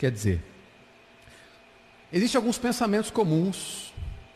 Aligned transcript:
quer 0.00 0.10
dizer? 0.10 0.42
Existem 2.10 2.38
alguns 2.38 2.56
pensamentos 2.56 3.10
comuns 3.10 3.92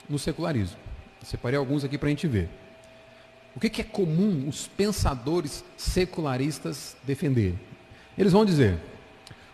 no 0.06 0.18
secularismo. 0.18 0.76
separei 1.22 1.58
alguns 1.58 1.82
aqui 1.82 1.96
para 1.96 2.08
a 2.08 2.10
gente 2.10 2.28
ver. 2.28 2.50
O 3.56 3.60
que, 3.60 3.70
que 3.70 3.80
é 3.80 3.84
comum 3.84 4.46
os 4.46 4.68
pensadores 4.68 5.64
secularistas 5.74 6.94
defender? 7.02 7.54
Eles 8.16 8.32
vão 8.32 8.44
dizer: 8.44 8.78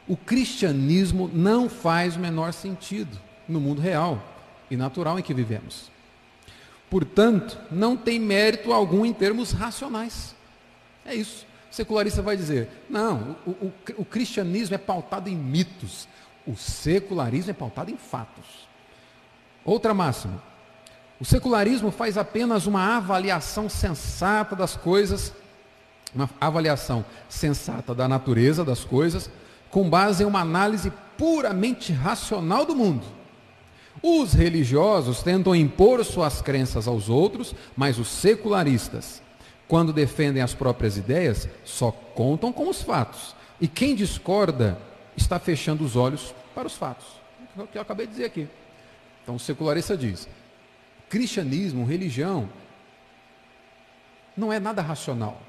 o 0.09 0.17
cristianismo 0.17 1.31
não 1.33 1.69
faz 1.69 2.17
o 2.17 2.21
menor 2.21 2.53
sentido 2.53 3.17
no 3.49 3.61
mundo 3.61 3.81
real 3.81 4.21
e 4.69 4.77
natural 4.77 5.17
em 5.17 5.23
que 5.23 5.33
vivemos. 5.33 5.93
Portanto, 6.91 7.57
não 7.71 7.97
tem 7.97 8.19
mérito 8.19 8.73
algum 8.73 9.07
em 9.07 9.13
termos 9.13 9.53
racionais. 9.53 10.35
É 11.07 11.15
isso. 11.15 11.47
O 11.71 11.75
secularista 11.75 12.21
vai 12.21 12.37
dizer: 12.37 12.69
não, 12.89 13.37
o, 13.47 13.51
o, 13.51 13.73
o 13.99 14.05
cristianismo 14.05 14.75
é 14.75 14.79
pautado 14.79 15.29
em 15.29 15.37
mitos, 15.37 16.09
o 16.47 16.57
secularismo 16.57 17.51
é 17.51 17.55
pautado 17.55 17.91
em 17.91 17.97
fatos. 17.97 18.69
Outra 19.65 19.95
máxima: 19.95 20.43
o 21.21 21.25
secularismo 21.25 21.91
faz 21.91 22.17
apenas 22.17 22.67
uma 22.67 22.97
avaliação 22.97 23.69
sensata 23.69 24.57
das 24.57 24.77
coisas, 24.77 25.33
uma 26.15 26.29
avaliação 26.41 27.05
sensata 27.29 27.95
da 27.95 28.09
natureza 28.09 28.65
das 28.65 28.85
coisas, 28.85 29.31
com 29.71 29.89
base 29.89 30.23
em 30.23 30.27
uma 30.27 30.41
análise 30.41 30.93
puramente 31.17 31.93
racional 31.93 32.65
do 32.65 32.75
mundo. 32.75 33.07
Os 34.03 34.33
religiosos 34.33 35.23
tentam 35.23 35.55
impor 35.55 36.03
suas 36.05 36.41
crenças 36.41 36.89
aos 36.89 37.09
outros, 37.11 37.55
mas 37.77 37.99
os 37.99 38.09
secularistas, 38.09 39.23
quando 39.71 39.93
defendem 39.93 40.43
as 40.43 40.53
próprias 40.53 40.97
ideias, 40.97 41.49
só 41.65 41.93
contam 41.93 42.53
com 42.53 42.69
os 42.69 42.83
fatos. 42.83 43.37
E 43.61 43.69
quem 43.69 43.95
discorda 43.95 44.77
está 45.17 45.39
fechando 45.39 45.85
os 45.85 45.95
olhos 45.95 46.35
para 46.53 46.67
os 46.67 46.75
fatos. 46.75 47.07
É 47.57 47.63
o 47.63 47.69
que 47.69 47.79
eu 47.79 47.83
acabei 47.83 48.05
de 48.05 48.11
dizer 48.11 48.25
aqui. 48.25 48.49
Então 49.23 49.37
o 49.37 49.39
secularista 49.39 49.97
diz: 49.97 50.29
cristianismo, 51.09 51.85
religião, 51.85 52.51
não 54.37 54.53
é 54.53 54.59
nada 54.59 54.83
racional. 54.83 55.41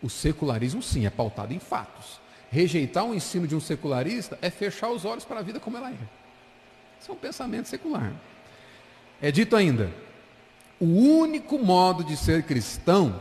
O 0.00 0.08
secularismo, 0.08 0.80
sim, 0.84 1.04
é 1.04 1.10
pautado 1.10 1.52
em 1.52 1.58
fatos. 1.58 2.20
Rejeitar 2.48 3.04
o 3.04 3.12
ensino 3.12 3.44
de 3.44 3.56
um 3.56 3.60
secularista 3.60 4.38
é 4.40 4.50
fechar 4.50 4.88
os 4.88 5.04
olhos 5.04 5.24
para 5.24 5.40
a 5.40 5.42
vida 5.42 5.58
como 5.58 5.78
ela 5.78 5.90
é. 5.90 5.98
Isso 7.00 7.10
é 7.10 7.12
um 7.12 7.18
pensamento 7.18 7.66
secular. 7.66 8.12
É 9.20 9.32
dito 9.32 9.56
ainda: 9.56 9.90
o 10.82 10.86
único 10.86 11.60
modo 11.60 12.02
de 12.02 12.16
ser 12.16 12.42
cristão 12.42 13.16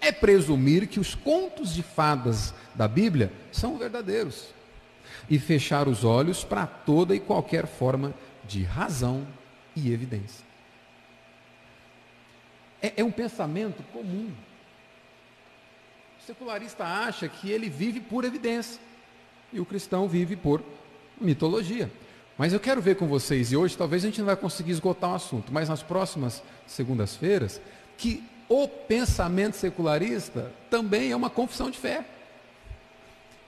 é 0.00 0.10
presumir 0.10 0.88
que 0.88 0.98
os 0.98 1.14
contos 1.14 1.72
de 1.72 1.80
fadas 1.80 2.52
da 2.74 2.88
Bíblia 2.88 3.32
são 3.52 3.78
verdadeiros 3.78 4.48
e 5.30 5.38
fechar 5.38 5.86
os 5.86 6.02
olhos 6.02 6.42
para 6.42 6.66
toda 6.66 7.14
e 7.14 7.20
qualquer 7.20 7.68
forma 7.68 8.12
de 8.48 8.64
razão 8.64 9.24
e 9.76 9.92
evidência. 9.92 10.44
É, 12.82 12.94
é 12.96 13.04
um 13.04 13.12
pensamento 13.12 13.80
comum. 13.92 14.32
O 16.20 16.26
secularista 16.26 16.82
acha 16.82 17.28
que 17.28 17.48
ele 17.48 17.70
vive 17.70 18.00
por 18.00 18.24
evidência 18.24 18.80
e 19.52 19.60
o 19.60 19.64
cristão 19.64 20.08
vive 20.08 20.34
por 20.34 20.60
mitologia. 21.20 21.88
Mas 22.36 22.52
eu 22.52 22.60
quero 22.60 22.80
ver 22.80 22.96
com 22.96 23.06
vocês, 23.06 23.52
e 23.52 23.56
hoje 23.56 23.76
talvez 23.76 24.02
a 24.02 24.06
gente 24.06 24.18
não 24.18 24.26
vai 24.26 24.36
conseguir 24.36 24.72
esgotar 24.72 25.10
o 25.10 25.14
assunto, 25.14 25.52
mas 25.52 25.68
nas 25.68 25.82
próximas 25.82 26.42
segundas-feiras, 26.66 27.60
que 27.98 28.24
o 28.48 28.66
pensamento 28.66 29.54
secularista 29.54 30.52
também 30.70 31.10
é 31.10 31.16
uma 31.16 31.30
confissão 31.30 31.70
de 31.70 31.78
fé. 31.78 32.04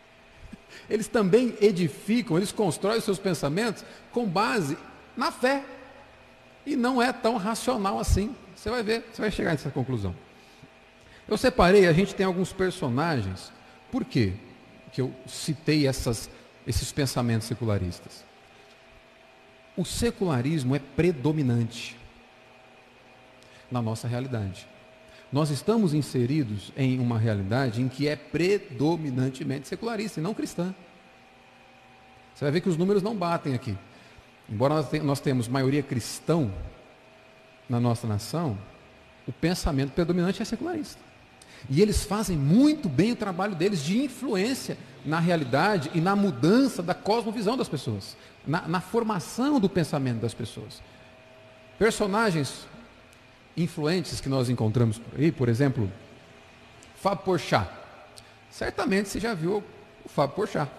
Eles 0.88 1.08
também 1.08 1.56
edificam, 1.60 2.36
eles 2.36 2.52
constroem 2.52 3.00
seus 3.00 3.18
pensamentos 3.18 3.84
com 4.12 4.26
base 4.26 4.76
na 5.16 5.30
fé. 5.32 5.64
E 6.66 6.76
não 6.76 7.00
é 7.00 7.12
tão 7.12 7.36
racional 7.36 7.98
assim. 7.98 8.34
Você 8.54 8.70
vai 8.70 8.82
ver, 8.82 9.04
você 9.12 9.20
vai 9.20 9.30
chegar 9.30 9.50
nessa 9.50 9.70
conclusão. 9.70 10.14
Eu 11.26 11.36
separei, 11.36 11.86
a 11.86 11.92
gente 11.92 12.14
tem 12.14 12.24
alguns 12.24 12.52
personagens. 12.52 13.52
Por 13.90 14.04
quê 14.04 14.34
que 14.92 15.00
eu 15.00 15.12
citei 15.26 15.86
essas, 15.86 16.30
esses 16.66 16.92
pensamentos 16.92 17.46
secularistas? 17.46 18.24
O 19.76 19.84
secularismo 19.84 20.74
é 20.74 20.78
predominante 20.78 21.96
na 23.70 23.82
nossa 23.82 24.06
realidade. 24.06 24.66
Nós 25.32 25.50
estamos 25.50 25.92
inseridos 25.92 26.72
em 26.76 27.00
uma 27.00 27.18
realidade 27.18 27.82
em 27.82 27.88
que 27.88 28.06
é 28.06 28.14
predominantemente 28.14 29.66
secularista 29.66 30.20
e 30.20 30.22
não 30.22 30.32
cristã. 30.32 30.72
Você 32.34 32.44
vai 32.44 32.52
ver 32.52 32.60
que 32.60 32.68
os 32.68 32.76
números 32.76 33.02
não 33.02 33.16
batem 33.16 33.54
aqui. 33.54 33.76
Embora 34.48 34.74
nós, 34.74 34.92
nós 35.02 35.20
temos 35.20 35.48
maioria 35.48 35.82
cristão 35.82 36.52
na 37.68 37.80
nossa 37.80 38.06
nação, 38.06 38.56
o 39.26 39.32
pensamento 39.32 39.92
predominante 39.92 40.42
é 40.42 40.44
secularista. 40.44 41.00
E 41.68 41.80
eles 41.80 42.04
fazem 42.04 42.36
muito 42.36 42.88
bem 42.88 43.12
o 43.12 43.16
trabalho 43.16 43.54
deles 43.54 43.82
de 43.82 44.04
influência 44.04 44.76
na 45.04 45.18
realidade 45.18 45.90
e 45.94 46.00
na 46.00 46.14
mudança 46.14 46.82
da 46.82 46.94
cosmovisão 46.94 47.56
das 47.56 47.68
pessoas, 47.68 48.16
na, 48.46 48.66
na 48.68 48.80
formação 48.80 49.58
do 49.58 49.68
pensamento 49.68 50.20
das 50.20 50.34
pessoas. 50.34 50.82
Personagens 51.78 52.66
influentes 53.56 54.20
que 54.20 54.28
nós 54.28 54.48
encontramos 54.48 54.98
por 54.98 55.18
aí, 55.18 55.30
por 55.30 55.48
exemplo, 55.48 55.90
Fábio 56.96 57.24
Porchat. 57.24 57.68
Certamente 58.50 59.08
você 59.08 59.20
já 59.20 59.34
viu 59.34 59.62
o 60.04 60.08
Fábio 60.08 60.36
Porchat. 60.36 60.70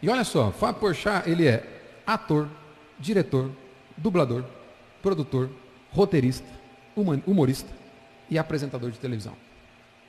E 0.00 0.08
olha 0.08 0.24
só, 0.24 0.50
Fábio 0.50 0.80
Porchat, 0.80 1.28
ele 1.28 1.46
é 1.46 1.64
ator, 2.06 2.48
diretor, 2.98 3.50
dublador, 3.96 4.44
produtor, 5.02 5.50
roteirista, 5.90 6.46
humorista 7.26 7.70
e 8.28 8.38
apresentador 8.38 8.90
de 8.90 8.98
televisão. 8.98 9.36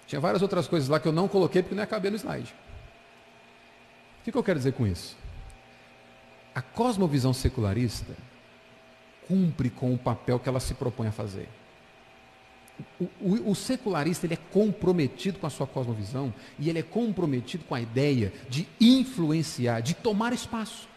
Tinha 0.07 0.19
várias 0.19 0.41
outras 0.41 0.67
coisas 0.67 0.89
lá 0.89 1.00
que 1.00 1.07
eu 1.07 1.11
não 1.11 1.27
coloquei 1.27 1.61
porque 1.61 1.75
não 1.75 1.83
ia 1.83 1.88
caber 1.88 2.11
no 2.11 2.17
slide. 2.17 2.53
O 4.21 4.23
que, 4.23 4.31
que 4.31 4.38
eu 4.38 4.44
quero 4.44 4.59
dizer 4.59 4.73
com 4.73 4.85
isso? 4.88 5.17
A 6.56 6.62
cosmovisão 6.62 7.34
secularista 7.34 8.16
cumpre 9.28 9.69
com 9.69 9.94
o 9.94 9.97
papel 9.97 10.40
que 10.40 10.47
ela 10.47 10.59
se 10.59 10.74
propõe 10.74 11.08
a 11.08 11.12
fazer. 11.12 11.50
O, 13.00 13.03
o, 13.22 13.52
o, 13.52 13.56
secularista 13.56 14.25
ele 14.25 14.34
é 14.34 14.40
comprometido 14.52 15.38
com 15.40 15.46
a 15.46 15.50
sua 15.50 15.68
cosmovisão 15.68 16.34
e 16.58 16.69
ele 16.69 16.80
é 16.80 16.84
comprometido 16.84 17.63
com 17.66 17.75
a 17.75 17.81
ideia 17.81 18.34
de 18.50 18.68
influenciar, 18.81 19.81
de 19.81 19.94
tomar 19.94 20.34
espaço. 20.34 20.88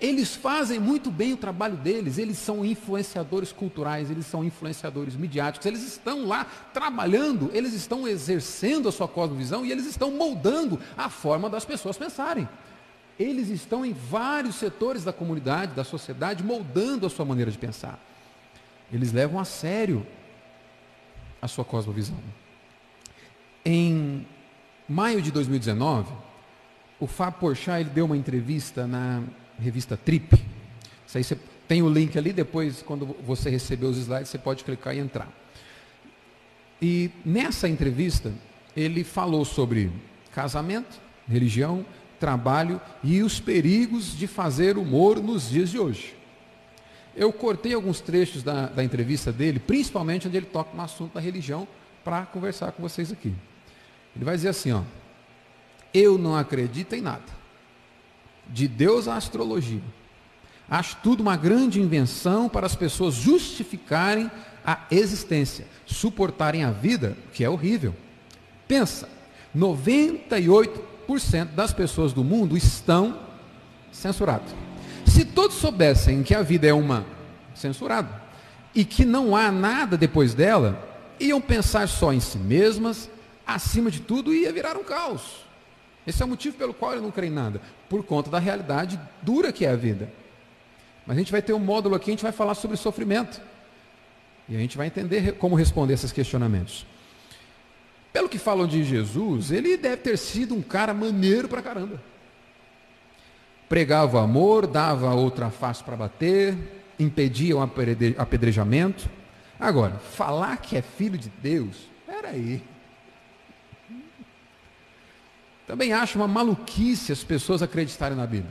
Eles 0.00 0.34
fazem 0.34 0.78
muito 0.78 1.10
bem 1.10 1.32
o 1.32 1.36
trabalho 1.36 1.76
deles, 1.76 2.18
eles 2.18 2.36
são 2.38 2.64
influenciadores 2.64 3.52
culturais, 3.52 4.10
eles 4.10 4.26
são 4.26 4.44
influenciadores 4.44 5.16
midiáticos, 5.16 5.66
eles 5.66 5.82
estão 5.82 6.26
lá 6.26 6.44
trabalhando, 6.74 7.50
eles 7.54 7.72
estão 7.72 8.06
exercendo 8.06 8.88
a 8.88 8.92
sua 8.92 9.08
cosmovisão 9.08 9.64
e 9.64 9.72
eles 9.72 9.86
estão 9.86 10.10
moldando 10.10 10.78
a 10.96 11.08
forma 11.08 11.48
das 11.48 11.64
pessoas 11.64 11.96
pensarem. 11.96 12.46
Eles 13.18 13.48
estão 13.48 13.84
em 13.84 13.92
vários 13.92 14.54
setores 14.54 15.02
da 15.02 15.12
comunidade, 15.12 15.74
da 15.74 15.84
sociedade, 15.84 16.44
moldando 16.44 17.06
a 17.06 17.10
sua 17.10 17.24
maneira 17.24 17.50
de 17.50 17.58
pensar. 17.58 17.98
Eles 18.92 19.12
levam 19.12 19.40
a 19.40 19.44
sério 19.44 20.06
a 21.42 21.48
sua 21.48 21.64
cosmovisão. 21.64 22.16
Em 23.64 24.26
maio 24.88 25.20
de 25.20 25.30
2019, 25.30 26.12
o 27.00 27.06
Fábio 27.06 27.40
Porchat 27.40 27.80
ele 27.80 27.90
deu 27.90 28.04
uma 28.06 28.16
entrevista 28.16 28.86
na 28.86 29.22
revista 29.58 29.96
Trip. 29.96 30.34
Isso 31.06 31.18
aí 31.18 31.24
você 31.24 31.38
tem 31.66 31.82
o 31.82 31.88
link 31.88 32.16
ali, 32.16 32.32
depois, 32.32 32.82
quando 32.82 33.14
você 33.24 33.50
receber 33.50 33.86
os 33.86 33.98
slides, 33.98 34.30
você 34.30 34.38
pode 34.38 34.64
clicar 34.64 34.96
e 34.96 34.98
entrar. 34.98 35.28
E 36.80 37.10
nessa 37.24 37.68
entrevista, 37.68 38.32
ele 38.76 39.04
falou 39.04 39.44
sobre 39.44 39.90
casamento, 40.32 41.00
religião, 41.28 41.84
trabalho 42.18 42.80
e 43.02 43.22
os 43.22 43.40
perigos 43.40 44.16
de 44.16 44.26
fazer 44.26 44.76
humor 44.76 45.22
nos 45.22 45.50
dias 45.50 45.70
de 45.70 45.78
hoje. 45.78 46.14
Eu 47.16 47.32
cortei 47.32 47.74
alguns 47.74 48.00
trechos 48.00 48.42
da, 48.42 48.66
da 48.66 48.84
entrevista 48.84 49.32
dele, 49.32 49.58
principalmente 49.58 50.28
onde 50.28 50.36
ele 50.36 50.46
toca 50.46 50.74
no 50.74 50.82
assunto 50.82 51.14
da 51.14 51.20
religião, 51.20 51.66
para 52.04 52.24
conversar 52.26 52.72
com 52.72 52.82
vocês 52.82 53.10
aqui. 53.10 53.34
Ele 54.14 54.24
vai 54.24 54.36
dizer 54.36 54.48
assim, 54.48 54.72
ó, 54.72 54.82
eu 55.92 56.16
não 56.16 56.36
acredito 56.36 56.94
em 56.94 57.00
nada 57.00 57.38
de 58.48 58.66
Deus 58.66 59.08
à 59.08 59.16
astrologia. 59.16 59.82
Acho 60.70 60.96
tudo 61.02 61.20
uma 61.20 61.36
grande 61.36 61.80
invenção 61.80 62.48
para 62.48 62.66
as 62.66 62.74
pessoas 62.74 63.14
justificarem 63.14 64.30
a 64.64 64.80
existência, 64.90 65.66
suportarem 65.86 66.62
a 66.62 66.70
vida, 66.70 67.16
que 67.32 67.42
é 67.42 67.48
horrível. 67.48 67.94
Pensa, 68.66 69.08
98% 69.56 70.97
das 71.54 71.72
pessoas 71.72 72.12
do 72.12 72.22
mundo 72.22 72.56
estão 72.56 73.18
censuradas. 73.90 74.54
Se 75.06 75.24
todos 75.24 75.56
soubessem 75.56 76.22
que 76.22 76.34
a 76.34 76.42
vida 76.42 76.66
é 76.66 76.72
uma 76.72 77.06
censurada 77.54 78.22
e 78.74 78.84
que 78.84 79.04
não 79.04 79.34
há 79.34 79.50
nada 79.50 79.96
depois 79.96 80.34
dela, 80.34 80.86
iam 81.18 81.40
pensar 81.40 81.88
só 81.88 82.12
em 82.12 82.20
si 82.20 82.38
mesmas, 82.38 83.10
acima 83.46 83.90
de 83.90 84.00
tudo 84.00 84.34
ia 84.34 84.52
virar 84.52 84.76
um 84.76 84.84
caos. 84.84 85.46
Esse 86.06 86.22
é 86.22 86.24
o 86.24 86.28
motivo 86.28 86.56
pelo 86.56 86.74
qual 86.74 86.92
ele 86.92 87.00
não 87.00 87.10
crê 87.10 87.26
em 87.26 87.30
nada, 87.30 87.60
por 87.88 88.04
conta 88.04 88.30
da 88.30 88.38
realidade 88.38 89.00
dura 89.22 89.52
que 89.52 89.64
é 89.64 89.70
a 89.70 89.76
vida. 89.76 90.12
Mas 91.06 91.16
a 91.16 91.20
gente 91.20 91.32
vai 91.32 91.40
ter 91.40 91.54
um 91.54 91.58
módulo 91.58 91.94
aqui, 91.94 92.10
a 92.10 92.12
gente 92.12 92.22
vai 92.22 92.32
falar 92.32 92.54
sobre 92.54 92.76
sofrimento. 92.76 93.40
E 94.48 94.56
a 94.56 94.58
gente 94.58 94.76
vai 94.76 94.86
entender 94.86 95.32
como 95.32 95.54
responder 95.54 95.94
esses 95.94 96.12
questionamentos. 96.12 96.86
Pelo 98.18 98.28
que 98.28 98.36
falam 98.36 98.66
de 98.66 98.82
Jesus, 98.82 99.52
ele 99.52 99.76
deve 99.76 99.98
ter 99.98 100.18
sido 100.18 100.52
um 100.52 100.60
cara 100.60 100.92
maneiro 100.92 101.46
pra 101.46 101.62
caramba. 101.62 102.02
Pregava 103.68 104.20
amor, 104.20 104.66
dava 104.66 105.14
outra 105.14 105.50
face 105.50 105.84
para 105.84 105.96
bater, 105.96 106.58
impedia 106.98 107.56
o 107.56 107.60
apedrejamento. 107.62 109.08
Agora, 109.60 110.00
falar 110.00 110.56
que 110.56 110.76
é 110.76 110.82
filho 110.82 111.16
de 111.16 111.28
Deus, 111.28 111.88
peraí. 112.04 112.60
Também 115.64 115.92
acho 115.92 116.18
uma 116.18 116.26
maluquice 116.26 117.12
as 117.12 117.22
pessoas 117.22 117.62
acreditarem 117.62 118.16
na 118.16 118.26
Bíblia. 118.26 118.50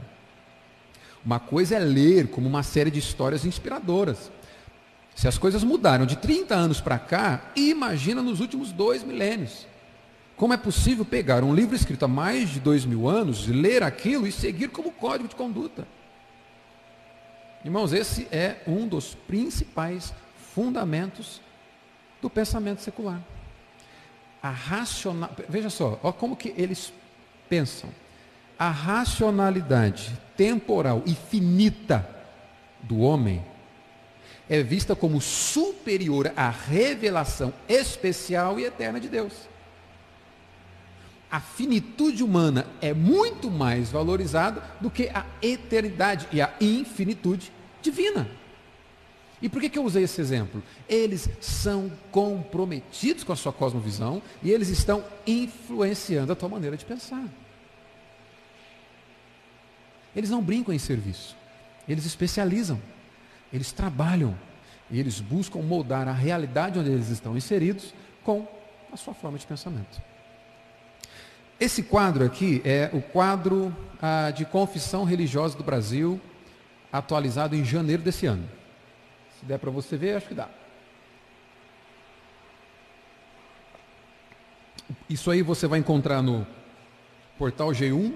Uma 1.25 1.41
coisa 1.41 1.75
é 1.75 1.79
ler 1.79 2.29
como 2.29 2.47
uma 2.47 2.63
série 2.63 2.89
de 2.89 2.99
histórias 2.99 3.43
inspiradoras. 3.43 4.31
Se 5.17 5.27
as 5.27 5.35
coisas 5.35 5.63
mudaram 5.63 6.05
de 6.05 6.15
30 6.15 6.53
anos 6.53 6.79
para 6.79 6.99
cá, 6.99 7.51
imagina 7.55 8.21
nos 8.21 8.39
últimos 8.39 8.71
dois 8.71 9.03
milênios. 9.03 9.65
Como 10.35 10.53
é 10.53 10.57
possível 10.57 11.03
pegar 11.03 11.43
um 11.43 11.55
livro 11.55 11.75
escrito 11.75 12.05
há 12.05 12.07
mais 12.07 12.49
de 12.49 12.59
dois 12.59 12.85
mil 12.85 13.09
anos, 13.09 13.47
ler 13.47 13.81
aquilo 13.81 14.27
e 14.27 14.31
seguir 14.31 14.67
como 14.67 14.91
código 14.91 15.27
de 15.27 15.35
conduta? 15.35 15.87
Irmãos, 17.65 17.93
esse 17.93 18.27
é 18.31 18.61
um 18.67 18.87
dos 18.87 19.15
principais 19.15 20.13
fundamentos 20.53 21.41
do 22.21 22.29
pensamento 22.29 22.83
secular. 22.83 23.19
A 24.39 24.51
racional... 24.51 25.31
Veja 25.49 25.71
só, 25.71 25.99
ó 26.03 26.11
como 26.11 26.35
que 26.35 26.53
eles 26.55 26.93
pensam. 27.49 27.89
A 28.59 28.69
racionalidade 28.69 30.15
temporal 30.37 31.01
e 31.07 31.15
finita 31.15 32.07
do 32.83 32.99
homem 32.99 33.43
é 34.49 34.63
vista 34.63 34.95
como 34.95 35.19
superior 35.19 36.31
à 36.35 36.49
revelação 36.49 37.53
especial 37.67 38.59
e 38.59 38.65
eterna 38.65 38.99
de 38.99 39.09
Deus. 39.09 39.33
A 41.29 41.41
finitude 41.41 42.23
humana 42.23 42.65
é 42.81 42.94
muito 42.94 43.51
mais 43.51 43.91
valorizada 43.91 44.63
do 44.79 44.89
que 44.89 45.09
a 45.09 45.25
eternidade 45.41 46.27
e 46.31 46.41
a 46.41 46.53
infinitude 46.61 47.51
divina. 47.81 48.29
E 49.41 49.47
por 49.49 49.61
que, 49.61 49.69
que 49.69 49.77
eu 49.77 49.83
usei 49.83 50.03
esse 50.03 50.19
exemplo? 50.19 50.63
Eles 50.88 51.29
são 51.41 51.91
comprometidos 52.11 53.23
com 53.23 53.33
a 53.33 53.35
sua 53.35 53.53
cosmovisão 53.53 54.21
e 54.41 54.49
eles 54.51 54.69
estão 54.69 55.03
influenciando 55.27 56.31
a 56.31 56.35
tua 56.35 56.49
maneira 56.49 56.77
de 56.77 56.85
pensar. 56.85 57.23
Eles 60.15 60.29
não 60.29 60.41
brincam 60.41 60.73
em 60.73 60.79
serviço, 60.79 61.35
eles 61.88 62.05
especializam. 62.05 62.81
Eles 63.51 63.71
trabalham 63.71 64.38
e 64.89 64.99
eles 64.99 65.19
buscam 65.19 65.59
moldar 65.59 66.07
a 66.07 66.13
realidade 66.13 66.79
onde 66.79 66.89
eles 66.89 67.09
estão 67.09 67.35
inseridos 67.35 67.94
com 68.23 68.47
a 68.91 68.97
sua 68.97 69.13
forma 69.13 69.38
de 69.38 69.45
pensamento. 69.45 70.01
Esse 71.59 71.83
quadro 71.83 72.23
aqui 72.23 72.61
é 72.63 72.89
o 72.94 73.01
quadro 73.01 73.75
ah, 74.01 74.31
de 74.31 74.45
confissão 74.45 75.03
religiosa 75.03 75.57
do 75.57 75.63
Brasil, 75.63 76.21
atualizado 76.91 77.55
em 77.55 77.65
janeiro 77.65 78.03
desse 78.03 78.25
ano. 78.25 78.47
Se 79.39 79.45
der 79.45 79.57
para 79.57 79.71
você 79.71 79.97
ver, 79.97 80.17
acho 80.17 80.27
que 80.27 80.33
dá. 80.33 80.49
Isso 85.09 85.31
aí 85.31 85.41
você 85.41 85.67
vai 85.67 85.79
encontrar 85.79 86.21
no 86.21 86.45
portal 87.38 87.69
G1, 87.69 88.13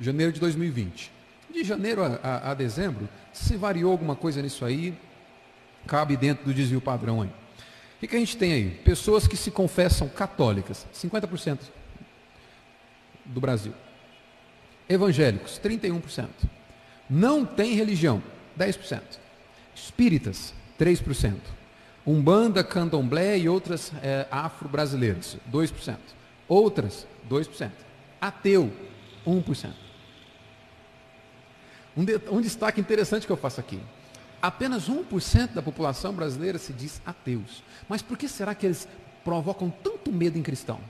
janeiro 0.00 0.32
de 0.32 0.40
2020. 0.40 1.10
De 1.52 1.64
janeiro 1.64 2.02
a, 2.02 2.18
a, 2.22 2.50
a 2.50 2.54
dezembro, 2.54 3.08
se 3.34 3.56
variou 3.56 3.90
alguma 3.90 4.14
coisa 4.14 4.40
nisso 4.40 4.64
aí, 4.64 4.96
cabe 5.86 6.16
dentro 6.16 6.44
do 6.44 6.54
desvio 6.54 6.80
padrão 6.80 7.20
aí. 7.20 7.28
O 7.28 8.00
que, 8.00 8.08
que 8.08 8.16
a 8.16 8.18
gente 8.18 8.36
tem 8.36 8.52
aí? 8.52 8.70
Pessoas 8.70 9.26
que 9.26 9.36
se 9.36 9.50
confessam 9.50 10.08
católicas, 10.08 10.86
50% 10.94 11.58
do 13.24 13.40
Brasil. 13.40 13.74
Evangélicos, 14.88 15.60
31%. 15.62 16.28
Não 17.10 17.44
tem 17.44 17.74
religião, 17.74 18.22
10%. 18.58 19.00
Espíritas, 19.74 20.54
3%. 20.78 21.34
Umbanda, 22.06 22.62
candomblé 22.62 23.38
e 23.38 23.48
outras 23.48 23.92
é, 24.02 24.26
afro-brasileiras, 24.30 25.38
2%. 25.50 25.96
Outras, 26.46 27.06
2%. 27.28 27.70
Ateu, 28.20 28.70
1%. 29.26 29.83
Um, 31.96 32.04
de, 32.04 32.20
um 32.30 32.40
destaque 32.40 32.80
interessante 32.80 33.26
que 33.26 33.32
eu 33.32 33.36
faço 33.36 33.60
aqui. 33.60 33.80
Apenas 34.42 34.90
1% 34.90 35.54
da 35.54 35.62
população 35.62 36.12
brasileira 36.12 36.58
se 36.58 36.72
diz 36.72 37.00
ateus. 37.06 37.62
Mas 37.88 38.02
por 38.02 38.18
que 38.18 38.28
será 38.28 38.54
que 38.54 38.66
eles 38.66 38.86
provocam 39.24 39.70
tanto 39.70 40.12
medo 40.12 40.38
em 40.38 40.42
cristão? 40.42 40.80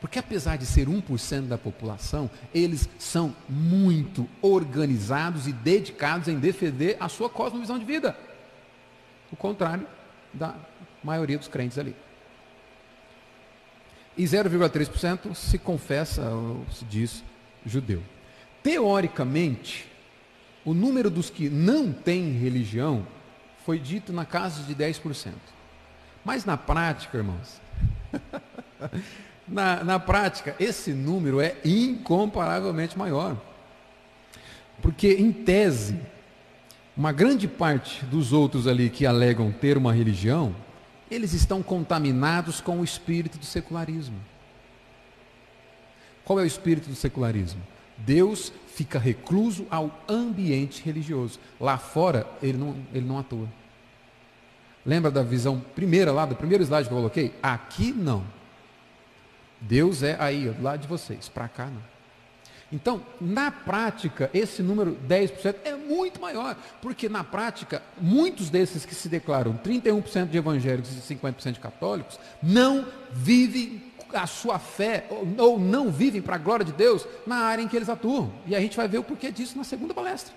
Porque 0.00 0.18
apesar 0.18 0.58
de 0.58 0.66
ser 0.66 0.86
1% 0.86 1.48
da 1.48 1.56
população, 1.56 2.28
eles 2.54 2.88
são 2.98 3.34
muito 3.48 4.28
organizados 4.42 5.46
e 5.46 5.52
dedicados 5.52 6.28
em 6.28 6.38
defender 6.38 6.96
a 7.00 7.08
sua 7.08 7.30
cosmovisão 7.30 7.78
de 7.78 7.84
vida. 7.84 8.14
O 9.32 9.36
contrário 9.36 9.86
da 10.32 10.54
maioria 11.02 11.38
dos 11.38 11.48
crentes 11.48 11.78
ali. 11.78 11.96
E 14.16 14.24
0,3% 14.24 15.34
se 15.34 15.58
confessa 15.58 16.22
ou 16.28 16.66
se 16.70 16.84
diz 16.84 17.24
judeu. 17.64 18.02
Teoricamente, 18.62 19.86
o 20.64 20.72
número 20.72 21.10
dos 21.10 21.28
que 21.28 21.48
não 21.48 21.92
têm 21.92 22.32
religião 22.32 23.06
foi 23.64 23.78
dito 23.78 24.12
na 24.12 24.24
casa 24.24 24.62
de 24.62 24.74
10%. 24.74 25.32
Mas 26.24 26.44
na 26.44 26.56
prática, 26.56 27.18
irmãos, 27.18 27.60
na, 29.46 29.84
na 29.84 29.98
prática, 29.98 30.56
esse 30.58 30.92
número 30.92 31.40
é 31.40 31.56
incomparavelmente 31.64 32.96
maior. 32.96 33.36
Porque, 34.80 35.12
em 35.14 35.32
tese, 35.32 35.98
uma 36.96 37.12
grande 37.12 37.46
parte 37.46 38.04
dos 38.06 38.32
outros 38.32 38.66
ali 38.66 38.88
que 38.88 39.04
alegam 39.04 39.52
ter 39.52 39.76
uma 39.76 39.92
religião, 39.92 40.54
eles 41.10 41.32
estão 41.32 41.62
contaminados 41.62 42.60
com 42.60 42.80
o 42.80 42.84
espírito 42.84 43.38
do 43.38 43.44
secularismo. 43.44 44.16
Qual 46.24 46.38
é 46.38 46.42
o 46.42 46.46
espírito 46.46 46.88
do 46.88 46.94
secularismo? 46.94 47.60
Deus 47.98 48.52
fica 48.68 48.98
recluso 48.98 49.66
ao 49.70 49.90
ambiente 50.08 50.82
religioso. 50.82 51.38
Lá 51.60 51.78
fora, 51.78 52.26
ele 52.42 52.58
não, 52.58 52.76
ele 52.92 53.06
não 53.06 53.18
atua. 53.18 53.48
Lembra 54.84 55.10
da 55.10 55.22
visão 55.22 55.60
primeira 55.74 56.12
lá, 56.12 56.26
do 56.26 56.34
primeiro 56.34 56.62
slide 56.64 56.88
que 56.88 56.92
eu 56.94 56.98
coloquei? 56.98 57.34
Aqui 57.42 57.92
não. 57.92 58.24
Deus 59.60 60.02
é 60.02 60.16
aí, 60.18 60.48
do 60.48 60.62
lado 60.62 60.80
de 60.80 60.88
vocês, 60.88 61.28
para 61.28 61.48
cá 61.48 61.66
não. 61.66 61.94
Então, 62.72 63.00
na 63.20 63.50
prática, 63.50 64.28
esse 64.34 64.62
número 64.62 64.96
10% 65.06 65.56
é 65.64 65.76
muito 65.76 66.20
maior, 66.20 66.56
porque 66.82 67.08
na 67.08 67.22
prática, 67.22 67.80
muitos 68.00 68.50
desses 68.50 68.84
que 68.84 68.94
se 68.94 69.08
declaram 69.08 69.58
31% 69.64 70.28
de 70.28 70.38
evangélicos 70.38 70.90
e 70.92 71.14
50% 71.14 71.52
de 71.52 71.60
católicos 71.60 72.18
não 72.42 72.84
vivem 73.12 73.80
a 74.22 74.26
sua 74.26 74.58
fé, 74.58 75.06
ou, 75.38 75.58
não 75.58 75.90
vivem 75.90 76.22
para 76.22 76.36
a 76.36 76.38
glória 76.38 76.64
de 76.64 76.72
Deus 76.72 77.06
na 77.26 77.36
área 77.36 77.62
em 77.62 77.68
que 77.68 77.76
eles 77.76 77.88
atuam. 77.88 78.32
E 78.46 78.54
a 78.54 78.60
gente 78.60 78.76
vai 78.76 78.86
ver 78.86 78.98
o 78.98 79.04
porquê 79.04 79.30
disso 79.30 79.56
na 79.56 79.64
segunda 79.64 79.92
palestra. 79.92 80.34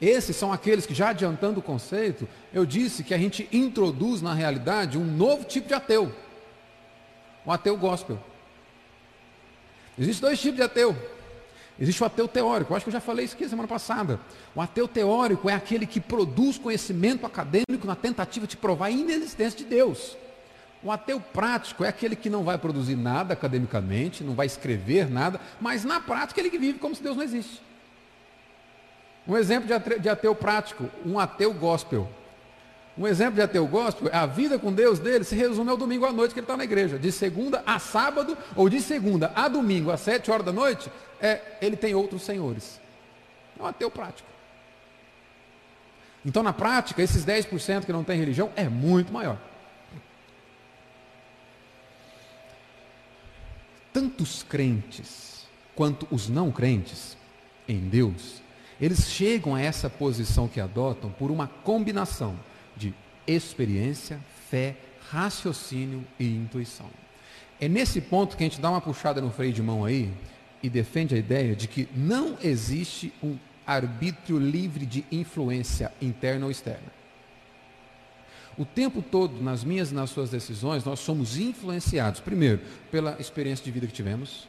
Esses 0.00 0.36
são 0.36 0.52
aqueles 0.52 0.86
que, 0.86 0.94
já 0.94 1.10
adiantando 1.10 1.60
o 1.60 1.62
conceito, 1.62 2.28
eu 2.52 2.66
disse 2.66 3.04
que 3.04 3.14
a 3.14 3.18
gente 3.18 3.48
introduz 3.52 4.20
na 4.20 4.34
realidade 4.34 4.98
um 4.98 5.04
novo 5.04 5.44
tipo 5.44 5.68
de 5.68 5.74
ateu. 5.74 6.12
O 7.44 7.52
ateu 7.52 7.76
gospel. 7.76 8.18
Existem 9.98 10.28
dois 10.28 10.40
tipos 10.40 10.56
de 10.56 10.62
ateu. 10.62 10.96
Existe 11.78 12.02
o 12.02 12.06
ateu 12.06 12.28
teórico, 12.28 12.72
eu 12.72 12.76
acho 12.76 12.84
que 12.84 12.88
eu 12.88 12.92
já 12.92 13.00
falei 13.00 13.24
isso 13.24 13.34
aqui 13.34 13.48
semana 13.48 13.68
passada. 13.68 14.20
O 14.54 14.60
ateu 14.60 14.86
teórico 14.86 15.50
é 15.50 15.54
aquele 15.54 15.86
que 15.86 16.00
produz 16.00 16.56
conhecimento 16.56 17.26
acadêmico 17.26 17.86
na 17.86 17.96
tentativa 17.96 18.46
de 18.46 18.56
provar 18.56 18.86
a 18.86 18.90
inexistência 18.90 19.58
de 19.58 19.64
Deus. 19.64 20.16
O 20.84 20.92
ateu 20.92 21.18
prático 21.18 21.82
é 21.82 21.88
aquele 21.88 22.14
que 22.14 22.28
não 22.28 22.44
vai 22.44 22.58
produzir 22.58 22.94
nada 22.94 23.32
academicamente, 23.32 24.22
não 24.22 24.34
vai 24.34 24.44
escrever 24.44 25.10
nada, 25.10 25.40
mas 25.58 25.82
na 25.82 25.98
prática 25.98 26.38
ele 26.38 26.50
vive 26.58 26.78
como 26.78 26.94
se 26.94 27.02
Deus 27.02 27.16
não 27.16 27.24
existe. 27.24 27.62
Um 29.26 29.34
exemplo 29.34 29.66
de 29.98 30.08
ateu 30.10 30.34
prático, 30.34 30.90
um 31.06 31.18
ateu 31.18 31.54
gospel. 31.54 32.06
Um 32.98 33.06
exemplo 33.06 33.36
de 33.36 33.40
ateu 33.40 33.66
gospel, 33.66 34.10
a 34.12 34.26
vida 34.26 34.58
com 34.58 34.70
Deus 34.70 34.98
dele 34.98 35.24
se 35.24 35.34
resume 35.34 35.70
ao 35.70 35.76
domingo 35.78 36.04
à 36.04 36.12
noite 36.12 36.34
que 36.34 36.40
ele 36.40 36.44
está 36.44 36.56
na 36.56 36.64
igreja. 36.64 36.98
De 36.98 37.10
segunda 37.10 37.62
a 37.66 37.78
sábado, 37.78 38.36
ou 38.54 38.68
de 38.68 38.82
segunda 38.82 39.32
a 39.34 39.48
domingo, 39.48 39.90
às 39.90 40.00
sete 40.00 40.30
horas 40.30 40.44
da 40.44 40.52
noite, 40.52 40.92
é, 41.18 41.40
ele 41.62 41.76
tem 41.76 41.94
outros 41.94 42.22
senhores. 42.22 42.78
É 43.58 43.62
um 43.62 43.66
ateu 43.66 43.90
prático. 43.90 44.28
Então, 46.26 46.42
na 46.42 46.52
prática, 46.52 47.02
esses 47.02 47.24
10% 47.24 47.86
que 47.86 47.92
não 47.92 48.04
tem 48.04 48.18
religião 48.18 48.50
é 48.54 48.68
muito 48.68 49.10
maior. 49.10 49.38
Tantos 53.94 54.42
crentes 54.42 55.46
quanto 55.76 56.06
os 56.10 56.28
não 56.28 56.50
crentes 56.50 57.16
em 57.68 57.78
Deus, 57.78 58.42
eles 58.80 59.08
chegam 59.08 59.54
a 59.54 59.60
essa 59.60 59.88
posição 59.88 60.48
que 60.48 60.60
adotam 60.60 61.10
por 61.10 61.30
uma 61.30 61.46
combinação 61.46 62.36
de 62.76 62.92
experiência, 63.24 64.18
fé, 64.50 64.76
raciocínio 65.10 66.04
e 66.18 66.26
intuição. 66.26 66.90
É 67.60 67.68
nesse 67.68 68.00
ponto 68.00 68.36
que 68.36 68.42
a 68.42 68.48
gente 68.48 68.60
dá 68.60 68.68
uma 68.68 68.80
puxada 68.80 69.20
no 69.20 69.30
freio 69.30 69.52
de 69.52 69.62
mão 69.62 69.84
aí 69.84 70.12
e 70.60 70.68
defende 70.68 71.14
a 71.14 71.18
ideia 71.18 71.54
de 71.54 71.68
que 71.68 71.88
não 71.94 72.36
existe 72.42 73.12
um 73.22 73.38
arbítrio 73.64 74.38
livre 74.38 74.84
de 74.84 75.04
influência 75.10 75.92
interna 76.02 76.46
ou 76.46 76.50
externa. 76.50 77.03
O 78.56 78.64
tempo 78.64 79.02
todo, 79.02 79.42
nas 79.42 79.64
minhas 79.64 79.90
e 79.90 79.94
nas 79.94 80.10
suas 80.10 80.30
decisões, 80.30 80.84
nós 80.84 81.00
somos 81.00 81.36
influenciados, 81.38 82.20
primeiro, 82.20 82.60
pela 82.90 83.16
experiência 83.18 83.64
de 83.64 83.70
vida 83.70 83.86
que 83.86 83.92
tivemos. 83.92 84.46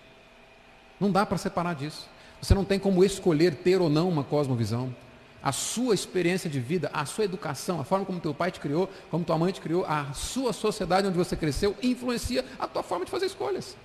Não 1.00 1.12
dá 1.12 1.25
para 1.25 1.38
separar 1.38 1.74
disso. 1.74 2.07
Você 2.41 2.53
não 2.53 2.63
tem 2.63 2.77
como 2.77 3.03
escolher 3.03 3.55
ter 3.55 3.81
ou 3.81 3.89
não 3.89 4.07
uma 4.07 4.24
cosmovisão. 4.24 4.95
A 5.41 5.51
sua 5.51 5.95
experiência 5.95 6.50
de 6.50 6.59
vida, 6.59 6.89
a 6.93 7.05
sua 7.05 7.24
educação, 7.24 7.79
a 7.79 7.83
forma 7.83 8.05
como 8.05 8.19
teu 8.19 8.33
pai 8.33 8.51
te 8.51 8.59
criou, 8.59 8.89
como 9.09 9.25
tua 9.25 9.38
mãe 9.38 9.51
te 9.51 9.62
criou, 9.62 9.85
a 9.85 10.13
sua 10.13 10.53
sociedade 10.53 11.07
onde 11.07 11.17
você 11.17 11.35
cresceu, 11.35 11.75
influencia 11.81 12.45
a 12.59 12.67
tua 12.67 12.83
forma 12.83 13.05
de 13.05 13.12
fazer 13.12 13.25
escolhas. 13.25 13.75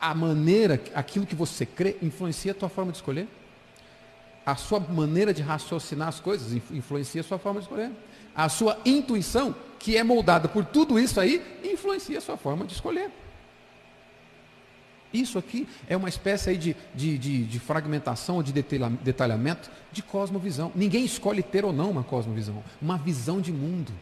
A 0.00 0.14
maneira, 0.14 0.80
aquilo 0.94 1.26
que 1.26 1.34
você 1.34 1.66
crê, 1.66 1.96
influencia 2.02 2.52
a 2.52 2.54
tua 2.54 2.68
forma 2.68 2.92
de 2.92 2.98
escolher 2.98 3.28
a 4.48 4.56
sua 4.56 4.80
maneira 4.80 5.34
de 5.34 5.42
raciocinar 5.42 6.08
as 6.08 6.20
coisas 6.20 6.54
influencia 6.70 7.20
a 7.20 7.24
sua 7.24 7.38
forma 7.38 7.60
de 7.60 7.66
escolher. 7.66 7.90
A 8.34 8.48
sua 8.48 8.78
intuição, 8.82 9.54
que 9.78 9.94
é 9.94 10.02
moldada 10.02 10.48
por 10.48 10.64
tudo 10.64 10.98
isso 10.98 11.20
aí, 11.20 11.44
influencia 11.62 12.16
a 12.16 12.20
sua 12.22 12.38
forma 12.38 12.64
de 12.64 12.72
escolher. 12.72 13.10
Isso 15.12 15.38
aqui 15.38 15.68
é 15.86 15.94
uma 15.94 16.08
espécie 16.08 16.56
de, 16.56 16.74
de, 16.94 17.18
de, 17.18 17.44
de 17.44 17.60
fragmentação, 17.60 18.42
de 18.42 18.50
detalhamento 18.52 19.70
de 19.92 20.02
cosmovisão. 20.02 20.72
Ninguém 20.74 21.04
escolhe 21.04 21.42
ter 21.42 21.66
ou 21.66 21.72
não 21.72 21.90
uma 21.90 22.02
cosmovisão, 22.02 22.64
uma 22.80 22.96
visão 22.96 23.42
de 23.42 23.52
mundo, 23.52 23.92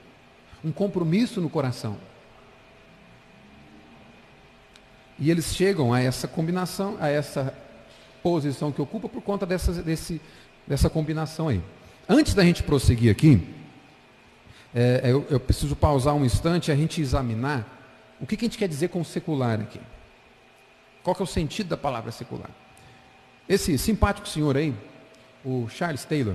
um 0.64 0.70
compromisso 0.70 1.40
no 1.40 1.50
coração. 1.50 1.96
E 5.18 5.28
eles 5.28 5.56
chegam 5.56 5.92
a 5.92 6.00
essa 6.00 6.28
combinação, 6.28 6.96
a 7.00 7.08
essa 7.08 7.65
posição 8.26 8.72
que 8.72 8.82
ocupa 8.82 9.08
por 9.08 9.22
conta 9.22 9.46
dessa, 9.46 9.72
desse, 9.72 10.20
dessa 10.66 10.90
combinação 10.90 11.46
aí. 11.46 11.62
Antes 12.08 12.34
da 12.34 12.42
gente 12.42 12.60
prosseguir 12.60 13.08
aqui, 13.08 13.40
é, 14.74 15.02
é, 15.04 15.12
eu, 15.12 15.24
eu, 15.30 15.38
preciso 15.38 15.76
pausar 15.76 16.12
um 16.12 16.24
instante 16.24 16.66
e 16.68 16.72
a 16.72 16.74
gente 16.74 17.00
examinar 17.00 17.64
o 18.20 18.26
que, 18.26 18.36
que 18.36 18.44
a 18.44 18.48
gente 18.48 18.58
quer 18.58 18.66
dizer 18.66 18.88
com 18.88 19.04
secular 19.04 19.60
aqui. 19.60 19.80
Qual 21.04 21.14
que 21.14 21.22
é 21.22 21.24
o 21.24 21.26
sentido 21.26 21.68
da 21.68 21.76
palavra 21.76 22.10
secular? 22.10 22.50
Esse 23.48 23.78
simpático 23.78 24.28
senhor 24.28 24.56
aí, 24.56 24.74
o 25.44 25.68
Charles 25.68 26.04
Taylor, 26.04 26.34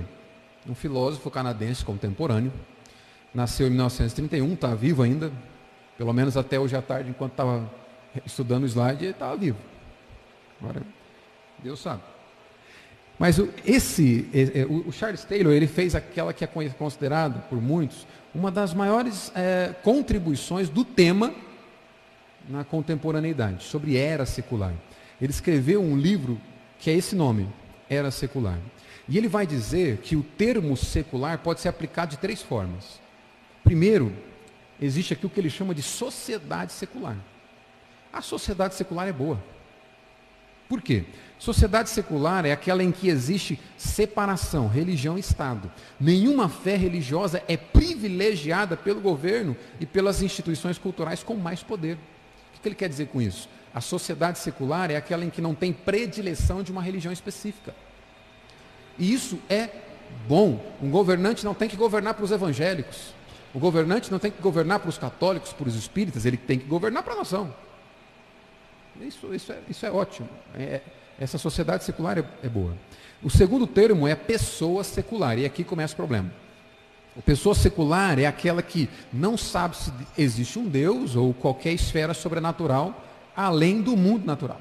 um 0.66 0.74
filósofo 0.74 1.30
canadense 1.30 1.84
contemporâneo, 1.84 2.54
nasceu 3.34 3.66
em 3.66 3.70
1931, 3.70 4.54
está 4.54 4.74
vivo 4.74 5.02
ainda, 5.02 5.30
pelo 5.98 6.14
menos 6.14 6.38
até 6.38 6.58
hoje 6.58 6.74
à 6.74 6.80
tarde, 6.80 7.10
enquanto 7.10 7.32
estava 7.32 7.70
estudando 8.24 8.62
o 8.62 8.66
slide, 8.66 9.04
ele 9.04 9.12
estava 9.12 9.36
vivo. 9.36 9.58
Agora, 10.58 10.80
Deus 11.62 11.80
sabe. 11.80 12.02
Mas 13.18 13.38
esse, 13.64 14.28
o 14.68 14.90
Charles 14.90 15.22
Taylor, 15.24 15.52
ele 15.52 15.66
fez 15.66 15.94
aquela 15.94 16.32
que 16.32 16.44
é 16.44 16.46
considerada 16.46 17.38
por 17.40 17.60
muitos 17.60 18.06
uma 18.34 18.50
das 18.50 18.72
maiores 18.72 19.30
é, 19.34 19.74
contribuições 19.82 20.68
do 20.68 20.84
tema 20.84 21.34
na 22.48 22.64
contemporaneidade, 22.64 23.62
sobre 23.62 23.96
era 23.96 24.26
secular. 24.26 24.72
Ele 25.20 25.30
escreveu 25.30 25.80
um 25.80 25.96
livro 25.96 26.40
que 26.78 26.90
é 26.90 26.94
esse 26.94 27.14
nome, 27.14 27.48
Era 27.88 28.10
Secular. 28.10 28.58
E 29.08 29.16
ele 29.16 29.28
vai 29.28 29.46
dizer 29.46 29.98
que 29.98 30.16
o 30.16 30.22
termo 30.22 30.76
secular 30.76 31.38
pode 31.38 31.60
ser 31.60 31.68
aplicado 31.68 32.12
de 32.12 32.18
três 32.18 32.42
formas. 32.42 33.00
Primeiro, 33.62 34.12
existe 34.80 35.12
aqui 35.12 35.26
o 35.26 35.30
que 35.30 35.38
ele 35.38 35.50
chama 35.50 35.74
de 35.74 35.82
sociedade 35.82 36.72
secular. 36.72 37.16
A 38.12 38.20
sociedade 38.20 38.74
secular 38.74 39.06
é 39.06 39.12
boa. 39.12 39.38
Por 40.72 40.80
quê? 40.80 41.04
Sociedade 41.38 41.90
secular 41.90 42.46
é 42.46 42.52
aquela 42.52 42.82
em 42.82 42.90
que 42.90 43.10
existe 43.10 43.60
separação, 43.76 44.68
religião 44.68 45.18
e 45.18 45.20
Estado. 45.20 45.70
Nenhuma 46.00 46.48
fé 46.48 46.76
religiosa 46.76 47.42
é 47.46 47.58
privilegiada 47.58 48.74
pelo 48.74 48.98
governo 48.98 49.54
e 49.78 49.84
pelas 49.84 50.22
instituições 50.22 50.78
culturais 50.78 51.22
com 51.22 51.34
mais 51.34 51.62
poder. 51.62 51.98
O 52.56 52.60
que 52.62 52.66
ele 52.66 52.74
quer 52.74 52.88
dizer 52.88 53.08
com 53.08 53.20
isso? 53.20 53.50
A 53.74 53.82
sociedade 53.82 54.38
secular 54.38 54.90
é 54.90 54.96
aquela 54.96 55.26
em 55.26 55.28
que 55.28 55.42
não 55.42 55.54
tem 55.54 55.74
predileção 55.74 56.62
de 56.62 56.72
uma 56.72 56.80
religião 56.80 57.12
específica. 57.12 57.74
E 58.98 59.12
isso 59.12 59.38
é 59.50 59.68
bom. 60.26 60.58
Um 60.80 60.88
governante 60.88 61.44
não 61.44 61.52
tem 61.52 61.68
que 61.68 61.76
governar 61.76 62.14
para 62.14 62.24
os 62.24 62.30
evangélicos. 62.30 63.12
O 63.52 63.58
governante 63.58 64.10
não 64.10 64.18
tem 64.18 64.30
que 64.30 64.40
governar 64.40 64.78
para 64.78 64.88
os 64.88 64.96
católicos, 64.96 65.52
para 65.52 65.68
os 65.68 65.74
espíritas, 65.74 66.24
ele 66.24 66.38
tem 66.38 66.58
que 66.58 66.64
governar 66.64 67.02
para 67.02 67.12
a 67.12 67.16
nação. 67.16 67.54
Isso, 69.00 69.34
isso, 69.34 69.52
é, 69.52 69.58
isso 69.68 69.86
é 69.86 69.90
ótimo. 69.90 70.28
É, 70.54 70.80
essa 71.18 71.38
sociedade 71.38 71.84
secular 71.84 72.18
é, 72.18 72.24
é 72.42 72.48
boa. 72.48 72.76
O 73.22 73.30
segundo 73.30 73.66
termo 73.66 74.06
é 74.06 74.14
pessoa 74.14 74.82
secular, 74.82 75.38
e 75.38 75.44
aqui 75.44 75.64
começa 75.64 75.94
o 75.94 75.96
problema. 75.96 76.32
A 77.16 77.20
pessoa 77.20 77.54
secular 77.54 78.18
é 78.18 78.26
aquela 78.26 78.62
que 78.62 78.88
não 79.12 79.36
sabe 79.36 79.76
se 79.76 79.92
existe 80.16 80.58
um 80.58 80.66
Deus 80.66 81.14
ou 81.14 81.34
qualquer 81.34 81.72
esfera 81.72 82.14
sobrenatural 82.14 83.04
além 83.36 83.82
do 83.82 83.96
mundo 83.96 84.26
natural. 84.26 84.60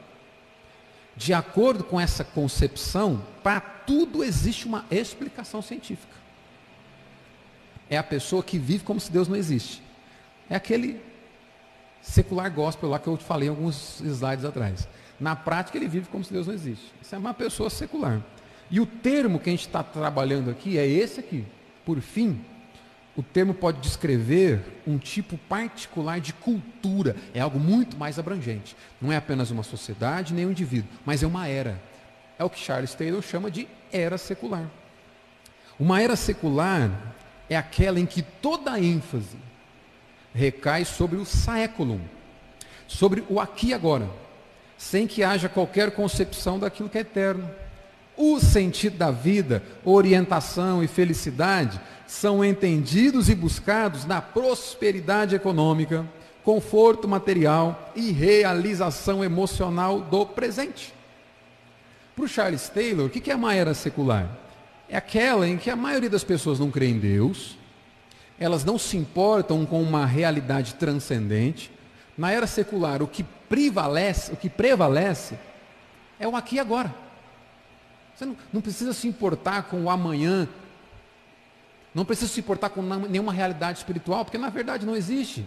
De 1.16 1.34
acordo 1.34 1.84
com 1.84 2.00
essa 2.00 2.24
concepção, 2.24 3.22
para 3.44 3.60
tudo 3.60 4.24
existe 4.24 4.66
uma 4.66 4.86
explicação 4.90 5.62
científica. 5.62 6.16
É 7.90 7.98
a 7.98 8.04
pessoa 8.04 8.42
que 8.44 8.58
vive 8.58 8.84
como 8.84 9.00
se 9.00 9.12
Deus 9.12 9.28
não 9.28 9.36
existe. 9.36 9.82
É 10.50 10.56
aquele 10.56 11.02
secular 12.02 12.52
gospel 12.52 12.90
lá 12.90 13.00
que 13.00 13.08
eu 13.08 13.18
te 13.18 13.24
falei 13.24 13.50
alguns 13.50 14.00
slides 14.02 14.46
atrás. 14.46 14.88
Na 15.20 15.36
prática, 15.36 15.78
ele 15.78 15.88
vive 15.88 16.10
como 16.10 16.24
se 16.24 16.34
Deus 16.34 16.48
não 16.48 16.54
existe. 16.54 16.92
Isso 17.02 17.14
é 17.14 17.18
uma 17.18 17.34
pessoa 17.34 17.70
secular. 17.70 18.22
E 18.70 18.80
o 18.80 18.86
termo 18.86 19.40
que 19.40 19.50
a 19.50 19.54
gente 19.54 19.68
está 19.68 19.84
trabalhando 19.84 20.50
aqui 20.50 20.78
é 20.78 20.88
esse 20.88 21.20
aqui. 21.20 21.46
Por 21.86 22.00
fim, 22.00 22.44
o 23.16 23.22
termo 23.22 23.54
pode 23.54 23.82
descrever 23.82 24.82
um 24.88 24.98
tipo 24.98 25.38
particular 25.38 26.20
de 26.20 26.34
cultura. 26.34 27.16
É 27.34 27.40
algo 27.40 27.60
muito 27.60 27.98
mais 27.98 28.18
abrangente. 28.18 28.76
Não 29.00 29.12
é 29.12 29.18
apenas 29.18 29.52
uma 29.52 29.64
sociedade, 29.64 30.34
nem 30.34 30.46
um 30.46 30.52
indivíduo, 30.52 30.90
mas 31.06 31.22
é 31.22 31.28
uma 31.28 31.48
era. 31.48 31.80
É 32.40 32.44
o 32.44 32.50
que 32.50 32.60
Charles 32.60 32.96
Taylor 32.96 33.22
chama 33.22 33.52
de 33.52 33.68
era 33.92 34.18
secular. 34.18 34.66
Uma 35.80 36.02
era 36.02 36.16
secular 36.16 36.90
é 37.50 37.58
aquela 37.58 38.00
em 38.00 38.06
que 38.06 38.22
toda 38.22 38.72
a 38.72 38.80
ênfase 38.80 39.38
recai 40.34 40.86
sobre 40.86 41.18
o 41.18 41.26
século, 41.26 42.00
sobre 42.88 43.24
o 43.30 43.40
aqui 43.40 43.68
e 43.68 43.74
agora 43.74 44.10
sem 44.82 45.06
que 45.06 45.24
haja 45.24 45.48
qualquer 45.48 45.92
concepção 45.92 46.58
daquilo 46.58 46.90
que 46.90 46.98
é 46.98 47.02
eterno. 47.02 47.48
O 48.18 48.40
sentido 48.40 48.98
da 48.98 49.12
vida, 49.12 49.62
orientação 49.86 50.84
e 50.84 50.88
felicidade 50.88 51.80
são 52.08 52.44
entendidos 52.44 53.30
e 53.30 53.36
buscados 53.36 54.06
na 54.06 54.20
prosperidade 54.24 55.36
econômica, 55.36 56.04
conforto 56.44 57.08
material 57.08 57.94
e 57.96 58.12
realização 58.12 59.24
emocional 59.24 60.02
do 60.02 60.26
presente. 60.26 60.92
Para 62.16 62.26
o 62.26 62.28
Charles 62.28 62.68
Taylor, 62.68 63.06
o 63.06 63.10
que 63.10 63.30
é 63.30 63.36
uma 63.36 63.54
era 63.54 63.76
secular? 63.76 64.36
É 64.90 64.98
aquela 64.98 65.48
em 65.48 65.58
que 65.58 65.70
a 65.70 65.76
maioria 65.76 66.10
das 66.10 66.24
pessoas 66.24 66.60
não 66.60 66.72
crê 66.72 66.88
em 66.88 66.98
Deus, 66.98 67.56
elas 68.42 68.66
não 68.66 68.76
se 68.80 68.98
importam 68.98 69.68
com 69.68 69.80
uma 69.84 70.04
realidade 70.04 70.74
transcendente. 70.74 71.72
Na 72.18 72.32
era 72.32 72.48
secular, 72.48 73.04
o 73.04 73.08
que 73.08 73.22
prevalece, 73.24 74.34
o 74.34 74.36
que 74.36 74.50
prevalece 74.50 75.38
é 76.20 76.28
o 76.28 76.36
aqui 76.36 76.56
e 76.56 76.60
agora. 76.60 76.92
Você 78.16 78.26
não, 78.26 78.36
não 78.52 78.60
precisa 78.60 78.94
se 78.94 79.08
importar 79.08 79.64
com 79.64 79.84
o 79.84 79.92
amanhã, 79.92 80.50
não 81.94 82.04
precisa 82.04 82.32
se 82.32 82.40
importar 82.40 82.70
com 82.70 82.82
nenhuma 82.82 83.32
realidade 83.32 83.78
espiritual, 83.78 84.26
porque 84.26 84.40
na 84.40 84.50
verdade 84.50 84.88
não 84.88 84.96
existe. 84.96 85.46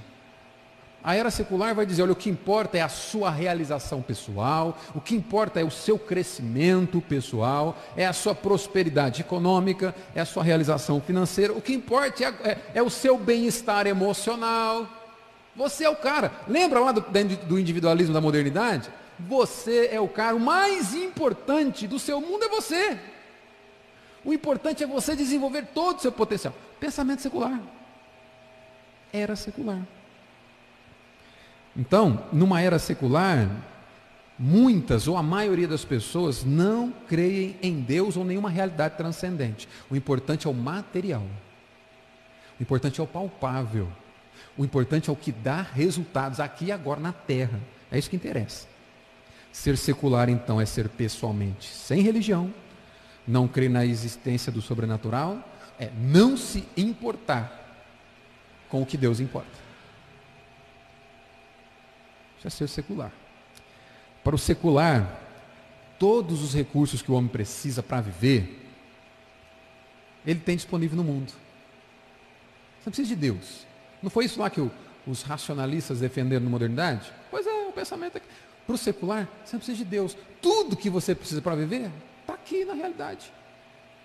A 1.04 1.14
era 1.14 1.30
secular 1.30 1.74
vai 1.74 1.84
dizer: 1.84 2.02
olha, 2.02 2.12
o 2.12 2.16
que 2.16 2.30
importa 2.30 2.78
é 2.78 2.80
a 2.80 2.88
sua 2.88 3.30
realização 3.30 4.00
pessoal, 4.00 4.78
o 4.94 5.02
que 5.02 5.14
importa 5.14 5.60
é 5.60 5.64
o 5.64 5.70
seu 5.70 5.98
crescimento 5.98 6.98
pessoal, 7.02 7.76
é 7.94 8.06
a 8.06 8.12
sua 8.14 8.34
prosperidade 8.34 9.20
econômica, 9.20 9.94
é 10.14 10.22
a 10.22 10.24
sua 10.24 10.42
realização 10.42 11.02
financeira, 11.02 11.52
o 11.52 11.60
que 11.60 11.74
importa 11.74 12.24
é, 12.24 12.28
é, 12.48 12.58
é 12.76 12.82
o 12.82 12.88
seu 12.88 13.18
bem-estar 13.18 13.86
emocional. 13.86 14.88
Você 15.54 15.84
é 15.84 15.90
o 15.90 15.94
cara. 15.94 16.32
Lembra 16.48 16.80
lá 16.80 16.90
do, 16.90 17.02
do 17.02 17.58
individualismo 17.58 18.14
da 18.14 18.20
modernidade? 18.20 18.90
Você 19.20 19.90
é 19.92 20.00
o 20.00 20.08
cara. 20.08 20.34
O 20.34 20.40
mais 20.40 20.94
importante 20.94 21.86
do 21.86 21.98
seu 21.98 22.20
mundo 22.20 22.44
é 22.44 22.48
você. 22.48 22.98
O 24.24 24.32
importante 24.32 24.82
é 24.82 24.86
você 24.86 25.14
desenvolver 25.14 25.66
todo 25.74 25.98
o 25.98 26.00
seu 26.00 26.10
potencial. 26.10 26.54
Pensamento 26.80 27.20
secular. 27.20 27.60
Era 29.12 29.36
secular. 29.36 29.80
Então, 31.76 32.24
numa 32.32 32.60
era 32.60 32.78
secular, 32.78 33.48
muitas 34.38 35.08
ou 35.08 35.16
a 35.16 35.22
maioria 35.22 35.66
das 35.66 35.84
pessoas 35.84 36.44
não 36.44 36.92
creem 37.08 37.56
em 37.62 37.80
Deus 37.80 38.16
ou 38.16 38.24
nenhuma 38.24 38.50
realidade 38.50 38.96
transcendente. 38.96 39.68
O 39.90 39.96
importante 39.96 40.46
é 40.46 40.50
o 40.50 40.54
material. 40.54 41.24
O 42.58 42.62
importante 42.62 43.00
é 43.00 43.02
o 43.02 43.06
palpável. 43.06 43.88
O 44.56 44.64
importante 44.64 45.10
é 45.10 45.12
o 45.12 45.16
que 45.16 45.32
dá 45.32 45.62
resultados 45.62 46.38
aqui 46.38 46.66
e 46.66 46.72
agora 46.72 47.00
na 47.00 47.12
terra. 47.12 47.60
É 47.90 47.98
isso 47.98 48.08
que 48.08 48.16
interessa. 48.16 48.68
Ser 49.52 49.76
secular, 49.76 50.28
então, 50.28 50.60
é 50.60 50.66
ser 50.66 50.88
pessoalmente 50.88 51.68
sem 51.68 52.02
religião, 52.02 52.52
não 53.26 53.48
crer 53.48 53.70
na 53.70 53.84
existência 53.84 54.50
do 54.52 54.60
sobrenatural, 54.60 55.42
é 55.78 55.90
não 55.98 56.36
se 56.36 56.64
importar 56.76 57.60
com 58.68 58.82
o 58.82 58.86
que 58.86 58.96
Deus 58.96 59.20
importa. 59.20 59.63
Isso 62.44 62.62
é 62.62 62.66
ser 62.66 62.68
secular. 62.68 63.12
Para 64.22 64.34
o 64.34 64.38
secular, 64.38 65.20
todos 65.98 66.42
os 66.42 66.54
recursos 66.54 67.00
que 67.00 67.10
o 67.10 67.14
homem 67.14 67.30
precisa 67.30 67.82
para 67.82 68.00
viver, 68.00 68.60
ele 70.26 70.40
tem 70.40 70.56
disponível 70.56 70.96
no 70.96 71.04
mundo. 71.04 71.28
Você 71.28 72.86
não 72.86 72.92
precisa 72.92 73.08
de 73.08 73.16
Deus. 73.16 73.66
Não 74.02 74.10
foi 74.10 74.26
isso 74.26 74.40
lá 74.40 74.50
que 74.50 74.60
o, 74.60 74.70
os 75.06 75.22
racionalistas 75.22 76.00
defenderam 76.00 76.44
na 76.44 76.50
modernidade? 76.50 77.10
Pois 77.30 77.46
é, 77.46 77.66
o 77.66 77.72
pensamento 77.72 78.18
aqui. 78.18 78.26
Para 78.66 78.74
o 78.74 78.78
secular, 78.78 79.28
você 79.44 79.56
não 79.56 79.60
precisa 79.60 79.78
de 79.78 79.84
Deus. 79.84 80.16
Tudo 80.40 80.76
que 80.76 80.90
você 80.90 81.14
precisa 81.14 81.40
para 81.40 81.54
viver 81.54 81.90
está 82.20 82.34
aqui 82.34 82.64
na 82.64 82.74
realidade. 82.74 83.32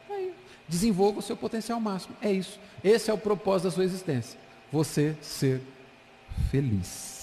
Aí, 0.10 0.34
desenvolva 0.68 1.20
o 1.20 1.22
seu 1.22 1.38
potencial 1.38 1.80
máximo. 1.80 2.16
É 2.22 2.32
isso. 2.32 2.60
Esse 2.84 3.10
é 3.10 3.14
o 3.14 3.18
propósito 3.18 3.66
da 3.66 3.72
sua 3.72 3.84
existência. 3.84 4.40
Você 4.72 5.18
ser 5.22 5.62
feliz. 6.50 7.19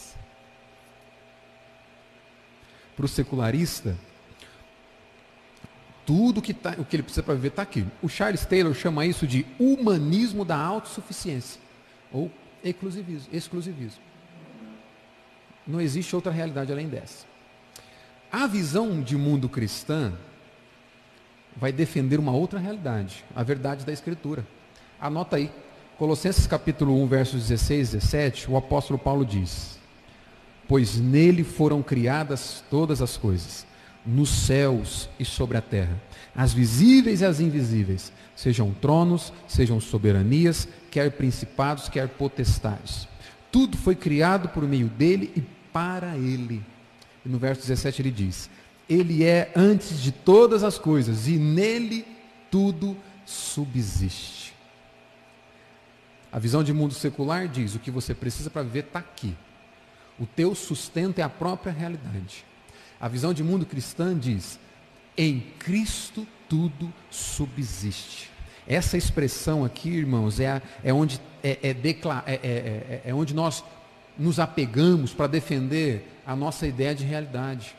Para 2.97 3.05
o 3.05 3.09
secularista, 3.09 3.97
tudo 6.07 6.41
que 6.41 6.55
tá, 6.55 6.75
o 6.79 6.85
que 6.85 6.97
ele 6.97 7.03
precisa 7.03 7.23
para 7.23 7.35
viver 7.35 7.49
está 7.49 7.62
aqui. 7.62 7.85
O 8.00 8.09
Charles 8.09 8.47
Taylor 8.47 8.73
chama 8.75 9.05
isso 9.05 9.26
de 9.26 9.45
humanismo 9.59 10.45
da 10.45 10.57
autossuficiência. 10.57 11.61
Ou 12.12 12.31
exclusivismo. 12.65 13.29
exclusivismo. 13.33 14.00
Não 15.67 15.81
existe 15.81 16.15
outra 16.15 16.31
realidade 16.31 16.73
além 16.73 16.88
dessa. 16.88 17.26
A 18.31 18.47
visão 18.47 19.03
de 19.03 19.17
mundo 19.17 19.49
cristã 19.49 20.12
vai 21.57 21.73
defender 21.73 22.19
uma 22.21 22.33
outra 22.33 22.59
realidade, 22.59 23.25
a 23.35 23.43
verdade 23.43 23.85
da 23.85 23.93
Escritura. 23.93 24.47
Anota 25.00 25.37
aí, 25.37 25.50
Colossenses 25.99 26.47
capítulo 26.47 27.03
1, 27.03 27.07
versos 27.07 27.49
16 27.49 27.88
e 27.88 27.93
17, 27.97 28.50
o 28.50 28.57
apóstolo 28.57 28.99
Paulo 28.99 29.25
diz: 29.25 29.75
Pois 30.69 30.97
nele 30.99 31.45
foram 31.45 31.83
criadas 31.83 32.65
todas 32.71 33.01
as 33.01 33.17
coisas, 33.17 33.67
nos 34.05 34.29
céus 34.29 35.09
e 35.19 35.25
sobre 35.25 35.57
a 35.57 35.63
terra, 35.63 36.01
as 36.35 36.53
visíveis 36.53 37.21
e 37.21 37.25
as 37.25 37.41
invisíveis, 37.41 38.13
sejam 38.35 38.73
tronos, 38.73 39.33
sejam 39.49 39.81
soberanias, 39.81 40.69
quer 40.91 41.11
principados, 41.13 41.89
quer 41.89 42.09
potestades. 42.09 43.09
Tudo 43.51 43.77
foi 43.77 43.95
criado 43.95 44.49
por 44.49 44.65
meio 44.65 44.89
dele 44.89 45.33
e 45.37 45.41
para 45.73 46.17
ele. 46.17 46.63
E 47.25 47.29
no 47.29 47.39
verso 47.39 47.63
17 47.63 48.03
ele 48.03 48.11
diz: 48.11 48.51
Ele 48.89 49.25
é 49.25 49.51
antes 49.57 50.01
de 50.01 50.13
todas 50.13 50.63
as 50.63 50.79
coisas 50.79 51.27
e 51.27 51.37
nele 51.37 52.05
tudo 52.51 52.97
subsiste. 53.25 54.55
A 56.31 56.39
visão 56.39 56.63
de 56.63 56.73
mundo 56.73 56.93
secular 56.93 57.49
diz: 57.49 57.75
o 57.75 57.79
que 57.79 57.91
você 57.91 58.15
precisa 58.15 58.51
para 58.51 58.63
viver 58.63 58.85
está 58.85 58.99
aqui. 58.99 59.35
O 60.19 60.27
teu 60.27 60.55
sustento 60.55 61.19
é 61.19 61.23
a 61.23 61.29
própria 61.29 61.73
realidade. 61.73 62.45
A 63.00 63.09
visão 63.09 63.35
de 63.35 63.43
mundo 63.43 63.67
cristã 63.67 64.19
diz: 64.19 64.59
em 65.17 65.41
Cristo 65.59 66.26
tudo 66.49 66.93
subsiste. 67.11 68.31
Essa 68.67 68.97
expressão 68.97 69.65
aqui, 69.65 69.91
irmãos, 69.91 70.41
é, 70.41 70.61
é, 70.83 70.93
onde, 70.93 71.21
é, 71.43 71.59
é, 71.63 71.71
é, 71.71 72.33
é, 72.33 73.02
é 73.07 73.15
onde 73.15 73.35
nós 73.35 73.63
nos 74.19 74.41
apegamos 74.41 75.13
para 75.13 75.26
defender 75.26 76.09
a 76.26 76.35
nossa 76.35 76.67
ideia 76.67 76.95
de 76.95 77.05
realidade. 77.05 77.76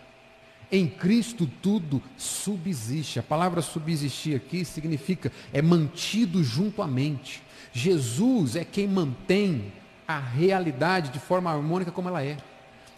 Em 0.72 0.88
Cristo 0.88 1.50
tudo 1.62 2.02
subsiste. 2.18 3.20
A 3.20 3.24
palavra 3.24 3.62
subsistir 3.62 4.36
aqui 4.36 4.64
significa 4.64 5.32
é 5.52 5.62
mantido 5.62 6.44
junto 6.44 6.82
à 6.82 6.88
mente. 6.88 7.42
Jesus 7.74 8.56
é 8.56 8.64
quem 8.64 8.88
mantém 8.88 9.72
a 10.08 10.20
realidade 10.20 11.10
de 11.10 11.20
forma 11.20 11.52
harmônica 11.52 11.92
como 11.92 12.08
ela 12.08 12.24
é. 12.24 12.38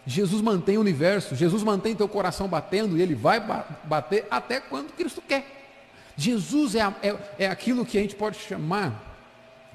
Jesus 0.06 0.40
mantém 0.40 0.78
o 0.78 0.80
universo, 0.80 1.34
Jesus 1.34 1.62
mantém 1.62 1.94
teu 1.94 2.08
coração 2.08 2.48
batendo 2.48 2.96
e 2.96 3.02
ele 3.02 3.14
vai 3.14 3.40
bater 3.84 4.26
até 4.30 4.60
quando 4.60 4.92
Cristo 4.92 5.22
quer. 5.26 5.44
Jesus 6.16 6.74
é, 6.74 6.80
é, 7.02 7.16
é 7.38 7.46
aquilo 7.48 7.84
que 7.84 7.98
a 7.98 8.00
gente 8.00 8.14
pode 8.14 8.38
chamar 8.38 9.08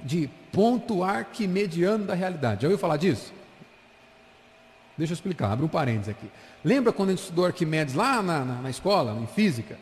de 0.04 0.30
ponto 0.52 1.04
arquimediano 1.04 2.06
da 2.06 2.14
realidade. 2.14 2.62
Já 2.62 2.68
ouviu 2.68 2.78
falar 2.78 2.98
disso? 2.98 3.34
Deixa 4.98 5.12
eu 5.12 5.16
explicar, 5.16 5.52
abre 5.52 5.66
um 5.66 5.70
parênteses 5.70 6.10
aqui. 6.10 6.30
Lembra 6.64 6.94
quando 6.94 7.10
a 7.10 7.12
gente 7.12 7.22
estudou 7.22 7.46
Arquimedes 7.46 7.94
lá 7.94 8.22
na, 8.22 8.46
na, 8.46 8.62
na 8.62 8.70
escola, 8.70 9.20
em 9.22 9.28
física? 9.28 9.78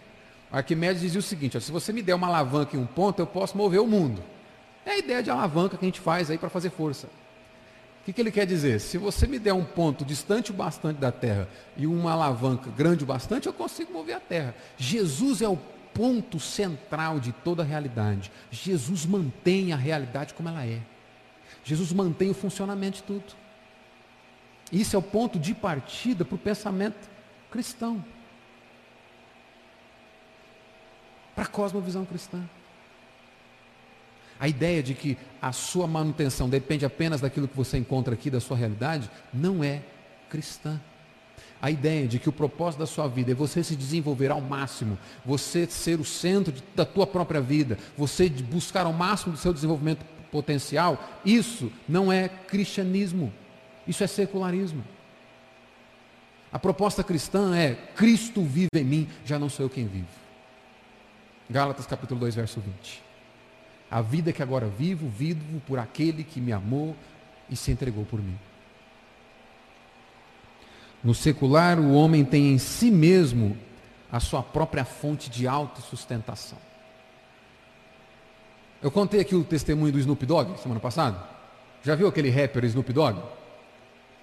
Arquimedes 0.52 1.02
dizia 1.02 1.20
o 1.20 1.24
seguinte: 1.24 1.56
ó, 1.56 1.60
se 1.60 1.72
você 1.72 1.94
me 1.94 2.02
der 2.02 2.16
uma 2.16 2.28
alavanca 2.28 2.76
em 2.76 2.80
um 2.80 2.86
ponto, 2.86 3.20
eu 3.20 3.28
posso 3.28 3.58
mover 3.58 3.80
o 3.80 3.88
mundo. 3.88 4.24
É 4.86 4.92
a 4.92 4.98
ideia 4.98 5.24
de 5.24 5.30
alavanca 5.30 5.78
que 5.78 5.86
a 5.86 5.88
gente 5.88 6.00
faz 6.00 6.30
aí 6.30 6.38
para 6.38 6.50
fazer 6.50 6.72
força. 6.72 7.08
O 8.04 8.06
que, 8.06 8.12
que, 8.12 8.20
ele 8.20 8.32
quer 8.32 8.46
dizer? 8.46 8.82
Se 8.82 8.98
você 8.98 9.26
me 9.26 9.40
der 9.40 9.54
um 9.54 9.64
ponto 9.64 10.04
distante 10.04 10.52
o 10.52 10.54
bastante 10.54 10.98
da 10.98 11.10
Terra 11.10 11.48
e 11.78 11.88
uma 11.88 12.12
alavanca 12.12 12.70
grande 12.70 13.06
o 13.06 13.08
bastante, 13.08 13.48
eu 13.48 13.54
consigo 13.54 13.94
mover 13.94 14.18
a 14.18 14.20
Terra. 14.20 14.54
Jesus 14.76 15.42
é 15.42 15.48
o 15.48 15.56
ponto 15.94 16.38
central 16.38 17.18
de 17.22 17.32
toda 17.32 17.64
a 17.64 17.66
realidade. 17.66 18.30
Jesus 18.52 19.06
mantém 19.06 19.72
a 19.72 19.78
realidade 19.78 20.34
como 20.34 20.50
ela 20.50 20.66
é. 20.66 20.82
Jesus 21.64 21.94
mantém 21.94 22.30
o 22.30 22.34
funcionamento 22.34 22.98
de 22.98 23.04
tudo. 23.04 23.24
Isso 24.70 24.98
é 24.98 25.00
o 25.00 25.02
ponto 25.02 25.40
de 25.40 25.56
partida 25.56 26.26
para 26.26 26.36
o 26.36 26.38
pensamento 26.38 27.10
cristão. 27.50 28.04
Para 31.34 31.46
a 31.46 31.48
cosmovisão 31.48 32.04
cristã. 32.04 32.44
A 34.44 34.50
ideia 34.50 34.84
de 34.84 34.94
que 34.94 35.18
a 35.42 35.54
sua 35.54 35.88
manutenção 35.88 36.50
depende 36.50 36.84
apenas 36.84 37.22
daquilo 37.22 37.48
que 37.48 37.56
você 37.56 37.78
encontra 37.78 38.14
aqui, 38.14 38.30
da 38.30 38.42
sua 38.42 38.58
realidade, 38.58 39.10
não 39.34 39.64
é 39.64 39.82
cristã. 40.30 40.82
A 41.62 41.72
ideia 41.72 42.06
de 42.10 42.20
que 42.20 42.28
o 42.28 42.34
propósito 42.34 42.82
da 42.82 42.86
sua 42.86 43.08
vida 43.08 43.32
é 43.32 43.34
você 43.34 43.64
se 43.64 43.74
desenvolver 43.74 44.32
ao 44.32 44.42
máximo, 44.42 45.00
você 45.26 45.66
ser 45.66 45.98
o 45.98 46.04
centro 46.04 46.52
de, 46.52 46.62
da 46.76 46.84
tua 46.84 47.08
própria 47.08 47.40
vida, 47.40 47.78
você 47.98 48.28
buscar 48.28 48.86
ao 48.86 48.92
máximo 48.92 49.32
do 49.32 49.40
seu 49.40 49.54
desenvolvimento 49.54 50.06
potencial, 50.30 51.02
isso 51.24 51.72
não 51.88 52.12
é 52.12 52.28
cristianismo, 52.28 53.32
isso 53.88 54.04
é 54.04 54.08
secularismo. 54.08 54.84
A 56.52 56.60
proposta 56.60 57.02
cristã 57.02 57.56
é 57.56 57.76
Cristo 57.96 58.44
vive 58.44 58.68
em 58.76 58.84
mim, 58.84 59.10
já 59.24 59.40
não 59.40 59.48
sou 59.48 59.68
eu 59.68 59.70
quem 59.70 59.88
vivo. 59.88 60.08
Gálatas 61.50 61.88
capítulo 61.88 62.20
2, 62.20 62.36
verso 62.36 62.60
20. 62.60 63.13
A 63.94 64.02
vida 64.02 64.34
que 64.34 64.42
agora 64.42 64.66
vivo, 64.66 65.08
vivo 65.08 65.62
por 65.68 65.78
aquele 65.78 66.24
que 66.24 66.42
me 66.42 66.52
amou 66.52 66.96
e 67.48 67.56
se 67.56 67.72
entregou 67.72 68.04
por 68.06 68.20
mim. 68.20 68.36
No 71.04 71.14
secular, 71.14 71.80
o 71.80 71.94
homem 71.94 72.26
tem 72.26 72.54
em 72.54 72.58
si 72.58 72.90
mesmo 72.90 73.56
a 74.12 74.20
sua 74.20 74.42
própria 74.42 74.84
fonte 74.84 75.30
de 75.30 75.48
autossustentação. 75.48 76.58
Eu 78.82 78.90
contei 78.90 79.20
aqui 79.20 79.36
o 79.36 79.44
testemunho 79.44 79.94
do 79.94 80.00
Snoop 80.00 80.26
Dogg 80.26 80.60
semana 80.60 80.80
passada. 80.80 81.24
Já 81.84 81.94
viu 81.94 82.08
aquele 82.08 82.32
rapper 82.32 82.66
Snoop 82.66 82.92
Dogg? 82.92 83.22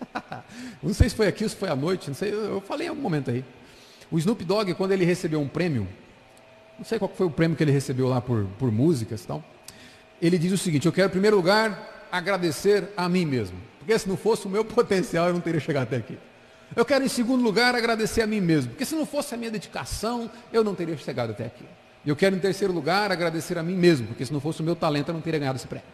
não 0.83 0.93
sei 0.93 1.09
se 1.11 1.15
foi 1.15 1.29
aqui 1.29 1.45
ou 1.45 1.49
se 1.49 1.55
foi 1.55 1.69
à 1.69 1.77
noite, 1.77 2.09
não 2.09 2.15
sei, 2.17 2.35
eu 2.35 2.61
falei 2.61 2.89
em 2.89 2.91
algum 2.91 3.03
momento 3.03 3.31
aí. 3.31 3.45
O 4.11 4.19
Snoop 4.19 4.45
Dogg, 4.45 4.75
quando 4.75 4.91
ele 4.91 5.05
recebeu 5.05 5.41
um 5.41 5.47
prêmio, 5.47 5.87
não 6.77 6.85
sei 6.85 6.99
qual 6.99 7.09
foi 7.15 7.27
o 7.27 7.31
prêmio 7.31 7.57
que 7.57 7.63
ele 7.63 7.71
recebeu 7.71 8.09
lá 8.09 8.21
por, 8.21 8.47
por 8.59 8.73
músicas 8.73 9.23
e 9.23 9.27
tal, 9.29 9.45
ele 10.21 10.39
diz 10.39 10.53
o 10.53 10.59
seguinte: 10.59 10.87
Eu 10.87 10.93
quero, 10.93 11.09
em 11.09 11.13
primeiro 11.13 11.37
lugar, 11.37 12.09
agradecer 12.11 12.89
a 12.97 13.09
mim 13.09 13.25
mesmo, 13.25 13.59
porque 13.79 13.99
se 13.99 14.09
não 14.09 14.17
fosse 14.17 14.47
o 14.47 14.51
meu 14.51 14.65
potencial, 14.67 15.29
eu 15.29 15.35
não 15.35 15.41
teria 15.41 15.61
chegado 15.61 15.85
até 15.85 15.97
aqui. 15.97 16.19
Eu 16.75 16.85
quero, 16.85 17.05
em 17.05 17.09
segundo 17.09 17.43
lugar, 17.43 17.75
agradecer 17.75 18.23
a 18.23 18.27
mim 18.27 18.41
mesmo, 18.41 18.71
porque 18.71 18.85
se 18.85 18.95
não 18.95 19.05
fosse 19.05 19.35
a 19.35 19.39
minha 19.39 19.51
dedicação, 19.51 20.31
eu 20.53 20.63
não 20.63 20.75
teria 20.75 20.97
chegado 20.97 21.31
até 21.31 21.47
aqui. 21.47 21.65
Eu 22.07 22.15
quero, 22.15 22.37
em 22.37 22.39
terceiro 22.39 22.73
lugar, 22.73 23.11
agradecer 23.11 23.59
a 23.59 23.63
mim 23.63 23.75
mesmo, 23.75 24.07
porque 24.07 24.25
se 24.25 24.33
não 24.33 24.41
fosse 24.41 24.61
o 24.61 24.65
meu 24.65 24.77
talento, 24.77 25.09
eu 25.09 25.15
não 25.15 25.21
teria 25.21 25.41
ganhado 25.41 25.57
esse 25.57 25.67
prêmio. 25.67 25.87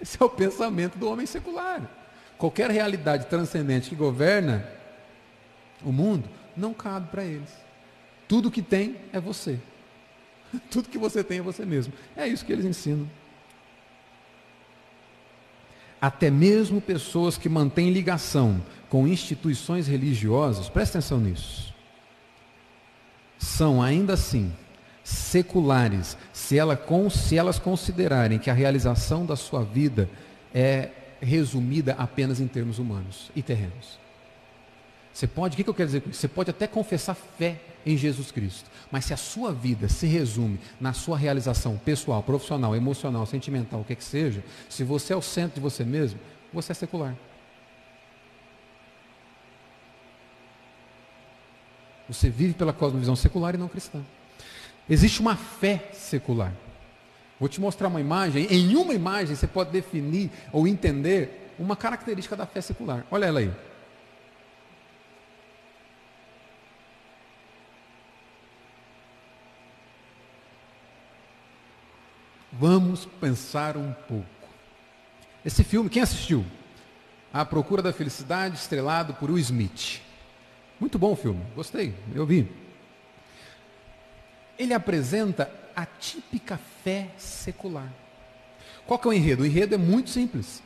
Esse 0.00 0.16
é 0.20 0.24
o 0.24 0.28
pensamento 0.28 0.98
do 0.98 1.08
homem 1.08 1.26
secular. 1.26 1.82
Qualquer 2.38 2.70
realidade 2.70 3.26
transcendente 3.26 3.90
que 3.90 3.94
governa 3.94 4.66
o 5.84 5.92
mundo 5.92 6.28
não 6.56 6.74
cabe 6.74 7.08
para 7.08 7.22
eles. 7.22 7.50
Tudo 8.26 8.50
que 8.50 8.62
tem 8.62 8.96
é 9.12 9.20
você. 9.20 9.58
Tudo 10.70 10.88
que 10.88 10.98
você 10.98 11.24
tem 11.24 11.38
é 11.38 11.42
você 11.42 11.64
mesmo. 11.64 11.92
É 12.16 12.26
isso 12.26 12.44
que 12.44 12.52
eles 12.52 12.64
ensinam. 12.64 13.08
até 16.02 16.32
mesmo 16.32 16.80
pessoas 16.80 17.38
que 17.38 17.48
mantêm 17.48 17.92
ligação 17.92 18.60
com 18.90 19.06
instituições 19.06 19.86
religiosas, 19.86 20.68
presta 20.68 20.98
atenção 20.98 21.20
nisso, 21.20 21.72
são 23.38 23.80
ainda 23.80 24.14
assim 24.14 24.52
seculares, 25.04 26.18
se, 26.32 26.58
ela, 26.58 26.76
se 27.08 27.38
elas 27.38 27.60
considerarem 27.60 28.40
que 28.40 28.50
a 28.50 28.52
realização 28.52 29.24
da 29.24 29.36
sua 29.36 29.62
vida 29.62 30.10
é 30.52 30.90
resumida 31.20 31.94
apenas 31.96 32.40
em 32.40 32.48
termos 32.48 32.80
humanos 32.80 33.30
e 33.36 33.40
terrenos. 33.40 34.01
Você 35.12 35.26
pode, 35.26 35.60
o 35.60 35.64
que 35.64 35.68
eu 35.68 35.74
quero 35.74 35.88
dizer 35.88 36.00
com 36.00 36.10
isso? 36.10 36.20
Você 36.20 36.28
pode 36.28 36.50
até 36.50 36.66
confessar 36.66 37.14
fé 37.14 37.60
em 37.84 37.96
Jesus 37.96 38.30
Cristo, 38.30 38.70
mas 38.90 39.04
se 39.04 39.12
a 39.12 39.16
sua 39.16 39.52
vida 39.52 39.88
se 39.88 40.06
resume 40.06 40.58
na 40.80 40.92
sua 40.92 41.18
realização 41.18 41.76
pessoal, 41.76 42.22
profissional, 42.22 42.74
emocional, 42.74 43.26
sentimental, 43.26 43.80
o 43.80 43.84
que 43.84 43.94
que 43.94 44.04
seja, 44.04 44.42
se 44.70 44.84
você 44.84 45.12
é 45.12 45.16
o 45.16 45.22
centro 45.22 45.56
de 45.56 45.60
você 45.60 45.84
mesmo, 45.84 46.18
você 46.52 46.72
é 46.72 46.74
secular. 46.74 47.14
Você 52.08 52.30
vive 52.30 52.54
pela 52.54 52.72
cosmovisão 52.72 53.16
secular 53.16 53.54
e 53.54 53.58
não 53.58 53.68
cristã. 53.68 54.02
Existe 54.88 55.20
uma 55.20 55.36
fé 55.36 55.90
secular. 55.92 56.52
Vou 57.38 57.48
te 57.48 57.60
mostrar 57.60 57.88
uma 57.88 58.00
imagem. 58.00 58.46
Em 58.50 58.76
uma 58.76 58.94
imagem 58.94 59.34
você 59.34 59.46
pode 59.46 59.70
definir 59.70 60.30
ou 60.52 60.66
entender 60.66 61.52
uma 61.58 61.76
característica 61.76 62.36
da 62.36 62.46
fé 62.46 62.60
secular. 62.60 63.04
Olha 63.10 63.26
ela 63.26 63.40
aí. 63.40 63.52
Vamos 72.62 73.06
pensar 73.20 73.76
um 73.76 73.92
pouco. 74.06 74.24
Esse 75.44 75.64
filme, 75.64 75.90
quem 75.90 76.00
assistiu? 76.00 76.44
A 77.32 77.44
Procura 77.44 77.82
da 77.82 77.92
Felicidade, 77.92 78.54
estrelado 78.54 79.14
por 79.14 79.32
Will 79.32 79.40
Smith. 79.40 80.00
Muito 80.78 80.96
bom 80.96 81.10
o 81.10 81.16
filme, 81.16 81.44
gostei, 81.56 81.92
eu 82.14 82.24
vi. 82.24 82.48
Ele 84.56 84.72
apresenta 84.72 85.50
a 85.74 85.84
típica 85.84 86.56
fé 86.84 87.10
secular. 87.18 87.92
Qual 88.86 88.96
que 88.96 89.08
é 89.08 89.10
o 89.10 89.12
enredo? 89.12 89.42
O 89.42 89.46
enredo 89.46 89.74
é 89.74 89.78
muito 89.78 90.10
simples. 90.10 90.62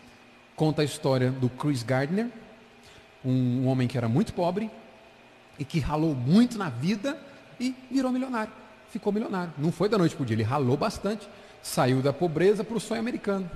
Conta 0.55 0.83
a 0.83 0.85
história 0.85 1.31
do 1.31 1.49
Chris 1.49 1.83
Gardner, 1.83 2.29
um 3.25 3.67
homem 3.69 3.89
que 3.89 3.97
era 3.97 4.07
muito 4.07 4.35
pobre 4.35 4.71
e 5.59 5.65
que 5.65 5.81
ralou 5.81 6.15
muito 6.15 6.59
na 6.59 6.69
vida 6.69 7.19
e 7.59 7.75
virou 7.91 8.13
milionário. 8.13 8.53
Ficou 8.91 9.15
milionário. 9.15 9.55
Não 9.57 9.73
foi 9.73 9.89
da 9.89 9.97
noite 9.97 10.15
para 10.15 10.25
o 10.25 10.27
dia, 10.27 10.35
ele 10.35 10.43
ralou 10.43 10.77
bastante 10.77 11.27
saiu 11.67 12.01
da 12.01 12.13
pobreza 12.13 12.63
para 12.63 12.77
o 12.77 12.81
sonho 12.81 13.01
americano. 13.01 13.51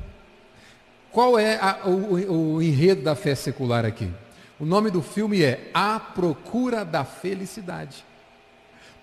Qual 1.12 1.38
é 1.38 1.56
a, 1.56 1.86
o, 1.86 2.56
o 2.56 2.62
enredo 2.62 3.02
da 3.02 3.14
fé 3.14 3.34
secular 3.34 3.84
aqui? 3.84 4.10
O 4.58 4.66
nome 4.66 4.90
do 4.90 5.00
filme 5.00 5.42
é 5.42 5.70
A 5.72 5.98
Procura 5.98 6.84
da 6.84 7.04
Felicidade. 7.04 8.04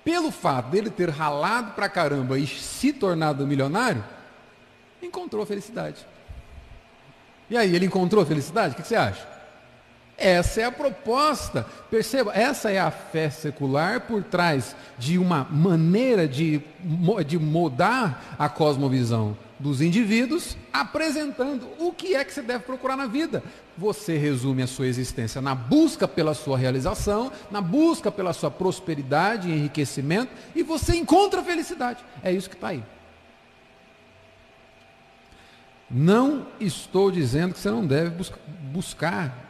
Pelo 0.03 0.29
fato 0.29 0.69
dele 0.69 0.89
ter 0.89 1.09
ralado 1.09 1.71
pra 1.71 1.89
caramba 1.89 2.37
e 2.37 2.45
se 2.45 2.93
tornado 2.93 3.47
milionário, 3.47 4.03
encontrou 5.01 5.43
a 5.43 5.45
felicidade. 5.45 6.05
E 7.49 7.57
aí, 7.57 7.75
ele 7.75 7.85
encontrou 7.85 8.23
a 8.23 8.25
felicidade? 8.25 8.73
O 8.73 8.77
que 8.77 8.87
você 8.87 8.95
acha? 8.95 9.25
Essa 10.17 10.62
é 10.62 10.63
a 10.63 10.71
proposta. 10.71 11.65
Perceba, 11.91 12.34
essa 12.34 12.71
é 12.71 12.80
a 12.80 12.89
fé 12.89 13.30
secular 13.30 14.01
por 14.01 14.23
trás 14.23 14.75
de 14.97 15.19
uma 15.19 15.43
maneira 15.43 16.27
de, 16.27 16.60
de 17.25 17.38
mudar 17.38 18.36
a 18.39 18.49
cosmovisão 18.49 19.38
dos 19.60 19.82
indivíduos, 19.82 20.58
apresentando 20.73 21.67
o 21.80 21.91
que 21.91 22.15
é 22.15 22.23
que 22.23 22.34
você 22.34 22.41
deve 22.41 22.63
procurar 22.63 22.95
na 22.95 23.06
vida. 23.06 23.43
Você 23.77 24.17
resume 24.17 24.63
a 24.63 24.67
sua 24.67 24.88
existência 24.88 25.39
na 25.39 25.53
busca 25.53 26.08
pela 26.08 26.34
sua 26.34 26.58
realização, 26.58 27.32
na 27.51 27.62
busca 27.62 28.12
pela 28.12 28.34
sua 28.34 28.49
prosperidade 28.49 29.49
e 29.49 29.53
enriquecimento, 29.53 30.32
e 30.56 30.63
você 30.63 30.95
encontra 30.95 31.41
a 31.41 31.43
felicidade. 31.43 32.03
É 32.23 32.32
isso 32.32 32.49
que 32.49 32.56
está 32.56 32.69
aí. 32.69 32.84
Não 35.89 36.47
estou 36.60 37.12
dizendo 37.12 37.53
que 37.53 37.60
você 37.60 37.71
não 37.71 37.86
deve 37.86 38.12
buscar 38.71 39.46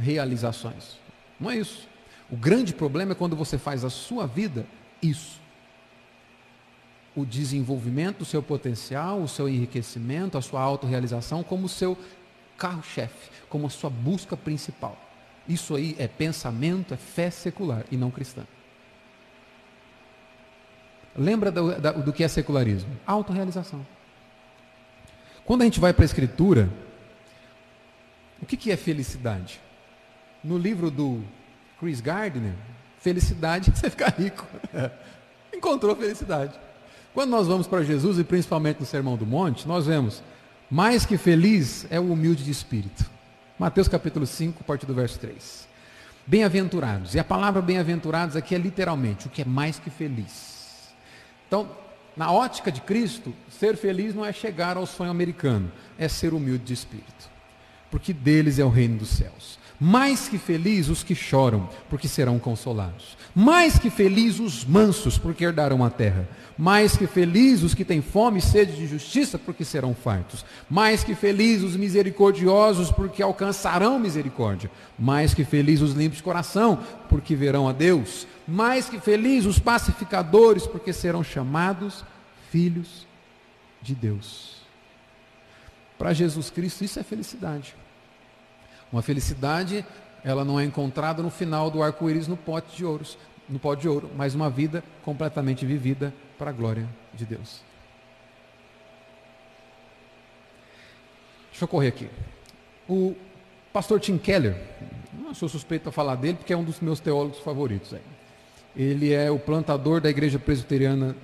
realizações. 0.00 0.98
Não 1.38 1.50
é 1.50 1.56
isso. 1.56 1.88
O 2.30 2.36
grande 2.36 2.72
problema 2.72 3.12
é 3.12 3.14
quando 3.14 3.36
você 3.36 3.58
faz 3.58 3.84
a 3.84 3.90
sua 3.90 4.26
vida 4.26 4.66
isso. 5.02 5.40
O 7.14 7.24
desenvolvimento 7.24 8.18
do 8.18 8.24
seu 8.24 8.42
potencial, 8.42 9.20
o 9.20 9.28
seu 9.28 9.48
enriquecimento, 9.48 10.38
a 10.38 10.42
sua 10.42 10.60
autorrealização 10.60 11.42
como 11.42 11.68
seu 11.68 11.98
carro-chefe, 12.56 13.30
como 13.48 13.66
a 13.66 13.70
sua 13.70 13.90
busca 13.90 14.36
principal. 14.36 14.96
Isso 15.48 15.74
aí 15.74 15.96
é 15.98 16.06
pensamento, 16.06 16.94
é 16.94 16.96
fé 16.96 17.30
secular 17.30 17.84
e 17.90 17.96
não 17.96 18.10
cristã. 18.10 18.46
Lembra 21.16 21.50
do, 21.50 22.02
do 22.04 22.12
que 22.12 22.22
é 22.22 22.28
secularismo? 22.28 22.90
Autorrealização. 23.04 23.84
Quando 25.44 25.62
a 25.62 25.64
gente 25.64 25.80
vai 25.80 25.92
para 25.92 26.04
a 26.04 26.06
Escritura, 26.06 26.70
o 28.40 28.46
que, 28.46 28.56
que 28.56 28.70
é 28.70 28.76
felicidade? 28.76 29.60
No 30.42 30.58
livro 30.58 30.90
do 30.90 31.20
Chris 31.78 32.00
Gardner, 32.00 32.54
felicidade 32.98 33.70
é 33.70 33.74
você 33.76 33.90
ficar 33.90 34.14
rico. 34.18 34.46
Encontrou 35.54 35.94
felicidade. 35.96 36.58
Quando 37.12 37.30
nós 37.30 37.46
vamos 37.46 37.66
para 37.66 37.82
Jesus, 37.82 38.18
e 38.18 38.24
principalmente 38.24 38.80
no 38.80 38.86
Sermão 38.86 39.16
do 39.16 39.26
Monte, 39.26 39.66
nós 39.66 39.86
vemos, 39.86 40.22
mais 40.70 41.04
que 41.04 41.18
feliz 41.18 41.86
é 41.90 41.98
o 41.98 42.12
humilde 42.12 42.44
de 42.44 42.50
espírito. 42.50 43.10
Mateus 43.58 43.88
capítulo 43.88 44.26
5, 44.26 44.60
a 44.60 44.64
partir 44.64 44.86
do 44.86 44.94
verso 44.94 45.18
3. 45.18 45.68
Bem-aventurados. 46.26 47.14
E 47.14 47.18
a 47.18 47.24
palavra 47.24 47.60
bem-aventurados 47.60 48.36
aqui 48.36 48.54
é 48.54 48.58
literalmente 48.58 49.26
o 49.26 49.30
que 49.30 49.42
é 49.42 49.44
mais 49.44 49.78
que 49.78 49.90
feliz. 49.90 50.88
Então, 51.48 51.68
na 52.16 52.30
ótica 52.30 52.70
de 52.70 52.80
Cristo, 52.80 53.34
ser 53.50 53.76
feliz 53.76 54.14
não 54.14 54.24
é 54.24 54.32
chegar 54.32 54.76
ao 54.76 54.86
sonho 54.86 55.10
americano, 55.10 55.70
é 55.98 56.08
ser 56.08 56.32
humilde 56.32 56.64
de 56.64 56.74
espírito. 56.74 57.28
Porque 57.90 58.12
deles 58.12 58.58
é 58.58 58.64
o 58.64 58.68
reino 58.68 58.98
dos 58.98 59.08
céus. 59.10 59.58
Mais 59.82 60.28
que 60.28 60.36
felizes 60.36 60.90
os 60.90 61.02
que 61.02 61.14
choram, 61.14 61.66
porque 61.88 62.06
serão 62.06 62.38
consolados. 62.38 63.16
Mais 63.34 63.78
que 63.78 63.88
felizes 63.88 64.38
os 64.38 64.62
mansos, 64.62 65.16
porque 65.16 65.42
herdarão 65.42 65.82
a 65.82 65.88
terra. 65.88 66.28
Mais 66.58 66.98
que 66.98 67.06
felizes 67.06 67.62
os 67.62 67.74
que 67.74 67.82
têm 67.82 68.02
fome 68.02 68.40
e 68.40 68.42
sede 68.42 68.76
de 68.76 68.86
justiça, 68.86 69.38
porque 69.38 69.64
serão 69.64 69.94
fartos. 69.94 70.44
Mais 70.68 71.02
que 71.02 71.14
felizes 71.14 71.64
os 71.64 71.76
misericordiosos, 71.76 72.92
porque 72.92 73.22
alcançarão 73.22 73.98
misericórdia. 73.98 74.70
Mais 74.98 75.32
que 75.32 75.44
felizes 75.44 75.88
os 75.88 75.94
limpos 75.94 76.18
de 76.18 76.24
coração, 76.24 76.78
porque 77.08 77.34
verão 77.34 77.66
a 77.66 77.72
Deus. 77.72 78.26
Mais 78.46 78.86
que 78.86 79.00
felizes 79.00 79.46
os 79.46 79.58
pacificadores, 79.58 80.66
porque 80.66 80.92
serão 80.92 81.24
chamados 81.24 82.04
filhos 82.50 83.06
de 83.80 83.94
Deus. 83.94 84.56
Para 85.96 86.12
Jesus 86.12 86.50
Cristo, 86.50 86.84
isso 86.84 87.00
é 87.00 87.02
felicidade. 87.02 87.74
Uma 88.92 89.02
felicidade, 89.02 89.84
ela 90.24 90.44
não 90.44 90.58
é 90.58 90.64
encontrada 90.64 91.22
no 91.22 91.30
final 91.30 91.70
do 91.70 91.82
arco-íris 91.82 92.26
no 92.26 92.36
pote 92.36 92.76
de 92.76 92.84
ouros, 92.84 93.16
no 93.48 93.58
pote 93.58 93.82
de 93.82 93.88
ouro, 93.88 94.10
mas 94.16 94.34
uma 94.34 94.50
vida 94.50 94.82
completamente 95.04 95.64
vivida 95.64 96.12
para 96.38 96.50
a 96.50 96.52
glória 96.52 96.88
de 97.14 97.24
Deus. 97.24 97.60
Deixa 101.50 101.64
eu 101.64 101.68
correr 101.68 101.88
aqui. 101.88 102.08
O 102.88 103.14
pastor 103.72 104.00
Tim 104.00 104.18
Keller, 104.18 104.56
não 105.12 105.34
sou 105.34 105.48
suspeito 105.48 105.88
a 105.88 105.92
falar 105.92 106.16
dele 106.16 106.38
porque 106.38 106.52
é 106.52 106.56
um 106.56 106.64
dos 106.64 106.80
meus 106.80 107.00
teólogos 107.00 107.40
favoritos. 107.40 107.94
Aí. 107.94 108.00
Ele 108.74 109.12
é 109.12 109.30
o 109.30 109.38
plantador 109.38 110.00
da 110.00 110.08
Igreja 110.08 110.38
Presbiteriana 110.38 111.14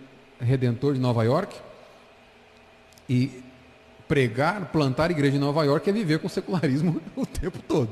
Redentor 0.41 0.95
de 0.95 1.01
Nova 1.01 1.25
York. 1.25 1.57
E 3.09 3.43
pregar, 4.09 4.67
plantar 4.67 5.11
igreja 5.11 5.37
em 5.37 5.41
Nova 5.41 5.65
York 5.65 5.89
é 5.89 5.93
viver 5.93 6.19
com 6.19 6.29
secularismo 6.29 7.01
o 7.17 7.27
tempo 7.27 7.59
todo. 7.67 7.91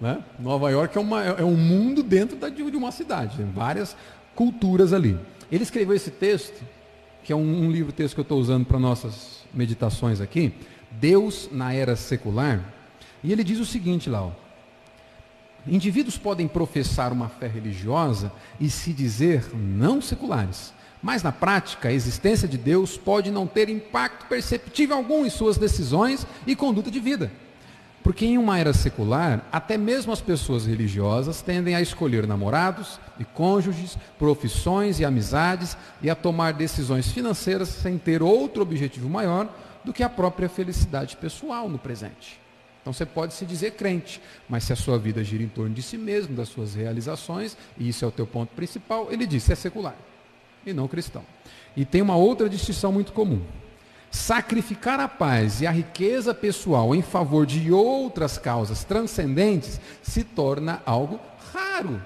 Né? 0.00 0.22
Nova 0.38 0.70
York 0.70 0.96
é, 0.96 1.00
uma, 1.00 1.22
é 1.22 1.44
um 1.44 1.56
mundo 1.56 2.02
dentro 2.02 2.36
da, 2.36 2.48
de 2.48 2.62
uma 2.62 2.90
cidade, 2.90 3.36
tem 3.36 3.46
várias 3.46 3.96
culturas 4.34 4.92
ali. 4.92 5.18
Ele 5.50 5.62
escreveu 5.62 5.94
esse 5.94 6.10
texto, 6.10 6.64
que 7.22 7.32
é 7.32 7.36
um, 7.36 7.66
um 7.66 7.70
livro 7.70 7.92
texto 7.92 8.14
que 8.14 8.20
eu 8.20 8.24
estou 8.24 8.40
usando 8.40 8.66
para 8.66 8.78
nossas 8.78 9.44
meditações 9.54 10.20
aqui, 10.20 10.52
Deus 10.90 11.48
na 11.52 11.72
Era 11.72 11.94
Secular, 11.94 12.60
e 13.22 13.30
ele 13.30 13.44
diz 13.44 13.60
o 13.60 13.64
seguinte 13.64 14.10
lá, 14.10 14.24
ó, 14.24 14.32
indivíduos 15.66 16.18
podem 16.18 16.48
professar 16.48 17.12
uma 17.12 17.28
fé 17.28 17.46
religiosa 17.46 18.32
e 18.58 18.68
se 18.68 18.92
dizer 18.92 19.54
não 19.54 20.00
seculares, 20.00 20.74
mas 21.02 21.22
na 21.22 21.32
prática, 21.32 21.88
a 21.88 21.92
existência 21.92 22.46
de 22.46 22.56
Deus 22.56 22.96
pode 22.96 23.30
não 23.30 23.44
ter 23.44 23.68
impacto 23.68 24.26
perceptível 24.26 24.96
algum 24.96 25.26
em 25.26 25.30
suas 25.30 25.58
decisões 25.58 26.24
e 26.46 26.54
conduta 26.54 26.90
de 26.90 27.00
vida. 27.00 27.32
Porque 28.04 28.24
em 28.24 28.38
uma 28.38 28.58
era 28.58 28.72
secular, 28.72 29.44
até 29.50 29.76
mesmo 29.76 30.12
as 30.12 30.20
pessoas 30.20 30.64
religiosas 30.64 31.42
tendem 31.42 31.74
a 31.74 31.80
escolher 31.80 32.26
namorados 32.26 33.00
e 33.18 33.24
cônjuges, 33.24 33.98
profissões 34.18 35.00
e 35.00 35.04
amizades 35.04 35.76
e 36.00 36.08
a 36.08 36.14
tomar 36.14 36.52
decisões 36.52 37.10
financeiras 37.10 37.68
sem 37.68 37.98
ter 37.98 38.22
outro 38.22 38.62
objetivo 38.62 39.08
maior 39.08 39.48
do 39.84 39.92
que 39.92 40.02
a 40.04 40.08
própria 40.08 40.48
felicidade 40.48 41.16
pessoal 41.16 41.68
no 41.68 41.78
presente. 41.78 42.40
Então 42.80 42.92
você 42.92 43.06
pode 43.06 43.34
se 43.34 43.44
dizer 43.44 43.72
crente, 43.72 44.20
mas 44.48 44.64
se 44.64 44.72
a 44.72 44.76
sua 44.76 44.98
vida 44.98 45.22
gira 45.22 45.42
em 45.42 45.48
torno 45.48 45.72
de 45.72 45.82
si 45.82 45.96
mesmo, 45.96 46.34
das 46.34 46.48
suas 46.48 46.74
realizações, 46.74 47.56
e 47.78 47.88
isso 47.88 48.04
é 48.04 48.08
o 48.08 48.12
teu 48.12 48.26
ponto 48.26 48.52
principal, 48.54 49.08
ele 49.10 49.26
diz, 49.26 49.48
é 49.48 49.54
secular 49.54 49.96
e 50.64 50.72
não 50.72 50.88
cristão. 50.88 51.24
E 51.76 51.84
tem 51.84 52.02
uma 52.02 52.16
outra 52.16 52.48
distinção 52.48 52.92
muito 52.92 53.12
comum. 53.12 53.42
Sacrificar 54.10 55.00
a 55.00 55.08
paz 55.08 55.62
e 55.62 55.66
a 55.66 55.70
riqueza 55.70 56.34
pessoal 56.34 56.94
em 56.94 57.00
favor 57.00 57.46
de 57.46 57.72
outras 57.72 58.36
causas 58.36 58.84
transcendentes 58.84 59.80
se 60.02 60.22
torna 60.22 60.82
algo 60.84 61.18
raro. 61.52 62.00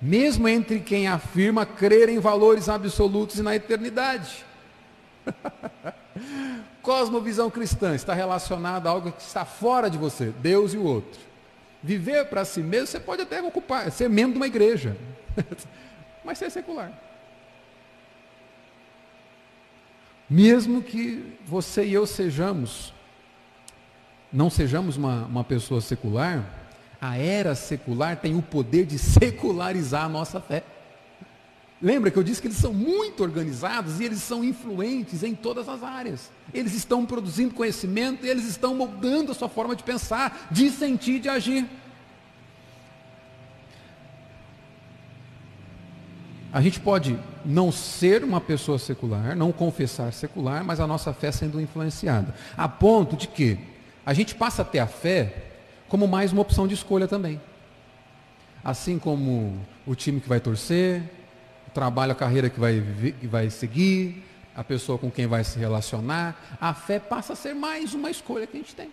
Mesmo 0.00 0.48
entre 0.48 0.80
quem 0.80 1.08
afirma 1.08 1.66
crer 1.66 2.08
em 2.08 2.18
valores 2.18 2.70
absolutos 2.70 3.38
e 3.38 3.42
na 3.42 3.54
eternidade. 3.54 4.46
Cosmovisão 6.80 7.50
cristã 7.50 7.94
está 7.94 8.14
relacionada 8.14 8.88
a 8.88 8.92
algo 8.92 9.12
que 9.12 9.20
está 9.20 9.44
fora 9.44 9.90
de 9.90 9.98
você, 9.98 10.32
Deus 10.40 10.72
e 10.72 10.78
o 10.78 10.84
outro. 10.84 11.20
Viver 11.82 12.26
para 12.26 12.46
si 12.46 12.60
mesmo, 12.62 12.86
você 12.86 13.00
pode 13.00 13.22
até 13.22 13.42
ocupar, 13.42 13.90
ser 13.90 14.08
membro 14.08 14.32
de 14.32 14.38
uma 14.38 14.46
igreja, 14.46 14.96
mas 16.24 16.38
ser 16.38 16.50
secular. 16.50 17.09
Mesmo 20.30 20.80
que 20.80 21.36
você 21.44 21.84
e 21.84 21.92
eu 21.92 22.06
sejamos, 22.06 22.94
não 24.32 24.48
sejamos 24.48 24.96
uma, 24.96 25.24
uma 25.24 25.42
pessoa 25.42 25.80
secular, 25.80 26.48
a 27.00 27.16
era 27.16 27.56
secular 27.56 28.16
tem 28.16 28.36
o 28.36 28.42
poder 28.42 28.86
de 28.86 28.96
secularizar 28.96 30.04
a 30.04 30.08
nossa 30.08 30.40
fé. 30.40 30.62
Lembra 31.82 32.12
que 32.12 32.18
eu 32.18 32.22
disse 32.22 32.40
que 32.40 32.46
eles 32.46 32.58
são 32.58 32.72
muito 32.72 33.24
organizados 33.24 33.98
e 33.98 34.04
eles 34.04 34.22
são 34.22 34.44
influentes 34.44 35.24
em 35.24 35.34
todas 35.34 35.68
as 35.68 35.82
áreas. 35.82 36.30
Eles 36.54 36.74
estão 36.74 37.04
produzindo 37.04 37.54
conhecimento 37.54 38.24
e 38.24 38.28
eles 38.28 38.46
estão 38.46 38.72
moldando 38.74 39.32
a 39.32 39.34
sua 39.34 39.48
forma 39.48 39.74
de 39.74 39.82
pensar, 39.82 40.46
de 40.50 40.70
sentir, 40.70 41.18
de 41.18 41.28
agir. 41.28 41.66
A 46.52 46.60
gente 46.60 46.80
pode 46.80 47.18
não 47.44 47.70
ser 47.70 48.24
uma 48.24 48.40
pessoa 48.40 48.78
secular, 48.78 49.36
não 49.36 49.52
confessar 49.52 50.12
secular, 50.12 50.64
mas 50.64 50.80
a 50.80 50.86
nossa 50.86 51.12
fé 51.12 51.30
sendo 51.30 51.60
influenciada. 51.60 52.34
A 52.56 52.68
ponto 52.68 53.16
de 53.16 53.28
que 53.28 53.58
a 54.04 54.12
gente 54.12 54.34
passa 54.34 54.62
a 54.62 54.64
ter 54.64 54.80
a 54.80 54.86
fé 54.86 55.32
como 55.88 56.08
mais 56.08 56.32
uma 56.32 56.42
opção 56.42 56.66
de 56.66 56.74
escolha 56.74 57.06
também. 57.06 57.40
Assim 58.64 58.98
como 58.98 59.58
o 59.86 59.94
time 59.94 60.20
que 60.20 60.28
vai 60.28 60.40
torcer, 60.40 61.02
o 61.68 61.70
trabalho, 61.70 62.12
a 62.12 62.16
carreira 62.16 62.50
que 62.50 62.58
vai, 62.58 62.82
que 63.20 63.26
vai 63.28 63.48
seguir, 63.48 64.24
a 64.54 64.64
pessoa 64.64 64.98
com 64.98 65.10
quem 65.10 65.28
vai 65.28 65.44
se 65.44 65.58
relacionar, 65.58 66.58
a 66.60 66.74
fé 66.74 66.98
passa 66.98 67.34
a 67.34 67.36
ser 67.36 67.54
mais 67.54 67.94
uma 67.94 68.10
escolha 68.10 68.46
que 68.46 68.56
a 68.56 68.60
gente 68.60 68.74
tem. 68.74 68.90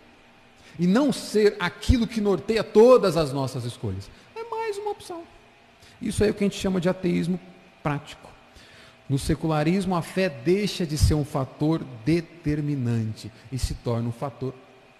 E 0.78 0.86
não 0.86 1.12
ser 1.12 1.56
aquilo 1.58 2.06
que 2.06 2.20
norteia 2.20 2.62
todas 2.62 3.16
as 3.16 3.32
nossas 3.32 3.64
escolhas. 3.64 4.08
É 4.36 4.44
mais 4.44 4.78
uma 4.78 4.92
opção. 4.92 5.24
Isso 6.00 6.22
é 6.24 6.30
o 6.30 6.34
que 6.34 6.44
a 6.44 6.46
gente 6.46 6.58
chama 6.58 6.80
de 6.80 6.88
ateísmo 6.88 7.38
prático. 7.82 8.28
No 9.08 9.18
secularismo, 9.18 9.96
a 9.96 10.02
fé 10.02 10.28
deixa 10.28 10.86
de 10.86 10.98
ser 10.98 11.14
um 11.14 11.24
fator 11.24 11.82
determinante 12.04 13.32
e 13.50 13.58
se 13.58 13.74
torna 13.74 14.08
um 14.08 14.12
fator 14.12 14.54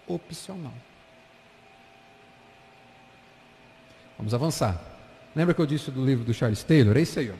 opcional. 0.07 0.73
Vamos 4.17 4.33
avançar. 4.33 4.81
Lembra 5.35 5.53
que 5.53 5.61
eu 5.61 5.65
disse 5.65 5.91
do 5.91 6.03
livro 6.03 6.25
do 6.25 6.33
Charles 6.33 6.63
Taylor? 6.63 6.97
É 6.97 7.01
isso 7.01 7.19
aí. 7.19 7.29
Ó. 7.29 7.35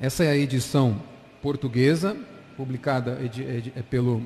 Essa 0.00 0.24
é 0.24 0.30
a 0.30 0.36
edição 0.36 1.00
portuguesa, 1.40 2.16
publicada 2.56 3.18
é 3.74 3.82
pelo 3.82 4.22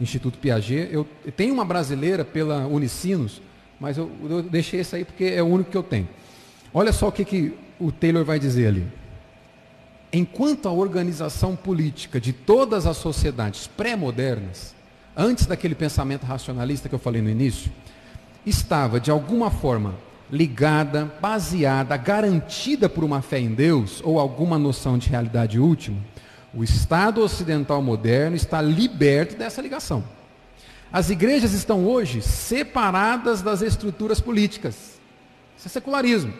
Instituto 0.00 0.38
Piaget. 0.38 0.92
Eu 0.92 1.08
tenho 1.36 1.54
uma 1.54 1.64
brasileira 1.64 2.24
pela 2.24 2.66
Unicinos, 2.66 3.40
mas 3.80 3.96
eu, 3.96 4.10
eu 4.28 4.42
deixei 4.42 4.80
essa 4.80 4.96
aí 4.96 5.04
porque 5.04 5.24
é 5.24 5.42
o 5.42 5.46
único 5.46 5.70
que 5.70 5.76
eu 5.76 5.82
tenho. 5.82 6.08
Olha 6.72 6.92
só 6.92 7.08
o 7.08 7.12
que, 7.12 7.24
que 7.24 7.54
o 7.78 7.90
Taylor 7.90 8.24
vai 8.24 8.38
dizer 8.38 8.68
ali. 8.68 8.86
Enquanto 10.12 10.68
a 10.68 10.72
organização 10.72 11.54
política 11.54 12.20
de 12.20 12.32
todas 12.32 12.86
as 12.86 12.96
sociedades 12.96 13.66
pré-modernas, 13.66 14.74
antes 15.16 15.46
daquele 15.46 15.74
pensamento 15.74 16.24
racionalista 16.24 16.88
que 16.88 16.94
eu 16.94 16.98
falei 16.98 17.20
no 17.20 17.28
início, 17.28 17.70
estava 18.46 18.98
de 18.98 19.10
alguma 19.10 19.50
forma 19.50 19.94
ligada, 20.30 21.12
baseada, 21.20 21.96
garantida 21.96 22.88
por 22.88 23.04
uma 23.04 23.22
fé 23.22 23.38
em 23.38 23.54
Deus 23.54 24.00
ou 24.04 24.18
alguma 24.18 24.58
noção 24.58 24.98
de 24.98 25.08
realidade 25.08 25.58
última, 25.58 25.98
o 26.54 26.64
Estado 26.64 27.22
ocidental 27.22 27.82
moderno 27.82 28.36
está 28.36 28.60
liberto 28.60 29.36
dessa 29.36 29.60
ligação. 29.60 30.04
As 30.90 31.10
igrejas 31.10 31.52
estão 31.52 31.84
hoje 31.84 32.22
separadas 32.22 33.42
das 33.42 33.60
estruturas 33.60 34.20
políticas. 34.20 34.98
Isso 35.56 35.68
é 35.68 35.70
secularismo. 35.70 36.32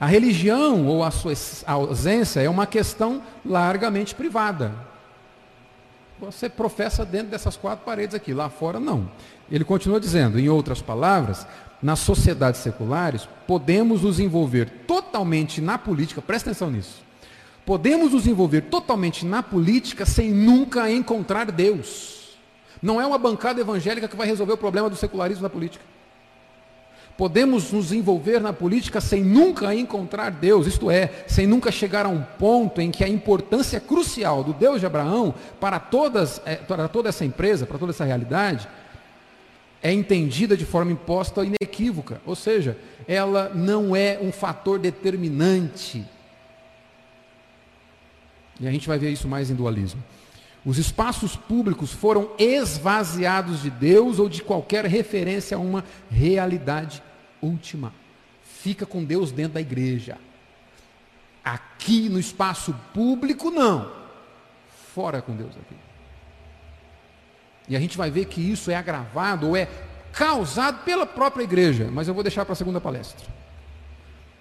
A 0.00 0.06
religião 0.06 0.86
ou 0.86 1.02
a 1.02 1.10
sua 1.10 1.32
ausência 1.66 2.40
é 2.40 2.48
uma 2.48 2.66
questão 2.66 3.20
largamente 3.44 4.14
privada. 4.14 4.72
Você 6.20 6.48
professa 6.48 7.04
dentro 7.04 7.28
dessas 7.28 7.56
quatro 7.56 7.84
paredes 7.84 8.14
aqui, 8.14 8.32
lá 8.32 8.48
fora 8.48 8.78
não. 8.78 9.10
Ele 9.50 9.64
continua 9.64 10.00
dizendo, 10.00 10.38
em 10.38 10.48
outras 10.48 10.80
palavras, 10.80 11.46
nas 11.82 11.98
sociedades 12.00 12.60
seculares, 12.60 13.28
podemos 13.46 14.02
nos 14.02 14.20
envolver 14.20 14.68
totalmente 14.86 15.60
na 15.60 15.78
política, 15.78 16.22
presta 16.22 16.50
atenção 16.50 16.70
nisso. 16.70 17.02
Podemos 17.64 18.12
nos 18.12 18.26
envolver 18.26 18.62
totalmente 18.62 19.26
na 19.26 19.42
política 19.42 20.06
sem 20.06 20.30
nunca 20.30 20.90
encontrar 20.90 21.50
Deus. 21.50 22.36
Não 22.80 23.00
é 23.00 23.06
uma 23.06 23.18
bancada 23.18 23.60
evangélica 23.60 24.08
que 24.08 24.16
vai 24.16 24.26
resolver 24.26 24.52
o 24.52 24.58
problema 24.58 24.88
do 24.88 24.96
secularismo 24.96 25.42
da 25.42 25.50
política. 25.50 25.84
Podemos 27.18 27.72
nos 27.72 27.90
envolver 27.90 28.38
na 28.38 28.52
política 28.52 29.00
sem 29.00 29.24
nunca 29.24 29.74
encontrar 29.74 30.30
Deus, 30.30 30.68
isto 30.68 30.88
é, 30.88 31.24
sem 31.26 31.48
nunca 31.48 31.72
chegar 31.72 32.06
a 32.06 32.08
um 32.08 32.22
ponto 32.22 32.80
em 32.80 32.92
que 32.92 33.02
a 33.02 33.08
importância 33.08 33.80
crucial 33.80 34.44
do 34.44 34.52
Deus 34.52 34.78
de 34.78 34.86
Abraão 34.86 35.34
para, 35.58 35.80
todas, 35.80 36.40
eh, 36.46 36.54
para 36.54 36.86
toda 36.86 37.08
essa 37.08 37.24
empresa, 37.24 37.66
para 37.66 37.76
toda 37.76 37.90
essa 37.90 38.04
realidade, 38.04 38.68
é 39.82 39.92
entendida 39.92 40.56
de 40.56 40.64
forma 40.64 40.92
imposta 40.92 41.42
e 41.42 41.48
inequívoca, 41.48 42.20
ou 42.24 42.36
seja, 42.36 42.78
ela 43.08 43.50
não 43.52 43.96
é 43.96 44.20
um 44.22 44.30
fator 44.30 44.78
determinante. 44.78 46.06
E 48.60 48.68
a 48.68 48.70
gente 48.70 48.86
vai 48.86 48.96
ver 48.96 49.10
isso 49.10 49.26
mais 49.26 49.50
em 49.50 49.56
dualismo. 49.56 50.00
Os 50.64 50.78
espaços 50.78 51.34
públicos 51.34 51.92
foram 51.92 52.30
esvaziados 52.38 53.60
de 53.60 53.70
Deus 53.70 54.20
ou 54.20 54.28
de 54.28 54.40
qualquer 54.40 54.84
referência 54.84 55.56
a 55.56 55.60
uma 55.60 55.84
realidade 56.08 57.07
última. 57.40 57.92
Fica 58.42 58.84
com 58.84 59.04
Deus 59.04 59.30
dentro 59.30 59.54
da 59.54 59.60
igreja. 59.60 60.18
Aqui 61.44 62.08
no 62.08 62.18
espaço 62.18 62.74
público, 62.92 63.50
não. 63.50 63.90
Fora 64.94 65.22
com 65.22 65.34
Deus 65.34 65.50
aqui. 65.56 65.76
E 67.68 67.76
a 67.76 67.80
gente 67.80 67.96
vai 67.96 68.10
ver 68.10 68.24
que 68.26 68.40
isso 68.40 68.70
é 68.70 68.74
agravado 68.74 69.48
ou 69.48 69.56
é 69.56 69.68
causado 70.12 70.84
pela 70.84 71.06
própria 71.06 71.44
igreja, 71.44 71.88
mas 71.92 72.08
eu 72.08 72.14
vou 72.14 72.22
deixar 72.22 72.44
para 72.44 72.54
a 72.54 72.56
segunda 72.56 72.80
palestra. 72.80 73.26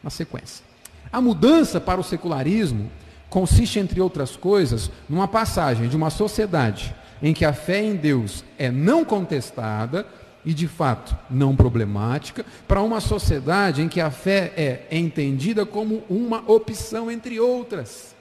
Na 0.01 0.09
sequência. 0.09 0.65
A 1.11 1.21
mudança 1.21 1.79
para 1.79 1.99
o 1.99 2.03
secularismo 2.03 2.89
consiste, 3.29 3.79
entre 3.79 4.01
outras 4.01 4.35
coisas, 4.35 4.89
numa 5.07 5.27
passagem 5.27 5.89
de 5.89 5.95
uma 5.95 6.09
sociedade 6.09 6.95
em 7.21 7.33
que 7.33 7.45
a 7.45 7.53
fé 7.53 7.81
em 7.81 7.95
Deus 7.95 8.43
é 8.57 8.71
não 8.71 9.03
contestada 9.03 10.05
e, 10.47 10.53
de 10.53 10.65
fato, 10.65 11.13
não 11.29 11.53
problemática, 11.53 12.45
para 12.65 12.81
uma 12.81 13.01
sociedade 13.01 13.81
em 13.81 13.89
que 13.89 13.99
a 13.99 14.09
fé 14.09 14.53
é 14.55 14.97
entendida 14.97 15.65
como 15.65 16.05
uma 16.09 16.41
opção 16.49 17.11
entre 17.11 17.37
outras, 17.37 18.15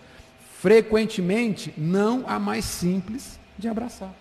frequentemente 0.59 1.73
não 1.79 2.25
a 2.27 2.41
mais 2.41 2.65
simples 2.65 3.39
de 3.57 3.69
abraçar. 3.69 4.13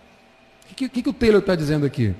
O 0.70 0.74
que, 0.76 0.88
que, 0.88 1.02
que 1.02 1.08
o 1.08 1.12
Taylor 1.12 1.40
está 1.40 1.56
dizendo 1.56 1.84
aqui? 1.84 2.14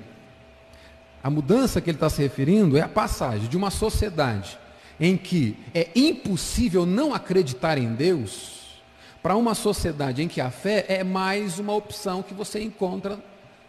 A 1.23 1.29
mudança 1.29 1.79
que 1.79 1.89
ele 1.89 1.95
está 1.95 2.09
se 2.09 2.21
referindo 2.21 2.75
é 2.75 2.81
a 2.81 2.89
passagem 2.89 3.47
de 3.47 3.55
uma 3.55 3.71
sociedade 3.71 4.59
em 4.99 5.15
que 5.15 5.55
é 5.73 5.87
impossível 5.95 6.85
não 6.85 7.13
acreditar 7.13 7.77
em 7.77 7.93
Deus, 7.95 8.81
para 9.23 9.37
uma 9.37 9.55
sociedade 9.55 10.21
em 10.21 10.27
que 10.27 10.41
a 10.41 10.51
fé 10.51 10.85
é 10.89 11.01
mais 11.01 11.59
uma 11.59 11.73
opção 11.73 12.21
que 12.21 12.33
você 12.33 12.61
encontra 12.61 13.17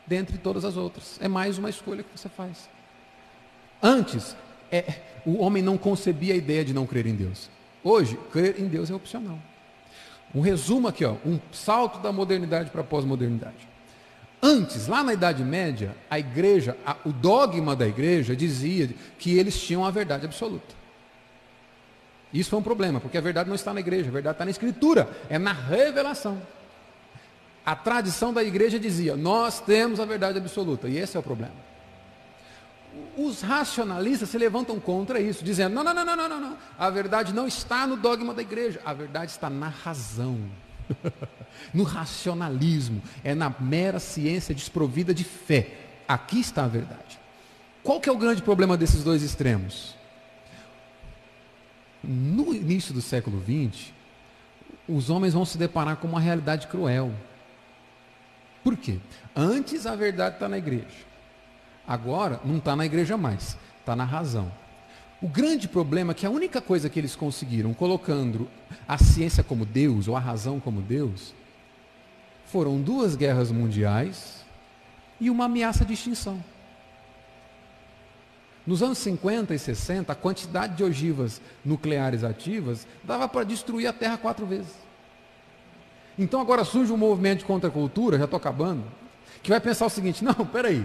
dentre 0.09 0.39
todas 0.39 0.65
as 0.65 0.77
outras. 0.77 1.19
É 1.21 1.29
mais 1.29 1.59
uma 1.59 1.69
escolha 1.69 2.03
que 2.03 2.19
você 2.19 2.29
faz. 2.29 2.69
Antes, 3.83 4.35
é, 4.73 5.01
o 5.25 5.39
homem 5.43 5.63
não 5.63 5.77
concebia 5.77 6.35
a 6.35 6.37
ideia 6.37 6.65
de 6.65 6.73
não 6.73 6.87
crer 6.87 7.07
em 7.07 7.15
Deus. 7.15 7.51
Hoje, 7.85 8.19
crer 8.33 8.59
em 8.59 8.67
Deus 8.67 8.91
é 8.91 8.95
opcional. 8.95 9.39
Um 10.35 10.41
resumo 10.41 10.89
aqui, 10.89 11.05
ó, 11.05 11.15
um 11.25 11.39
salto 11.53 12.01
da 12.01 12.11
modernidade 12.11 12.71
para 12.71 12.81
a 12.81 12.85
pós-modernidade. 12.85 13.69
Antes, 14.43 14.87
lá 14.87 15.03
na 15.03 15.13
Idade 15.13 15.43
Média, 15.43 15.97
a 16.09 16.19
igreja, 16.19 16.77
a, 16.87 16.97
o 17.05 17.13
dogma 17.13 17.75
da 17.75 17.87
igreja 17.87 18.37
dizia 18.37 18.91
que 19.19 19.37
eles 19.37 19.61
tinham 19.61 19.85
a 19.85 19.91
verdade 19.91 20.27
absoluta. 20.27 20.77
Isso 22.33 22.51
foi 22.51 22.59
um 22.59 22.63
problema, 22.63 23.01
porque 23.01 23.17
a 23.17 23.23
verdade 23.23 23.49
não 23.49 23.57
está 23.57 23.73
na 23.73 23.81
igreja, 23.81 24.09
a 24.09 24.13
verdade 24.13 24.35
está 24.35 24.45
na 24.45 24.51
escritura, 24.51 25.09
é 25.31 25.39
na 25.39 25.53
revelação. 25.53 26.41
A 27.69 27.77
tradição 27.77 28.33
da 28.33 28.43
igreja 28.43 28.81
dizia: 28.81 29.15
nós 29.15 29.61
temos 29.61 30.01
a 30.01 30.07
verdade 30.07 30.39
absoluta, 30.39 30.89
e 30.89 30.97
esse 30.97 31.19
é 31.19 31.21
o 31.21 31.23
problema. 31.23 31.53
Os 33.15 33.43
racionalistas 33.43 34.31
se 34.31 34.39
levantam 34.39 34.81
contra 34.81 35.21
isso, 35.21 35.45
dizendo: 35.45 35.75
não, 35.75 35.85
não, 35.85 35.93
não, 35.93 36.17
não, 36.17 36.29
não, 36.31 36.41
não. 36.41 36.57
A 36.79 36.89
verdade 36.89 37.35
não 37.35 37.47
está 37.47 37.87
no 37.87 37.95
dogma 37.95 38.33
da 38.33 38.41
igreja, 38.41 38.81
a 38.87 38.95
verdade 38.95 39.33
está 39.33 39.51
na 39.51 39.69
razão. 39.69 40.41
no 41.75 41.85
racionalismo, 41.85 43.03
é 43.23 43.35
na 43.35 43.55
mera 43.61 43.99
ciência 43.99 44.55
desprovida 44.55 45.13
de 45.13 45.25
fé. 45.25 45.71
Aqui 46.09 46.41
está 46.41 46.65
a 46.65 46.69
verdade. 46.69 47.21
Qual 47.83 48.01
que 48.01 48.09
é 48.09 48.13
o 48.13 48.17
grande 48.17 48.41
problema 48.41 48.79
desses 48.79 49.05
dois 49.05 49.23
extremos? 49.23 49.95
No 52.03 52.55
início 52.55 52.95
do 52.95 53.03
século 53.03 53.43
XX, 53.43 53.93
os 54.89 55.11
homens 55.11 55.35
vão 55.35 55.45
se 55.45 55.59
deparar 55.59 55.97
com 55.97 56.09
uma 56.09 56.19
realidade 56.19 56.67
cruel. 56.67 57.13
Por 58.69 58.77
quê? 58.77 58.99
Antes 59.35 59.87
a 59.87 59.97
verdade 59.97 60.35
está 60.35 60.47
na 60.47 60.59
igreja. 60.59 61.07
Agora 61.87 62.39
não 62.45 62.59
está 62.59 62.77
na 62.77 62.85
igreja 62.85 63.17
mais, 63.17 63.57
está 63.81 63.97
na 63.97 64.05
razão. 64.05 64.53
O 65.23 65.27
grande 65.27 65.67
problema 65.67 66.11
é 66.13 66.15
que 66.15 66.27
a 66.27 66.31
única 66.31 66.61
coisa 66.61 66.91
que 66.91 67.01
eles 67.01 67.17
conseguiram, 67.17 67.73
colocando 67.73 68.47
a 68.87 68.99
ciência 68.99 69.43
como 69.43 69.65
Deus, 69.65 70.07
ou 70.07 70.15
a 70.15 70.21
razão 70.21 70.61
como 70.61 70.83
Deus, 70.83 71.33
foram 72.45 72.79
duas 72.79 73.17
guerras 73.17 73.51
mundiais 73.51 74.45
e 75.19 75.31
uma 75.31 75.47
ameaça 75.47 75.83
de 75.83 75.95
extinção. 75.95 76.45
Nos 78.67 78.83
anos 78.83 78.99
50 78.99 79.55
e 79.55 79.59
60, 79.59 80.13
a 80.13 80.15
quantidade 80.15 80.77
de 80.77 80.85
ogivas 80.85 81.41
nucleares 81.65 82.23
ativas 82.23 82.87
dava 83.03 83.27
para 83.27 83.45
destruir 83.45 83.87
a 83.87 83.95
Terra 83.95 84.19
quatro 84.19 84.45
vezes. 84.45 84.88
Então 86.19 86.41
agora 86.41 86.65
surge 86.65 86.93
um 86.93 86.97
movimento 86.97 87.41
de 87.41 87.45
contracultura, 87.45 88.19
já 88.19 88.25
estou 88.25 88.37
acabando, 88.37 88.83
que 89.43 89.51
vai 89.51 89.61
pensar 89.61 89.87
o 89.87 89.91
seguinte: 89.91 90.25
não, 90.25 90.35
peraí, 90.35 90.85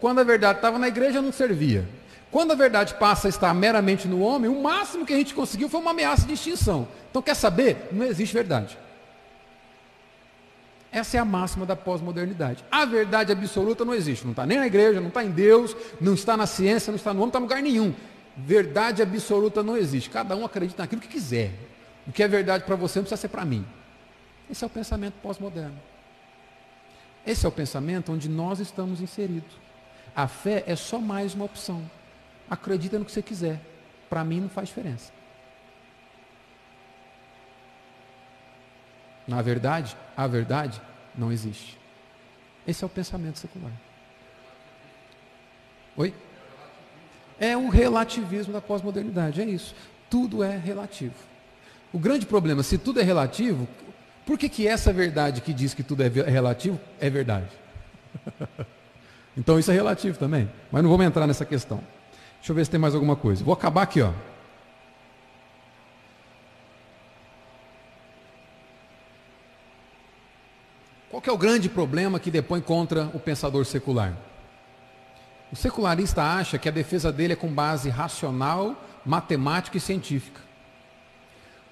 quando 0.00 0.20
a 0.20 0.24
verdade 0.24 0.58
estava 0.58 0.78
na 0.78 0.88
igreja 0.88 1.20
não 1.20 1.32
servia. 1.32 1.86
Quando 2.30 2.52
a 2.52 2.54
verdade 2.54 2.94
passa 2.94 3.26
a 3.26 3.28
estar 3.28 3.52
meramente 3.52 4.06
no 4.06 4.20
homem, 4.20 4.48
o 4.48 4.62
máximo 4.62 5.04
que 5.04 5.12
a 5.12 5.16
gente 5.16 5.34
conseguiu 5.34 5.68
foi 5.68 5.80
uma 5.80 5.90
ameaça 5.90 6.26
de 6.26 6.32
extinção. 6.32 6.86
Então 7.10 7.20
quer 7.20 7.34
saber? 7.34 7.88
Não 7.90 8.06
existe 8.06 8.32
verdade. 8.32 8.78
Essa 10.92 11.16
é 11.16 11.20
a 11.20 11.24
máxima 11.24 11.66
da 11.66 11.76
pós-modernidade. 11.76 12.64
A 12.70 12.84
verdade 12.84 13.32
absoluta 13.32 13.84
não 13.84 13.94
existe. 13.94 14.24
Não 14.24 14.32
está 14.32 14.46
nem 14.46 14.58
na 14.58 14.66
igreja, 14.66 15.00
não 15.00 15.08
está 15.08 15.24
em 15.24 15.30
Deus, 15.30 15.76
não 16.00 16.14
está 16.14 16.36
na 16.36 16.46
ciência, 16.46 16.90
não 16.90 16.96
está 16.96 17.12
no 17.12 17.20
homem, 17.20 17.26
não 17.26 17.28
está 17.28 17.38
em 17.38 17.42
lugar 17.42 17.62
nenhum. 17.62 17.94
Verdade 18.36 19.02
absoluta 19.02 19.62
não 19.62 19.76
existe. 19.76 20.08
Cada 20.08 20.36
um 20.36 20.44
acredita 20.44 20.82
naquilo 20.82 21.00
que 21.00 21.08
quiser. 21.08 21.52
O 22.06 22.12
que 22.12 22.22
é 22.22 22.28
verdade 22.28 22.64
para 22.64 22.76
você 22.76 22.98
não 22.98 23.04
precisa 23.04 23.20
ser 23.20 23.28
para 23.28 23.44
mim. 23.44 23.64
Esse 24.50 24.64
é 24.64 24.66
o 24.66 24.70
pensamento 24.70 25.14
pós-moderno. 25.22 25.78
Esse 27.26 27.46
é 27.46 27.48
o 27.48 27.52
pensamento 27.52 28.12
onde 28.12 28.28
nós 28.28 28.58
estamos 28.58 29.00
inseridos. 29.00 29.52
A 30.16 30.26
fé 30.26 30.64
é 30.66 30.74
só 30.74 30.98
mais 30.98 31.34
uma 31.34 31.44
opção. 31.44 31.88
Acredita 32.48 32.98
no 32.98 33.04
que 33.04 33.12
você 33.12 33.22
quiser. 33.22 33.60
Para 34.08 34.24
mim 34.24 34.40
não 34.40 34.48
faz 34.48 34.68
diferença. 34.68 35.12
Na 39.26 39.40
verdade, 39.40 39.96
a 40.16 40.26
verdade 40.26 40.82
não 41.14 41.30
existe. 41.30 41.78
Esse 42.66 42.82
é 42.82 42.86
o 42.86 42.90
pensamento 42.90 43.38
secular. 43.38 43.72
Oi? 45.96 46.12
É 47.38 47.56
o 47.56 47.68
relativismo 47.68 48.52
da 48.52 48.60
pós-modernidade, 48.60 49.40
é 49.40 49.44
isso. 49.44 49.74
Tudo 50.08 50.42
é 50.42 50.56
relativo. 50.56 51.14
O 51.92 51.98
grande 51.98 52.26
problema, 52.26 52.62
se 52.62 52.76
tudo 52.76 53.00
é 53.00 53.02
relativo, 53.02 53.68
por 54.26 54.38
que, 54.38 54.48
que 54.48 54.66
essa 54.66 54.92
verdade 54.92 55.40
que 55.40 55.52
diz 55.52 55.74
que 55.74 55.82
tudo 55.82 56.02
é 56.02 56.08
relativo 56.08 56.78
é 57.00 57.10
verdade? 57.10 57.48
então 59.36 59.58
isso 59.58 59.70
é 59.70 59.74
relativo 59.74 60.18
também. 60.18 60.50
Mas 60.70 60.82
não 60.82 60.90
vamos 60.90 61.06
entrar 61.06 61.26
nessa 61.26 61.44
questão. 61.44 61.82
Deixa 62.38 62.52
eu 62.52 62.56
ver 62.56 62.64
se 62.64 62.70
tem 62.70 62.80
mais 62.80 62.94
alguma 62.94 63.16
coisa. 63.16 63.44
Vou 63.44 63.54
acabar 63.54 63.82
aqui, 63.82 64.00
ó. 64.00 64.12
Qual 71.10 71.22
é 71.26 71.32
o 71.32 71.36
grande 71.36 71.68
problema 71.68 72.18
que 72.18 72.30
depõe 72.30 72.60
contra 72.60 73.10
o 73.12 73.18
pensador 73.18 73.66
secular? 73.66 74.16
O 75.52 75.56
secularista 75.56 76.22
acha 76.22 76.56
que 76.56 76.68
a 76.68 76.72
defesa 76.72 77.12
dele 77.12 77.32
é 77.32 77.36
com 77.36 77.52
base 77.52 77.90
racional, 77.90 78.82
matemática 79.04 79.76
e 79.76 79.80
científica. 79.80 80.40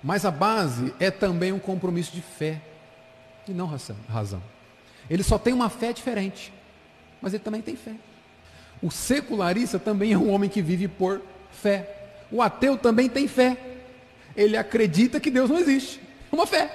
Mas 0.02 0.24
a 0.24 0.30
base 0.30 0.94
é 1.00 1.10
também 1.10 1.52
um 1.52 1.58
compromisso 1.58 2.12
de 2.12 2.22
fé 2.22 2.60
e 3.46 3.52
não 3.52 3.66
razão. 4.08 4.42
Ele 5.10 5.22
só 5.22 5.38
tem 5.38 5.52
uma 5.52 5.68
fé 5.68 5.92
diferente, 5.92 6.52
mas 7.20 7.34
ele 7.34 7.42
também 7.42 7.62
tem 7.62 7.74
fé. 7.74 7.94
O 8.82 8.90
secularista 8.90 9.78
também 9.78 10.12
é 10.12 10.18
um 10.18 10.30
homem 10.30 10.48
que 10.48 10.62
vive 10.62 10.86
por 10.86 11.20
fé. 11.50 11.96
O 12.30 12.42
ateu 12.42 12.76
também 12.76 13.08
tem 13.08 13.26
fé. 13.26 13.56
Ele 14.36 14.56
acredita 14.56 15.18
que 15.18 15.30
Deus 15.30 15.50
não 15.50 15.58
existe. 15.58 16.00
É 16.30 16.34
uma 16.34 16.46
fé. 16.46 16.70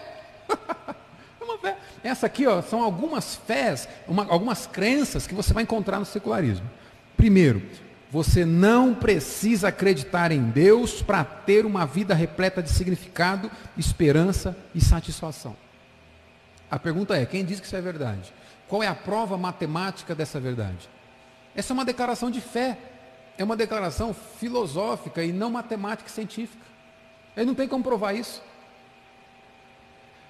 é 1.39 1.43
uma 1.43 1.57
fé. 1.59 1.77
Essa 2.03 2.25
aqui 2.25 2.45
ó, 2.45 2.62
são 2.62 2.81
algumas 2.81 3.36
fés, 3.36 3.88
uma, 4.07 4.25
algumas 4.25 4.67
crenças 4.67 5.25
que 5.25 5.33
você 5.33 5.53
vai 5.53 5.63
encontrar 5.63 5.99
no 5.99 6.05
secularismo. 6.05 6.69
Primeiro, 7.15 7.62
você 8.13 8.45
não 8.45 8.93
precisa 8.93 9.69
acreditar 9.69 10.32
em 10.32 10.43
Deus 10.43 11.02
para 11.02 11.23
ter 11.23 11.65
uma 11.65 11.84
vida 11.84 12.13
repleta 12.13 12.62
de 12.62 12.69
significado, 12.69 13.49
esperança 13.76 14.56
e 14.76 14.80
satisfação. 14.80 15.56
A 16.69 16.78
pergunta 16.78 17.17
é: 17.17 17.26
quem 17.26 17.43
diz 17.43 17.60
que 17.60 17.65
isso 17.65 17.76
é 17.76 17.82
verdade? 17.82 18.32
Qual 18.67 18.84
é 18.84 18.88
a 18.88 18.93
prova 18.93 19.36
matemática 19.36 20.13
dessa 20.13 20.39
verdade? 20.39 20.88
Essa 21.56 21.73
é 21.73 21.76
uma 21.76 21.84
declaração 21.84 22.30
de 22.30 22.39
fé, 22.39 22.78
é 23.36 23.43
uma 23.43 23.58
declaração 23.58 24.13
filosófica 24.13 25.23
e 25.23 25.34
não 25.34 25.49
matemática 25.49 26.08
e 26.08 26.13
científica. 26.13 26.63
Ele 27.36 27.47
não 27.47 27.56
tem 27.56 27.67
como 27.67 27.84
provar 27.84 28.13
isso. 28.13 28.43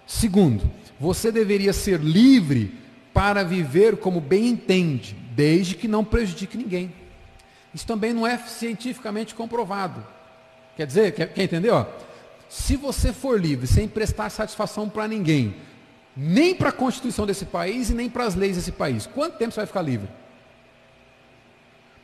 Segundo, 0.07 0.71
você 0.97 1.33
deveria 1.33 1.73
ser 1.73 1.99
livre 1.99 2.79
para 3.13 3.43
viver 3.43 3.97
como 3.97 4.21
bem 4.21 4.47
entende, 4.47 5.17
desde 5.35 5.75
que 5.75 5.89
não 5.89 6.05
prejudique 6.05 6.55
ninguém. 6.55 7.02
Isso 7.73 7.87
também 7.87 8.13
não 8.13 8.25
é 8.27 8.37
cientificamente 8.37 9.33
comprovado. 9.33 10.05
Quer 10.75 10.85
dizer, 10.85 11.13
quer, 11.13 11.33
quer 11.33 11.43
entender? 11.43 11.71
Ó? 11.71 11.85
Se 12.47 12.75
você 12.75 13.11
for 13.11 13.39
livre, 13.39 13.65
sem 13.65 13.87
prestar 13.87 14.29
satisfação 14.29 14.87
para 14.87 15.07
ninguém, 15.07 15.55
nem 16.15 16.53
para 16.53 16.69
a 16.69 16.73
Constituição 16.73 17.25
desse 17.25 17.45
país 17.45 17.89
e 17.89 17.95
nem 17.95 18.09
para 18.09 18.25
as 18.25 18.35
leis 18.35 18.55
desse 18.55 18.71
país, 18.71 19.07
quanto 19.07 19.37
tempo 19.37 19.51
você 19.51 19.61
vai 19.61 19.65
ficar 19.65 19.81
livre? 19.81 20.07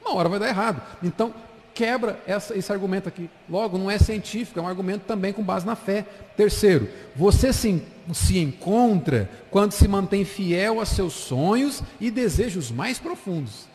Uma 0.02 0.16
hora 0.16 0.30
vai 0.30 0.40
dar 0.40 0.48
errado. 0.48 0.82
Então, 1.04 1.34
quebra 1.80 2.20
essa, 2.26 2.58
esse 2.58 2.72
argumento 2.72 3.08
aqui. 3.08 3.30
Logo, 3.48 3.78
não 3.78 3.90
é 3.90 3.98
científico, 3.98 4.60
é 4.60 4.62
um 4.62 4.68
argumento 4.68 5.06
também 5.06 5.32
com 5.32 5.44
base 5.44 5.66
na 5.66 5.76
fé. 5.76 6.06
Terceiro, 6.36 6.90
você 7.16 7.54
se, 7.54 7.82
se 8.14 8.38
encontra 8.40 9.30
quando 9.52 9.72
se 9.72 9.88
mantém 9.88 10.26
fiel 10.26 10.82
a 10.82 10.86
seus 10.86 11.14
sonhos 11.14 11.84
e 12.02 12.10
desejos 12.10 12.72
mais 12.72 12.98
profundos. 12.98 13.69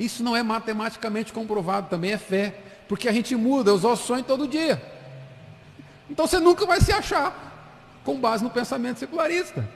Isso 0.00 0.24
não 0.24 0.34
é 0.34 0.42
matematicamente 0.42 1.30
comprovado, 1.30 1.90
também 1.90 2.12
é 2.12 2.18
fé. 2.18 2.54
Porque 2.88 3.06
a 3.06 3.12
gente 3.12 3.36
muda 3.36 3.74
os 3.74 3.82
nossos 3.82 4.06
sonhos 4.06 4.26
todo 4.26 4.48
dia. 4.48 4.82
Então 6.08 6.26
você 6.26 6.40
nunca 6.40 6.64
vai 6.64 6.80
se 6.80 6.90
achar 6.90 8.00
com 8.02 8.18
base 8.18 8.42
no 8.42 8.48
pensamento 8.48 8.98
secularista. 8.98 9.68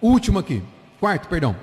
Último 0.00 0.38
aqui. 0.38 0.62
Quarto, 0.98 1.28
perdão. 1.28 1.54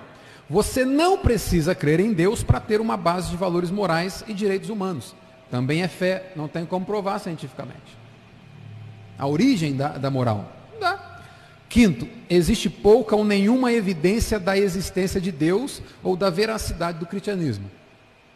Você 0.47 0.85
não 0.85 1.17
precisa 1.17 1.73
crer 1.73 1.99
em 1.99 2.13
Deus 2.13 2.43
para 2.43 2.59
ter 2.59 2.79
uma 2.79 2.95
base 2.95 3.31
de 3.31 3.35
valores 3.35 3.71
morais 3.71 4.23
e 4.27 4.33
direitos 4.33 4.69
humanos. 4.69 5.15
Também 5.49 5.81
é 5.81 5.87
fé, 5.87 6.31
não 6.35 6.47
tem 6.47 6.63
como 6.63 6.85
provar 6.85 7.19
cientificamente. 7.19 7.97
A 9.17 9.25
origem 9.25 9.75
da, 9.75 9.89
da 9.89 10.11
moral. 10.11 10.56
Quinto, 11.69 12.07
existe 12.29 12.69
pouca 12.69 13.15
ou 13.15 13.25
nenhuma 13.25 13.73
evidência 13.73 14.39
da 14.39 14.57
existência 14.57 15.19
de 15.19 15.31
Deus 15.31 15.81
ou 16.01 16.15
da 16.15 16.29
veracidade 16.29 16.99
do 16.99 17.05
cristianismo. 17.05 17.69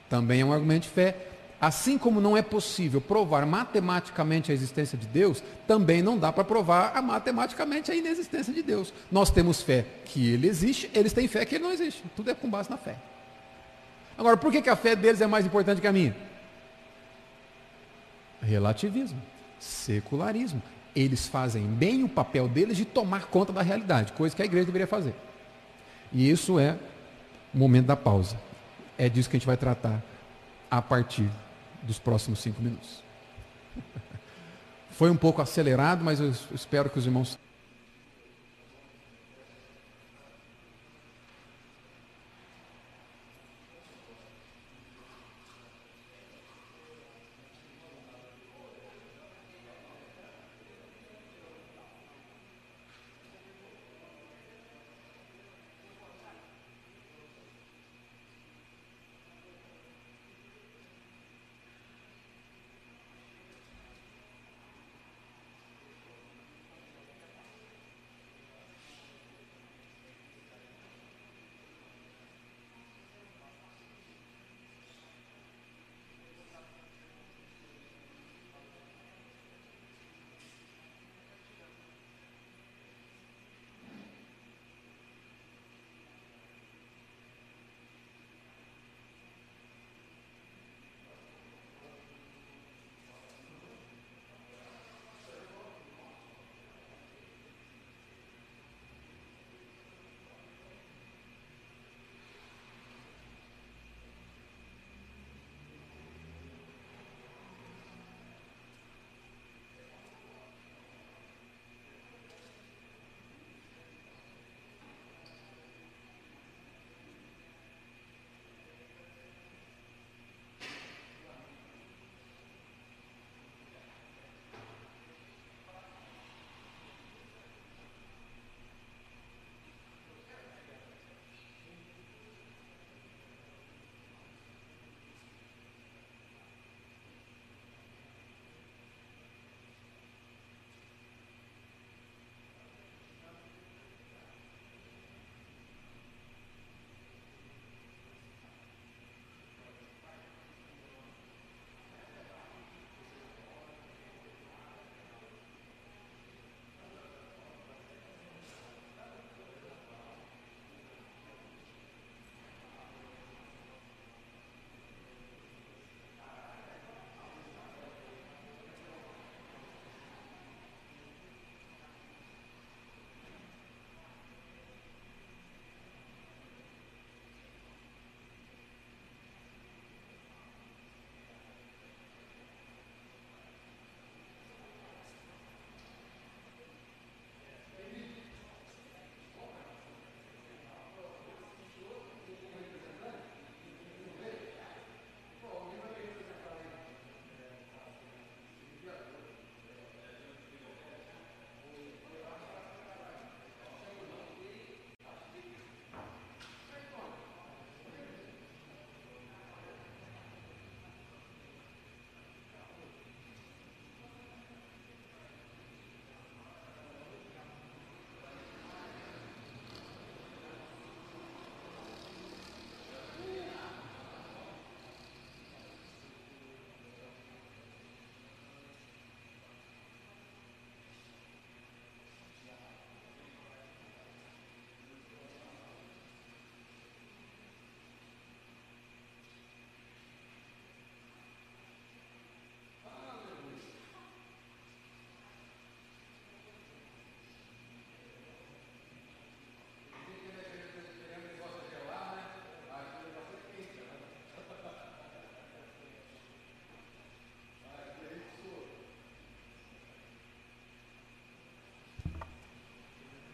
Também 0.09 0.41
é 0.41 0.45
um 0.45 0.51
argumento 0.51 0.84
de 0.84 0.89
fé. 0.89 1.27
Assim 1.59 1.97
como 1.97 2.19
não 2.19 2.36
é 2.36 2.41
possível 2.41 2.99
provar 2.99 3.45
matematicamente 3.45 4.51
a 4.51 4.53
existência 4.53 4.97
de 4.97 5.05
Deus, 5.05 5.43
também 5.67 6.01
não 6.01 6.17
dá 6.17 6.32
para 6.34 6.43
provar 6.43 6.91
a 6.95 7.01
matematicamente 7.03 7.91
a 7.91 7.95
inexistência 7.95 8.51
de 8.51 8.63
Deus. 8.63 8.91
Nós 9.11 9.29
temos 9.29 9.61
fé 9.61 9.86
que 10.03 10.27
ele 10.34 10.47
existe, 10.47 10.89
eles 10.93 11.13
têm 11.13 11.27
fé 11.27 11.45
que 11.45 11.55
ele 11.55 11.63
não 11.63 11.71
existe. 11.71 12.03
Tudo 12.15 12.32
é 12.32 12.34
com 12.34 12.49
base 12.49 12.67
na 12.67 12.77
fé. 12.77 12.95
Agora, 14.17 14.36
por 14.38 14.51
que, 14.51 14.61
que 14.61 14.69
a 14.69 14.75
fé 14.75 14.95
deles 14.95 15.21
é 15.21 15.27
mais 15.27 15.45
importante 15.45 15.79
que 15.79 15.88
a 15.88 15.93
minha? 15.93 16.15
Relativismo, 18.41 19.21
secularismo. 19.59 20.61
Eles 20.95 21.27
fazem 21.27 21.63
bem 21.63 22.03
o 22.03 22.09
papel 22.09 22.47
deles 22.47 22.77
de 22.77 22.85
tomar 22.85 23.27
conta 23.27 23.53
da 23.53 23.61
realidade, 23.61 24.11
coisa 24.13 24.35
que 24.35 24.41
a 24.41 24.45
igreja 24.45 24.65
deveria 24.65 24.87
fazer. 24.87 25.15
E 26.11 26.29
isso 26.29 26.59
é 26.59 26.77
o 27.53 27.57
momento 27.57 27.85
da 27.87 27.95
pausa. 27.95 28.37
É 28.97 29.07
disso 29.07 29.29
que 29.29 29.37
a 29.37 29.39
gente 29.39 29.47
vai 29.47 29.57
tratar 29.57 30.01
a 30.69 30.81
partir 30.81 31.29
dos 31.83 31.97
próximos 31.97 32.39
cinco 32.39 32.61
minutos. 32.61 33.03
Foi 34.91 35.09
um 35.09 35.15
pouco 35.15 35.41
acelerado, 35.41 36.03
mas 36.03 36.19
eu 36.19 36.33
espero 36.53 36.89
que 36.89 36.99
os 36.99 37.05
irmãos. 37.05 37.37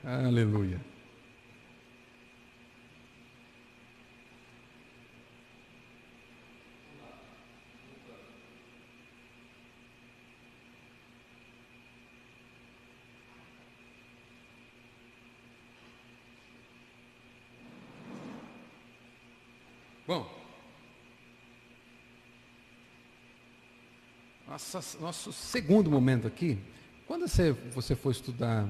Aleluia. 0.08 0.80
Bom, 20.08 20.26
nossa, 24.48 24.80
nosso 25.02 25.34
segundo 25.34 25.92
momento 25.92 26.26
aqui, 26.26 26.58
quando 27.06 27.28
você, 27.28 27.52
você 27.52 27.94
for 27.94 28.12
estudar 28.12 28.66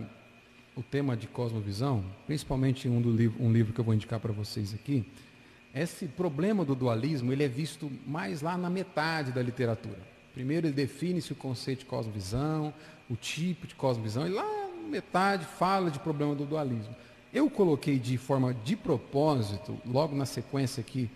o 0.77 0.83
tema 0.83 1.17
de 1.17 1.25
cosmovisão, 1.25 2.05
principalmente 2.27 2.87
um, 2.87 3.01
do 3.01 3.11
livro, 3.11 3.43
um 3.43 3.51
livro 3.51 3.73
que 3.73 3.79
eu 3.79 3.83
vou 3.83 3.95
indicar 3.95 4.19
para 4.19 4.31
vocês 4.31 4.75
aqui, 4.75 5.03
esse 5.73 6.05
problema 6.05 6.63
do 6.63 6.75
dualismo 6.75 7.33
ele 7.33 7.43
é 7.43 7.47
visto 7.47 7.91
mais 8.05 8.43
lá 8.43 8.55
na 8.55 8.69
metade 8.69 9.31
da 9.31 9.41
literatura. 9.41 9.99
Primeiro 10.35 10.67
ele 10.67 10.73
define-se 10.73 11.33
o 11.33 11.35
conceito 11.35 11.79
de 11.79 11.85
cosmovisão, 11.85 12.71
o 13.09 13.15
tipo 13.15 13.65
de 13.65 13.73
cosmovisão, 13.73 14.27
e 14.27 14.29
lá 14.29 14.43
na 14.43 14.87
metade 14.87 15.45
fala 15.45 15.89
de 15.89 15.97
problema 15.97 16.35
do 16.35 16.45
dualismo. 16.45 16.95
Eu 17.33 17.49
coloquei 17.49 17.97
de 17.97 18.15
forma 18.15 18.53
de 18.53 18.75
propósito, 18.75 19.79
logo 19.83 20.15
na 20.15 20.27
sequência 20.27 20.81
aqui, 20.81 21.09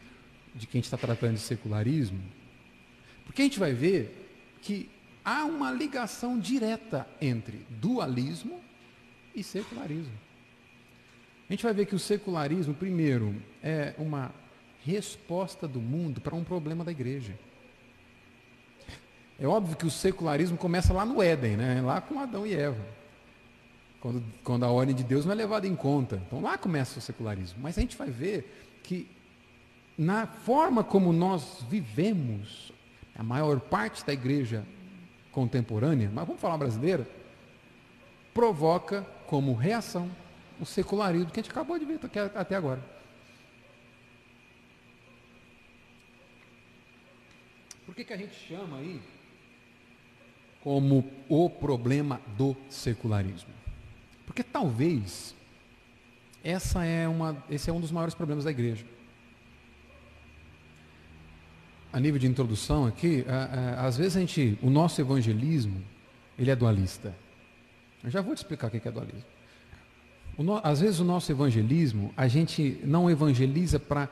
de 0.56 0.66
quem 0.66 0.82
está 0.82 0.98
tratando 0.98 1.36
de 1.36 1.40
secularismo, 1.40 2.20
porque 3.26 3.44
a 3.44 3.46
gente 3.46 3.60
vai 3.60 3.74
ver 3.74 4.58
que 4.62 4.90
há 5.24 5.46
uma 5.46 5.72
ligação 5.72 6.38
direta 6.40 7.08
entre 7.22 7.66
dualismo 7.70 8.60
e 9.36 9.44
secularismo. 9.44 10.14
A 11.50 11.54
gente 11.54 11.64
vai 11.64 11.74
ver 11.74 11.86
que 11.86 11.96
o 11.96 12.00
secularismo, 12.00 12.74
primeiro, 12.74 13.36
é 13.62 13.94
uma 13.98 14.32
resposta 14.86 15.68
do 15.68 15.80
mundo 15.80 16.22
para 16.22 16.36
um 16.36 16.44
problema 16.44 16.84
da 16.84 16.92
igreja. 16.92 17.38
É 19.40 19.48
óbvio 19.48 19.76
que 19.76 19.86
o 19.86 19.92
secularismo 19.92 20.58
começa 20.58 20.94
lá 20.94 21.06
no 21.06 21.22
Éden, 21.22 21.58
né? 21.58 21.82
lá 21.82 22.00
com 22.00 22.20
Adão 22.20 22.46
e 22.46 22.54
Eva. 22.54 22.86
Quando, 24.00 24.24
quando 24.44 24.64
a 24.64 24.70
ordem 24.70 24.96
de 24.96 25.04
Deus 25.04 25.26
não 25.26 25.34
é 25.34 25.36
levada 25.36 25.68
em 25.68 25.76
conta. 25.76 26.22
Então 26.28 26.42
lá 26.42 26.58
começa 26.58 27.00
o 27.00 27.02
secularismo. 27.02 27.60
Mas 27.62 27.78
a 27.78 27.82
gente 27.82 27.98
vai 27.98 28.10
ver 28.10 28.80
que 28.84 29.08
na 29.98 30.26
forma 30.26 30.84
como 30.84 31.12
nós 31.12 31.66
vivemos, 31.70 32.72
a 33.16 33.24
maior 33.24 33.60
parte 33.60 34.06
da 34.06 34.14
igreja 34.14 34.64
contemporânea, 35.32 36.10
mas 36.14 36.26
vamos 36.26 36.42
falar 36.42 36.58
brasileira, 36.58 37.08
provoca 38.34 39.06
como 39.32 39.54
reação 39.54 40.12
o 40.60 40.66
secularismo 40.66 41.32
que 41.32 41.40
a 41.40 41.44
gente 41.44 41.52
acabou 41.52 41.80
de 41.80 41.86
ver 41.86 42.02
até 42.36 42.54
agora. 42.54 42.84
Por 47.86 47.96
que, 47.96 48.04
que 48.04 48.12
a 48.12 48.18
gente 48.18 48.36
chama 48.36 48.80
aí 48.80 49.00
como 50.60 51.10
o 51.30 51.50
problema 51.50 52.20
do 52.38 52.58
secularismo? 52.70 53.54
Porque 54.26 54.44
talvez 54.44 55.34
essa 56.44 56.84
é 56.84 57.08
uma, 57.08 57.42
esse 57.50 57.70
é 57.70 57.74
um 57.74 57.80
dos 57.80 57.90
maiores 57.90 58.14
problemas 58.14 58.44
da 58.44 58.52
igreja 58.52 58.86
a 61.94 62.00
nível 62.02 62.20
de 62.20 62.28
introdução 62.28 62.86
aqui, 62.86 63.26
às 63.78 63.98
vezes 63.98 64.18
a 64.18 64.20
gente, 64.20 64.58
o 64.62 64.70
nosso 64.70 65.00
evangelismo, 65.00 65.82
ele 66.38 66.52
é 66.52 66.56
dualista. 66.56 67.14
Eu 68.04 68.10
já 68.10 68.22
vou 68.22 68.34
te 68.34 68.40
explicar 68.40 68.68
o 68.68 68.72
que 68.72 68.88
é 68.88 68.92
dualismo. 68.92 69.24
No, 70.38 70.60
às 70.64 70.80
vezes 70.80 71.00
o 71.00 71.06
nosso 71.06 71.32
evangelismo, 71.32 72.14
a 72.18 72.28
gente 72.28 72.80
não 72.84 73.10
evangeliza 73.10 73.80
para 73.80 74.10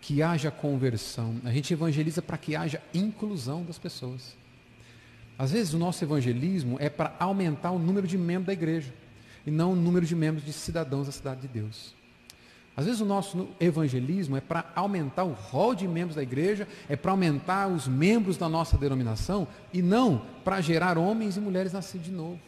que 0.00 0.22
haja 0.22 0.50
conversão, 0.50 1.36
a 1.44 1.52
gente 1.52 1.72
evangeliza 1.72 2.20
para 2.20 2.36
que 2.36 2.56
haja 2.56 2.82
inclusão 2.92 3.64
das 3.64 3.78
pessoas. 3.78 4.36
Às 5.38 5.52
vezes 5.52 5.72
o 5.72 5.78
nosso 5.78 6.04
evangelismo 6.04 6.76
é 6.78 6.88
para 6.88 7.14
aumentar 7.18 7.70
o 7.70 7.78
número 7.78 8.06
de 8.06 8.18
membros 8.18 8.46
da 8.46 8.52
igreja 8.52 8.92
e 9.46 9.50
não 9.50 9.72
o 9.72 9.76
número 9.76 10.06
de 10.06 10.14
membros 10.14 10.44
de 10.44 10.52
cidadãos 10.52 11.06
da 11.06 11.12
cidade 11.12 11.42
de 11.42 11.48
Deus. 11.48 11.94
Às 12.76 12.86
vezes 12.86 13.00
o 13.00 13.04
nosso 13.04 13.48
evangelismo 13.60 14.36
é 14.36 14.40
para 14.40 14.70
aumentar 14.74 15.24
o 15.24 15.32
rol 15.32 15.74
de 15.74 15.86
membros 15.86 16.16
da 16.16 16.22
igreja, 16.22 16.66
é 16.88 16.96
para 16.96 17.10
aumentar 17.10 17.68
os 17.68 17.86
membros 17.86 18.36
da 18.36 18.48
nossa 18.48 18.78
denominação 18.78 19.46
e 19.72 19.82
não 19.82 20.22
para 20.42 20.60
gerar 20.60 20.96
homens 20.96 21.36
e 21.36 21.40
mulheres 21.40 21.72
nascidos 21.72 22.06
de 22.06 22.12
novo. 22.12 22.40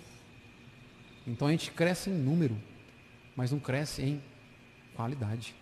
Então 1.26 1.48
a 1.48 1.50
gente 1.50 1.70
cresce 1.70 2.10
em 2.10 2.14
número, 2.14 2.56
mas 3.34 3.50
não 3.50 3.58
cresce 3.58 4.02
em 4.02 4.22
qualidade. 4.94 5.54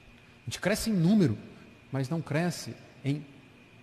A 0.43 0.45
gente 0.47 0.61
cresce 0.61 0.91
em 0.91 0.93
número, 0.93 1.39
mas 1.91 2.09
não 2.09 2.21
cresce 2.21 2.75
em 3.05 3.25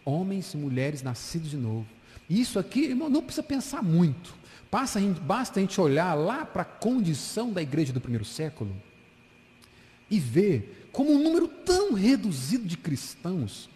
homens 0.03 0.53
e 0.53 0.57
mulheres 0.57 1.01
nascidos 1.01 1.49
de 1.49 1.57
novo. 1.57 1.87
Isso 2.29 2.59
aqui, 2.59 2.85
irmão, 2.85 3.09
não 3.09 3.21
precisa 3.21 3.43
pensar 3.43 3.81
muito. 3.81 4.37
Basta 4.69 4.99
a 4.99 5.61
gente 5.61 5.81
olhar 5.81 6.13
lá 6.13 6.45
para 6.45 6.61
a 6.61 6.65
condição 6.65 7.51
da 7.51 7.61
igreja 7.61 7.91
do 7.91 8.01
primeiro 8.01 8.25
século 8.25 8.75
e 10.09 10.19
ver 10.19 10.89
como 10.91 11.11
um 11.11 11.23
número 11.23 11.47
tão 11.47 11.93
reduzido 11.93 12.65
de 12.65 12.77
cristãos 12.77 13.69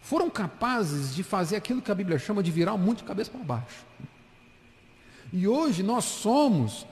foram 0.00 0.28
capazes 0.28 1.14
de 1.14 1.22
fazer 1.22 1.56
aquilo 1.56 1.80
que 1.80 1.92
a 1.92 1.94
Bíblia 1.94 2.18
chama 2.18 2.42
de 2.42 2.50
virar 2.50 2.72
o 2.72 2.78
mundo 2.78 2.98
de 2.98 3.04
cabeça 3.04 3.30
para 3.30 3.40
baixo. 3.40 3.84
E 5.32 5.46
hoje 5.46 5.82
nós 5.82 6.04
somos 6.04 6.86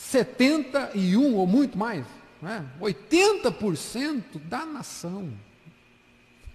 71 0.00 1.36
ou 1.36 1.46
muito 1.46 1.76
mais, 1.76 2.06
né? 2.40 2.66
80% 2.80 4.40
da 4.48 4.64
nação. 4.64 5.30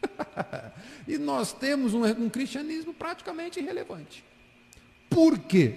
e 1.08 1.18
nós 1.18 1.54
temos 1.54 1.94
um, 1.94 2.04
um 2.06 2.30
cristianismo 2.30 2.94
praticamente 2.94 3.60
irrelevante. 3.60 4.26
Por 5.10 5.38
quê? 5.38 5.76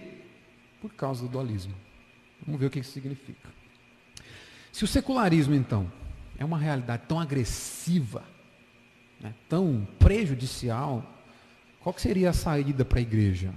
Por 0.81 0.93
causa 0.95 1.23
do 1.23 1.29
dualismo. 1.29 1.75
Vamos 2.45 2.59
ver 2.59 2.66
o 2.66 2.71
que 2.71 2.81
isso 2.81 2.93
significa. 2.93 3.51
Se 4.73 4.83
o 4.83 4.89
secularismo, 4.89 5.55
então, 5.55 5.93
é 6.39 6.45
uma 6.45 6.59
realidade 6.59 7.03
tão 7.07 7.21
agressiva, 7.21 8.25
né, 9.21 9.35
tão 9.49 9.87
prejudicial, 9.99 11.05
qual 11.81 11.97
seria 11.99 12.31
a 12.31 12.33
saída 12.33 12.85
para 12.85 12.99
a 12.99 13.03
igreja? 13.03 13.53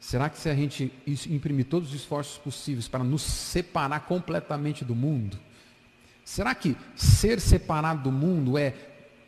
Será 0.00 0.28
que 0.28 0.38
se 0.38 0.48
a 0.48 0.54
gente 0.54 0.92
imprimir 1.28 1.66
todos 1.66 1.88
os 1.90 1.94
esforços 1.94 2.38
possíveis 2.38 2.86
para 2.86 3.02
nos 3.02 3.22
separar 3.22 4.00
completamente 4.00 4.84
do 4.84 4.94
mundo, 4.94 5.38
será 6.24 6.54
que 6.54 6.76
ser 6.94 7.40
separado 7.40 8.02
do 8.02 8.12
mundo 8.12 8.56
é 8.56 8.74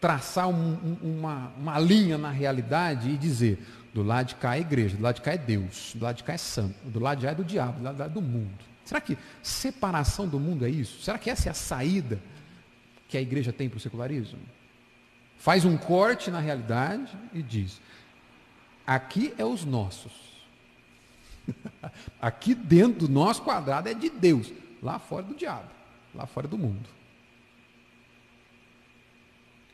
traçar 0.01 0.49
um, 0.49 0.73
um, 0.73 1.19
uma, 1.19 1.53
uma 1.59 1.79
linha 1.79 2.17
na 2.17 2.31
realidade 2.31 3.11
e 3.11 3.19
dizer, 3.19 3.59
do 3.93 4.03
lado 4.03 4.29
de 4.29 4.35
cá 4.37 4.57
é 4.57 4.61
igreja, 4.61 4.97
do 4.97 5.03
lado 5.03 5.17
de 5.17 5.21
cá 5.21 5.33
é 5.33 5.39
Deus, 5.39 5.93
do 5.95 6.05
lado 6.05 6.17
de 6.17 6.25
cá 6.25 6.33
é 6.33 6.39
santo, 6.39 6.75
do 6.89 7.01
lado 7.01 7.19
de 7.19 7.27
cá 7.27 7.33
é 7.33 7.35
do 7.35 7.45
diabo, 7.45 7.79
do 7.79 7.85
lado 7.85 7.95
de 7.95 7.99
cá 7.99 8.07
é 8.07 8.09
do 8.09 8.23
mundo. 8.23 8.71
Será 8.85 9.01
que 9.01 9.19
separação 9.43 10.27
do 10.27 10.41
mundo 10.41 10.65
é 10.65 10.71
isso? 10.71 11.03
Será 11.03 11.19
que 11.19 11.29
essa 11.29 11.49
é 11.49 11.51
a 11.51 11.55
saída 11.55 12.19
que 13.09 13.19
a 13.19 13.21
igreja 13.21 13.53
tem 13.53 13.69
para 13.69 13.77
o 13.77 13.81
secularismo? 13.81 14.39
Faz 15.37 15.65
um 15.65 15.77
corte 15.77 16.31
na 16.31 16.41
realidade 16.41 17.13
e 17.33 17.43
diz: 17.43 17.81
aqui 18.87 19.35
é 19.37 19.45
os 19.45 19.65
nossos. 19.65 20.30
aqui 22.21 22.55
dentro 22.55 23.07
do 23.07 23.09
nosso 23.09 23.43
quadrado 23.43 23.89
é 23.89 23.95
de 23.95 24.11
Deus, 24.11 24.53
lá 24.83 24.99
fora 24.99 25.23
do 25.23 25.35
diabo, 25.35 25.69
lá 26.15 26.27
fora 26.27 26.49
do 26.49 26.59
mundo. 26.59 26.89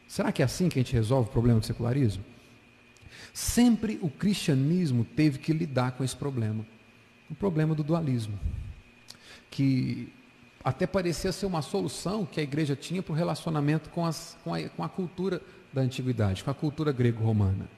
Será 0.06 0.30
que 0.30 0.42
é 0.42 0.44
assim 0.44 0.68
que 0.68 0.78
a 0.78 0.82
gente 0.82 0.92
resolve 0.92 1.28
o 1.28 1.32
problema 1.32 1.60
do 1.60 1.66
secularismo? 1.66 2.24
Sempre 3.32 3.98
o 4.00 4.08
cristianismo 4.08 5.04
teve 5.04 5.38
que 5.38 5.52
lidar 5.52 5.92
com 5.92 6.04
esse 6.04 6.16
problema, 6.16 6.64
o 7.30 7.34
problema 7.34 7.74
do 7.74 7.82
dualismo 7.82 8.38
que 9.56 10.12
até 10.62 10.86
parecia 10.86 11.32
ser 11.32 11.46
uma 11.46 11.62
solução 11.62 12.26
que 12.26 12.40
a 12.40 12.42
igreja 12.42 12.76
tinha 12.76 13.02
para 13.02 13.12
o 13.12 13.16
relacionamento 13.16 13.88
com, 13.88 14.04
as, 14.04 14.36
com, 14.42 14.52
a, 14.52 14.68
com 14.68 14.84
a 14.84 14.88
cultura 14.88 15.40
da 15.72 15.80
antiguidade, 15.80 16.44
com 16.44 16.50
a 16.50 16.54
cultura 16.54 16.92
grego-romana. 16.92 17.68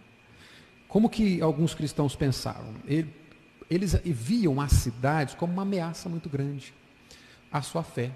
Como 0.88 1.08
que 1.08 1.40
alguns 1.40 1.74
cristãos 1.74 2.16
pensavam? 2.16 2.74
Eles 3.70 3.94
viam 4.04 4.60
as 4.60 4.72
cidades 4.72 5.34
como 5.34 5.52
uma 5.52 5.62
ameaça 5.62 6.08
muito 6.08 6.28
grande 6.28 6.72
à 7.52 7.62
sua 7.62 7.82
fé. 7.82 8.10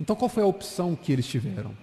Então 0.00 0.16
qual 0.16 0.28
foi 0.28 0.42
a 0.42 0.46
opção 0.46 0.94
que 0.96 1.12
eles 1.12 1.26
tiveram? 1.26 1.74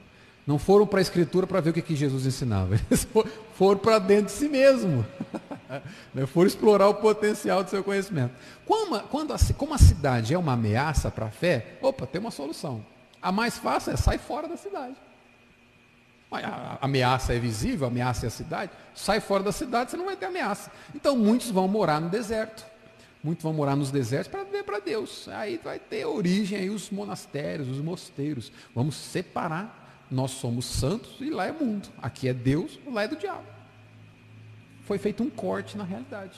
Não 0.48 0.58
foram 0.58 0.88
para 0.88 1.00
a 1.00 1.02
escritura 1.02 1.46
para 1.46 1.60
ver 1.60 1.72
o 1.72 1.74
que, 1.74 1.82
que 1.82 1.96
Jesus 1.96 2.26
ensinava. 2.26 2.76
Eles 2.90 3.06
foram 3.54 3.80
para 3.80 4.00
dentro 4.00 4.28
de 4.28 4.32
si 4.32 4.48
mesmo. 4.48 5.06
Né, 6.14 6.26
foram 6.26 6.48
explorar 6.48 6.88
o 6.88 6.94
potencial 6.94 7.62
do 7.62 7.70
seu 7.70 7.84
conhecimento. 7.84 8.32
Como, 8.66 8.98
quando 9.10 9.34
a, 9.34 9.38
como 9.58 9.74
a 9.74 9.78
cidade 9.78 10.34
é 10.34 10.38
uma 10.38 10.54
ameaça 10.54 11.12
para 11.12 11.26
a 11.26 11.30
fé, 11.30 11.78
opa, 11.82 12.08
tem 12.08 12.22
uma 12.22 12.32
solução. 12.32 12.86
A 13.22 13.34
mais 13.34 13.58
fácil 13.58 13.92
é 13.92 13.98
sair 13.98 14.18
fora 14.18 14.48
da 14.48 14.56
cidade. 14.56 14.96
A 16.30 16.78
ameaça 16.82 17.34
é 17.34 17.40
visível, 17.40 17.88
a 17.88 17.90
ameaça 17.90 18.26
é 18.26 18.28
a 18.28 18.32
cidade. 18.32 18.72
Sai 18.94 19.20
fora 19.20 19.44
da 19.44 19.52
cidade, 19.52 19.92
você 19.92 19.98
não 19.98 20.06
vai 20.06 20.18
ter 20.18 20.26
ameaça. 20.26 20.72
Então 20.94 21.16
muitos 21.18 21.50
vão 21.50 21.68
morar 21.68 22.02
no 22.02 22.10
deserto. 22.10 22.66
Muitos 23.24 23.44
vão 23.44 23.54
morar 23.54 23.76
nos 23.76 23.92
desertos 23.92 24.28
para 24.28 24.44
viver 24.44 24.64
para 24.64 24.80
Deus. 24.80 25.28
Aí 25.30 25.60
vai 25.64 25.80
ter 25.80 26.06
origem 26.06 26.58
aí 26.58 26.70
os 26.70 26.90
monastérios, 26.90 27.68
os 27.70 27.82
mosteiros. 27.82 28.52
Vamos 28.76 28.96
separar. 28.96 29.86
Nós 30.10 30.32
somos 30.32 30.66
santos 30.66 31.18
e 31.20 31.30
lá 31.30 31.46
é 31.46 31.52
mundo. 31.52 31.90
Aqui 32.02 32.30
é 32.30 32.34
Deus, 32.34 32.80
lá 32.88 33.04
é 33.04 33.08
do 33.08 33.18
diabo. 33.18 33.44
Foi 34.84 34.98
feito 34.98 35.22
um 35.22 35.30
corte 35.30 35.78
na 35.78 35.84
realidade. 35.84 36.38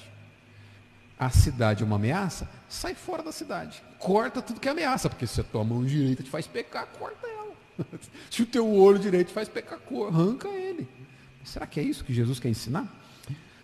A 1.20 1.30
cidade 1.30 1.84
é 1.84 1.86
uma 1.86 1.98
ameaça, 1.98 2.50
sai 2.68 2.96
fora 2.96 3.22
da 3.22 3.32
cidade. 3.32 3.84
Corta 4.00 4.42
tudo 4.42 4.60
que 4.60 4.68
é 4.68 4.72
ameaça, 4.72 5.10
porque 5.10 5.28
se 5.28 5.42
a 5.42 5.44
tua 5.44 5.64
mão 5.64 5.84
direita 5.84 6.24
te 6.24 6.30
faz 6.30 6.48
pecar, 6.48 6.88
corta 6.98 7.28
ela. 7.28 7.39
se 8.30 8.42
o 8.42 8.46
teu 8.46 8.72
olho 8.74 9.00
direito 9.00 9.32
faz 9.32 9.48
pecar, 9.48 9.80
arranca 10.08 10.48
ele. 10.50 10.88
Será 11.44 11.66
que 11.66 11.80
é 11.80 11.84
isso 11.84 12.04
que 12.04 12.14
Jesus 12.14 12.40
quer 12.40 12.50
ensinar? 12.50 12.88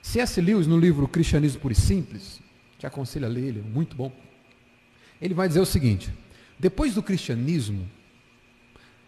C.S. 0.02 0.40
Lewis, 0.40 0.68
no 0.68 0.80
livro 0.80 1.08
Cristianismo 1.08 1.60
Puro 1.60 1.74
e 1.74 1.76
Simples, 1.76 2.40
te 2.78 2.86
aconselho 2.86 3.26
a 3.26 3.30
ler 3.30 3.46
ele, 3.46 3.60
é 3.60 3.64
muito 3.64 3.96
bom. 3.96 4.12
Ele 5.22 5.34
vai 5.34 5.48
dizer 5.48 5.60
o 5.60 5.66
seguinte: 5.66 6.12
depois 6.60 6.94
do 6.94 7.04
cristianismo, 7.04 7.90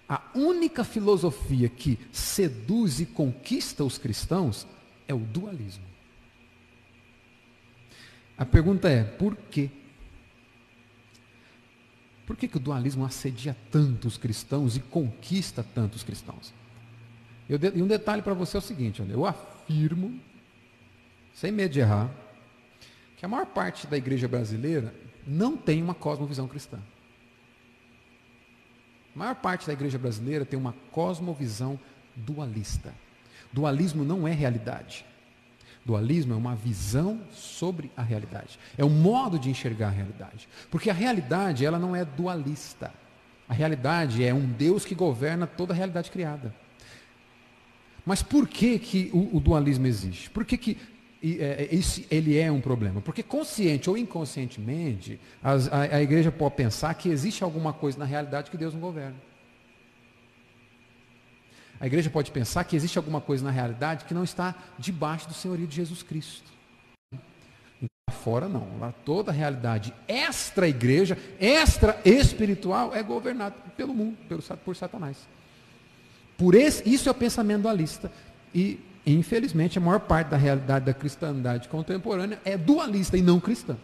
a 0.08 0.22
única 0.34 0.84
filosofia 0.84 1.70
que 1.70 2.00
seduz 2.12 3.00
e 3.00 3.06
conquista 3.06 3.84
os 3.84 3.98
cristãos 3.98 4.66
é 5.08 5.14
o 5.14 5.20
dualismo. 5.20 5.84
A 8.38 8.46
pergunta 8.46 8.88
é, 8.88 9.04
por 9.04 9.36
quê? 9.36 9.70
Por 12.28 12.36
que, 12.36 12.46
que 12.46 12.58
o 12.58 12.60
dualismo 12.60 13.06
assedia 13.06 13.56
tanto 13.72 14.06
os 14.06 14.18
cristãos 14.18 14.76
e 14.76 14.82
conquista 14.82 15.66
tanto 15.74 15.96
os 15.96 16.04
cristãos? 16.04 16.54
Eu, 17.50 17.58
e 17.74 17.82
um 17.82 17.88
detalhe 17.88 18.22
para 18.22 18.34
você 18.34 18.58
é 18.58 18.60
o 18.60 18.62
seguinte, 18.62 19.02
olha, 19.02 19.14
eu 19.14 19.26
afirmo, 19.26 20.20
sem 21.34 21.54
medo 21.54 21.72
de 21.72 21.80
errar, 21.80 22.12
que 23.16 23.26
a 23.26 23.30
maior 23.30 23.46
parte 23.46 23.88
da 23.88 23.96
igreja 23.96 24.28
brasileira 24.28 24.94
não 25.26 25.56
tem 25.56 25.82
uma 25.82 25.94
cosmovisão 25.94 26.50
cristã. 26.50 26.78
A 29.16 29.20
maior 29.20 29.36
parte 29.36 29.66
da 29.66 29.72
igreja 29.72 29.98
brasileira 29.98 30.46
tem 30.46 30.60
uma 30.60 30.76
cosmovisão 30.92 31.80
dualista. 32.14 32.94
Dualismo 33.54 34.04
não 34.04 34.28
é 34.28 34.34
realidade. 34.34 35.06
Dualismo 35.88 36.34
é 36.34 36.36
uma 36.36 36.54
visão 36.54 37.22
sobre 37.32 37.90
a 37.96 38.02
realidade. 38.02 38.60
É 38.78 38.84
um 38.84 38.90
modo 38.90 39.40
de 39.40 39.50
enxergar 39.50 39.88
a 39.88 39.92
realidade. 39.92 40.50
Porque 40.70 40.90
a 40.90 40.94
realidade, 40.94 41.66
ela 41.66 41.80
não 41.80 41.96
é 41.96 42.04
dualista. 42.04 42.94
A 43.48 43.54
realidade 43.54 44.22
é 44.22 44.34
um 44.34 44.46
Deus 44.46 44.84
que 44.84 44.94
governa 44.94 45.48
toda 45.48 45.74
a 45.74 45.76
realidade 45.78 46.12
criada. 46.12 46.54
Mas 48.06 48.22
por 48.22 48.50
que, 48.50 48.78
que 48.78 49.10
o, 49.14 49.38
o 49.38 49.40
dualismo 49.40 49.88
existe? 49.88 50.30
Por 50.30 50.44
que, 50.44 50.58
que 50.58 50.78
é, 51.24 51.70
esse, 51.72 52.06
ele 52.12 52.38
é 52.38 52.52
um 52.52 52.60
problema. 52.60 53.00
Porque 53.00 53.24
consciente 53.24 53.90
ou 53.90 53.98
inconscientemente, 53.98 55.20
as, 55.42 55.72
a, 55.72 55.84
a, 55.84 56.02
igreja 56.04 56.32
pode 56.32 56.56
pensar 56.56 56.94
que 56.96 57.10
existe 57.10 57.44
alguma 57.44 57.72
coisa 57.72 57.98
na 57.98 58.06
realidade 58.06 58.52
que 58.52 58.58
Deus 58.58 58.74
não 58.74 58.82
governa. 58.82 59.16
A 61.80 61.86
igreja 61.86 62.10
pode 62.10 62.32
pensar 62.32 62.64
que 62.64 62.76
existe 62.76 62.98
alguma 62.98 63.22
coisa 63.22 63.44
na 63.44 63.52
realidade 63.52 64.06
que 64.06 64.14
não 64.14 64.24
está 64.24 64.56
debaixo 64.80 65.28
do 65.28 65.34
senhorio 65.34 65.68
de 65.68 65.76
Jesus 65.76 66.02
Cristo. 66.02 66.52
Lá 67.82 68.14
fora 68.14 68.48
não. 68.48 68.80
Lá 68.80 68.94
toda 69.06 69.32
a 69.32 69.34
realidade 69.34 69.94
extra-igreja, 70.08 71.18
extra-espiritual, 71.40 72.96
é 72.96 73.04
governada 73.04 73.56
pelo 73.76 73.94
mundo, 73.94 74.18
pelo, 74.28 74.42
por 74.42 74.76
Satanás. 74.76 75.18
Por 76.38 76.56
esse, 76.56 76.88
isso 76.88 77.10
é 77.10 77.12
o 77.12 77.16
pensamento 77.16 77.64
dualista. 77.64 78.12
E 78.54 78.80
infelizmente, 79.06 79.78
a 79.78 79.82
maior 79.82 80.00
parte 80.00 80.30
da 80.30 80.38
realidade 80.38 80.86
da 80.86 80.94
cristandade 80.94 81.70
contemporânea 81.70 82.40
é 82.44 82.58
dualista 82.58 83.18
e 83.18 83.22
não 83.22 83.40
cristã. 83.40 83.78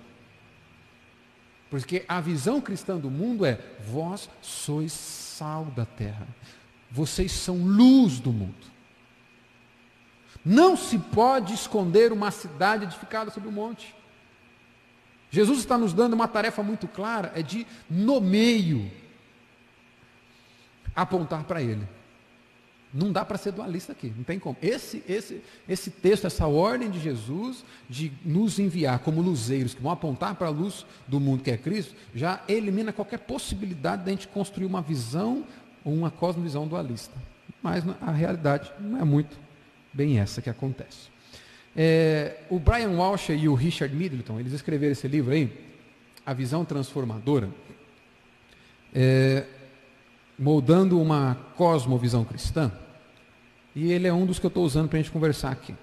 Porque 1.70 2.06
a 2.08 2.22
visão 2.22 2.62
cristã 2.62 2.98
do 2.98 3.10
mundo 3.10 3.46
é: 3.46 3.60
vós 3.88 4.30
sois 4.42 4.92
sal 4.92 5.66
da 5.66 5.86
terra, 5.86 6.28
vocês 6.94 7.32
são 7.32 7.58
luz 7.58 8.20
do 8.20 8.32
mundo. 8.32 8.72
Não 10.46 10.78
se 10.78 11.00
pode 11.00 11.52
esconder 11.52 12.12
uma 12.12 12.30
cidade 12.30 12.84
edificada 12.84 13.32
sobre 13.32 13.50
um 13.50 13.52
monte. 13.52 13.96
Jesus 15.32 15.58
está 15.58 15.76
nos 15.76 15.92
dando 15.92 16.14
uma 16.14 16.28
tarefa 16.28 16.62
muito 16.62 16.88
clara, 16.88 17.32
é 17.34 17.42
de, 17.42 17.66
no 17.90 18.22
meio, 18.22 18.92
apontar 20.96 21.44
para 21.46 21.64
Ele. 21.64 21.88
Não 22.94 23.12
dá 23.12 23.26
para 23.26 23.40
ser 23.40 23.52
dualista 23.52 23.94
aqui, 23.94 24.14
não 24.16 24.24
tem 24.24 24.38
como. 24.38 24.56
Esse, 24.62 25.04
esse, 25.10 25.42
esse 25.68 25.90
texto, 25.90 26.28
essa 26.28 26.46
ordem 26.46 26.92
de 26.92 27.00
Jesus 27.00 27.66
de 27.90 28.12
nos 28.24 28.60
enviar 28.60 29.00
como 29.00 29.20
luzeiros 29.20 29.74
que 29.74 29.82
vão 29.82 29.92
apontar 29.92 30.36
para 30.36 30.46
a 30.46 30.52
luz 30.52 30.86
do 31.08 31.20
mundo 31.20 31.42
que 31.42 31.50
é 31.50 31.58
Cristo, 31.58 31.96
já 32.14 32.44
elimina 32.48 32.94
qualquer 32.94 33.18
possibilidade 33.18 34.04
de 34.04 34.10
a 34.10 34.14
gente 34.14 34.28
construir 34.28 34.68
uma 34.68 34.84
visão 34.84 35.44
uma 35.86 36.10
cosmovisão 36.12 36.68
dualista. 36.68 37.16
Mas 37.62 37.84
a 38.02 38.12
realidade 38.12 38.72
não 38.80 39.00
é 39.00 39.04
muito 39.04 39.38
bem 39.92 40.20
essa 40.20 40.42
que 40.42 40.50
acontece. 40.50 41.12
É, 41.76 42.38
o 42.50 42.60
Brian 42.60 42.92
Walsh 42.92 43.30
e 43.30 43.48
o 43.48 43.54
Richard 43.54 43.96
Middleton, 43.96 44.40
eles 44.40 44.54
escreveram 44.54 44.92
esse 44.92 45.08
livro 45.08 45.34
aí, 45.34 45.52
A 46.26 46.34
Visão 46.34 46.64
Transformadora. 46.64 47.50
É, 48.94 49.46
moldando 50.38 51.00
uma 51.02 51.36
cosmovisão 51.56 52.24
cristã. 52.24 52.72
E 53.76 53.92
ele 53.92 54.08
é 54.08 54.14
um 54.14 54.26
dos 54.26 54.40
que 54.40 54.46
eu 54.46 54.50
estou 54.50 54.66
usando 54.66 54.88
para 54.88 55.00
a 55.00 55.02
gente 55.02 55.12
conversar 55.12 55.52
aqui. 55.52 55.76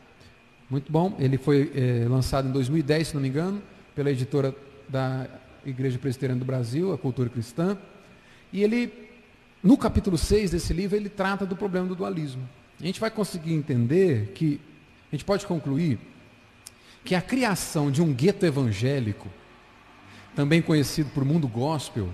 Muito 0.68 0.90
bom. 0.90 1.16
Ele 1.18 1.36
foi 1.36 1.72
é, 1.74 2.06
lançado 2.08 2.48
em 2.48 2.52
2010, 2.52 3.08
se 3.08 3.14
não 3.14 3.22
me 3.22 3.28
engano, 3.28 3.60
pela 3.94 4.10
editora 4.10 4.54
da 4.88 5.26
Igreja 5.64 5.98
Presbiteriana 5.98 6.38
do 6.38 6.44
Brasil, 6.44 6.92
a 6.92 6.98
Cultura 6.98 7.28
Cristã. 7.28 7.76
E 8.52 8.62
ele, 8.62 8.92
no 9.62 9.76
capítulo 9.76 10.16
6 10.16 10.52
desse 10.52 10.72
livro, 10.72 10.96
ele 10.96 11.08
trata 11.08 11.44
do 11.44 11.54
problema 11.54 11.86
do 11.86 11.94
dualismo. 11.94 12.48
A 12.80 12.84
gente 12.84 12.98
vai 12.98 13.10
conseguir 13.10 13.52
entender 13.52 14.32
que, 14.34 14.60
a 15.12 15.14
gente 15.14 15.24
pode 15.24 15.46
concluir, 15.46 15.98
que 17.04 17.14
a 17.14 17.20
criação 17.20 17.90
de 17.90 18.02
um 18.02 18.12
gueto 18.12 18.46
evangélico, 18.46 19.28
também 20.34 20.62
conhecido 20.62 21.10
por 21.10 21.24
mundo 21.24 21.46
gospel, 21.46 22.08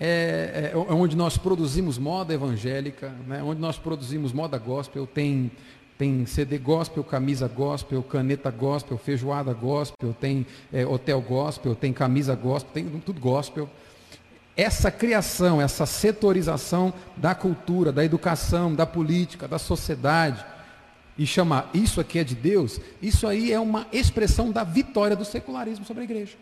é, 0.00 0.70
é, 0.72 0.72
é, 0.72 0.76
onde 0.76 1.16
nós 1.16 1.36
produzimos 1.36 1.98
moda 1.98 2.32
evangélica, 2.32 3.12
né? 3.26 3.42
onde 3.42 3.60
nós 3.60 3.76
produzimos 3.78 4.32
moda 4.32 4.56
gospel, 4.56 5.08
tem, 5.08 5.50
tem 5.98 6.24
CD 6.24 6.56
gospel, 6.56 7.02
camisa 7.02 7.48
gospel, 7.48 8.00
caneta 8.04 8.48
gospel, 8.48 8.96
feijoada 8.96 9.52
gospel, 9.52 10.14
tem 10.20 10.46
é, 10.72 10.86
hotel 10.86 11.20
gospel, 11.20 11.74
tem 11.74 11.92
camisa 11.92 12.36
gospel, 12.36 12.72
tem 12.72 12.84
tudo 13.00 13.20
gospel. 13.20 13.68
Essa 14.58 14.90
criação, 14.90 15.62
essa 15.62 15.86
setorização 15.86 16.92
da 17.16 17.32
cultura, 17.32 17.92
da 17.92 18.04
educação, 18.04 18.74
da 18.74 18.84
política, 18.84 19.46
da 19.46 19.56
sociedade, 19.56 20.44
e 21.16 21.24
chamar 21.24 21.70
isso 21.72 22.00
aqui 22.00 22.18
é 22.18 22.24
de 22.24 22.34
Deus, 22.34 22.80
isso 23.00 23.28
aí 23.28 23.52
é 23.52 23.60
uma 23.60 23.86
expressão 23.92 24.50
da 24.50 24.64
vitória 24.64 25.14
do 25.14 25.24
secularismo 25.24 25.84
sobre 25.84 26.02
a 26.02 26.04
igreja. 26.04 26.36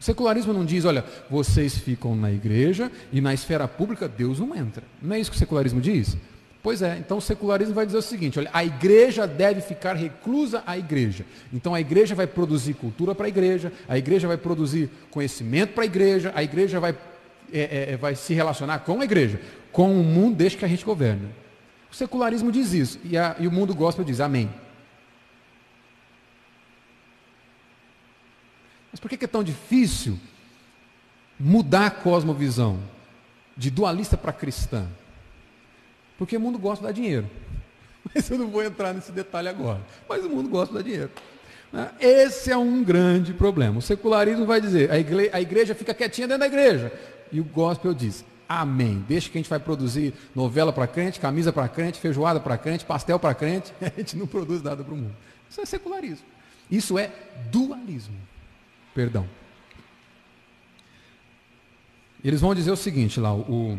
O 0.00 0.02
secularismo 0.02 0.52
não 0.52 0.64
diz, 0.64 0.84
olha, 0.84 1.04
vocês 1.30 1.78
ficam 1.78 2.16
na 2.16 2.32
igreja 2.32 2.90
e 3.12 3.20
na 3.20 3.32
esfera 3.32 3.68
pública 3.68 4.08
Deus 4.08 4.40
não 4.40 4.52
entra. 4.52 4.82
Não 5.00 5.14
é 5.14 5.20
isso 5.20 5.30
que 5.30 5.36
o 5.36 5.38
secularismo 5.38 5.80
diz? 5.80 6.16
Pois 6.62 6.80
é, 6.80 6.96
então 6.96 7.18
o 7.18 7.20
secularismo 7.20 7.74
vai 7.74 7.84
dizer 7.84 7.98
o 7.98 8.02
seguinte: 8.02 8.38
olha, 8.38 8.50
a 8.52 8.64
igreja 8.64 9.26
deve 9.26 9.60
ficar 9.60 9.94
reclusa 9.94 10.62
à 10.64 10.78
igreja. 10.78 11.26
Então 11.52 11.74
a 11.74 11.80
igreja 11.80 12.14
vai 12.14 12.26
produzir 12.26 12.74
cultura 12.74 13.14
para 13.16 13.26
a 13.26 13.28
igreja, 13.28 13.72
a 13.88 13.98
igreja 13.98 14.28
vai 14.28 14.36
produzir 14.36 14.88
conhecimento 15.10 15.72
para 15.72 15.82
a 15.82 15.86
igreja, 15.86 16.30
a 16.34 16.42
igreja 16.42 16.78
vai, 16.78 16.96
é, 17.52 17.60
é, 17.60 17.92
é, 17.92 17.96
vai 17.96 18.14
se 18.14 18.32
relacionar 18.32 18.78
com 18.80 19.00
a 19.00 19.04
igreja, 19.04 19.40
com 19.72 19.92
o 20.00 20.04
mundo 20.04 20.36
desde 20.36 20.56
que 20.56 20.64
a 20.64 20.68
gente 20.68 20.84
governa. 20.84 21.28
O 21.90 21.94
secularismo 21.94 22.52
diz 22.52 22.72
isso, 22.72 23.00
e, 23.04 23.18
a, 23.18 23.34
e 23.40 23.48
o 23.48 23.52
mundo 23.52 23.74
gospel 23.74 24.04
diz 24.04 24.20
amém. 24.20 24.48
Mas 28.92 29.00
por 29.00 29.10
que 29.10 29.24
é 29.24 29.28
tão 29.28 29.42
difícil 29.42 30.16
mudar 31.40 31.86
a 31.86 31.90
cosmovisão 31.90 32.78
de 33.56 33.68
dualista 33.68 34.16
para 34.16 34.32
cristã? 34.32 34.86
Porque 36.22 36.36
o 36.36 36.40
mundo 36.40 36.56
gosta 36.56 36.86
de 36.86 36.86
dar 36.86 36.92
dinheiro. 36.92 37.28
Mas 38.14 38.30
eu 38.30 38.38
não 38.38 38.46
vou 38.46 38.62
entrar 38.62 38.94
nesse 38.94 39.10
detalhe 39.10 39.48
agora. 39.48 39.80
Mas 40.08 40.24
o 40.24 40.28
mundo 40.28 40.48
gosta 40.48 40.68
de 40.68 40.78
dar 40.78 40.84
dinheiro. 40.84 41.10
Né? 41.72 41.90
Esse 41.98 42.52
é 42.52 42.56
um 42.56 42.84
grande 42.84 43.34
problema. 43.34 43.80
O 43.80 43.82
secularismo 43.82 44.46
vai 44.46 44.60
dizer, 44.60 44.88
a 44.92 45.00
igreja, 45.00 45.30
a 45.32 45.40
igreja 45.40 45.74
fica 45.74 45.92
quietinha 45.92 46.28
dentro 46.28 46.42
da 46.42 46.46
igreja. 46.46 46.92
E 47.32 47.40
o 47.40 47.44
gospel 47.44 47.92
diz, 47.92 48.24
amém. 48.48 49.04
Deixa 49.08 49.28
que 49.28 49.36
a 49.36 49.40
gente 49.40 49.50
vai 49.50 49.58
produzir 49.58 50.14
novela 50.32 50.72
para 50.72 50.86
crente, 50.86 51.18
camisa 51.18 51.52
para 51.52 51.66
crente, 51.66 51.98
feijoada 51.98 52.38
para 52.38 52.56
crente, 52.56 52.84
pastel 52.84 53.18
para 53.18 53.34
crente. 53.34 53.74
A 53.82 53.90
gente 53.98 54.16
não 54.16 54.28
produz 54.28 54.62
nada 54.62 54.84
para 54.84 54.94
o 54.94 54.96
mundo. 54.96 55.16
Isso 55.50 55.60
é 55.60 55.66
secularismo. 55.66 56.26
Isso 56.70 56.96
é 56.96 57.10
dualismo. 57.50 58.14
Perdão. 58.94 59.26
Eles 62.24 62.40
vão 62.40 62.54
dizer 62.54 62.70
o 62.70 62.76
seguinte 62.76 63.18
lá, 63.18 63.34
o, 63.34 63.76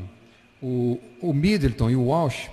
o, 0.63 0.97
o 1.19 1.33
Middleton 1.33 1.89
e 1.89 1.95
o 1.95 2.05
Walsh, 2.05 2.49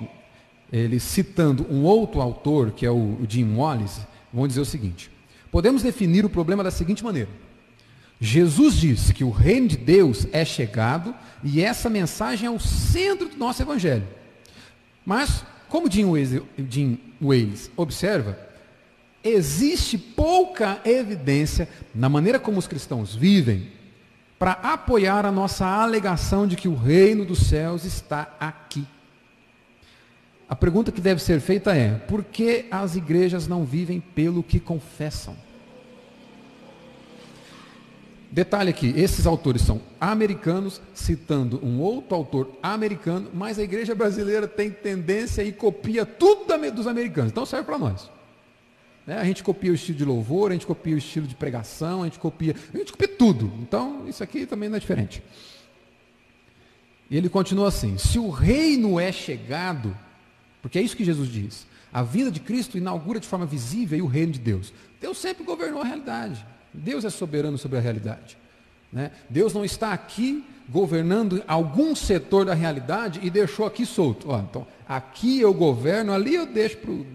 eles 0.73 1.05
citando 1.05 1.65
um 1.71 1.85
outro 1.85 2.21
autor, 2.21 2.73
que 2.73 2.85
é 2.85 2.91
o 2.91 3.19
Jim 3.29 3.55
Wallace, 3.55 4.01
vão 4.33 4.49
dizer 4.49 4.61
o 4.61 4.65
seguinte: 4.65 5.11
Podemos 5.51 5.83
definir 5.83 6.25
o 6.25 6.31
problema 6.31 6.65
da 6.65 6.73
seguinte 6.73 7.05
maneira: 7.05 7.29
Jesus 8.21 8.75
disse 8.75 9.15
que 9.15 9.23
o 9.23 9.31
reino 9.31 9.69
de 9.69 9.77
Deus 9.77 10.27
é 10.33 10.45
chegado 10.45 11.15
e 11.45 11.63
essa 11.63 11.89
mensagem 11.89 12.49
é 12.49 12.51
o 12.51 12.59
centro 12.59 13.29
do 13.29 13.37
nosso 13.37 13.63
evangelho. 13.63 14.07
Mas, 15.07 15.45
como 15.69 15.91
Jim 15.91 16.05
Wales 17.21 17.71
observa, 17.77 18.39
existe 19.23 19.97
pouca 19.97 20.81
evidência 20.85 21.69
na 21.95 22.09
maneira 22.09 22.39
como 22.39 22.59
os 22.59 22.67
cristãos 22.67 23.15
vivem 23.15 23.80
para 24.41 24.53
apoiar 24.53 25.27
a 25.27 25.31
nossa 25.31 25.67
alegação 25.67 26.47
de 26.47 26.57
que 26.57 26.67
o 26.67 26.75
reino 26.75 27.27
dos 27.27 27.41
céus 27.41 27.85
está 27.85 28.35
aqui. 28.41 28.87
A 30.49 30.57
pergunta 30.57 30.91
que 30.91 31.01
deve 31.01 31.23
ser 31.23 31.41
feita 31.41 31.77
é: 31.77 31.91
por 31.91 32.25
que 32.25 32.65
as 32.71 32.97
igrejas 32.97 33.47
não 33.47 33.67
vivem 33.67 34.01
pelo 34.01 34.43
que 34.43 34.59
confessam? 34.59 35.37
Detalhe 38.31 38.71
aqui, 38.71 38.95
esses 38.97 39.27
autores 39.27 39.61
são 39.61 39.83
americanos, 40.01 40.81
citando 40.95 41.61
um 41.63 41.79
outro 41.79 42.17
autor 42.17 42.51
americano, 42.63 43.29
mas 43.35 43.59
a 43.59 43.63
igreja 43.63 43.95
brasileira 43.95 44.49
tem 44.49 44.71
tendência 44.71 45.43
e 45.43 45.53
copia 45.53 46.07
tudo 46.07 46.47
dos 46.71 46.87
americanos. 46.87 47.31
Então 47.31 47.45
serve 47.45 47.67
para 47.67 47.77
nós. 47.77 48.09
Né? 49.07 49.19
A 49.19 49.25
gente 49.25 49.43
copia 49.43 49.71
o 49.71 49.75
estilo 49.75 49.99
de 49.99 50.05
louvor, 50.05 50.51
a 50.51 50.55
gente 50.55 50.67
copia 50.67 50.95
o 50.95 50.99
estilo 50.99 51.27
de 51.27 51.35
pregação, 51.35 52.03
a 52.03 52.05
gente 52.05 52.19
copia, 52.19 52.55
a 52.73 52.77
gente 52.77 52.93
copia 52.93 53.09
tudo. 53.09 53.53
Então, 53.61 54.09
isso 54.09 54.23
aqui 54.23 54.47
também 54.47 54.69
não 54.69 54.77
é 54.77 54.81
diferente. 54.81 55.23
E 57.11 57.17
ele 57.17 57.29
continua 57.29 57.69
assim: 57.69 57.99
se 57.99 58.19
o 58.19 58.31
reino 58.31 59.01
é 59.01 59.11
chegado, 59.11 59.97
porque 60.63 60.79
é 60.79 60.83
isso 60.83 60.97
que 60.97 61.05
Jesus 61.05 61.29
diz, 61.29 61.67
a 61.93 62.03
vida 62.03 62.31
de 62.31 62.41
Cristo 62.41 62.79
inaugura 62.79 63.19
de 63.19 63.27
forma 63.27 63.47
visível 63.47 64.05
o 64.05 64.09
reino 64.09 64.33
de 64.33 64.39
Deus. 64.39 64.73
Deus 65.01 65.19
sempre 65.19 65.45
governou 65.45 65.83
a 65.83 65.85
realidade. 65.85 66.45
Deus 66.73 67.05
é 67.05 67.11
soberano 67.11 67.59
sobre 67.59 67.79
a 67.79 67.81
realidade. 67.81 68.39
Né? 68.93 69.11
Deus 69.29 69.53
não 69.53 69.65
está 69.65 69.93
aqui 69.93 70.45
governando 70.69 71.43
algum 71.49 71.97
setor 71.97 72.45
da 72.45 72.55
realidade 72.55 73.19
e 73.23 73.31
deixou 73.31 73.67
aqui 73.67 73.85
solto. 73.85 74.31
Ó, 74.31 74.39
então, 74.39 74.67
aqui 74.89 75.41
eu 75.41 75.53
governo, 75.53 76.13
ali 76.13 76.35
eu 76.35 76.47
deixo 76.47 76.77
para 76.77 76.91
o 76.93 77.07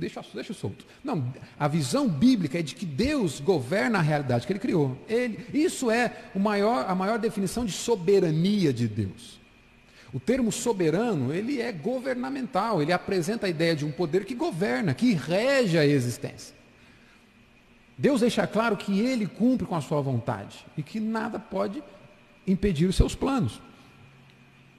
Deixa, 0.00 0.24
deixa 0.32 0.54
solto. 0.54 0.86
Não, 1.04 1.32
a 1.58 1.68
visão 1.68 2.08
bíblica 2.08 2.58
é 2.58 2.62
de 2.62 2.74
que 2.74 2.86
Deus 2.86 3.38
governa 3.38 3.98
a 3.98 4.02
realidade 4.02 4.46
que 4.46 4.52
Ele 4.52 4.58
criou. 4.58 4.96
Ele, 5.08 5.46
isso 5.52 5.90
é 5.90 6.16
maior, 6.34 6.86
a 6.88 6.94
maior 6.94 7.18
definição 7.18 7.64
de 7.64 7.72
soberania 7.72 8.72
de 8.72 8.88
Deus. 8.88 9.38
O 10.12 10.18
termo 10.18 10.50
soberano, 10.50 11.32
ele 11.32 11.60
é 11.60 11.70
governamental, 11.70 12.82
ele 12.82 12.92
apresenta 12.92 13.46
a 13.46 13.50
ideia 13.50 13.76
de 13.76 13.84
um 13.84 13.92
poder 13.92 14.24
que 14.24 14.34
governa, 14.34 14.92
que 14.92 15.12
rege 15.12 15.78
a 15.78 15.86
existência. 15.86 16.56
Deus 17.96 18.20
deixa 18.20 18.46
claro 18.46 18.76
que 18.76 18.98
ele 18.98 19.26
cumpre 19.26 19.66
com 19.66 19.76
a 19.76 19.80
sua 19.80 20.00
vontade 20.00 20.64
e 20.76 20.82
que 20.82 20.98
nada 20.98 21.38
pode 21.38 21.82
impedir 22.46 22.86
os 22.86 22.96
seus 22.96 23.14
planos. 23.14 23.60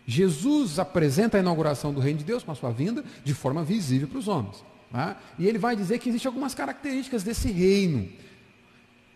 Jesus 0.06 0.80
apresenta 0.80 1.38
a 1.38 1.40
inauguração 1.40 1.94
do 1.94 2.02
reino 2.02 2.20
de 2.20 2.26
Deus 2.26 2.44
com 2.44 2.52
a 2.52 2.56
sua 2.56 2.72
vinda 2.72 3.04
de 3.24 3.34
forma 3.34 3.64
visível 3.64 4.08
para 4.08 4.18
os 4.18 4.28
homens. 4.28 4.66
Tá? 4.92 5.18
E 5.40 5.48
ele 5.48 5.58
vai 5.58 5.76
dizer 5.76 6.00
que 6.00 6.10
existem 6.10 6.28
algumas 6.28 6.54
características 6.54 7.24
desse 7.24 7.50
reino. 7.50 8.10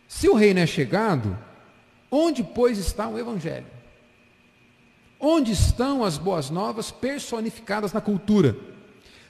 Se 0.08 0.30
o 0.30 0.34
reino 0.34 0.60
é 0.60 0.66
chegado, 0.66 1.38
onde, 2.10 2.44
pois, 2.44 2.78
está 2.78 3.08
o 3.08 3.20
Evangelho? 3.20 3.66
Onde 5.20 5.52
estão 5.52 6.04
as 6.04 6.18
boas 6.18 6.50
novas 6.50 6.92
personificadas 6.92 7.92
na 7.92 8.00
cultura? 8.00 8.56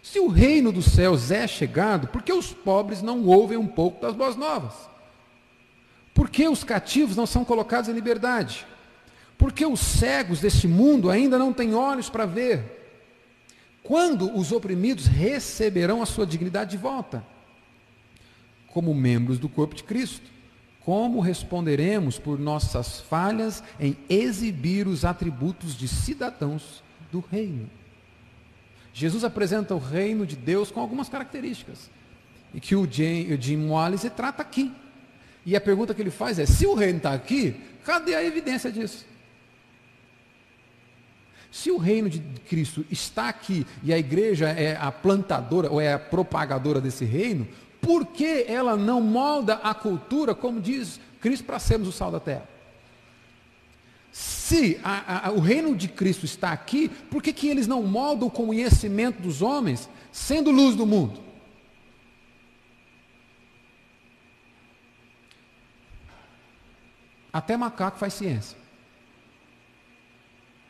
Se 0.03 0.19
o 0.19 0.27
reino 0.27 0.71
dos 0.71 0.85
céus 0.85 1.31
é 1.31 1.47
chegado, 1.47 2.07
por 2.09 2.21
que 2.21 2.31
os 2.31 2.53
pobres 2.53 3.01
não 3.01 3.25
ouvem 3.25 3.57
um 3.57 3.67
pouco 3.67 4.01
das 4.01 4.13
boas 4.13 4.35
novas? 4.35 4.73
Por 6.13 6.29
que 6.29 6.47
os 6.47 6.63
cativos 6.63 7.15
não 7.15 7.25
são 7.25 7.43
colocados 7.43 7.89
em 7.89 7.93
liberdade? 7.93 8.67
Por 9.37 9.51
que 9.51 9.65
os 9.65 9.79
cegos 9.79 10.39
deste 10.39 10.67
mundo 10.67 11.09
ainda 11.09 11.39
não 11.39 11.51
têm 11.51 11.73
olhos 11.73 12.09
para 12.09 12.25
ver? 12.25 12.74
Quando 13.85 14.35
os 14.35 14.51
oprimidos 14.51 15.05
receberão 15.05 16.01
a 16.01 16.07
sua 16.07 16.25
dignidade 16.25 16.71
de 16.71 16.77
volta? 16.77 17.23
Como 18.67 18.93
membros 18.95 19.37
do 19.37 19.47
corpo 19.47 19.75
de 19.75 19.83
Cristo. 19.83 20.27
Como 20.81 21.19
responderemos 21.19 22.17
por 22.17 22.39
nossas 22.39 22.99
falhas 23.01 23.63
em 23.79 23.95
exibir 24.09 24.87
os 24.87 25.05
atributos 25.05 25.75
de 25.75 25.87
cidadãos 25.87 26.83
do 27.11 27.23
reino? 27.31 27.69
Jesus 28.91 29.23
apresenta 29.23 29.75
o 29.75 29.79
reino 29.79 30.25
de 30.25 30.35
Deus 30.35 30.71
com 30.71 30.79
algumas 30.79 31.07
características. 31.07 31.89
E 32.55 32.59
que 32.59 32.75
o 32.75 32.89
Jim, 32.89 33.67
Wallace 33.67 34.09
trata 34.09 34.41
aqui. 34.41 34.71
E 35.45 35.55
a 35.55 35.61
pergunta 35.61 35.93
que 35.93 36.01
ele 36.01 36.11
faz 36.11 36.39
é: 36.39 36.45
se 36.47 36.65
o 36.65 36.73
reino 36.73 36.97
está 36.97 37.13
aqui, 37.13 37.61
cadê 37.83 38.15
a 38.15 38.23
evidência 38.23 38.71
disso? 38.71 39.05
Se 41.55 41.71
o 41.71 41.77
reino 41.77 42.09
de 42.09 42.19
Cristo 42.49 42.85
está 42.91 43.29
aqui 43.29 43.65
e 43.81 43.93
a 43.93 43.97
igreja 43.97 44.49
é 44.49 44.75
a 44.75 44.91
plantadora 44.91 45.71
ou 45.71 45.79
é 45.79 45.93
a 45.93 45.97
propagadora 45.97 46.81
desse 46.81 47.05
reino, 47.05 47.47
por 47.79 48.07
que 48.07 48.43
ela 48.45 48.75
não 48.75 48.99
molda 48.99 49.53
a 49.63 49.73
cultura, 49.73 50.35
como 50.35 50.59
diz 50.59 50.99
Cristo, 51.21 51.45
para 51.45 51.57
sermos 51.57 51.87
o 51.87 51.93
sal 51.93 52.11
da 52.11 52.19
terra? 52.19 52.45
Se 54.11 54.77
a, 54.83 55.29
a, 55.29 55.31
o 55.31 55.39
reino 55.39 55.73
de 55.73 55.87
Cristo 55.87 56.25
está 56.25 56.51
aqui, 56.51 56.89
por 56.89 57.23
que, 57.23 57.31
que 57.31 57.47
eles 57.47 57.67
não 57.67 57.81
moldam 57.83 58.27
o 58.27 58.31
conhecimento 58.31 59.21
dos 59.21 59.41
homens, 59.41 59.89
sendo 60.11 60.51
luz 60.51 60.75
do 60.75 60.85
mundo? 60.85 61.21
Até 67.31 67.55
macaco 67.55 67.97
faz 67.97 68.13
ciência. 68.13 68.64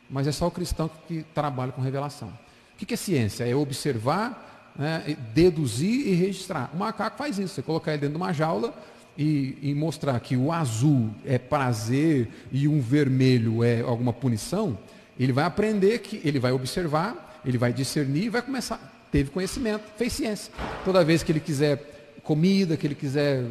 Mas 0.08 0.26
é 0.26 0.32
só 0.32 0.46
o 0.46 0.50
cristão 0.50 0.90
que 1.08 1.24
trabalha 1.34 1.72
com 1.72 1.80
revelação. 1.80 2.28
O 2.74 2.84
que 2.84 2.94
é 2.94 2.96
ciência? 2.96 3.44
É 3.44 3.54
observar, 3.54 4.72
né, 4.76 5.16
deduzir 5.34 6.06
e 6.06 6.14
registrar. 6.14 6.70
O 6.74 6.76
macaco 6.76 7.16
faz 7.16 7.38
isso. 7.38 7.54
Você 7.54 7.62
colocar 7.62 7.92
ele 7.92 8.02
dentro 8.02 8.16
de 8.16 8.22
uma 8.22 8.32
jaula 8.32 8.74
e, 9.16 9.56
e 9.62 9.74
mostrar 9.74 10.18
que 10.20 10.36
o 10.36 10.52
azul 10.52 11.10
é 11.24 11.38
prazer 11.38 12.28
e 12.52 12.68
um 12.68 12.80
vermelho 12.80 13.64
é 13.64 13.80
alguma 13.80 14.12
punição, 14.12 14.78
ele 15.18 15.32
vai 15.32 15.44
aprender 15.44 16.00
que 16.00 16.20
ele 16.22 16.38
vai 16.38 16.52
observar, 16.52 17.40
ele 17.44 17.56
vai 17.56 17.72
discernir 17.72 18.24
e 18.24 18.28
vai 18.28 18.42
começar. 18.42 18.78
Teve 19.10 19.30
conhecimento, 19.30 19.84
fez 19.96 20.12
ciência. 20.12 20.52
Toda 20.84 21.04
vez 21.04 21.22
que 21.22 21.32
ele 21.32 21.40
quiser 21.40 22.18
comida, 22.22 22.76
que 22.76 22.86
ele 22.86 22.94
quiser. 22.94 23.44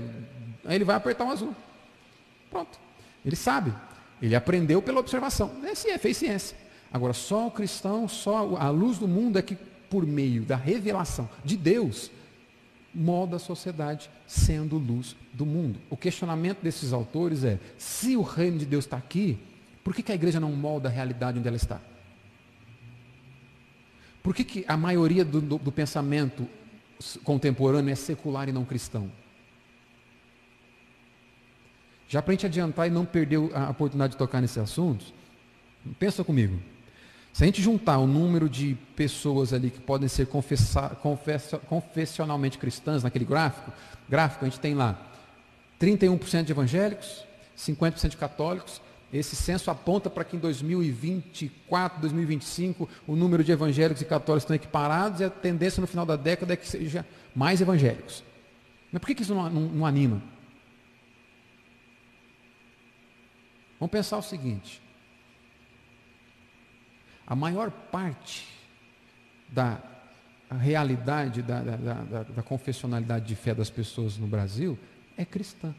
Aí 0.66 0.76
ele 0.76 0.84
vai 0.84 0.95
apertar 0.95 1.24
um 1.24 1.32
azul. 1.32 1.56
Pronto. 2.51 2.78
Ele 3.26 3.36
sabe. 3.36 3.74
Ele 4.22 4.36
aprendeu 4.36 4.82
pela 4.82 4.99
observação. 4.99 5.51
É, 5.63 5.91
é, 5.91 5.97
fez 5.97 6.18
ciência. 6.18 6.57
Agora, 6.91 7.13
só 7.13 7.47
o 7.47 7.51
cristão, 7.51 8.07
só 8.07 8.55
a 8.57 8.70
luz 8.70 8.97
do 8.97 9.07
mundo 9.07 9.38
é 9.38 9.41
que, 9.41 9.55
por 9.89 10.05
meio 10.05 10.43
da 10.43 10.55
revelação 10.55 11.30
de 11.43 11.57
Deus, 11.57 12.09
molda 12.93 13.36
a 13.36 13.39
sociedade 13.39 14.09
sendo 14.26 14.78
luz 14.78 15.16
do 15.34 15.45
mundo. 15.45 15.80
O 15.89 15.97
questionamento 15.97 16.61
desses 16.61 16.93
autores 16.93 17.43
é: 17.43 17.59
se 17.78 18.16
o 18.16 18.22
reino 18.22 18.57
de 18.57 18.66
Deus 18.66 18.86
está 18.86 18.97
aqui, 18.97 19.38
por 19.84 19.93
que, 19.93 20.01
que 20.01 20.11
a 20.11 20.16
igreja 20.16 20.39
não 20.39 20.51
molda 20.53 20.88
a 20.88 20.91
realidade 20.91 21.38
onde 21.38 21.47
ela 21.47 21.57
está? 21.57 21.82
Por 24.24 24.34
que, 24.34 24.43
que 24.43 24.66
a 24.68 24.76
maioria 24.76 25.24
do, 25.24 25.39
do, 25.39 25.57
do 25.57 25.72
pensamento 25.72 26.47
contemporâneo 27.24 27.91
é 27.91 27.95
secular 27.95 28.49
e 28.49 28.51
não 28.51 28.66
cristão? 28.66 29.11
Já 32.16 32.22
para 32.22 32.32
a 32.32 32.36
gente 32.36 32.45
adiantar 32.45 32.88
e 32.88 32.89
não 32.89 33.03
perder 33.03 33.39
a 33.53 33.72
oportunidade 33.72 34.13
de 34.13 34.18
tocar 34.18 34.39
nesse 34.39 34.57
assunto, 34.57 35.03
pensa 35.99 36.24
comigo. 36.24 36.57
Se 37.34 37.43
a 37.43 37.45
gente 37.45 37.61
juntar 37.61 37.97
o 37.97 38.07
número 38.07 38.47
de 38.47 38.78
pessoas 38.95 39.51
ali 39.51 39.70
que 39.70 39.82
podem 39.82 40.07
ser 40.07 40.26
confessa, 40.26 41.59
confessionalmente 41.68 42.57
cristãs 42.57 43.03
naquele 43.03 43.26
gráfico, 43.26 43.70
gráfico 44.07 44.45
a 44.45 44.47
gente 44.47 44.61
tem 44.61 44.74
lá 44.74 44.97
31% 45.78 46.43
de 46.45 46.53
evangélicos, 46.53 47.26
50% 47.57 48.07
de 48.07 48.16
católicos. 48.16 48.82
Esse 49.11 49.36
censo 49.36 49.70
aponta 49.70 50.09
para 50.09 50.24
que 50.24 50.38
em 50.38 50.39
2024, 50.39 51.99
2025, 51.99 52.88
o 53.05 53.13
número 53.18 53.43
de 53.43 53.51
evangélicos 53.51 54.01
e 54.01 54.05
católicos 54.05 54.43
estão 54.43 54.55
equiparados 54.55 55.20
e 55.20 55.26
a 55.26 55.30
tendência 55.30 55.82
no 55.82 55.88
final 55.88 56.05
da 56.05 56.16
década 56.16 56.53
é 56.53 56.55
que 56.55 56.66
seja 56.66 57.05
mais 57.36 57.59
evangélicos. 57.59 58.24
Mas 58.89 59.01
por 59.01 59.07
que, 59.07 59.16
que 59.16 59.24
isso 59.24 59.36
não, 59.36 59.49
não, 59.49 59.61
não 59.63 59.86
anima? 59.86 60.34
Vamos 63.80 63.92
pensar 63.92 64.18
o 64.18 64.22
seguinte: 64.22 64.82
a 67.28 67.36
maior 67.36 67.72
parte 67.72 68.48
da 69.50 69.82
realidade 70.50 71.42
da, 71.42 71.62
da, 71.62 71.76
da, 71.76 72.24
da, 72.24 72.44
confessionalidade 72.44 73.26
de 73.26 73.36
fé 73.36 73.54
das 73.54 73.70
pessoas 73.70 74.18
no 74.18 74.28
Brasil 74.28 74.78
é 75.18 75.26
cristã. 75.26 75.74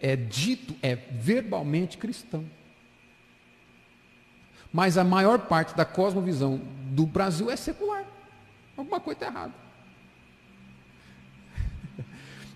É 0.00 0.16
dito, 0.16 0.74
é 0.82 0.94
verbalmente 0.94 1.98
cristão. 1.98 2.44
Mas 4.72 4.96
a 4.96 5.04
maior 5.04 5.40
parte 5.40 5.76
da 5.76 5.84
cosmovisão 5.84 6.60
do 6.90 7.04
Brasil 7.04 7.50
é 7.50 7.56
secular. 7.56 8.04
Alguma 8.76 9.00
coisa 9.00 9.18
está 9.18 9.26
errada. 9.26 9.54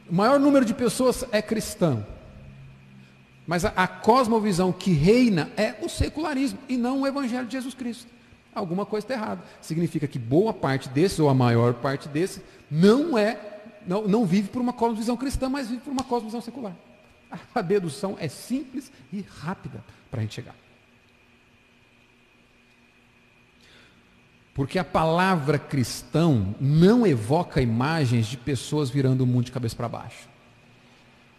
O 0.08 0.14
maior 0.14 0.38
número 0.38 0.64
de 0.64 0.74
pessoas 0.74 1.24
é 1.32 1.40
cristão. 1.40 2.06
Mas 3.46 3.64
a, 3.64 3.68
a 3.76 3.86
cosmovisão 3.86 4.72
que 4.72 4.92
reina 4.92 5.50
é 5.56 5.74
o 5.82 5.88
secularismo 5.88 6.58
e 6.68 6.76
não 6.76 7.02
o 7.02 7.06
evangelho 7.06 7.46
de 7.46 7.52
Jesus 7.52 7.74
Cristo. 7.74 8.06
Alguma 8.54 8.86
coisa 8.86 9.04
está 9.04 9.14
errada. 9.14 9.42
Significa 9.60 10.06
que 10.06 10.18
boa 10.18 10.52
parte 10.52 10.88
desses, 10.88 11.18
ou 11.18 11.28
a 11.28 11.34
maior 11.34 11.74
parte 11.74 12.08
desses, 12.08 12.42
não 12.70 13.18
é, 13.18 13.38
não, 13.86 14.06
não 14.06 14.24
vive 14.24 14.48
por 14.48 14.62
uma 14.62 14.72
cosmovisão 14.72 15.16
cristã, 15.16 15.48
mas 15.48 15.68
vive 15.68 15.80
por 15.80 15.92
uma 15.92 16.04
cosmovisão 16.04 16.40
secular. 16.40 16.74
A 17.54 17.60
dedução 17.60 18.16
é 18.18 18.28
simples 18.28 18.92
e 19.12 19.20
rápida 19.20 19.84
para 20.10 20.20
a 20.20 20.22
gente 20.22 20.34
chegar. 20.34 20.54
Porque 24.54 24.78
a 24.78 24.84
palavra 24.84 25.58
cristão 25.58 26.54
não 26.60 27.04
evoca 27.04 27.60
imagens 27.60 28.26
de 28.26 28.36
pessoas 28.36 28.88
virando 28.88 29.24
o 29.24 29.26
mundo 29.26 29.46
de 29.46 29.52
cabeça 29.52 29.74
para 29.74 29.88
baixo. 29.88 30.28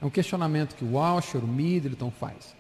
É 0.06 0.08
um 0.08 0.12
questionamento 0.12 0.76
que 0.76 0.86
o 0.86 0.92
Walsh, 0.92 1.34
o 1.34 1.48
Middleton 1.48 2.12
faz. 2.12 2.56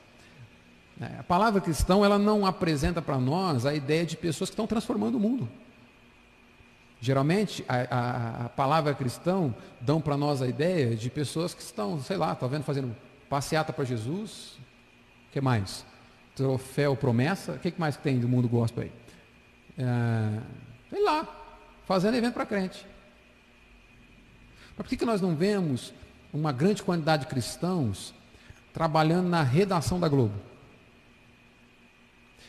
É, 0.99 1.19
a 1.19 1.23
palavra 1.23 1.61
cristão 1.61 2.03
ela 2.03 2.17
não 2.17 2.43
apresenta 2.43 3.03
para 3.03 3.19
nós 3.19 3.67
a 3.67 3.75
ideia 3.75 4.03
de 4.03 4.17
pessoas 4.17 4.49
que 4.49 4.55
estão 4.55 4.65
transformando 4.65 5.13
o 5.13 5.19
mundo. 5.19 5.47
Geralmente, 6.99 7.63
a, 7.69 7.75
a, 7.75 8.45
a 8.45 8.49
palavra 8.49 8.95
cristão 8.95 9.53
dão 9.79 10.01
para 10.01 10.17
nós 10.17 10.41
a 10.41 10.47
ideia 10.47 10.95
de 10.95 11.07
pessoas 11.07 11.53
que 11.53 11.61
estão, 11.61 12.01
sei 12.01 12.17
lá, 12.17 12.33
tá 12.33 12.47
vendo, 12.47 12.63
fazendo 12.63 12.95
passeata 13.29 13.71
para 13.71 13.85
Jesus. 13.85 14.57
O 15.29 15.31
que 15.31 15.39
mais? 15.39 15.85
Troféu 16.35 16.95
promessa. 16.95 17.51
O 17.51 17.59
que 17.59 17.71
mais 17.77 17.95
tem 17.95 18.17
do 18.17 18.27
mundo 18.27 18.49
gospel 18.49 18.85
aí? 18.85 18.91
É, 19.77 20.39
sei 20.89 21.03
lá, 21.03 21.29
fazendo 21.85 22.15
evento 22.15 22.33
para 22.33 22.45
crente. 22.47 22.87
Mas 24.75 24.77
por 24.77 24.87
que, 24.87 24.97
que 24.97 25.05
nós 25.05 25.21
não 25.21 25.35
vemos 25.35 25.93
uma 26.37 26.51
grande 26.51 26.83
quantidade 26.83 27.23
de 27.23 27.29
cristãos 27.29 28.13
trabalhando 28.73 29.29
na 29.29 29.41
redação 29.41 29.99
da 29.99 30.07
Globo? 30.07 30.35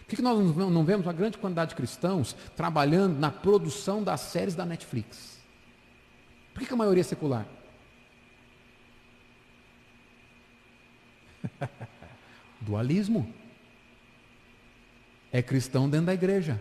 Por 0.00 0.10
que, 0.10 0.16
que 0.16 0.22
nós 0.22 0.38
não 0.54 0.84
vemos 0.84 1.06
uma 1.06 1.12
grande 1.12 1.36
quantidade 1.38 1.70
de 1.70 1.76
cristãos 1.76 2.34
trabalhando 2.56 3.18
na 3.18 3.30
produção 3.30 4.02
das 4.02 4.20
séries 4.20 4.54
da 4.54 4.64
Netflix? 4.64 5.38
Por 6.52 6.60
que, 6.60 6.66
que 6.66 6.74
a 6.74 6.76
maioria 6.76 7.00
é 7.00 7.04
secular? 7.04 7.46
Dualismo. 12.60 13.32
É 15.32 15.42
cristão 15.42 15.90
dentro 15.90 16.06
da 16.06 16.14
igreja 16.14 16.60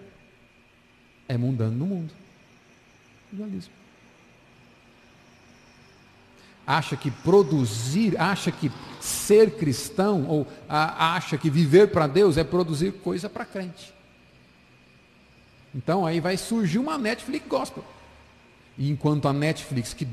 é 1.27 1.37
mundano 1.37 1.75
no 1.75 1.85
mundo. 1.85 2.13
Dualismo. 3.31 3.73
Acha 6.65 6.95
que 6.95 7.11
produzir, 7.11 8.19
acha 8.19 8.51
que 8.51 8.71
ser 8.99 9.51
cristão, 9.51 10.25
ou 10.27 10.47
a, 10.67 11.15
acha 11.15 11.37
que 11.37 11.49
viver 11.49 11.91
para 11.91 12.07
Deus 12.07 12.37
é 12.37 12.43
produzir 12.43 12.91
coisa 12.91 13.29
para 13.29 13.45
crente. 13.45 13.93
Então 15.73 16.05
aí 16.05 16.19
vai 16.19 16.37
surgir 16.37 16.79
uma 16.79 16.97
Netflix 16.97 17.47
gospel. 17.47 17.83
E 18.77 18.89
enquanto 18.89 19.27
a 19.27 19.33
Netflix, 19.33 19.93
que 19.93 20.07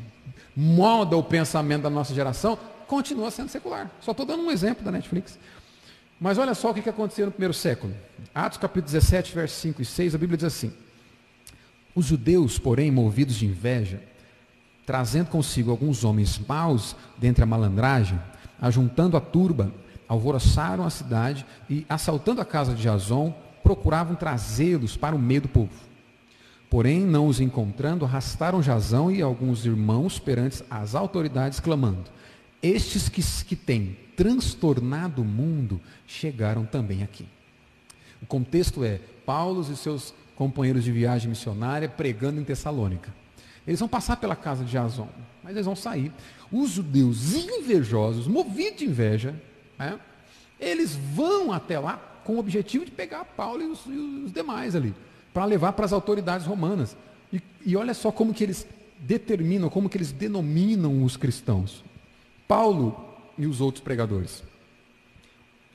molda 0.54 1.16
o 1.16 1.22
pensamento 1.22 1.82
da 1.82 1.90
nossa 1.90 2.14
geração, 2.14 2.58
continua 2.86 3.30
sendo 3.30 3.48
secular. 3.48 3.90
Só 4.00 4.10
estou 4.10 4.26
dando 4.26 4.42
um 4.42 4.50
exemplo 4.50 4.84
da 4.84 4.90
Netflix. 4.90 5.38
Mas 6.20 6.38
olha 6.38 6.54
só 6.54 6.70
o 6.70 6.74
que 6.74 6.88
aconteceu 6.88 7.26
no 7.26 7.32
primeiro 7.32 7.54
século. 7.54 7.94
Atos 8.34 8.58
capítulo 8.58 8.92
17, 8.92 9.34
versos 9.34 9.58
5 9.58 9.82
e 9.82 9.84
6, 9.84 10.14
a 10.14 10.18
Bíblia 10.18 10.36
diz 10.36 10.44
assim. 10.44 10.72
Os 11.94 12.06
judeus, 12.06 12.58
porém, 12.58 12.90
movidos 12.90 13.36
de 13.36 13.46
inveja, 13.46 14.00
trazendo 14.86 15.28
consigo 15.28 15.70
alguns 15.70 16.04
homens 16.04 16.38
maus 16.38 16.96
dentre 17.18 17.42
a 17.42 17.46
malandragem, 17.46 18.20
ajuntando 18.60 19.16
a 19.16 19.20
turba, 19.20 19.72
alvoroçaram 20.08 20.84
a 20.84 20.90
cidade 20.90 21.46
e, 21.68 21.86
assaltando 21.88 22.40
a 22.40 22.44
casa 22.44 22.74
de 22.74 22.82
Jason, 22.82 23.34
procuravam 23.62 24.14
trazê-los 24.14 24.96
para 24.96 25.16
o 25.16 25.18
meio 25.18 25.42
do 25.42 25.48
povo. 25.48 25.72
Porém, 26.68 27.00
não 27.00 27.26
os 27.26 27.40
encontrando, 27.40 28.04
arrastaram 28.04 28.62
Jazão 28.62 29.10
e 29.10 29.20
alguns 29.20 29.66
irmãos 29.66 30.18
perante 30.18 30.64
as 30.70 30.94
autoridades, 30.94 31.60
clamando: 31.60 32.04
Estes 32.62 33.08
que, 33.08 33.22
que 33.44 33.56
têm 33.56 33.96
transtornado 34.16 35.22
o 35.22 35.24
mundo 35.24 35.80
chegaram 36.06 36.64
também 36.64 37.02
aqui. 37.02 37.26
O 38.22 38.26
contexto 38.26 38.84
é: 38.84 39.00
Paulo 39.26 39.66
e 39.70 39.76
seus 39.76 40.14
companheiros 40.34 40.82
de 40.82 40.90
viagem 40.90 41.28
missionária 41.28 41.88
pregando 41.88 42.40
em 42.40 42.44
Tessalônica. 42.44 43.12
Eles 43.66 43.80
vão 43.80 43.88
passar 43.88 44.16
pela 44.16 44.34
casa 44.34 44.64
de 44.64 44.72
Jason, 44.72 45.08
mas 45.42 45.52
eles 45.52 45.66
vão 45.66 45.76
sair. 45.76 46.12
Os 46.50 46.70
judeus 46.70 47.34
invejosos, 47.34 48.26
movidos 48.26 48.78
de 48.78 48.86
inveja, 48.86 49.34
né, 49.78 49.98
eles 50.58 50.94
vão 50.94 51.52
até 51.52 51.78
lá 51.78 51.96
com 52.24 52.36
o 52.36 52.38
objetivo 52.38 52.84
de 52.84 52.90
pegar 52.90 53.24
Paulo 53.24 53.62
e 53.62 53.66
os, 53.66 53.80
e 53.86 54.24
os 54.24 54.32
demais 54.32 54.74
ali, 54.76 54.94
para 55.32 55.44
levar 55.44 55.72
para 55.72 55.84
as 55.84 55.92
autoridades 55.92 56.46
romanas. 56.46 56.96
E, 57.32 57.40
e 57.64 57.76
olha 57.76 57.94
só 57.94 58.12
como 58.12 58.34
que 58.34 58.44
eles 58.44 58.66
determinam, 58.98 59.68
como 59.68 59.88
que 59.88 59.96
eles 59.96 60.12
denominam 60.12 61.02
os 61.02 61.16
cristãos. 61.16 61.84
Paulo 62.46 63.08
e 63.36 63.46
os 63.46 63.60
outros 63.60 63.82
pregadores. 63.82 64.42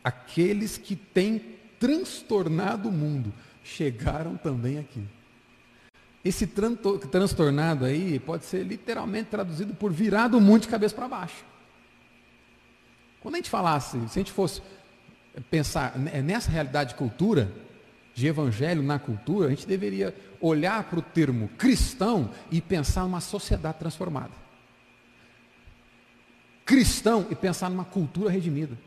Aqueles 0.04 0.78
que 0.78 0.96
têm 0.96 1.42
transtornado 1.80 2.90
o 2.90 2.92
mundo 2.92 3.34
chegaram 3.64 4.38
também 4.38 4.78
aqui. 4.78 5.04
Esse 6.28 6.46
transtornado 6.46 7.86
aí 7.86 8.20
pode 8.20 8.44
ser 8.44 8.64
literalmente 8.64 9.30
traduzido 9.30 9.74
por 9.74 9.94
virado 9.94 10.42
muito 10.42 10.64
de 10.64 10.68
cabeça 10.68 10.94
para 10.94 11.08
baixo. 11.08 11.46
Quando 13.22 13.36
a 13.36 13.38
gente 13.38 13.50
falasse, 13.50 13.98
se 14.10 14.20
a 14.20 14.22
gente 14.22 14.34
fosse 14.34 14.62
pensar 15.50 15.98
nessa 15.98 16.52
realidade 16.52 16.90
de 16.90 16.96
cultura, 16.96 17.50
de 18.14 18.28
evangelho 18.28 18.84
na 18.84 19.00
cultura, 19.00 19.48
a 19.48 19.50
gente 19.52 19.66
deveria 19.66 20.14
olhar 20.42 20.84
para 20.90 21.00
o 21.00 21.02
termo 21.02 21.48
cristão 21.58 22.30
e 22.52 22.60
pensar 22.60 23.04
numa 23.04 23.22
sociedade 23.22 23.80
transformada. 23.80 24.34
Cristão 26.66 27.26
e 27.32 27.36
pensar 27.36 27.70
numa 27.70 27.86
cultura 27.86 28.30
redimida. 28.30 28.78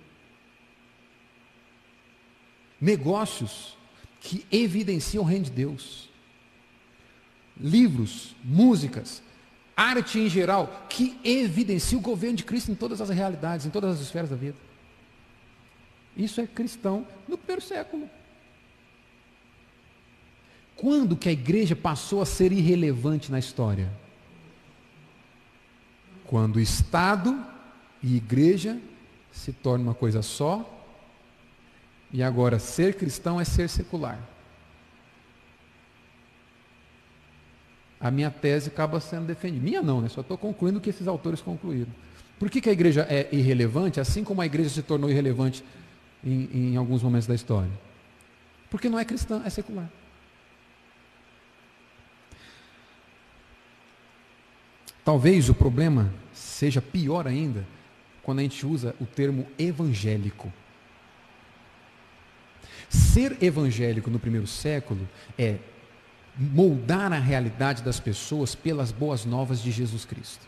Negócios 2.79 3.79
que 4.21 4.45
evidenciam 4.53 5.25
o 5.25 5.27
reino 5.27 5.47
de 5.47 5.53
Deus. 5.53 6.10
Livros, 7.61 8.35
músicas, 8.43 9.23
arte 9.77 10.19
em 10.19 10.29
geral, 10.29 10.87
que 10.89 11.19
evidenciam 11.23 12.01
o 12.01 12.03
governo 12.03 12.37
de 12.37 12.45
Cristo 12.45 12.71
em 12.71 12.75
todas 12.75 13.01
as 13.01 13.11
realidades, 13.11 13.67
em 13.67 13.71
todas 13.71 13.97
as 13.97 14.01
esferas 14.01 14.31
da 14.31 14.37
vida. 14.37 14.57
Isso 16.17 16.41
é 16.41 16.47
cristão 16.47 17.07
no 17.29 17.37
primeiro 17.39 17.63
século. 17.63 18.09
Quando 20.77 21.17
que 21.17 21.29
a 21.29 21.33
igreja 21.33 21.77
passou 21.77 22.23
a 22.23 22.27
ser 22.27 22.53
irrelevante 22.53 23.31
na 23.31 23.39
história? 23.39 23.93
Quando 26.25 26.57
o 26.57 26.61
Estado 26.61 27.45
e 28.03 28.17
igreja 28.17 28.81
se 29.31 29.53
tornam 29.53 29.89
uma 29.89 29.95
coisa 29.95 30.23
só 30.23 30.79
e 32.13 32.23
agora, 32.23 32.59
ser 32.59 32.97
cristão 32.97 33.41
é 33.41 33.45
ser 33.45 33.69
secular. 33.69 34.19
A 38.01 38.11
minha 38.11 38.31
tese 38.31 38.69
acaba 38.69 38.99
sendo 38.99 39.27
defendida. 39.27 39.63
Minha 39.63 39.83
não, 39.83 40.01
né? 40.01 40.09
Só 40.09 40.23
estou 40.23 40.39
concluindo 40.39 40.79
o 40.79 40.81
que 40.81 40.91
esses 40.91 41.07
autores 41.07 41.43
concluíram. 41.43 41.93
Por 42.39 42.49
que, 42.49 42.61
que, 42.61 42.71
a 42.71 42.73
igreja 42.73 43.07
é 43.11 43.29
irrelevante, 43.31 44.01
assim 44.01 44.25
como 44.25 44.41
a 44.41 44.47
igreja 44.47 44.71
se 44.71 44.83
tornou 44.83 45.11
irrelevante 45.11 45.63
em, 46.25 46.73
em 46.73 46.77
alguns 46.77 47.03
momentos 47.03 47.27
da 47.27 47.35
história? 47.35 47.71
Porque 48.71 48.89
não 48.89 48.99
é 48.99 49.05
cristã, 49.05 49.43
é 49.45 49.51
secular. 49.51 49.91
Talvez 55.05 55.51
o 55.51 55.55
problema 55.55 56.13
seja 56.33 56.81
pior 56.81 57.27
ainda 57.27 57.67
quando 58.23 58.39
a 58.39 58.43
gente 58.43 58.65
usa 58.67 58.95
o 59.01 59.05
termo 59.05 59.47
evangélico. 59.59 60.53
Ser 62.89 63.37
evangélico 63.43 64.11
no 64.11 64.19
primeiro 64.19 64.47
século 64.47 65.09
é 65.39 65.59
moldar 66.41 67.13
a 67.13 67.19
realidade 67.19 67.83
das 67.83 68.01
pessoas 68.01 68.55
pelas 68.55 68.91
boas 68.91 69.27
novas 69.27 69.61
de 69.61 69.71
Jesus 69.71 70.07
Cristo. 70.07 70.41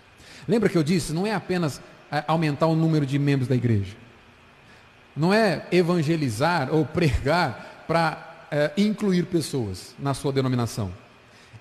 Lembra 0.49 0.71
que 0.71 0.79
eu 0.79 0.83
disse, 0.83 1.13
não 1.13 1.27
é 1.27 1.35
apenas 1.35 1.83
é, 2.11 2.25
aumentar 2.27 2.67
o 2.67 2.75
número 2.75 3.05
de 3.05 3.19
membros 3.19 3.47
da 3.47 3.55
igreja. 3.55 3.95
Não 5.15 5.35
é 5.35 5.67
evangelizar 5.71 6.73
ou 6.73 6.87
pregar 6.87 7.85
para 7.87 8.47
é, 8.51 8.73
incluir 8.79 9.27
pessoas 9.27 9.95
na 9.99 10.15
sua 10.15 10.33
denominação. 10.33 10.91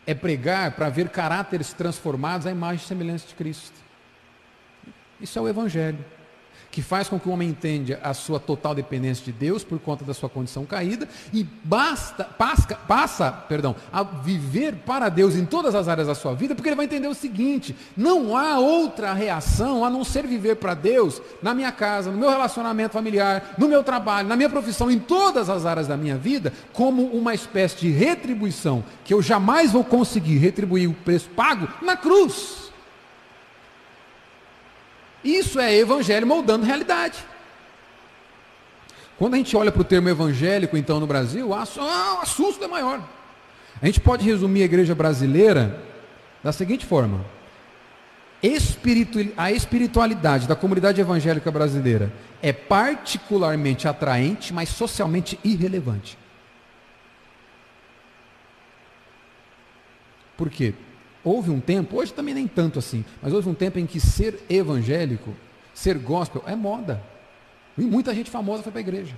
É 0.08 0.14
pregar 0.14 0.72
para 0.72 0.90
ver 0.90 1.10
caráteres 1.10 1.74
transformados 1.74 2.48
à 2.48 2.52
imagem 2.52 2.84
e 2.84 2.88
semelhança 2.88 3.28
de 3.28 3.36
Cristo. 3.36 3.76
Isso 5.20 5.38
é 5.38 5.42
o 5.42 5.48
Evangelho. 5.48 6.04
Que 6.72 6.82
faz 6.82 7.10
com 7.10 7.20
que 7.20 7.28
o 7.28 7.32
homem 7.32 7.50
entenda 7.50 8.00
a 8.02 8.14
sua 8.14 8.40
total 8.40 8.74
dependência 8.74 9.26
de 9.26 9.32
Deus 9.32 9.64
por 9.64 9.78
conta 9.80 10.06
da 10.06 10.14
sua 10.14 10.30
condição 10.30 10.66
caída 10.66 11.08
e 11.34 11.44
basta, 11.44 12.24
passa, 12.24 12.76
passa 12.88 13.32
perdão, 13.32 13.76
a 13.92 14.02
viver 14.04 14.76
para 14.86 15.10
Deus 15.10 15.36
em 15.36 15.46
todas 15.46 15.76
as 15.76 15.88
áreas 15.88 16.08
da 16.08 16.16
sua 16.16 16.34
vida, 16.34 16.56
porque 16.56 16.70
ele 16.70 16.76
vai 16.76 16.86
entender 16.86 17.08
o 17.08 17.14
seguinte: 17.14 17.76
não 17.96 18.38
há 18.38 18.58
outra 18.58 19.14
reação 19.14 19.84
a 19.84 19.90
não 19.90 20.04
ser 20.04 20.26
viver 20.26 20.56
para 20.56 20.74
Deus 20.74 21.22
na 21.42 21.54
minha 21.54 21.72
casa, 21.72 22.10
no 22.10 22.18
meu 22.18 22.30
relacionamento 22.30 22.94
familiar, 22.94 23.56
no 23.58 23.68
meu 23.68 23.84
trabalho, 23.84 24.28
na 24.28 24.38
minha 24.38 24.50
profissão, 24.50 24.90
em 24.90 25.00
todas 25.00 25.50
as 25.50 25.66
áreas 25.66 25.88
da 25.88 25.98
minha 25.98 26.18
vida, 26.18 26.54
como 26.72 27.04
uma 27.08 27.34
espécie 27.34 27.78
de 27.78 27.90
retribuição 27.90 28.84
que 29.04 29.14
eu 29.14 29.22
jamais 29.22 29.72
vou 29.72 29.84
conseguir 29.84 30.38
retribuir 30.38 30.90
o 30.90 30.94
preço 30.94 31.30
pago 31.30 31.68
na 31.82 31.98
cruz. 31.98 32.61
Isso 35.24 35.60
é 35.60 35.76
evangelho 35.76 36.26
moldando 36.26 36.66
realidade. 36.66 37.18
Quando 39.18 39.36
a 39.36 39.38
gente 39.38 39.56
olha 39.56 39.72
para 39.72 39.82
o 39.82 39.86
termo 39.86 40.10
evangélico, 40.10 40.76
então, 40.76 41.00
no 41.00 41.06
Brasil, 41.06 41.50
o 41.50 41.54
assusto 41.54 42.64
é 42.64 42.68
maior. 42.68 43.08
A 43.82 43.86
gente 43.86 44.00
pode 44.00 44.26
resumir 44.26 44.64
a 44.64 44.66
igreja 44.66 44.96
brasileira 44.96 45.80
da 46.44 46.52
seguinte 46.52 46.86
forma: 46.86 47.24
a 49.38 49.52
espiritualidade 49.52 50.48
da 50.48 50.56
comunidade 50.56 51.00
evangélica 51.00 51.52
brasileira 51.52 52.12
é 52.42 52.52
particularmente 52.52 53.88
atraente, 53.88 54.52
mas 54.52 54.70
socialmente 54.70 55.40
irrelevante. 55.44 56.18
Por 60.36 60.50
quê? 60.50 60.74
Houve 61.24 61.52
um 61.52 61.60
tempo, 61.60 61.98
hoje 61.98 62.14
também 62.14 62.34
nem 62.34 62.48
tanto 62.48 62.80
assim, 62.80 63.06
mas 63.22 63.32
houve 63.34 63.48
um 63.48 63.54
tempo 63.54 63.78
em 63.78 63.86
que 63.86 64.00
ser 64.00 64.44
evangélico, 64.50 65.36
ser 65.74 65.98
gospel, 65.98 66.44
é 66.48 66.56
moda. 66.56 67.02
E 67.78 67.82
muita 67.82 68.14
gente 68.14 68.30
famosa 68.30 68.64
foi 68.64 68.72
para 68.72 68.80
a 68.80 68.82
igreja. 68.82 69.16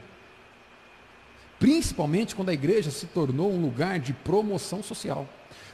Principalmente 1.60 2.36
quando 2.36 2.50
a 2.50 2.54
igreja 2.54 2.92
se 2.92 3.06
tornou 3.08 3.52
um 3.52 3.62
lugar 3.62 4.00
de 4.00 4.12
promoção 4.12 4.84
social. 4.84 5.28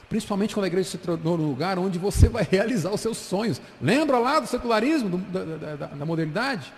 Principalmente 0.08 0.54
quando 0.54 0.64
a 0.64 0.68
igreja 0.68 0.90
se 0.90 0.98
tornou 0.98 1.36
um 1.36 1.48
lugar 1.48 1.78
onde 1.78 1.98
você 1.98 2.28
vai 2.28 2.46
realizar 2.48 2.90
os 2.92 3.00
seus 3.00 3.18
sonhos. 3.18 3.60
Lembra 3.80 4.18
lá 4.18 4.38
do 4.38 4.46
secularismo, 4.46 5.08
do, 5.08 5.18
da, 5.18 5.74
da, 5.74 5.86
da 5.86 6.06
modernidade? 6.06 6.72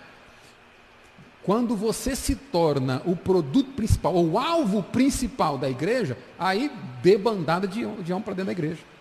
Quando 1.43 1.75
você 1.75 2.15
se 2.15 2.35
torna 2.35 3.01
o 3.05 3.15
produto 3.15 3.71
principal, 3.73 4.15
ou 4.15 4.31
o 4.31 4.39
alvo 4.39 4.81
principal 4.81 5.57
da 5.57 5.69
igreja, 5.69 6.17
aí 6.39 6.71
debandada 7.01 7.67
de, 7.67 7.85
de 8.01 8.13
homem 8.13 8.23
para 8.23 8.33
dentro 8.33 8.45
da 8.45 8.51
igreja. 8.53 8.92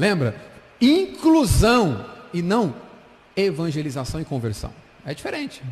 Lembra? 0.00 0.34
Inclusão 0.80 2.06
e 2.32 2.40
não 2.40 2.74
evangelização 3.36 4.18
e 4.18 4.24
conversão. 4.24 4.72
É 5.04 5.12
diferente. 5.12 5.62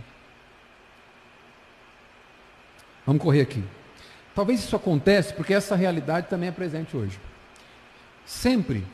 Vamos 3.07 3.22
correr 3.22 3.41
aqui. 3.41 3.64
Talvez 4.35 4.61
isso 4.61 4.76
aconteça 4.76 5.33
porque 5.33 5.55
essa 5.55 5.74
realidade 5.74 6.26
também 6.29 6.51
é 6.51 6.53
presente 6.53 6.95
hoje. 6.95 7.18
Sempre 8.26 8.87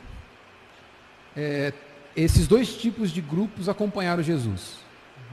é, 1.36 1.72
esses 2.14 2.46
dois 2.46 2.76
tipos 2.76 3.10
de 3.10 3.20
grupos 3.20 3.68
acompanharam 3.68 4.22
Jesus. 4.22 4.76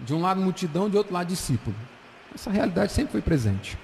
De 0.03 0.15
um 0.15 0.21
lado 0.21 0.41
multidão, 0.41 0.89
de 0.89 0.97
outro 0.97 1.13
lado 1.13 1.27
discípulo. 1.27 1.75
Essa 2.33 2.49
realidade 2.49 2.91
sempre 2.91 3.11
foi 3.11 3.21
presente. 3.21 3.77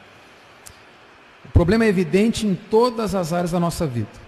O 1.45 1.49
problema 1.49 1.86
é 1.86 1.88
evidente 1.88 2.47
em 2.47 2.55
todas 2.55 3.13
as 3.13 3.34
áreas 3.34 3.51
da 3.51 3.59
nossa 3.59 3.86
vida. 3.86 4.26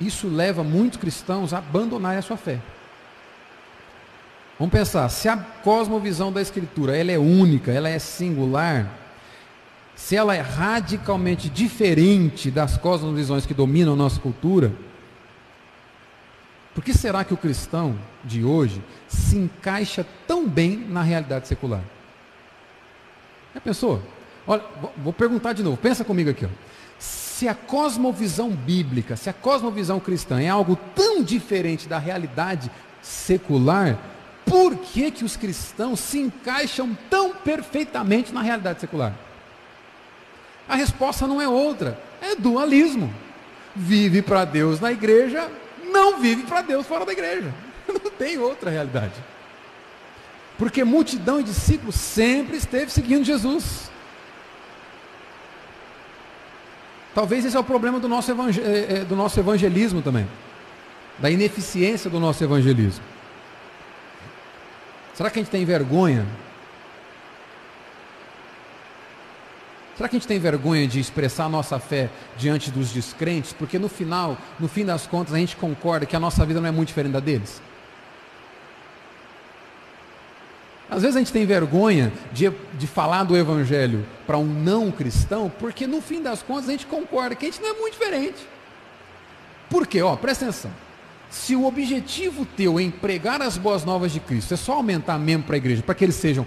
Isso 0.00 0.28
leva 0.28 0.62
muitos 0.62 0.98
cristãos 0.98 1.54
a 1.54 1.58
abandonarem 1.58 2.18
a 2.18 2.22
sua 2.22 2.36
fé. 2.36 2.60
Vamos 4.58 4.72
pensar, 4.72 5.08
se 5.10 5.28
a 5.28 5.36
cosmovisão 5.36 6.32
da 6.32 6.40
Escritura 6.40 6.96
ela 6.96 7.12
é 7.12 7.18
única, 7.18 7.70
ela 7.70 7.88
é 7.88 7.98
singular, 7.98 8.90
se 9.94 10.16
ela 10.16 10.34
é 10.34 10.40
radicalmente 10.40 11.48
diferente 11.48 12.50
das 12.50 12.76
cosmovisões 12.76 13.44
que 13.44 13.52
dominam 13.52 13.92
a 13.94 13.96
nossa 13.96 14.20
cultura, 14.20 14.72
por 16.74 16.84
que 16.84 16.92
será 16.92 17.24
que 17.24 17.32
o 17.32 17.38
cristão 17.38 17.98
de 18.22 18.44
hoje 18.44 18.82
se 19.08 19.36
encaixa 19.36 20.06
tão 20.26 20.46
bem 20.46 20.76
na 20.76 21.02
realidade 21.02 21.48
secular? 21.48 21.82
Já 23.54 23.60
pensou? 23.60 24.02
Olha, 24.46 24.62
vou 24.98 25.12
perguntar 25.12 25.54
de 25.54 25.62
novo, 25.62 25.76
pensa 25.76 26.04
comigo 26.04 26.30
aqui. 26.30 26.44
Ó 26.44 26.48
se 27.36 27.46
a 27.46 27.54
cosmovisão 27.54 28.48
bíblica, 28.48 29.14
se 29.14 29.28
a 29.28 29.32
cosmovisão 29.32 30.00
cristã 30.00 30.40
é 30.40 30.48
algo 30.48 30.74
tão 30.94 31.22
diferente 31.22 31.86
da 31.86 31.98
realidade 31.98 32.70
secular, 33.02 33.98
por 34.46 34.74
que, 34.76 35.10
que 35.10 35.22
os 35.22 35.36
cristãos 35.36 36.00
se 36.00 36.18
encaixam 36.18 36.96
tão 37.10 37.34
perfeitamente 37.34 38.32
na 38.32 38.40
realidade 38.40 38.80
secular? 38.80 39.12
A 40.66 40.76
resposta 40.76 41.26
não 41.26 41.38
é 41.38 41.46
outra, 41.46 42.00
é 42.22 42.34
dualismo. 42.34 43.12
Vive 43.74 44.22
para 44.22 44.46
Deus 44.46 44.80
na 44.80 44.90
igreja, 44.90 45.50
não 45.92 46.18
vive 46.18 46.44
para 46.44 46.62
Deus 46.62 46.86
fora 46.86 47.04
da 47.04 47.12
igreja. 47.12 47.52
Não 47.86 48.10
tem 48.10 48.38
outra 48.38 48.70
realidade. 48.70 49.12
Porque 50.58 50.82
multidão 50.82 51.38
e 51.38 51.44
discípulos 51.44 51.94
sempre 51.94 52.56
esteve 52.56 52.90
seguindo 52.90 53.24
Jesus. 53.24 53.90
Talvez 57.16 57.46
esse 57.46 57.56
é 57.56 57.58
o 57.58 57.64
problema 57.64 57.98
do 57.98 58.08
nosso, 58.08 58.30
eh, 58.30 58.34
eh, 58.90 59.04
do 59.04 59.16
nosso 59.16 59.40
evangelismo 59.40 60.02
também, 60.02 60.28
da 61.18 61.30
ineficiência 61.30 62.10
do 62.10 62.20
nosso 62.20 62.44
evangelismo. 62.44 63.02
Será 65.14 65.30
que 65.30 65.38
a 65.38 65.42
gente 65.42 65.50
tem 65.50 65.64
vergonha? 65.64 66.26
Será 69.96 70.10
que 70.10 70.16
a 70.16 70.18
gente 70.18 70.28
tem 70.28 70.38
vergonha 70.38 70.86
de 70.86 71.00
expressar 71.00 71.48
nossa 71.48 71.78
fé 71.78 72.10
diante 72.36 72.70
dos 72.70 72.92
descrentes? 72.92 73.54
Porque 73.54 73.78
no 73.78 73.88
final, 73.88 74.36
no 74.60 74.68
fim 74.68 74.84
das 74.84 75.06
contas, 75.06 75.32
a 75.32 75.38
gente 75.38 75.56
concorda 75.56 76.04
que 76.04 76.14
a 76.14 76.20
nossa 76.20 76.44
vida 76.44 76.60
não 76.60 76.68
é 76.68 76.70
muito 76.70 76.88
diferente 76.88 77.14
da 77.14 77.20
deles. 77.20 77.62
Às 80.88 81.02
vezes 81.02 81.16
a 81.16 81.18
gente 81.18 81.32
tem 81.32 81.44
vergonha 81.44 82.12
de, 82.32 82.50
de 82.78 82.86
falar 82.86 83.24
do 83.24 83.36
evangelho 83.36 84.06
para 84.26 84.38
um 84.38 84.44
não 84.44 84.90
cristão, 84.92 85.50
porque 85.58 85.86
no 85.86 86.00
fim 86.00 86.22
das 86.22 86.42
contas 86.42 86.68
a 86.68 86.72
gente 86.72 86.86
concorda 86.86 87.34
que 87.34 87.46
a 87.46 87.50
gente 87.50 87.60
não 87.60 87.70
é 87.70 87.72
muito 87.74 87.94
diferente. 87.94 88.46
Por 89.68 89.86
quê? 89.86 90.00
Ó, 90.00 90.14
presta 90.14 90.44
atenção. 90.44 90.70
Se 91.28 91.56
o 91.56 91.66
objetivo 91.66 92.46
teu 92.46 92.78
em 92.78 92.90
pregar 92.90 93.42
as 93.42 93.58
boas 93.58 93.84
novas 93.84 94.12
de 94.12 94.20
Cristo 94.20 94.54
é 94.54 94.56
só 94.56 94.74
aumentar 94.74 95.18
membro 95.18 95.46
para 95.46 95.56
a 95.56 95.58
igreja, 95.58 95.82
para 95.82 95.94
que 95.94 96.04
eles 96.04 96.14
sejam 96.14 96.46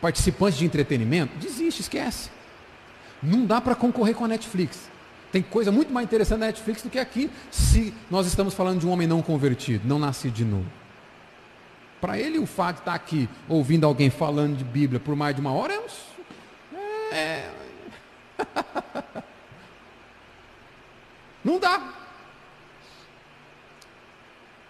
participantes 0.00 0.58
de 0.58 0.64
entretenimento, 0.64 1.36
desiste, 1.38 1.80
esquece. 1.80 2.30
Não 3.20 3.44
dá 3.44 3.60
para 3.60 3.74
concorrer 3.74 4.14
com 4.14 4.24
a 4.24 4.28
Netflix. 4.28 4.88
Tem 5.32 5.42
coisa 5.42 5.70
muito 5.70 5.92
mais 5.92 6.06
interessante 6.06 6.40
na 6.40 6.46
Netflix 6.46 6.82
do 6.82 6.90
que 6.90 6.98
aqui, 6.98 7.30
se 7.50 7.92
nós 8.10 8.26
estamos 8.26 8.54
falando 8.54 8.80
de 8.80 8.86
um 8.86 8.90
homem 8.90 9.06
não 9.06 9.20
convertido, 9.20 9.86
não 9.86 9.98
nascido 9.98 10.32
de 10.32 10.44
novo. 10.44 10.79
Para 12.00 12.18
ele, 12.18 12.38
o 12.38 12.46
fato 12.46 12.76
de 12.76 12.82
estar 12.82 12.94
aqui 12.94 13.28
ouvindo 13.48 13.84
alguém 13.84 14.08
falando 14.08 14.56
de 14.56 14.64
Bíblia 14.64 14.98
por 14.98 15.14
mais 15.14 15.34
de 15.34 15.40
uma 15.40 15.52
hora 15.52 15.74
é. 15.74 15.78
Um... 15.78 17.14
é... 17.14 17.50
não 21.44 21.58
dá. 21.58 21.94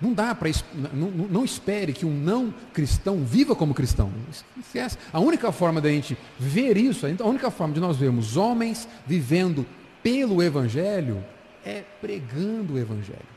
Não 0.01 0.15
dá 0.15 0.35
para. 0.35 0.51
Não, 0.95 1.11
não, 1.11 1.45
espere 1.45 1.93
que 1.93 2.07
um 2.07 2.13
não 2.13 2.55
cristão 2.73 3.23
viva 3.23 3.55
como 3.55 3.75
cristão. 3.75 4.11
Esquece. 4.59 4.97
A 5.13 5.21
única 5.21 5.53
forma 5.53 5.81
da 5.81 5.91
gente 5.91 6.17
ver 6.39 6.79
isso, 6.79 7.07
a 7.07 7.27
única 7.27 7.51
forma 7.51 7.75
de 7.75 7.81
nós 7.81 7.99
vermos 7.99 8.37
homens 8.37 8.89
vivendo 9.07 9.67
pelo 10.03 10.43
Evangelho 10.43 11.23
é 11.65 11.85
pregando 12.01 12.75
o 12.75 12.79
Evangelho. 12.79 13.29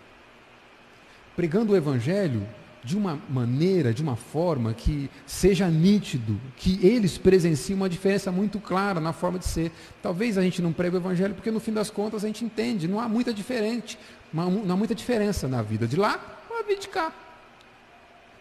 Pregando 1.35 1.73
o 1.73 1.75
Evangelho 1.75 2.47
de 2.83 2.97
uma 2.97 3.17
maneira, 3.29 3.93
de 3.93 4.03
uma 4.03 4.15
forma 4.15 4.73
que 4.73 5.09
seja 5.25 5.67
nítido, 5.69 6.39
que 6.57 6.85
eles 6.85 7.17
presenciem 7.17 7.77
uma 7.77 7.89
diferença 7.89 8.31
muito 8.31 8.59
clara 8.59 8.99
na 8.99 9.13
forma 9.13 9.39
de 9.39 9.45
ser. 9.45 9.71
Talvez 10.01 10.37
a 10.37 10.41
gente 10.41 10.61
não 10.61 10.73
pregue 10.73 10.97
o 10.97 10.99
evangelho 10.99 11.33
porque 11.33 11.49
no 11.49 11.59
fim 11.59 11.71
das 11.71 11.89
contas 11.89 12.23
a 12.23 12.27
gente 12.27 12.43
entende, 12.43 12.87
não 12.87 12.99
há 12.99 13.07
muita 13.07 13.33
diferente, 13.33 13.97
não 14.33 14.69
há 14.69 14.75
muita 14.75 14.93
diferença 14.93 15.47
na 15.47 15.61
vida 15.61 15.87
de 15.87 15.95
lá 15.95 16.19
ou 16.49 16.59
a 16.59 16.63
vida 16.63 16.81
de 16.81 16.89
cá. 16.89 17.13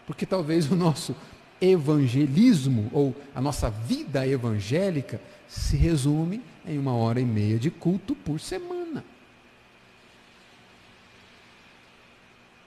Porque 0.05 0.25
talvez 0.25 0.69
o 0.69 0.75
nosso 0.75 1.15
evangelismo 1.61 2.89
ou 2.91 3.15
a 3.33 3.39
nossa 3.39 3.69
vida 3.69 4.27
evangélica 4.27 5.21
se 5.47 5.77
resume 5.77 6.41
em 6.67 6.77
uma 6.77 6.93
hora 6.93 7.21
e 7.21 7.25
meia 7.25 7.57
de 7.57 7.71
culto 7.71 8.13
por 8.13 8.39
semana. 8.39 9.03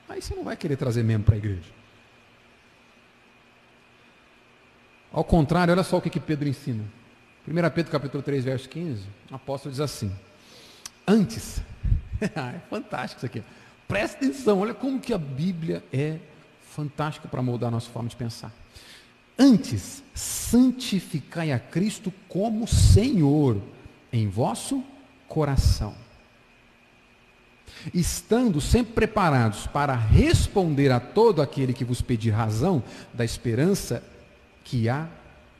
Aí 0.08 0.22
você 0.22 0.34
não 0.34 0.44
vai 0.44 0.56
querer 0.56 0.76
trazer 0.76 1.02
mesmo 1.02 1.24
para 1.24 1.34
a 1.34 1.38
igreja. 1.38 1.70
Ao 5.12 5.24
contrário, 5.24 5.72
olha 5.72 5.82
só 5.82 5.96
o 5.96 6.00
que, 6.02 6.10
que 6.10 6.20
Pedro 6.20 6.48
ensina. 6.48 6.84
1 7.48 7.70
Pedro 7.74 7.92
capítulo 7.92 8.22
3, 8.22 8.44
verso 8.44 8.68
15, 8.68 9.06
o 9.30 9.34
apóstolo 9.34 9.70
diz 9.70 9.80
assim, 9.80 10.12
antes, 11.06 11.62
é 12.20 12.58
fantástico 12.68 13.20
isso 13.20 13.26
aqui, 13.26 13.42
presta 13.86 14.16
atenção, 14.16 14.58
olha 14.58 14.74
como 14.74 15.00
que 15.00 15.14
a 15.14 15.18
Bíblia 15.18 15.84
é 15.92 16.18
fantástico 16.62 17.28
para 17.28 17.40
moldar 17.40 17.68
a 17.68 17.70
nossa 17.70 17.88
forma 17.88 18.08
de 18.08 18.16
pensar. 18.16 18.52
Antes, 19.38 20.02
santificai 20.12 21.52
a 21.52 21.58
Cristo 21.58 22.12
como 22.28 22.66
Senhor 22.66 23.62
em 24.12 24.28
vosso 24.28 24.82
coração. 25.28 25.94
Estando 27.92 28.60
sempre 28.60 28.94
preparados 28.94 29.66
para 29.66 29.94
responder 29.94 30.90
a 30.90 31.00
todo 31.00 31.42
aquele 31.42 31.72
que 31.72 31.84
vos 31.84 32.00
pedir 32.00 32.30
razão 32.30 32.82
da 33.12 33.24
esperança 33.24 34.02
que 34.64 34.88
há 34.88 35.08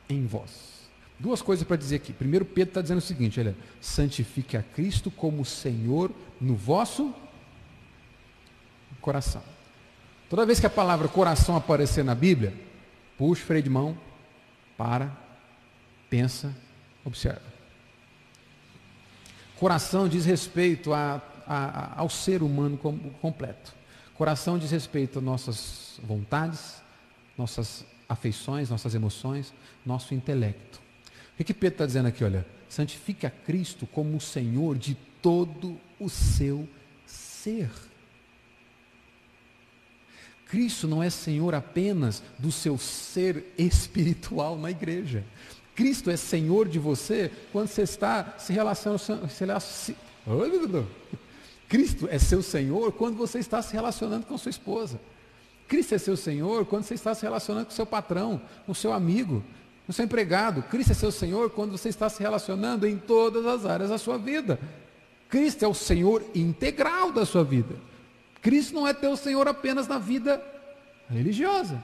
em 0.09 0.25
vós. 0.25 0.67
Duas 1.19 1.41
coisas 1.41 1.65
para 1.65 1.77
dizer 1.77 1.95
aqui. 1.95 2.13
Primeiro, 2.13 2.45
Pedro 2.45 2.71
está 2.71 2.81
dizendo 2.81 2.99
o 2.99 3.01
seguinte: 3.01 3.39
olha, 3.39 3.55
santifique 3.81 4.55
a 4.55 4.61
Cristo 4.61 5.09
como 5.09 5.43
Senhor 5.43 6.11
no 6.39 6.55
vosso 6.55 7.13
coração. 9.01 9.41
Toda 10.29 10.45
vez 10.45 10.59
que 10.59 10.65
a 10.65 10.69
palavra 10.69 11.07
coração 11.07 11.55
aparecer 11.55 12.03
na 12.03 12.13
Bíblia, 12.13 12.53
puxa 13.17 13.41
o 13.41 13.45
freio 13.45 13.63
de 13.63 13.69
mão, 13.69 13.97
para, 14.77 15.11
pensa, 16.09 16.53
observa. 17.05 17.41
Coração 19.55 20.07
diz 20.07 20.25
respeito 20.25 20.93
a, 20.93 21.21
a, 21.47 21.99
ao 21.99 22.09
ser 22.09 22.43
humano 22.43 22.77
completo. 23.21 23.73
Coração 24.15 24.57
diz 24.57 24.71
respeito 24.71 25.19
às 25.19 25.25
nossas 25.25 25.99
vontades, 26.03 26.81
nossas 27.37 27.85
afeições, 28.09 28.69
nossas 28.69 28.95
emoções, 28.95 29.53
nosso 29.85 30.13
intelecto. 30.13 30.81
O 31.39 31.43
que 31.43 31.53
Pedro 31.53 31.75
está 31.75 31.85
dizendo 31.85 32.07
aqui? 32.07 32.23
Olha, 32.23 32.45
santifique 32.67 33.25
a 33.25 33.29
Cristo 33.29 33.85
como 33.85 34.17
o 34.17 34.21
Senhor 34.21 34.77
de 34.77 34.95
todo 35.21 35.79
o 35.99 36.09
seu 36.09 36.67
ser. 37.05 37.69
Cristo 40.49 40.87
não 40.87 41.03
é 41.03 41.09
Senhor 41.09 41.53
apenas 41.53 42.23
do 42.39 42.51
seu 42.51 42.77
ser 42.77 43.53
espiritual 43.57 44.57
na 44.57 44.71
igreja. 44.71 45.23
Cristo 45.75 46.09
é 46.09 46.17
Senhor 46.17 46.67
de 46.67 46.79
você 46.79 47.31
quando 47.51 47.67
você 47.67 47.83
está 47.83 48.33
se 48.39 48.51
relacionando. 48.51 49.29
Se, 49.29 49.95
Cristo 51.67 52.07
é 52.09 52.17
seu 52.17 52.41
Senhor 52.41 52.91
quando 52.93 53.17
você 53.17 53.39
está 53.39 53.61
se 53.61 53.73
relacionando 53.73 54.25
com 54.25 54.37
sua 54.37 54.49
esposa. 54.49 54.99
Cristo 55.67 55.95
é 55.95 55.97
seu 55.97 56.15
Senhor 56.15 56.65
quando 56.65 56.83
você 56.83 56.93
está 56.93 57.13
se 57.13 57.23
relacionando 57.23 57.65
com 57.65 57.71
seu 57.71 57.85
patrão, 57.85 58.41
com 58.65 58.73
seu 58.73 58.93
amigo, 58.93 59.43
com 59.85 59.91
seu 59.91 60.05
empregado. 60.05 60.63
Cristo 60.63 60.91
é 60.91 60.95
seu 60.95 61.11
Senhor 61.11 61.49
quando 61.49 61.71
você 61.71 61.89
está 61.89 62.09
se 62.09 62.21
relacionando 62.21 62.87
em 62.87 62.97
todas 62.97 63.45
as 63.45 63.65
áreas 63.65 63.89
da 63.89 63.97
sua 63.97 64.17
vida. 64.17 64.59
Cristo 65.29 65.63
é 65.65 65.67
o 65.67 65.73
Senhor 65.73 66.23
integral 66.33 67.11
da 67.11 67.25
sua 67.25 67.43
vida. 67.43 67.75
Cristo 68.41 68.73
não 68.73 68.87
é 68.87 68.93
teu 68.93 69.17
Senhor 69.17 69.45
apenas 69.47 69.87
na 69.87 69.97
vida 69.97 70.41
religiosa. 71.09 71.83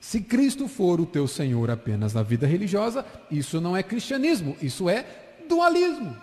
Se 0.00 0.20
Cristo 0.20 0.66
for 0.68 0.98
o 1.00 1.04
teu 1.04 1.26
Senhor 1.28 1.70
apenas 1.70 2.14
na 2.14 2.22
vida 2.22 2.46
religiosa, 2.46 3.04
isso 3.30 3.60
não 3.60 3.76
é 3.76 3.82
cristianismo, 3.82 4.56
isso 4.62 4.88
é 4.88 5.04
dualismo. 5.48 6.16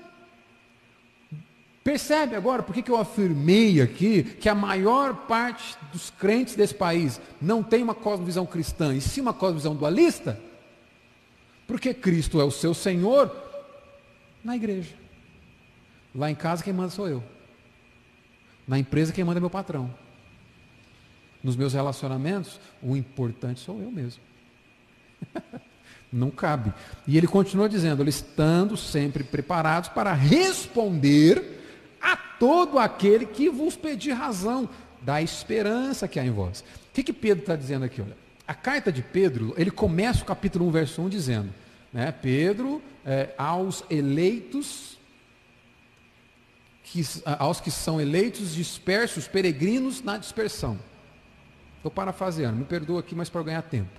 Percebe 1.84 2.36
agora 2.36 2.64
por 2.64 2.74
que 2.74 2.90
eu 2.90 2.96
afirmei 2.96 3.82
aqui 3.82 4.24
que 4.24 4.48
a 4.48 4.56
maior 4.56 5.28
parte 5.28 5.76
dos 5.92 6.10
crentes 6.12 6.56
desse 6.56 6.74
país 6.74 7.20
não 7.42 7.62
tem 7.62 7.84
uma 7.84 7.94
cosmovisão 7.94 8.46
cristã 8.46 8.96
e 8.96 9.02
sim 9.02 9.20
uma 9.20 9.34
cosmovisão 9.34 9.76
dualista? 9.76 10.40
Porque 11.68 11.94
Cristo 11.94 12.40
é 12.40 12.44
o 12.44 12.52
seu 12.52 12.74
Senhor 12.74 13.30
na 14.44 14.56
igreja. 14.56 14.96
Lá 16.16 16.32
em 16.32 16.36
casa 16.36 16.64
quem 16.64 16.72
manda 16.72 16.90
sou 16.90 17.08
eu. 17.08 17.24
Na 18.68 18.80
empresa, 18.80 19.12
quem 19.12 19.24
manda 19.24 19.40
é 19.40 19.42
meu 19.42 19.50
patrão. 19.50 19.94
Nos 21.44 21.58
meus 21.58 21.74
relacionamentos, 21.74 22.60
o 22.82 22.96
importante 22.96 23.60
sou 23.60 23.82
eu 23.82 23.92
mesmo. 23.92 24.22
Não 26.12 26.30
cabe. 26.30 26.72
E 27.06 27.18
ele 27.18 27.28
continua 27.28 27.68
dizendo: 27.68 28.08
estando 28.08 28.78
sempre 28.78 29.24
preparados 29.24 29.90
para 29.90 30.14
responder 30.14 31.63
a 32.04 32.18
todo 32.18 32.78
aquele 32.78 33.26
que 33.26 33.50
vos 33.50 33.78
pedir 33.78 34.12
razão 34.12 34.70
da 35.02 35.22
esperança 35.22 36.08
que 36.08 36.20
há 36.20 36.26
em 36.26 36.32
vós. 36.32 36.60
O 36.60 36.94
que, 36.94 37.04
que 37.04 37.14
Pedro 37.14 37.40
está 37.44 37.56
dizendo 37.56 37.86
aqui? 37.86 38.02
Olha, 38.02 38.18
a 38.46 38.54
carta 38.54 38.92
de 38.92 39.02
Pedro, 39.02 39.54
ele 39.58 39.72
começa 39.72 40.22
o 40.22 40.26
capítulo 40.26 40.68
1, 40.68 40.72
verso 40.72 41.02
1, 41.02 41.10
dizendo: 41.10 41.54
né, 41.94 42.12
Pedro, 42.12 42.82
é, 43.06 43.34
aos 43.38 43.84
eleitos 43.90 44.98
que, 46.84 47.02
aos 47.40 47.62
que 47.62 47.72
são 47.72 48.02
eleitos 48.02 48.54
dispersos, 48.54 49.28
peregrinos 49.28 50.04
na 50.04 50.18
dispersão. 50.18 50.78
Estou 51.78 51.92
parafraseando, 51.92 52.58
me 52.58 52.66
perdoa 52.66 53.00
aqui, 53.00 53.16
mas 53.16 53.30
para 53.30 53.44
ganhar 53.44 53.62
tempo. 53.62 53.90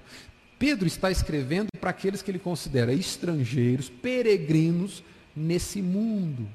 Pedro 0.58 0.86
está 0.86 1.10
escrevendo 1.10 1.68
para 1.80 1.90
aqueles 1.90 2.22
que 2.22 2.30
ele 2.30 2.38
considera 2.38 2.92
estrangeiros, 2.92 3.88
peregrinos 3.88 5.02
nesse 5.34 5.82
mundo. 5.82 6.48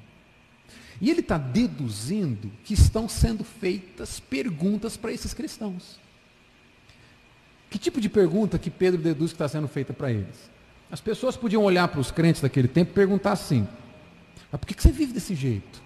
E 1.00 1.10
ele 1.10 1.20
está 1.20 1.38
deduzindo 1.38 2.50
que 2.64 2.74
estão 2.74 3.08
sendo 3.08 3.42
feitas 3.42 4.20
perguntas 4.20 4.96
para 4.96 5.12
esses 5.12 5.32
cristãos. 5.32 5.98
Que 7.70 7.78
tipo 7.78 8.00
de 8.00 8.08
pergunta 8.08 8.58
que 8.58 8.70
Pedro 8.70 9.00
deduz 9.00 9.30
que 9.30 9.36
está 9.36 9.48
sendo 9.48 9.68
feita 9.68 9.92
para 9.92 10.10
eles? 10.10 10.50
As 10.90 11.00
pessoas 11.00 11.36
podiam 11.36 11.62
olhar 11.62 11.88
para 11.88 12.00
os 12.00 12.10
crentes 12.10 12.42
daquele 12.42 12.68
tempo 12.68 12.90
e 12.90 12.94
perguntar 12.94 13.32
assim: 13.32 13.66
mas 14.50 14.60
por 14.60 14.66
que 14.66 14.80
você 14.80 14.90
vive 14.90 15.12
desse 15.12 15.34
jeito? 15.34 15.80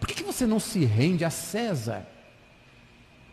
Por 0.00 0.08
que, 0.08 0.22
você 0.22 0.46
não 0.46 0.60
se 0.60 0.84
rende 0.84 1.24
a 1.24 1.30
César? 1.30 2.06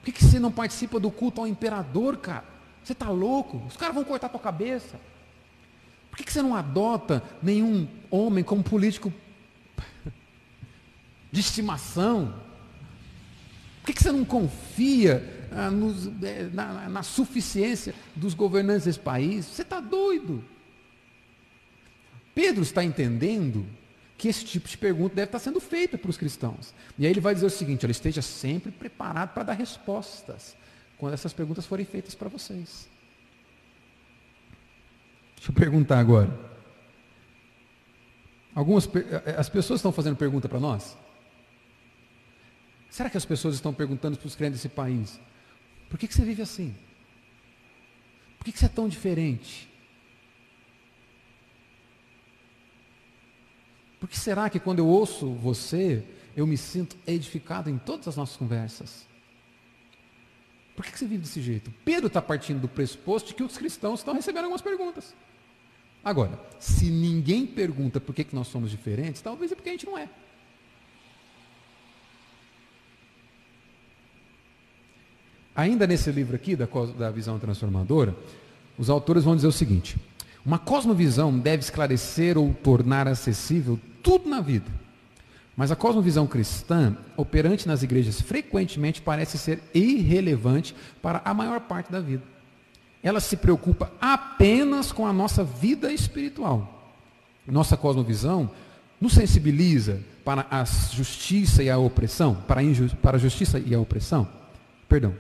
Por 0.02 0.12
que, 0.12 0.24
você 0.24 0.40
não 0.40 0.52
participa 0.52 1.00
do 1.00 1.12
culto 1.12 1.42
ao 1.42 1.48
imperador, 1.48 2.18
cara? 2.18 2.46
Você 2.84 2.94
está 2.94 3.10
louco? 3.10 3.62
Os 3.68 3.78
caras 3.78 3.96
vão 3.96 4.04
cortar 4.04 4.28
a 4.28 4.30
tua 4.30 4.40
cabeça. 4.40 5.00
Por 6.10 6.18
que 6.18 6.32
você 6.32 6.42
não 6.42 6.56
adota 6.56 7.24
nenhum 7.42 7.88
homem 8.12 8.44
como 8.44 8.64
político 8.64 9.12
de 11.34 11.40
estimação? 11.40 12.32
Por 13.82 13.88
que, 13.88 13.94
que 13.94 14.04
você 14.04 14.12
não 14.12 14.24
confia 14.24 15.48
ah, 15.52 15.72
eh, 16.22 16.50
na, 16.54 16.88
na 16.88 17.04
suficiência 17.04 17.96
dos 18.16 18.36
governantes 18.36 18.86
desse 18.86 19.00
país? 19.00 19.48
Você 19.48 19.64
está 19.64 19.80
doido. 19.80 20.46
Pedro 22.36 22.62
está 22.62 22.84
entendendo 22.84 23.66
que 24.16 24.28
esse 24.28 24.46
tipo 24.46 24.70
de 24.70 24.78
pergunta 24.78 25.16
deve 25.16 25.30
estar 25.30 25.40
sendo 25.40 25.60
feita 25.60 25.98
para 25.98 26.10
os 26.12 26.18
cristãos. 26.18 26.72
E 27.00 27.06
aí 27.06 27.12
ele 27.12 27.20
vai 27.20 27.34
dizer 27.34 27.48
o 27.48 27.50
seguinte: 27.50 27.84
olha, 27.84 27.92
esteja 27.92 28.22
sempre 28.22 28.72
preparado 28.72 29.34
para 29.34 29.42
dar 29.42 29.54
respostas 29.54 30.56
quando 31.00 31.14
essas 31.14 31.34
perguntas 31.34 31.66
forem 31.66 31.84
feitas 31.86 32.14
para 32.14 32.30
vocês. 32.30 32.88
Deixa 35.36 35.50
eu 35.50 35.56
perguntar 35.56 35.98
agora. 35.98 36.30
Algumas 38.54 38.88
eh, 38.96 39.36
as 39.36 39.50
pessoas 39.50 39.80
estão 39.80 39.92
fazendo 39.92 40.16
pergunta 40.16 40.48
para 40.48 40.60
nós? 40.60 40.96
Será 42.94 43.10
que 43.10 43.18
as 43.18 43.26
pessoas 43.26 43.56
estão 43.56 43.74
perguntando 43.74 44.16
para 44.20 44.28
os 44.28 44.36
crentes 44.36 44.60
desse 44.60 44.70
país? 44.70 45.20
Por 45.90 45.98
que, 45.98 46.08
que 46.08 46.14
você 46.14 46.24
vive 46.24 46.44
assim? 46.44 46.76
Por 48.38 48.46
que, 48.46 48.52
que 48.52 48.60
você 48.60 48.68
é 48.68 48.70
tão 48.70 48.88
diferente? 48.88 49.68
Por 54.00 54.08
que 54.08 54.16
será 54.16 54.48
que 54.48 54.60
quando 54.60 54.78
eu 54.78 54.86
ouço 54.86 55.34
você, 55.34 56.04
eu 56.38 56.46
me 56.46 56.56
sinto 56.56 56.96
edificado 57.08 57.68
em 57.68 57.80
todas 57.80 58.08
as 58.08 58.16
nossas 58.16 58.38
conversas? 58.38 59.08
Por 60.76 60.86
que 60.86 60.96
você 60.96 61.08
vive 61.08 61.24
desse 61.24 61.42
jeito? 61.42 61.74
Pedro 61.84 62.06
está 62.06 62.22
partindo 62.22 62.62
do 62.62 62.68
pressuposto 62.68 63.30
de 63.30 63.34
que 63.34 63.42
os 63.42 63.58
cristãos 63.58 64.02
estão 64.02 64.14
recebendo 64.14 64.44
algumas 64.44 64.62
perguntas. 64.62 65.16
Agora, 66.04 66.40
se 66.60 66.92
ninguém 66.92 67.48
pergunta 67.48 68.00
por 68.00 68.14
que, 68.14 68.24
que 68.24 68.36
nós 68.36 68.50
somos 68.50 68.70
diferentes, 68.70 69.20
talvez 69.20 69.52
é 69.52 69.56
porque 69.56 69.70
a 69.70 69.72
gente 69.72 69.88
não 69.88 69.98
é. 69.98 70.08
Ainda 75.56 75.86
nesse 75.86 76.12
livro 76.12 76.36
aqui, 76.36 76.56
da, 76.56 76.68
da 76.98 77.12
visão 77.12 77.38
transformadora, 77.38 78.16
os 78.78 78.90
autores 78.90 79.24
vão 79.24 79.36
dizer 79.36 79.48
o 79.48 79.52
seguinte: 79.52 79.98
uma 80.46 80.58
cosmovisão 80.58 81.38
deve 81.38 81.64
esclarecer 81.64 82.38
ou 82.38 82.54
tornar 82.54 83.08
acessível 83.08 83.80
tudo 84.02 84.28
na 84.30 84.42
vida. 84.42 84.70
Mas 85.56 85.72
a 85.72 85.76
cosmovisão 85.76 86.26
cristã, 86.26 86.98
operante 87.16 87.68
nas 87.68 87.84
igrejas, 87.84 88.20
frequentemente 88.20 89.02
parece 89.02 89.38
ser 89.38 89.62
irrelevante 89.74 90.76
para 91.02 91.22
a 91.24 91.34
maior 91.34 91.60
parte 91.62 91.92
da 91.92 92.00
vida. 92.00 92.24
Ela 93.04 93.20
se 93.20 93.38
preocupa 93.38 93.92
apenas 94.02 94.92
com 94.92 95.06
a 95.06 95.14
nossa 95.14 95.44
vida 95.44 95.92
espiritual. 95.92 96.92
Nossa 97.46 97.78
cosmovisão 97.78 98.50
nos 99.00 99.14
sensibiliza 99.14 100.00
para 100.26 100.48
a 100.50 100.64
justiça 100.64 101.62
e 101.62 101.70
a 101.70 101.78
opressão, 101.78 102.36
para 102.48 102.62
a, 102.62 102.64
para 103.02 103.18
a 103.18 103.20
justiça 103.20 103.60
e 103.60 103.76
a 103.76 103.80
opressão. 103.80 104.28
Perdão, 104.88 105.14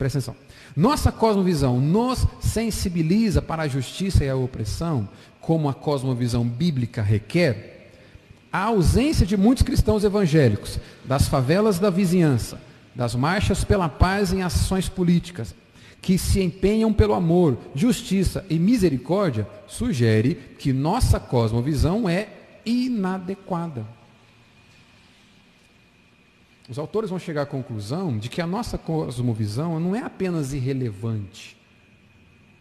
presta 0.00 0.18
atenção. 0.18 0.36
Nossa 0.74 1.12
cosmovisão 1.12 1.78
nos 1.78 2.26
sensibiliza 2.40 3.42
para 3.42 3.64
a 3.64 3.68
justiça 3.68 4.24
e 4.24 4.30
a 4.30 4.34
opressão, 4.34 5.06
como 5.42 5.68
a 5.68 5.74
cosmovisão 5.74 6.42
bíblica 6.42 7.02
requer, 7.02 7.90
a 8.50 8.64
ausência 8.64 9.26
de 9.26 9.36
muitos 9.36 9.62
cristãos 9.62 10.02
evangélicos 10.02 10.78
das 11.04 11.28
favelas 11.28 11.78
da 11.78 11.90
vizinhança 11.90 12.58
das 12.94 13.14
marchas 13.14 13.62
pela 13.62 13.88
paz 13.88 14.32
em 14.32 14.42
ações 14.42 14.88
políticas, 14.88 15.54
que 16.02 16.16
se 16.16 16.42
empenham 16.42 16.92
pelo 16.92 17.12
amor, 17.14 17.58
justiça 17.74 18.44
e 18.48 18.58
misericórdia, 18.58 19.46
sugere 19.66 20.34
que 20.58 20.72
nossa 20.72 21.20
cosmovisão 21.20 22.08
é 22.08 22.28
inadequada. 22.64 23.99
Os 26.70 26.78
autores 26.78 27.10
vão 27.10 27.18
chegar 27.18 27.42
à 27.42 27.46
conclusão 27.46 28.16
de 28.16 28.28
que 28.28 28.40
a 28.40 28.46
nossa 28.46 28.78
cosmovisão 28.78 29.80
não 29.80 29.96
é 29.96 30.04
apenas 30.04 30.52
irrelevante, 30.52 31.56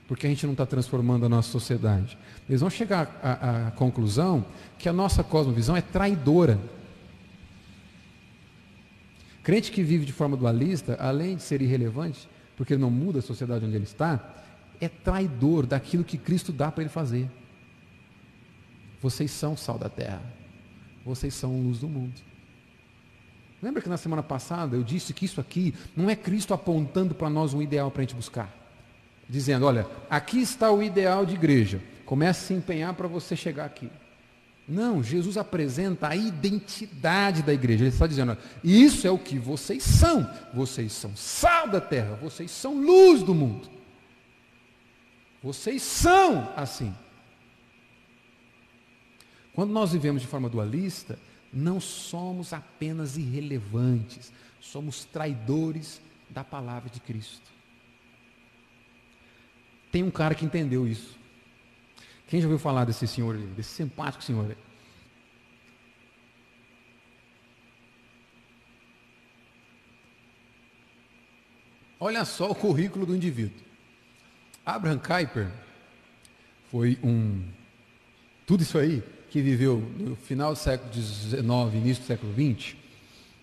porque 0.07 0.25
a 0.25 0.29
gente 0.31 0.47
não 0.47 0.53
está 0.53 0.65
transformando 0.65 1.27
a 1.27 1.29
nossa 1.29 1.51
sociedade. 1.51 2.17
Eles 2.49 2.59
vão 2.59 2.71
chegar 2.71 3.21
à, 3.21 3.69
conclusão 3.69 4.43
que 4.79 4.89
a 4.89 4.93
nossa 4.93 5.23
cosmovisão 5.23 5.77
é 5.77 5.81
traidora. 5.81 6.59
Crente 9.43 9.71
que 9.71 9.83
vive 9.83 10.07
de 10.07 10.11
forma 10.11 10.35
dualista, 10.35 10.97
além 10.99 11.35
de 11.35 11.43
ser 11.43 11.61
irrelevante, 11.61 12.27
porque 12.57 12.73
ele 12.73 12.81
não 12.81 12.89
muda 12.89 13.19
a 13.19 13.21
sociedade 13.21 13.63
onde 13.63 13.75
ele 13.75 13.83
está, 13.83 14.19
é 14.81 14.89
traidor 14.89 15.67
daquilo 15.67 16.03
que 16.03 16.17
Cristo 16.17 16.51
dá 16.51 16.71
para 16.71 16.81
ele 16.81 16.89
fazer. 16.89 17.29
Vocês 18.99 19.29
são 19.29 19.55
sal 19.55 19.77
da 19.77 19.87
terra. 19.87 20.23
Vocês 21.05 21.35
são 21.35 21.61
luz 21.61 21.77
do 21.77 21.87
mundo. 21.87 22.28
Lembra 23.61 23.81
que 23.81 23.89
na 23.89 23.97
semana 23.97 24.23
passada 24.23 24.75
eu 24.75 24.83
disse 24.83 25.13
que 25.13 25.25
isso 25.25 25.41
aqui 25.41 25.73
não 25.95 26.09
é 26.09 26.15
Cristo 26.15 26.53
apontando 26.53 27.13
para 27.13 27.29
nós 27.29 27.53
um 27.53 27.61
ideal 27.61 27.91
para 27.91 28.01
a 28.01 28.03
gente 28.03 28.15
buscar? 28.15 28.53
Dizendo, 29.27 29.65
olha, 29.65 29.85
aqui 30.09 30.39
está 30.39 30.71
o 30.71 30.81
ideal 30.81 31.25
de 31.25 31.35
igreja. 31.35 31.81
Comece 32.05 32.45
a 32.45 32.47
se 32.47 32.53
empenhar 32.53 32.93
para 32.93 33.07
você 33.07 33.35
chegar 33.35 33.65
aqui. 33.65 33.89
Não, 34.67 35.01
Jesus 35.03 35.35
apresenta 35.35 36.09
a 36.09 36.15
identidade 36.15 37.41
da 37.41 37.51
igreja. 37.51 37.83
Ele 37.83 37.93
está 37.93 38.05
dizendo: 38.05 38.37
isso 38.63 39.07
é 39.07 39.11
o 39.11 39.17
que 39.17 39.39
vocês 39.39 39.81
são. 39.83 40.29
Vocês 40.53 40.93
são 40.93 41.15
sal 41.15 41.67
da 41.67 41.81
terra, 41.81 42.15
vocês 42.21 42.51
são 42.51 42.79
luz 42.79 43.23
do 43.23 43.33
mundo. 43.33 43.67
Vocês 45.41 45.81
são 45.81 46.53
assim. 46.55 46.93
Quando 49.53 49.71
nós 49.71 49.91
vivemos 49.91 50.21
de 50.21 50.27
forma 50.27 50.47
dualista, 50.47 51.17
não 51.51 51.79
somos 51.79 52.53
apenas 52.53 53.17
irrelevantes, 53.17 54.31
somos 54.59 55.05
traidores 55.05 56.01
da 56.29 56.43
palavra 56.43 56.89
de 56.89 56.99
Cristo. 56.99 57.49
Tem 59.91 60.03
um 60.03 60.11
cara 60.11 60.35
que 60.35 60.45
entendeu 60.45 60.87
isso. 60.87 61.17
Quem 62.27 62.39
já 62.39 62.45
ouviu 62.47 62.59
falar 62.59 62.85
desse 62.85 63.07
senhor 63.07 63.35
ali, 63.35 63.47
desse 63.47 63.71
simpático 63.71 64.23
senhor 64.23 64.45
ali? 64.45 64.57
Olha 71.99 72.23
só 72.23 72.51
o 72.51 72.55
currículo 72.55 73.05
do 73.05 73.15
indivíduo. 73.15 73.59
Abraham 74.65 74.99
Kuyper 74.99 75.51
foi 76.69 76.97
um. 77.03 77.43
Tudo 78.45 78.61
isso 78.61 78.77
aí 78.77 79.03
que 79.29 79.41
viveu 79.41 79.81
no 79.97 80.15
final 80.15 80.53
do 80.53 80.57
século 80.57 80.91
XIX, 80.93 81.41
início 81.73 82.03
do 82.03 82.07
século 82.07 82.33
XX. 82.33 82.75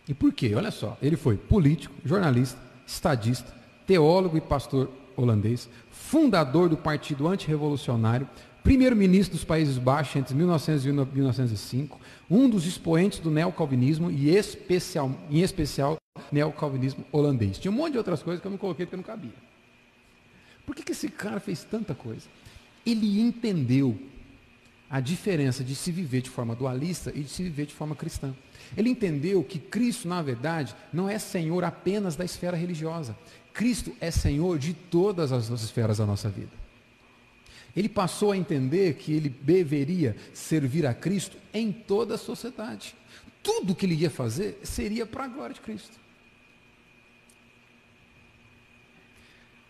E 0.08 0.14
por 0.14 0.32
quê? 0.32 0.54
Olha 0.54 0.70
só, 0.70 0.96
ele 1.00 1.16
foi 1.16 1.36
político, 1.36 1.94
jornalista, 2.04 2.60
estadista, 2.86 3.52
teólogo 3.86 4.36
e 4.36 4.40
pastor 4.40 4.90
holandês, 5.16 5.68
fundador 5.90 6.68
do 6.68 6.76
Partido 6.76 7.26
Antirrevolucionário, 7.26 8.28
primeiro-ministro 8.62 9.36
dos 9.36 9.44
Países 9.44 9.78
Baixos 9.78 10.16
entre 10.16 10.34
1900 10.34 10.84
e 10.84 10.92
1905, 10.92 12.00
um 12.30 12.48
dos 12.48 12.66
expoentes 12.66 13.18
do 13.18 13.30
neocalvinismo 13.30 14.10
e 14.10 14.30
especial, 14.30 15.10
em 15.30 15.40
especial 15.40 15.96
neocalvinismo 16.30 17.04
holandês. 17.12 17.58
Tinha 17.58 17.70
um 17.70 17.74
monte 17.74 17.92
de 17.92 17.98
outras 17.98 18.22
coisas 18.22 18.40
que 18.40 18.46
eu 18.46 18.50
não 18.50 18.58
coloquei 18.58 18.84
porque 18.84 18.96
não 18.96 19.04
cabia. 19.04 19.34
Por 20.64 20.74
que, 20.74 20.82
que 20.82 20.92
esse 20.92 21.08
cara 21.08 21.38
fez 21.38 21.62
tanta 21.62 21.94
coisa? 21.94 22.26
Ele 22.84 23.20
entendeu 23.20 23.96
a 24.88 25.00
diferença 25.00 25.64
de 25.64 25.74
se 25.74 25.90
viver 25.90 26.22
de 26.22 26.30
forma 26.30 26.54
dualista 26.54 27.12
e 27.14 27.22
de 27.22 27.28
se 27.28 27.42
viver 27.42 27.66
de 27.66 27.74
forma 27.74 27.94
cristã. 27.94 28.34
Ele 28.76 28.90
entendeu 28.90 29.42
que 29.42 29.58
Cristo, 29.58 30.08
na 30.08 30.22
verdade, 30.22 30.74
não 30.92 31.08
é 31.08 31.18
Senhor 31.18 31.64
apenas 31.64 32.16
da 32.16 32.24
esfera 32.24 32.56
religiosa. 32.56 33.16
Cristo 33.52 33.92
é 34.00 34.10
Senhor 34.10 34.58
de 34.58 34.74
todas 34.74 35.32
as 35.32 35.48
esferas 35.48 35.98
da 35.98 36.06
nossa 36.06 36.28
vida. 36.28 36.50
Ele 37.76 37.88
passou 37.88 38.32
a 38.32 38.36
entender 38.36 38.94
que 38.94 39.12
ele 39.12 39.28
deveria 39.28 40.16
servir 40.32 40.86
a 40.86 40.94
Cristo 40.94 41.36
em 41.52 41.70
toda 41.70 42.14
a 42.14 42.18
sociedade. 42.18 42.94
Tudo 43.42 43.74
que 43.74 43.84
ele 43.84 43.94
ia 43.94 44.10
fazer 44.10 44.58
seria 44.62 45.04
para 45.04 45.24
a 45.24 45.28
glória 45.28 45.54
de 45.54 45.60
Cristo. 45.60 45.98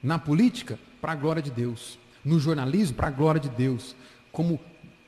Na 0.03 0.19
política, 0.19 0.79
para 1.01 1.13
a 1.13 1.17
glória 1.17 1.43
de 1.43 1.51
Deus. 1.51 1.99
No 2.25 2.39
jornalismo, 2.39 2.97
para 2.97 3.09
a 3.09 3.11
glória 3.11 3.41
de 3.41 3.49
Deus. 3.49 3.97
Como 4.31 4.61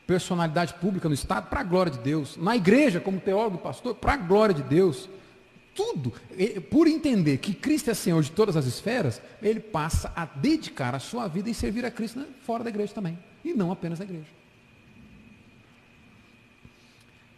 personalidade 0.09 0.73
pública 0.73 1.07
no 1.07 1.15
Estado, 1.15 1.51
para 1.51 1.61
a 1.61 1.63
glória 1.63 1.93
de 1.93 1.99
Deus. 1.99 2.39
Na 2.39 2.57
igreja, 2.57 2.99
como 2.99 3.21
teólogo, 3.21 3.59
pastor, 3.59 3.95
para 3.95 4.15
a 4.15 4.17
glória 4.17 4.55
de 4.55 4.63
Deus 4.63 5.07
tudo, 5.75 6.13
por 6.71 6.89
entender 6.89 7.37
que 7.37 7.55
Cristo 7.55 7.91
é 7.91 7.95
Senhor 7.95 8.21
de 8.21 8.33
todas 8.33 8.57
as 8.57 8.67
esferas, 8.67 9.23
ele 9.41 9.61
passa 9.61 10.11
a 10.17 10.25
dedicar 10.25 10.93
a 10.93 10.99
sua 10.99 11.29
vida 11.29 11.49
em 11.49 11.53
servir 11.53 11.85
a 11.85 11.91
Cristo 11.91 12.25
fora 12.43 12.65
da 12.65 12.71
igreja 12.71 12.93
também, 12.93 13.17
e 13.45 13.55
não 13.55 13.71
apenas 13.71 14.01
na 14.01 14.05
igreja. 14.07 14.27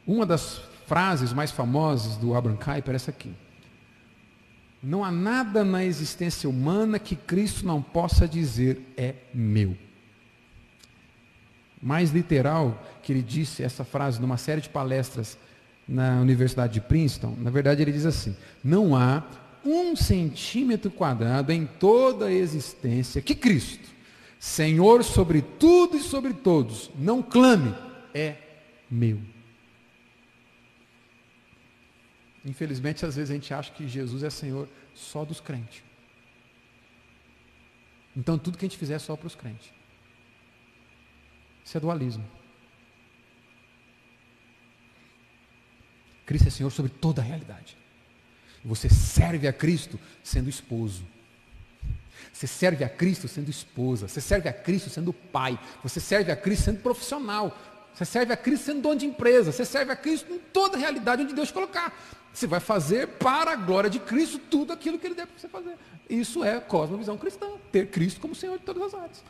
Uma 0.06 0.24
das 0.24 0.62
frases 0.86 1.34
mais 1.34 1.50
famosas 1.50 2.16
do 2.16 2.34
Abraham 2.34 2.56
Kuyper 2.56 2.94
é 2.94 2.96
essa 2.96 3.10
aqui. 3.10 3.34
Não 4.82 5.04
há 5.04 5.10
nada 5.10 5.62
na 5.64 5.84
existência 5.84 6.48
humana 6.48 6.98
que 6.98 7.16
Cristo 7.16 7.66
não 7.66 7.82
possa 7.82 8.26
dizer 8.26 8.80
é 8.96 9.16
meu. 9.34 9.76
Mais 11.82 12.10
literal 12.10 12.82
que 13.02 13.12
ele 13.12 13.22
disse 13.22 13.62
essa 13.62 13.84
frase 13.84 14.20
numa 14.20 14.36
série 14.36 14.60
de 14.60 14.68
palestras 14.68 15.38
na 15.88 16.20
Universidade 16.20 16.74
de 16.74 16.80
Princeton, 16.80 17.34
na 17.38 17.50
verdade 17.50 17.82
ele 17.82 17.92
diz 17.92 18.06
assim: 18.06 18.36
não 18.62 18.94
há 18.94 19.24
um 19.64 19.96
centímetro 19.96 20.90
quadrado 20.90 21.52
em 21.52 21.66
toda 21.66 22.26
a 22.26 22.32
existência 22.32 23.20
que 23.20 23.34
Cristo, 23.34 23.88
Senhor 24.38 25.02
sobre 25.04 25.42
tudo 25.42 25.96
e 25.96 26.00
sobre 26.00 26.32
todos, 26.32 26.90
não 26.98 27.22
clame, 27.22 27.74
é 28.14 28.36
meu. 28.90 29.20
Infelizmente, 32.44 33.04
às 33.04 33.16
vezes 33.16 33.30
a 33.30 33.34
gente 33.34 33.52
acha 33.52 33.70
que 33.72 33.86
Jesus 33.86 34.22
é 34.22 34.30
Senhor 34.30 34.66
só 34.94 35.24
dos 35.24 35.40
crentes. 35.40 35.82
Então 38.16 38.38
tudo 38.38 38.56
que 38.56 38.64
a 38.64 38.68
gente 38.68 38.78
fizer 38.78 38.94
é 38.94 38.98
só 38.98 39.14
para 39.14 39.26
os 39.26 39.34
crentes. 39.34 39.70
Isso 41.70 41.76
é 41.76 41.80
dualismo. 41.80 42.24
Cristo 46.26 46.48
é 46.48 46.50
Senhor 46.50 46.70
sobre 46.70 46.90
toda 46.90 47.22
a 47.22 47.24
realidade. 47.24 47.76
Você 48.64 48.88
serve 48.88 49.46
a 49.46 49.52
Cristo 49.52 49.96
sendo 50.20 50.50
esposo. 50.50 51.04
Você 52.32 52.48
serve 52.48 52.82
a 52.82 52.88
Cristo 52.88 53.28
sendo 53.28 53.50
esposa. 53.50 54.08
Você 54.08 54.20
serve 54.20 54.48
a 54.48 54.52
Cristo 54.52 54.90
sendo 54.90 55.12
pai. 55.12 55.56
Você 55.80 56.00
serve 56.00 56.32
a 56.32 56.36
Cristo 56.36 56.64
sendo 56.64 56.80
profissional. 56.80 57.56
Você 57.94 58.04
serve 58.04 58.32
a 58.32 58.36
Cristo 58.36 58.64
sendo 58.64 58.82
dono 58.82 58.98
de 58.98 59.06
empresa. 59.06 59.52
Você 59.52 59.64
serve 59.64 59.92
a 59.92 59.96
Cristo 59.96 60.32
em 60.34 60.40
toda 60.40 60.76
a 60.76 60.80
realidade 60.80 61.22
onde 61.22 61.34
Deus 61.34 61.52
colocar. 61.52 61.96
Você 62.34 62.48
vai 62.48 62.58
fazer 62.58 63.06
para 63.06 63.52
a 63.52 63.56
glória 63.56 63.88
de 63.88 64.00
Cristo 64.00 64.40
tudo 64.40 64.72
aquilo 64.72 64.98
que 64.98 65.06
Ele 65.06 65.14
der 65.14 65.28
para 65.28 65.38
você 65.38 65.48
fazer. 65.48 65.78
Isso 66.08 66.42
é 66.42 66.58
cosmovisão 66.58 67.16
cristã. 67.16 67.46
Ter 67.70 67.86
Cristo 67.90 68.20
como 68.20 68.34
Senhor 68.34 68.58
de 68.58 68.64
todas 68.64 68.82
as 68.82 68.94
áreas. 68.94 69.22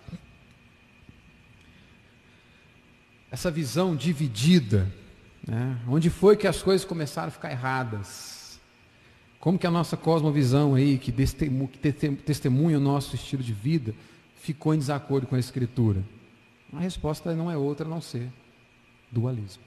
Essa 3.30 3.50
visão 3.50 3.94
dividida 3.94 4.90
né? 5.46 5.78
Onde 5.88 6.10
foi 6.10 6.36
que 6.36 6.46
as 6.46 6.62
coisas 6.62 6.84
começaram 6.84 7.28
a 7.28 7.30
ficar 7.30 7.50
erradas? 7.50 8.60
Como 9.38 9.58
que 9.58 9.66
a 9.66 9.70
nossa 9.70 9.96
cosmovisão 9.96 10.74
aí, 10.74 10.98
que 10.98 11.10
testemunha 11.10 12.76
o 12.76 12.80
nosso 12.80 13.14
estilo 13.14 13.42
de 13.42 13.52
vida, 13.52 13.94
ficou 14.36 14.74
em 14.74 14.78
desacordo 14.78 15.26
com 15.26 15.34
a 15.34 15.38
Escritura? 15.38 16.04
A 16.72 16.78
resposta 16.78 17.34
não 17.34 17.50
é 17.50 17.56
outra 17.56 17.86
a 17.86 17.88
não 17.88 18.00
ser 18.00 18.30
dualismo. 19.10 19.62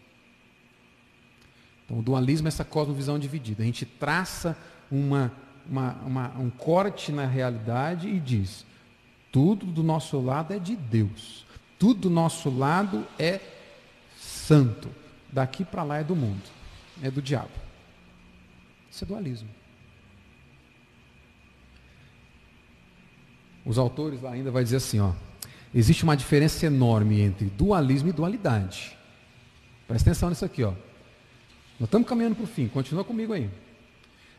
Então, 1.86 2.00
o 2.00 2.02
dualismo 2.04 2.48
é 2.48 2.50
essa 2.50 2.64
cosmovisão 2.64 3.18
dividida. 3.18 3.64
A 3.64 3.66
gente 3.66 3.86
traça 3.86 4.56
uma, 4.92 5.34
uma, 5.68 5.94
uma, 6.06 6.28
um 6.38 6.50
corte 6.52 7.12
na 7.12 7.26
realidade 7.26 8.08
e 8.08 8.20
diz: 8.20 8.64
tudo 9.32 9.66
do 9.66 9.82
nosso 9.82 10.22
lado 10.22 10.54
é 10.54 10.60
de 10.60 10.76
Deus, 10.76 11.46
tudo 11.80 12.02
do 12.02 12.10
nosso 12.12 12.50
lado 12.50 13.06
é 13.18 13.42
santo 14.48 14.90
daqui 15.32 15.64
para 15.64 15.84
lá 15.84 15.98
é 15.98 16.04
do 16.04 16.16
mundo, 16.16 16.44
é 17.02 17.10
do 17.10 17.22
diabo. 17.22 17.52
Isso 18.92 19.04
é 19.04 19.08
dualismo. 19.08 19.50
Os 23.66 23.78
autores 23.78 24.22
lá 24.22 24.32
ainda 24.32 24.52
vai 24.52 24.64
dizer 24.64 24.78
assim, 24.78 25.00
ó, 25.00 25.14
existe 25.74 26.04
uma 26.04 26.18
diferença 26.18 26.66
enorme 26.66 27.22
entre 27.22 27.46
dualismo 27.46 28.10
e 28.10 28.12
dualidade. 28.12 28.98
Presta 29.88 30.10
atenção 30.10 30.30
nisso 30.30 30.44
aqui, 30.44 30.64
ó. 30.64 30.74
Nós 31.80 31.88
estamos 31.88 32.08
caminhando 32.08 32.36
para 32.36 32.44
o 32.44 32.48
fim, 32.48 32.68
continua 32.68 33.04
comigo 33.04 33.34
aí. 33.34 33.50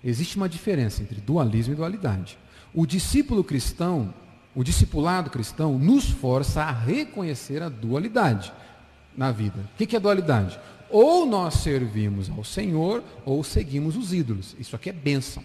Existe 0.03 0.37
uma 0.37 0.49
diferença 0.49 1.03
entre 1.03 1.21
dualismo 1.21 1.73
e 1.73 1.77
dualidade. 1.77 2.39
O 2.75 2.87
discípulo 2.87 3.43
cristão, 3.43 4.13
o 4.55 4.63
discipulado 4.63 5.31
cristão, 5.31 5.79
nos 5.79 6.11
força 6.11 6.63
a 6.63 6.71
reconhecer 6.71 7.63
a 7.63 7.71
dualidade 7.71 8.53
na 9.17 9.33
vida. 9.33 9.59
O 9.75 9.77
que 9.77 9.97
é 9.97 10.01
dualidade? 10.01 10.59
Ou 10.91 11.27
nós 11.27 11.55
servimos 11.55 12.31
ao 12.31 12.45
Senhor 12.45 13.03
ou 13.25 13.43
seguimos 13.43 13.97
os 13.97 14.13
ídolos. 14.13 14.55
Isso 14.59 14.77
aqui 14.77 14.91
é 14.91 14.93
bênção. 14.93 15.45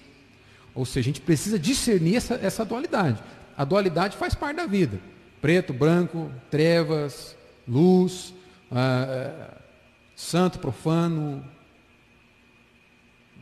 Ou 0.76 0.86
seja, 0.86 1.06
a 1.06 1.12
gente 1.12 1.22
precisa 1.22 1.58
discernir 1.58 2.16
essa, 2.16 2.36
essa 2.36 2.64
dualidade. 2.64 3.22
A 3.58 3.66
dualidade 3.66 4.16
faz 4.16 4.36
parte 4.36 4.58
da 4.58 4.66
vida. 4.66 5.00
Preto, 5.42 5.74
branco, 5.74 6.32
trevas, 6.52 7.36
luz, 7.68 8.34
ah, 8.72 9.58
santo, 10.16 10.60
profano. 10.60 11.44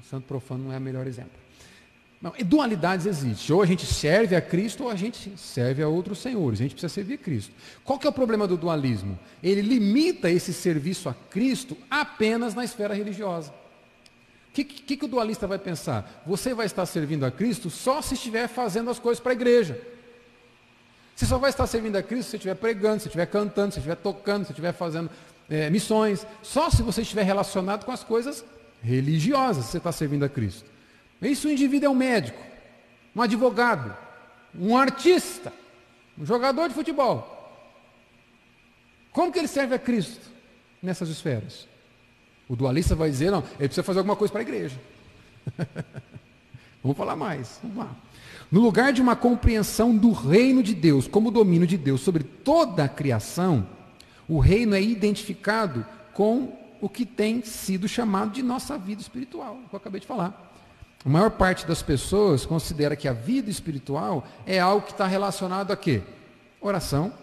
Santo 0.10 0.26
profano 0.26 0.66
não 0.66 0.74
é 0.74 0.78
o 0.78 0.82
melhor 0.82 1.06
exemplo. 1.06 1.47
Não, 2.22 2.34
dualidades 2.45 3.06
existem. 3.06 3.56
Ou 3.56 3.61
a 3.61 3.65
gente 3.65 3.85
serve 3.85 4.35
a 4.35 4.41
Cristo 4.41 4.85
ou 4.85 4.89
a 4.89 4.95
gente 4.95 5.31
serve 5.38 5.84
a 5.84 5.88
outros 5.88 6.18
senhores. 6.18 6.60
A 6.60 6.64
gente 6.64 6.73
precisa 6.73 6.94
servir 6.94 7.15
a 7.15 7.18
Cristo. 7.18 7.53
Qual 7.84 7.99
que 7.99 8.07
é 8.07 8.10
o 8.10 8.14
problema 8.14 8.48
do 8.48 8.57
dualismo? 8.57 9.18
Ele 9.41 9.61
limita 9.61 10.30
esse 10.30 10.52
serviço 10.52 11.07
a 11.07 11.15
Cristo 11.30 11.77
apenas 11.89 12.56
na 12.56 12.64
esfera 12.64 12.94
religiosa. 12.94 13.52
O 14.49 14.53
que, 14.53 14.64
que, 14.64 14.98
que 14.98 15.06
o 15.06 15.07
dualista 15.07 15.45
vai 15.45 15.60
pensar? 15.60 16.23
Você 16.26 16.53
vai 16.56 16.65
estar 16.65 16.85
servindo 16.88 17.23
a 17.23 17.30
Cristo 17.30 17.69
só 17.69 18.02
se 18.02 18.15
estiver 18.15 18.48
fazendo 18.48 18.89
as 18.89 18.98
coisas 18.98 19.22
para 19.22 19.34
a 19.34 19.35
igreja. 19.35 19.80
Você 21.15 21.27
só 21.27 21.38
vai 21.38 21.52
estar 21.52 21.68
servindo 21.68 21.95
a 21.95 22.03
Cristo 22.03 22.31
se 22.31 22.35
estiver 22.38 22.56
pregando, 22.56 22.99
se 22.99 23.07
estiver 23.07 23.27
cantando, 23.27 23.73
se 23.73 23.80
estiver 23.80 23.95
tocando, 23.95 24.45
se 24.45 24.52
estiver 24.52 24.73
fazendo 24.73 25.11
é, 25.48 25.69
missões. 25.69 26.26
Só 26.41 26.72
se 26.72 26.81
você 26.81 27.03
estiver 27.03 27.23
relacionado 27.23 27.85
com 27.85 27.91
as 27.91 28.03
coisas 28.03 28.44
religiosas 28.81 29.65
você 29.65 29.77
está 29.77 29.91
servindo 29.91 30.23
a 30.26 30.30
Cristo. 30.30 30.77
Isso 31.22 31.48
o 31.48 31.52
indivíduo 31.52 31.88
é 31.88 31.89
um 31.89 31.95
médico, 31.95 32.41
um 33.15 33.22
advogado, 33.22 33.95
um 34.57 34.77
artista, 34.77 35.52
um 36.18 36.26
jogador 36.26 36.68
de 36.69 36.76
futebol. 36.76 37.34
Como 39.11 39.31
que 39.31 39.39
ele 39.39 39.48
serve 39.48 39.73
a 39.73 39.80
Cristo 39.80 40.30
nessas 40.81 41.10
esferas? 41.10 41.68
O 42.48 42.56
dualista 42.56 42.95
vai 42.95 43.10
dizer, 43.10 43.31
não, 43.31 43.44
ele 43.60 43.68
precisa 43.68 43.84
fazer 43.84 43.99
alguma 43.99 44.15
coisa 44.15 44.31
para 44.31 44.41
a 44.41 44.44
igreja. 44.44 44.80
Vamos 46.84 46.98
falar 46.98 47.15
mais. 47.15 47.60
Vamos 47.61 47.77
lá. 47.77 47.95
No 48.49 48.61
lugar 48.61 48.94
de 48.94 49.02
uma 49.02 49.15
compreensão 49.15 49.95
do 49.95 50.11
reino 50.11 50.64
de 50.64 50.73
Deus 50.73 51.07
como 51.07 51.31
domínio 51.31 51.68
de 51.68 51.77
Deus 51.77 52.02
sobre 52.02 52.23
toda 52.23 52.85
a 52.85 52.89
criação, 52.89 53.68
o 54.27 54.39
reino 54.39 54.73
é 54.73 54.81
identificado 54.81 55.85
com 56.14 56.57
o 56.80 56.88
que 56.88 57.06
tem 57.06 57.44
sido 57.44 57.88
chamado 57.88 58.31
de 58.31 58.41
nossa 58.41 58.77
vida 58.77 59.02
espiritual, 59.02 59.60
que 59.69 59.76
eu 59.76 59.77
acabei 59.77 59.99
de 59.99 60.07
falar. 60.07 60.47
A 61.06 61.10
maior 61.10 61.32
parte 61.32 61.65
das 61.65 61.82
pessoas 61.82 62.45
considera 62.45 62.95
que 62.95 63.07
a 63.07 63.14
vida 63.14 63.49
espiritual 63.49 64.28
é 64.45 64.60
algo 64.60 64.86
que 64.86 64.91
está 64.91 65.07
relacionado 65.07 65.72
a 65.72 65.78
quê? 65.78 66.02
Oração, 66.60 67.14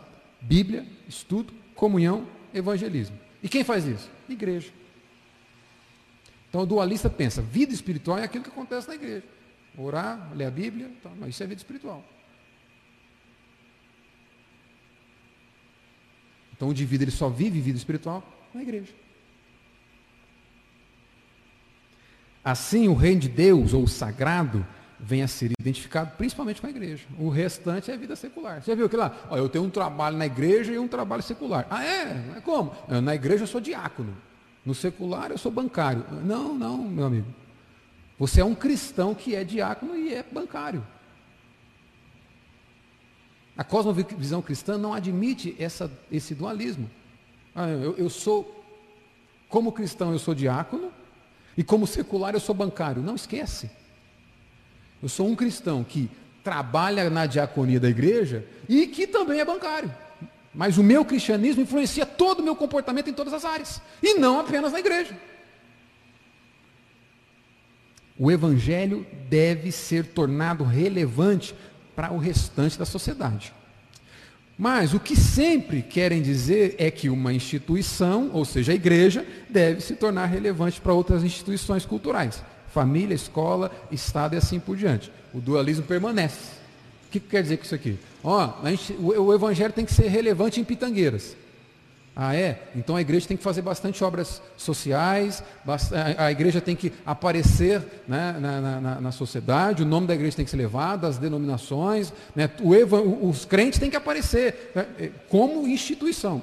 Bíblia, 0.40 0.86
estudo, 1.08 1.52
comunhão, 1.74 2.26
evangelismo. 2.52 3.18
E 3.42 3.48
quem 3.48 3.64
faz 3.64 3.84
isso? 3.84 4.10
Igreja. 4.28 4.72
Então 6.48 6.62
o 6.62 6.66
dualista 6.66 7.10
pensa, 7.10 7.42
vida 7.42 7.74
espiritual 7.74 8.18
é 8.18 8.24
aquilo 8.24 8.44
que 8.44 8.50
acontece 8.50 8.88
na 8.88 8.94
igreja. 8.94 9.24
Orar, 9.76 10.30
ler 10.34 10.46
a 10.46 10.50
Bíblia, 10.50 10.86
então, 10.86 11.12
mas 11.18 11.30
isso 11.30 11.42
é 11.42 11.46
vida 11.46 11.60
espiritual. 11.60 12.02
Então 16.56 16.68
o 16.68 16.70
indivíduo 16.70 17.04
ele 17.04 17.10
só 17.10 17.28
vive 17.28 17.60
vida 17.60 17.76
espiritual 17.76 18.22
na 18.54 18.62
igreja. 18.62 18.92
Assim, 22.44 22.88
o 22.88 22.94
reino 22.94 23.22
de 23.22 23.28
Deus, 23.28 23.72
ou 23.72 23.84
o 23.84 23.88
sagrado, 23.88 24.66
vem 25.00 25.22
a 25.22 25.28
ser 25.28 25.52
identificado 25.58 26.12
principalmente 26.16 26.60
com 26.60 26.66
a 26.66 26.70
igreja. 26.70 27.04
O 27.18 27.28
restante 27.28 27.90
é 27.90 27.96
vida 27.96 28.14
secular. 28.16 28.62
Você 28.62 28.74
viu 28.76 28.88
que 28.88 28.96
lá? 28.96 29.16
Ó, 29.30 29.36
eu 29.36 29.48
tenho 29.48 29.64
um 29.64 29.70
trabalho 29.70 30.16
na 30.16 30.26
igreja 30.26 30.72
e 30.72 30.78
um 30.78 30.88
trabalho 30.88 31.22
secular. 31.22 31.66
Ah, 31.70 31.84
é? 31.84 32.40
Como? 32.44 32.74
Na 33.02 33.14
igreja 33.14 33.44
eu 33.44 33.46
sou 33.46 33.60
diácono. 33.60 34.14
No 34.64 34.74
secular 34.74 35.30
eu 35.30 35.38
sou 35.38 35.50
bancário. 35.50 36.04
Não, 36.24 36.54
não, 36.54 36.78
meu 36.78 37.06
amigo. 37.06 37.26
Você 38.18 38.40
é 38.40 38.44
um 38.44 38.54
cristão 38.54 39.14
que 39.14 39.34
é 39.34 39.42
diácono 39.42 39.96
e 39.96 40.14
é 40.14 40.22
bancário. 40.22 40.84
A 43.56 43.62
cosmovisão 43.62 44.42
cristã 44.42 44.76
não 44.76 44.92
admite 44.92 45.54
essa, 45.58 45.90
esse 46.10 46.34
dualismo. 46.34 46.90
Ah, 47.54 47.68
eu, 47.68 47.96
eu 47.96 48.10
sou, 48.10 48.64
como 49.48 49.70
cristão, 49.70 50.12
eu 50.12 50.18
sou 50.18 50.34
diácono, 50.34 50.90
e 51.56 51.62
como 51.62 51.86
secular 51.86 52.34
eu 52.34 52.40
sou 52.40 52.54
bancário. 52.54 53.02
Não 53.02 53.14
esquece. 53.14 53.70
Eu 55.02 55.08
sou 55.08 55.28
um 55.28 55.36
cristão 55.36 55.84
que 55.84 56.10
trabalha 56.42 57.08
na 57.08 57.26
diaconia 57.26 57.80
da 57.80 57.88
igreja 57.88 58.46
e 58.68 58.86
que 58.86 59.06
também 59.06 59.40
é 59.40 59.44
bancário. 59.44 59.94
Mas 60.54 60.78
o 60.78 60.82
meu 60.82 61.04
cristianismo 61.04 61.62
influencia 61.62 62.06
todo 62.06 62.40
o 62.40 62.42
meu 62.42 62.54
comportamento 62.54 63.10
em 63.10 63.12
todas 63.12 63.32
as 63.32 63.44
áreas. 63.44 63.80
E 64.02 64.14
não 64.14 64.38
apenas 64.38 64.72
na 64.72 64.78
igreja. 64.78 65.16
O 68.16 68.30
evangelho 68.30 69.04
deve 69.28 69.72
ser 69.72 70.06
tornado 70.06 70.62
relevante 70.62 71.54
para 71.96 72.12
o 72.12 72.18
restante 72.18 72.78
da 72.78 72.84
sociedade. 72.84 73.52
Mas 74.56 74.94
o 74.94 75.00
que 75.00 75.16
sempre 75.16 75.82
querem 75.82 76.22
dizer 76.22 76.76
é 76.78 76.90
que 76.90 77.08
uma 77.08 77.32
instituição, 77.32 78.30
ou 78.32 78.44
seja, 78.44 78.72
a 78.72 78.74
igreja, 78.74 79.26
deve 79.50 79.80
se 79.80 79.94
tornar 79.96 80.26
relevante 80.26 80.80
para 80.80 80.92
outras 80.92 81.24
instituições 81.24 81.84
culturais. 81.84 82.42
Família, 82.72 83.14
escola, 83.14 83.70
Estado 83.90 84.34
e 84.34 84.38
assim 84.38 84.60
por 84.60 84.76
diante. 84.76 85.10
O 85.32 85.40
dualismo 85.40 85.84
permanece. 85.84 86.52
O 87.08 87.10
que 87.10 87.20
quer 87.20 87.42
dizer 87.42 87.56
com 87.56 87.64
isso 87.64 87.74
aqui? 87.74 87.98
O 88.98 89.32
evangelho 89.32 89.72
tem 89.72 89.84
que 89.84 89.92
ser 89.92 90.08
relevante 90.08 90.60
em 90.60 90.64
Pitangueiras. 90.64 91.36
Ah, 92.16 92.36
é? 92.36 92.68
Então 92.76 92.94
a 92.94 93.00
igreja 93.00 93.26
tem 93.26 93.36
que 93.36 93.42
fazer 93.42 93.60
bastante 93.60 94.04
obras 94.04 94.40
sociais, 94.56 95.42
a 96.16 96.30
igreja 96.30 96.60
tem 96.60 96.76
que 96.76 96.92
aparecer 97.04 97.82
né, 98.06 98.36
na, 98.38 98.80
na, 98.80 99.00
na, 99.00 99.12
sociedade, 99.12 99.82
o 99.82 99.86
nome 99.86 100.06
da 100.06 100.14
igreja 100.14 100.36
tem 100.36 100.44
que 100.44 100.50
ser 100.50 100.56
levado, 100.56 101.06
as 101.06 101.18
denominações, 101.18 102.12
né, 102.36 102.48
o, 102.60 103.28
os 103.28 103.44
crentes 103.44 103.80
têm 103.80 103.90
que 103.90 103.96
aparecer 103.96 104.70
né, 104.76 104.86
é, 104.96 105.10
como 105.28 105.66
instituição. 105.66 106.40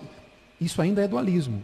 Isso 0.60 0.82
ainda 0.82 1.02
é 1.02 1.08
dualismo. 1.08 1.64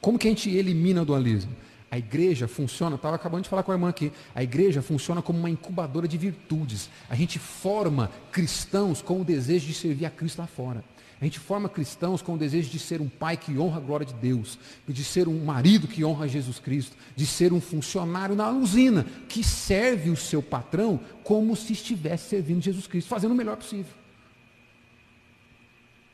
Como 0.00 0.16
que 0.16 0.28
a 0.28 0.30
gente 0.30 0.48
elimina 0.48 1.02
o 1.02 1.04
dualismo? 1.04 1.52
A 1.90 1.98
igreja 1.98 2.46
funciona, 2.46 2.94
estava 2.94 3.16
acabando 3.16 3.42
de 3.42 3.48
falar 3.48 3.64
com 3.64 3.72
a 3.72 3.74
irmã 3.74 3.88
aqui, 3.88 4.12
a 4.34 4.42
igreja 4.42 4.80
funciona 4.80 5.20
como 5.20 5.38
uma 5.38 5.50
incubadora 5.50 6.06
de 6.06 6.16
virtudes. 6.16 6.88
A 7.10 7.16
gente 7.16 7.40
forma 7.40 8.10
cristãos 8.30 9.02
com 9.02 9.20
o 9.20 9.24
desejo 9.24 9.66
de 9.66 9.74
servir 9.74 10.06
a 10.06 10.10
Cristo 10.10 10.38
lá 10.38 10.46
fora. 10.46 10.84
A 11.22 11.24
gente 11.24 11.38
forma 11.38 11.68
cristãos 11.68 12.20
com 12.20 12.34
o 12.34 12.36
desejo 12.36 12.68
de 12.68 12.80
ser 12.80 13.00
um 13.00 13.08
pai 13.08 13.36
que 13.36 13.56
honra 13.56 13.76
a 13.76 13.80
glória 13.80 14.04
de 14.04 14.12
Deus, 14.14 14.58
de 14.88 15.04
ser 15.04 15.28
um 15.28 15.44
marido 15.44 15.86
que 15.86 16.04
honra 16.04 16.26
Jesus 16.26 16.58
Cristo, 16.58 16.96
de 17.14 17.24
ser 17.24 17.52
um 17.52 17.60
funcionário 17.60 18.34
na 18.34 18.50
usina 18.50 19.06
que 19.28 19.44
serve 19.44 20.10
o 20.10 20.16
seu 20.16 20.42
patrão 20.42 20.98
como 21.22 21.54
se 21.54 21.74
estivesse 21.74 22.28
servindo 22.28 22.60
Jesus 22.60 22.88
Cristo, 22.88 23.06
fazendo 23.06 23.30
o 23.30 23.36
melhor 23.36 23.56
possível. 23.56 23.92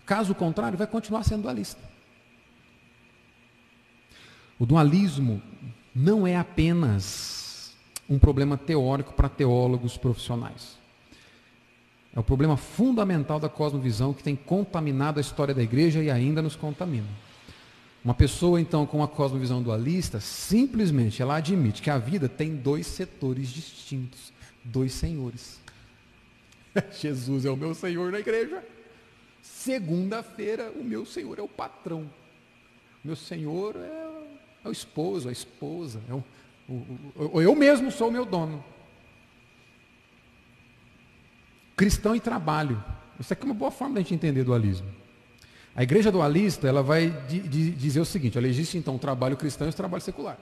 Caso 0.04 0.34
contrário, 0.34 0.76
vai 0.76 0.86
continuar 0.86 1.24
sendo 1.24 1.44
dualista. 1.44 1.80
O 4.58 4.66
dualismo 4.66 5.40
não 5.94 6.26
é 6.26 6.36
apenas 6.36 7.74
um 8.10 8.18
problema 8.18 8.58
teórico 8.58 9.14
para 9.14 9.30
teólogos 9.30 9.96
profissionais. 9.96 10.77
É 12.18 12.20
o 12.20 12.24
problema 12.24 12.56
fundamental 12.56 13.38
da 13.38 13.48
cosmovisão 13.48 14.12
que 14.12 14.24
tem 14.24 14.34
contaminado 14.34 15.18
a 15.18 15.20
história 15.20 15.54
da 15.54 15.62
igreja 15.62 16.02
e 16.02 16.10
ainda 16.10 16.42
nos 16.42 16.56
contamina. 16.56 17.06
Uma 18.04 18.12
pessoa, 18.12 18.60
então, 18.60 18.84
com 18.84 18.96
uma 18.96 19.06
cosmovisão 19.06 19.62
dualista, 19.62 20.18
simplesmente 20.18 21.22
ela 21.22 21.36
admite 21.36 21.80
que 21.80 21.88
a 21.88 21.96
vida 21.96 22.28
tem 22.28 22.56
dois 22.56 22.88
setores 22.88 23.48
distintos, 23.48 24.32
dois 24.64 24.94
senhores. 24.94 25.60
Jesus 27.00 27.44
é 27.44 27.50
o 27.50 27.56
meu 27.56 27.72
senhor 27.72 28.10
na 28.10 28.18
igreja. 28.18 28.64
Segunda-feira, 29.40 30.72
o 30.74 30.82
meu 30.82 31.06
senhor 31.06 31.38
é 31.38 31.42
o 31.42 31.48
patrão. 31.48 32.10
Meu 33.04 33.14
senhor 33.14 33.76
é, 33.76 34.64
é 34.64 34.68
o 34.68 34.72
esposo, 34.72 35.28
a 35.28 35.32
esposa. 35.32 36.00
É 36.08 36.14
o, 36.14 36.24
o, 36.68 37.30
o, 37.34 37.40
eu 37.40 37.54
mesmo 37.54 37.92
sou 37.92 38.08
o 38.08 38.12
meu 38.12 38.24
dono 38.24 38.64
cristão 41.78 42.16
e 42.16 42.20
trabalho. 42.20 42.82
Isso 43.20 43.32
aqui 43.32 43.42
é 43.42 43.46
uma 43.46 43.54
boa 43.54 43.70
forma 43.70 43.94
da 43.94 44.00
gente 44.00 44.12
entender 44.12 44.42
dualismo. 44.42 44.88
A 45.76 45.84
igreja 45.84 46.10
dualista, 46.10 46.66
ela 46.66 46.82
vai 46.82 47.08
dizer 47.28 48.00
o 48.00 48.04
seguinte, 48.04 48.36
ela 48.36 48.48
existe 48.48 48.76
então 48.76 48.96
o 48.96 48.98
trabalho 48.98 49.36
cristão 49.36 49.64
e 49.68 49.70
o 49.70 49.72
trabalho 49.72 50.02
secular. 50.02 50.36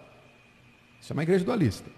Isso 0.98 1.12
é 1.12 1.14
uma 1.14 1.22
igreja 1.22 1.44
dualista. 1.44 1.88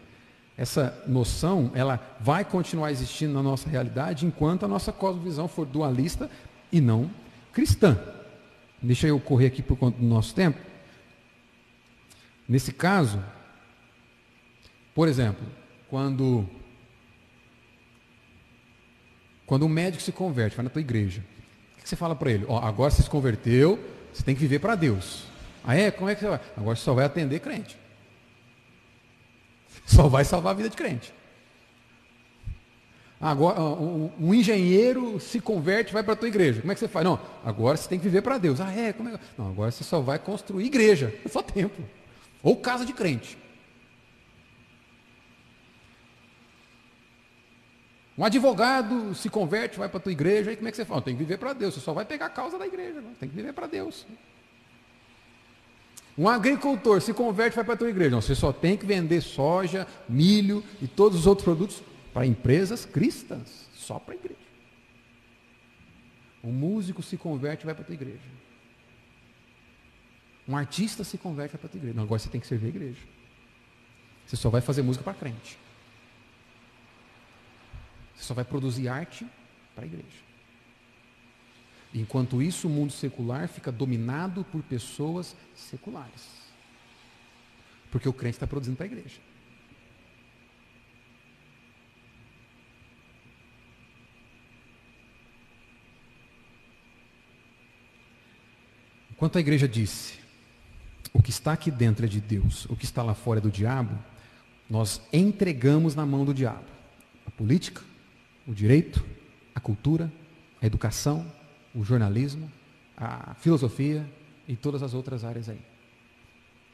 Essa 0.56 1.04
noção, 1.06 1.70
ela 1.72 2.00
vai 2.18 2.44
continuar 2.44 2.90
existindo 2.90 3.32
na 3.32 3.42
nossa 3.42 3.68
realidade 3.70 4.26
enquanto 4.26 4.64
a 4.64 4.68
nossa 4.68 4.90
cosmovisão 4.90 5.46
for 5.46 5.64
dualista 5.64 6.28
e 6.72 6.80
não 6.80 7.08
cristã. 7.52 7.96
Deixa 8.82 9.06
eu 9.06 9.20
correr 9.20 9.46
aqui 9.46 9.62
por 9.62 9.76
conta 9.78 9.98
do 10.00 10.04
nosso 10.04 10.34
tempo. 10.34 10.58
Nesse 12.48 12.72
caso, 12.72 13.22
por 14.96 15.06
exemplo, 15.06 15.46
quando 15.88 16.44
quando 19.48 19.64
um 19.64 19.68
médico 19.68 20.02
se 20.02 20.12
converte, 20.12 20.54
vai 20.54 20.62
na 20.62 20.68
tua 20.68 20.82
igreja. 20.82 21.24
O 21.78 21.82
que 21.82 21.88
você 21.88 21.96
fala 21.96 22.14
para 22.14 22.30
ele? 22.30 22.44
Ó, 22.46 22.62
agora 22.62 22.90
você 22.90 23.02
se 23.02 23.08
converteu, 23.08 23.82
você 24.12 24.22
tem 24.22 24.34
que 24.34 24.42
viver 24.42 24.58
para 24.58 24.74
Deus. 24.74 25.24
Ah 25.64 25.74
é? 25.74 25.90
Como 25.90 26.10
é 26.10 26.14
que 26.14 26.20
você 26.20 26.28
vai? 26.28 26.40
Agora 26.54 26.76
você 26.76 26.82
só 26.82 26.92
vai 26.92 27.06
atender 27.06 27.40
crente. 27.40 27.76
Só 29.86 30.06
vai 30.06 30.22
salvar 30.22 30.52
a 30.52 30.56
vida 30.56 30.68
de 30.68 30.76
crente. 30.76 31.14
Agora, 33.18 33.58
um, 33.58 34.34
engenheiro 34.34 35.18
se 35.18 35.40
converte 35.40 35.94
vai 35.94 36.02
para 36.02 36.12
a 36.12 36.16
tua 36.16 36.28
igreja. 36.28 36.60
Como 36.60 36.70
é 36.70 36.74
que 36.74 36.80
você 36.80 36.86
faz? 36.86 37.06
Não, 37.06 37.18
agora 37.42 37.74
você 37.74 37.88
tem 37.88 37.98
que 37.98 38.04
viver 38.04 38.20
para 38.20 38.36
Deus. 38.36 38.60
Ah, 38.60 38.70
é? 38.70 38.92
Como 38.92 39.08
é? 39.08 39.18
Não, 39.38 39.48
agora 39.48 39.70
você 39.70 39.82
só 39.82 39.98
vai 39.98 40.18
construir 40.18 40.66
igreja, 40.66 41.14
é 41.24 41.28
só 41.28 41.40
templo. 41.40 41.82
Ou 42.42 42.54
casa 42.54 42.84
de 42.84 42.92
crente. 42.92 43.38
Um 48.18 48.24
advogado 48.24 49.14
se 49.14 49.30
converte, 49.30 49.78
vai 49.78 49.88
para 49.88 49.98
a 49.98 50.00
tua 50.00 50.10
igreja, 50.10 50.50
aí 50.50 50.56
como 50.56 50.66
é 50.66 50.72
que 50.72 50.76
você 50.76 50.84
fala? 50.84 51.00
Tem 51.00 51.14
que 51.14 51.20
viver 51.20 51.38
para 51.38 51.52
Deus, 51.52 51.74
você 51.74 51.80
só 51.80 51.92
vai 51.92 52.04
pegar 52.04 52.26
a 52.26 52.30
causa 52.30 52.58
da 52.58 52.66
igreja, 52.66 53.00
não. 53.00 53.14
tem 53.14 53.28
que 53.28 53.34
viver 53.36 53.52
para 53.52 53.68
Deus. 53.68 54.04
Um 56.18 56.28
agricultor 56.28 57.00
se 57.00 57.14
converte, 57.14 57.54
vai 57.54 57.64
para 57.64 57.74
a 57.74 57.76
tua 57.76 57.88
igreja, 57.88 58.10
não, 58.10 58.20
você 58.20 58.34
só 58.34 58.52
tem 58.52 58.76
que 58.76 58.84
vender 58.84 59.20
soja, 59.20 59.86
milho 60.08 60.64
e 60.82 60.88
todos 60.88 61.20
os 61.20 61.26
outros 61.28 61.44
produtos 61.44 61.80
para 62.12 62.26
empresas 62.26 62.84
cristãs, 62.84 63.68
só 63.72 64.00
para 64.00 64.14
a 64.14 64.16
igreja. 64.16 64.40
Um 66.42 66.50
músico 66.50 67.04
se 67.04 67.16
converte, 67.16 67.64
vai 67.64 67.74
para 67.74 67.82
a 67.82 67.86
tua 67.86 67.94
igreja. 67.94 68.18
Um 70.48 70.56
artista 70.56 71.04
se 71.04 71.16
converte, 71.18 71.52
vai 71.52 71.60
para 71.60 71.68
a 71.68 71.70
tua 71.70 71.78
igreja. 71.78 71.94
Não, 71.94 72.02
agora 72.02 72.18
você 72.18 72.28
tem 72.28 72.40
que 72.40 72.48
servir 72.48 72.66
a 72.66 72.70
igreja. 72.70 73.00
Você 74.26 74.34
só 74.34 74.50
vai 74.50 74.60
fazer 74.60 74.82
música 74.82 75.04
para 75.04 75.14
crente. 75.14 75.56
Você 78.18 78.24
só 78.24 78.34
vai 78.34 78.44
produzir 78.44 78.88
arte 78.88 79.24
para 79.76 79.84
a 79.84 79.86
igreja. 79.86 80.28
Enquanto 81.94 82.42
isso, 82.42 82.66
o 82.66 82.70
mundo 82.70 82.92
secular 82.92 83.48
fica 83.48 83.70
dominado 83.70 84.44
por 84.44 84.60
pessoas 84.62 85.36
seculares. 85.54 86.26
Porque 87.92 88.08
o 88.08 88.12
crente 88.12 88.34
está 88.34 88.46
produzindo 88.46 88.76
para 88.76 88.86
a 88.86 88.88
igreja. 88.88 89.20
Enquanto 99.12 99.36
a 99.36 99.40
igreja 99.40 99.66
disse, 99.66 100.18
o 101.12 101.22
que 101.22 101.30
está 101.30 101.52
aqui 101.52 101.70
dentro 101.70 102.04
é 102.04 102.08
de 102.08 102.20
Deus, 102.20 102.66
o 102.66 102.76
que 102.76 102.84
está 102.84 103.02
lá 103.02 103.14
fora 103.14 103.38
é 103.38 103.42
do 103.42 103.50
diabo, 103.50 103.98
nós 104.68 105.00
entregamos 105.12 105.94
na 105.94 106.04
mão 106.04 106.24
do 106.24 106.34
diabo 106.34 106.66
a 107.26 107.30
política, 107.30 107.82
o 108.48 108.54
direito, 108.54 109.04
a 109.54 109.60
cultura, 109.60 110.10
a 110.60 110.66
educação, 110.66 111.30
o 111.74 111.84
jornalismo, 111.84 112.50
a 112.96 113.34
filosofia 113.34 114.08
e 114.48 114.56
todas 114.56 114.82
as 114.82 114.94
outras 114.94 115.22
áreas 115.22 115.50
aí. 115.50 115.60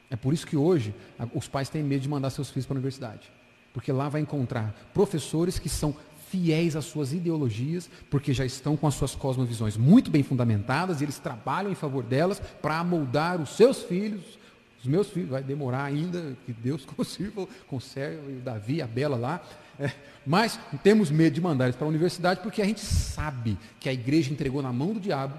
É 0.09 0.15
por 0.15 0.33
isso 0.33 0.47
que 0.47 0.55
hoje 0.55 0.95
os 1.33 1.47
pais 1.47 1.67
têm 1.67 1.83
medo 1.83 2.01
de 2.01 2.09
mandar 2.09 2.29
seus 2.29 2.49
filhos 2.49 2.65
para 2.65 2.75
a 2.75 2.77
universidade. 2.77 3.29
Porque 3.73 3.91
lá 3.91 4.07
vai 4.07 4.21
encontrar 4.21 4.73
professores 4.93 5.59
que 5.59 5.67
são 5.67 5.93
fiéis 6.29 6.75
às 6.75 6.85
suas 6.85 7.11
ideologias, 7.11 7.89
porque 8.09 8.33
já 8.33 8.45
estão 8.45 8.77
com 8.77 8.87
as 8.87 8.95
suas 8.95 9.13
cosmovisões 9.13 9.75
muito 9.75 10.09
bem 10.09 10.23
fundamentadas, 10.23 11.01
e 11.01 11.03
eles 11.03 11.19
trabalham 11.19 11.71
em 11.71 11.75
favor 11.75 12.03
delas 12.03 12.39
para 12.61 12.83
moldar 12.83 13.41
os 13.41 13.49
seus 13.49 13.83
filhos. 13.83 14.39
Os 14.85 14.87
meus 14.87 15.09
filhos, 15.09 15.31
vai 15.31 15.41
demorar 15.41 15.83
ainda, 15.83 16.37
que 16.45 16.53
Deus 16.53 16.85
consiga, 16.95 17.47
conserve 17.65 18.33
o 18.33 18.39
Davi, 18.39 18.83
a 18.83 18.87
Bela 18.87 19.17
lá. 19.17 19.43
É, 19.79 19.91
mas 20.23 20.59
temos 20.83 21.09
medo 21.09 21.33
de 21.33 21.41
mandar 21.41 21.65
eles 21.65 21.75
para 21.75 21.87
a 21.87 21.89
universidade, 21.89 22.41
porque 22.41 22.61
a 22.61 22.65
gente 22.65 22.81
sabe 22.81 23.57
que 23.79 23.89
a 23.89 23.93
igreja 23.93 24.31
entregou 24.31 24.61
na 24.61 24.71
mão 24.71 24.93
do 24.93 24.99
diabo 24.99 25.35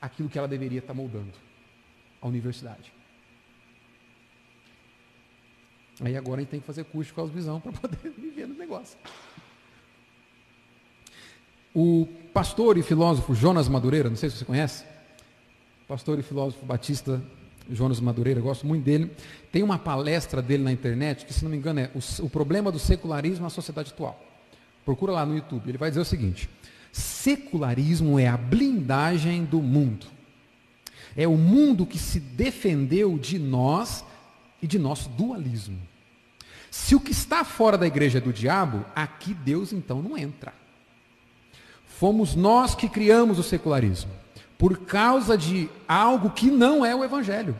aquilo 0.00 0.30
que 0.30 0.38
ela 0.38 0.48
deveria 0.48 0.78
estar 0.78 0.94
moldando 0.94 1.32
a 2.22 2.26
universidade. 2.26 2.90
Aí 6.00 6.16
agora 6.16 6.40
a 6.40 6.42
gente 6.42 6.50
tem 6.50 6.60
que 6.60 6.66
fazer 6.66 6.84
curso 6.84 7.08
de 7.08 7.14
cosmovisão 7.14 7.60
para 7.60 7.70
poder 7.78 8.10
viver 8.16 8.48
no 8.48 8.54
negócio. 8.54 8.98
O 11.74 12.08
pastor 12.32 12.78
e 12.78 12.82
filósofo 12.82 13.34
Jonas 13.34 13.68
Madureira, 13.68 14.08
não 14.08 14.16
sei 14.16 14.30
se 14.30 14.38
você 14.38 14.44
conhece, 14.46 14.86
pastor 15.86 16.18
e 16.18 16.22
filósofo 16.22 16.64
batista 16.64 17.22
Jonas 17.70 18.00
Madureira, 18.00 18.40
gosto 18.40 18.66
muito 18.66 18.84
dele. 18.84 19.10
Tem 19.50 19.62
uma 19.62 19.78
palestra 19.78 20.42
dele 20.42 20.62
na 20.62 20.72
internet, 20.72 21.24
que 21.24 21.32
se 21.32 21.44
não 21.44 21.50
me 21.50 21.56
engano 21.56 21.80
é 21.80 21.90
o, 21.94 22.24
o 22.24 22.30
problema 22.30 22.70
do 22.70 22.78
secularismo 22.78 23.44
na 23.44 23.50
sociedade 23.50 23.92
atual. 23.92 24.22
Procura 24.84 25.12
lá 25.12 25.26
no 25.26 25.34
YouTube. 25.34 25.68
Ele 25.68 25.78
vai 25.78 25.90
dizer 25.90 26.00
o 26.00 26.04
seguinte: 26.04 26.48
secularismo 26.92 28.18
é 28.18 28.28
a 28.28 28.36
blindagem 28.36 29.44
do 29.44 29.60
mundo. 29.62 30.06
É 31.16 31.26
o 31.28 31.36
mundo 31.36 31.86
que 31.86 31.98
se 31.98 32.18
defendeu 32.18 33.16
de 33.18 33.38
nós 33.38 34.04
e 34.60 34.66
de 34.66 34.78
nosso 34.78 35.08
dualismo. 35.10 35.78
Se 36.70 36.94
o 36.94 37.00
que 37.00 37.12
está 37.12 37.44
fora 37.44 37.78
da 37.78 37.86
igreja 37.86 38.18
é 38.18 38.20
do 38.20 38.32
diabo, 38.32 38.84
aqui 38.96 39.32
Deus 39.32 39.72
então 39.72 40.02
não 40.02 40.18
entra. 40.18 40.52
Fomos 41.86 42.34
nós 42.34 42.74
que 42.74 42.88
criamos 42.88 43.38
o 43.38 43.44
secularismo, 43.44 44.10
por 44.58 44.78
causa 44.78 45.36
de 45.36 45.68
algo 45.86 46.30
que 46.30 46.50
não 46.50 46.84
é 46.84 46.94
o 46.94 47.04
Evangelho. 47.04 47.58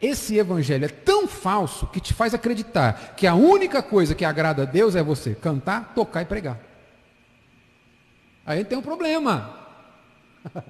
Esse 0.00 0.36
Evangelho 0.36 0.84
é 0.84 0.88
tão 0.88 1.26
falso 1.26 1.86
que 1.86 2.00
te 2.00 2.12
faz 2.12 2.34
acreditar 2.34 3.14
que 3.16 3.26
a 3.26 3.34
única 3.34 3.82
coisa 3.82 4.14
que 4.14 4.24
agrada 4.24 4.62
a 4.62 4.66
Deus 4.66 4.94
é 4.94 5.02
você 5.02 5.34
cantar, 5.34 5.94
tocar 5.94 6.22
e 6.22 6.26
pregar. 6.26 6.60
Aí 8.44 8.64
tem 8.64 8.76
um 8.76 8.82
problema. 8.82 9.58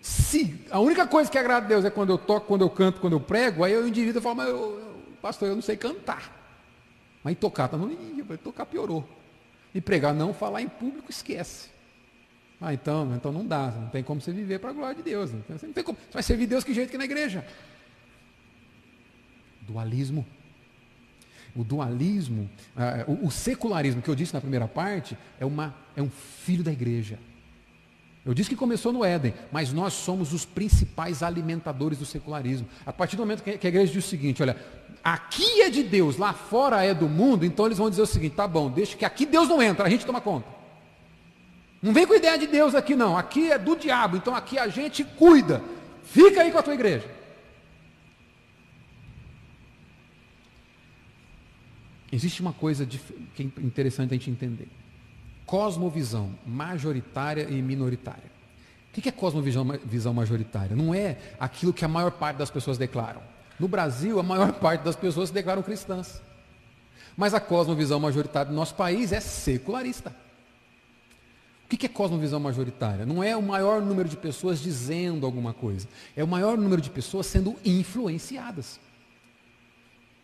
Se 0.00 0.64
a 0.70 0.78
única 0.78 1.04
coisa 1.04 1.28
que 1.28 1.36
agrada 1.36 1.66
a 1.66 1.68
Deus 1.68 1.84
é 1.84 1.90
quando 1.90 2.10
eu 2.10 2.18
toco, 2.18 2.46
quando 2.46 2.62
eu 2.62 2.70
canto, 2.70 3.00
quando 3.00 3.14
eu 3.14 3.20
prego, 3.20 3.64
aí 3.64 3.76
o 3.76 3.88
indivíduo 3.88 4.22
fala, 4.22 4.36
mas 4.36 4.48
eu, 4.48 4.54
eu, 4.54 5.02
pastor, 5.20 5.48
eu 5.48 5.56
não 5.56 5.62
sei 5.62 5.76
cantar. 5.76 6.32
Mas 7.24 7.36
tocar, 7.36 7.66
tá, 7.66 7.76
não, 7.76 7.90
tocar 8.36 8.66
piorou. 8.66 9.04
E 9.74 9.80
pregar, 9.80 10.14
não, 10.14 10.32
falar 10.32 10.62
em 10.62 10.68
público, 10.68 11.10
esquece. 11.10 11.68
Ah, 12.60 12.72
então, 12.72 13.14
então 13.14 13.30
não 13.30 13.46
dá, 13.46 13.70
não 13.70 13.88
tem 13.88 14.02
como 14.02 14.20
você 14.20 14.32
viver 14.32 14.58
para 14.58 14.70
a 14.70 14.72
glória 14.72 14.94
de 14.94 15.02
Deus. 15.02 15.30
Você, 15.30 15.66
não 15.66 15.74
tem 15.74 15.84
como, 15.84 15.98
você 15.98 16.14
vai 16.14 16.22
servir 16.22 16.46
Deus 16.46 16.64
que 16.64 16.72
jeito 16.72 16.90
que 16.90 16.98
na 16.98 17.04
igreja? 17.04 17.44
Dualismo. 19.60 20.26
O 21.54 21.64
dualismo, 21.64 22.48
ah, 22.76 23.04
o, 23.06 23.26
o, 23.26 23.30
secularismo 23.30 24.02
que 24.02 24.08
eu 24.08 24.14
disse 24.14 24.34
na 24.34 24.40
primeira 24.40 24.68
parte, 24.68 25.16
é, 25.40 25.44
uma, 25.44 25.74
é 25.94 26.02
um 26.02 26.10
filho 26.10 26.62
da 26.62 26.72
igreja. 26.72 27.18
Eu 28.24 28.34
disse 28.34 28.50
que 28.50 28.56
começou 28.56 28.92
no 28.92 29.04
Éden, 29.04 29.32
mas 29.52 29.72
nós 29.72 29.92
somos 29.92 30.32
os 30.32 30.44
principais 30.44 31.22
alimentadores 31.22 31.98
do 31.98 32.04
secularismo. 32.04 32.66
A 32.84 32.92
partir 32.92 33.16
do 33.16 33.20
momento 33.20 33.42
que 33.42 33.50
a 33.50 33.68
igreja 33.70 33.92
diz 33.92 34.04
o 34.04 34.08
seguinte, 34.08 34.42
olha, 34.42 34.56
aqui 35.04 35.62
é 35.62 35.70
de 35.70 35.82
Deus, 35.82 36.16
lá 36.16 36.32
fora 36.32 36.84
é 36.84 36.92
do 36.92 37.08
mundo, 37.08 37.44
então 37.46 37.66
eles 37.66 37.78
vão 37.78 37.88
dizer 37.88 38.02
o 38.02 38.06
seguinte, 38.06 38.34
tá 38.34 38.48
bom, 38.48 38.68
deixa 38.68 38.96
que 38.96 39.04
aqui 39.04 39.24
Deus 39.24 39.48
não 39.48 39.62
entra, 39.62 39.86
a 39.86 39.88
gente 39.88 40.04
toma 40.04 40.20
conta. 40.20 40.55
Não 41.86 41.92
vem 41.92 42.04
com 42.04 42.14
ideia 42.14 42.36
de 42.36 42.48
Deus 42.48 42.74
aqui, 42.74 42.96
não. 42.96 43.16
Aqui 43.16 43.52
é 43.52 43.56
do 43.56 43.76
diabo. 43.76 44.16
Então 44.16 44.34
aqui 44.34 44.58
a 44.58 44.66
gente 44.66 45.04
cuida. 45.04 45.62
Fica 46.02 46.42
aí 46.42 46.50
com 46.50 46.58
a 46.58 46.62
tua 46.62 46.74
igreja. 46.74 47.08
Existe 52.10 52.40
uma 52.40 52.52
coisa 52.52 52.84
que 52.84 53.00
é 53.38 53.60
interessante 53.64 54.10
a 54.10 54.14
gente 54.14 54.28
entender: 54.28 54.66
cosmovisão 55.46 56.36
majoritária 56.44 57.46
e 57.48 57.62
minoritária. 57.62 58.32
O 58.90 59.00
que 59.00 59.08
é 59.08 59.12
cosmovisão 59.12 59.64
visão 59.84 60.12
majoritária? 60.12 60.74
Não 60.74 60.92
é 60.92 61.16
aquilo 61.38 61.72
que 61.72 61.84
a 61.84 61.88
maior 61.88 62.10
parte 62.10 62.38
das 62.38 62.50
pessoas 62.50 62.76
declaram. 62.76 63.20
No 63.60 63.68
Brasil, 63.68 64.18
a 64.18 64.24
maior 64.24 64.50
parte 64.58 64.82
das 64.82 64.96
pessoas 64.96 65.28
se 65.28 65.34
declaram 65.34 65.62
cristãs. 65.62 66.20
Mas 67.16 67.32
a 67.32 67.38
cosmovisão 67.38 68.00
majoritária 68.00 68.50
do 68.50 68.56
nosso 68.56 68.74
país 68.74 69.12
é 69.12 69.20
secularista. 69.20 70.25
O 71.66 71.68
que 71.68 71.84
é 71.84 71.88
cosmovisão 71.88 72.38
majoritária? 72.38 73.04
Não 73.04 73.24
é 73.24 73.36
o 73.36 73.42
maior 73.42 73.82
número 73.82 74.08
de 74.08 74.16
pessoas 74.16 74.60
dizendo 74.60 75.26
alguma 75.26 75.52
coisa, 75.52 75.88
é 76.16 76.22
o 76.22 76.28
maior 76.28 76.56
número 76.56 76.80
de 76.80 76.88
pessoas 76.88 77.26
sendo 77.26 77.56
influenciadas. 77.64 78.78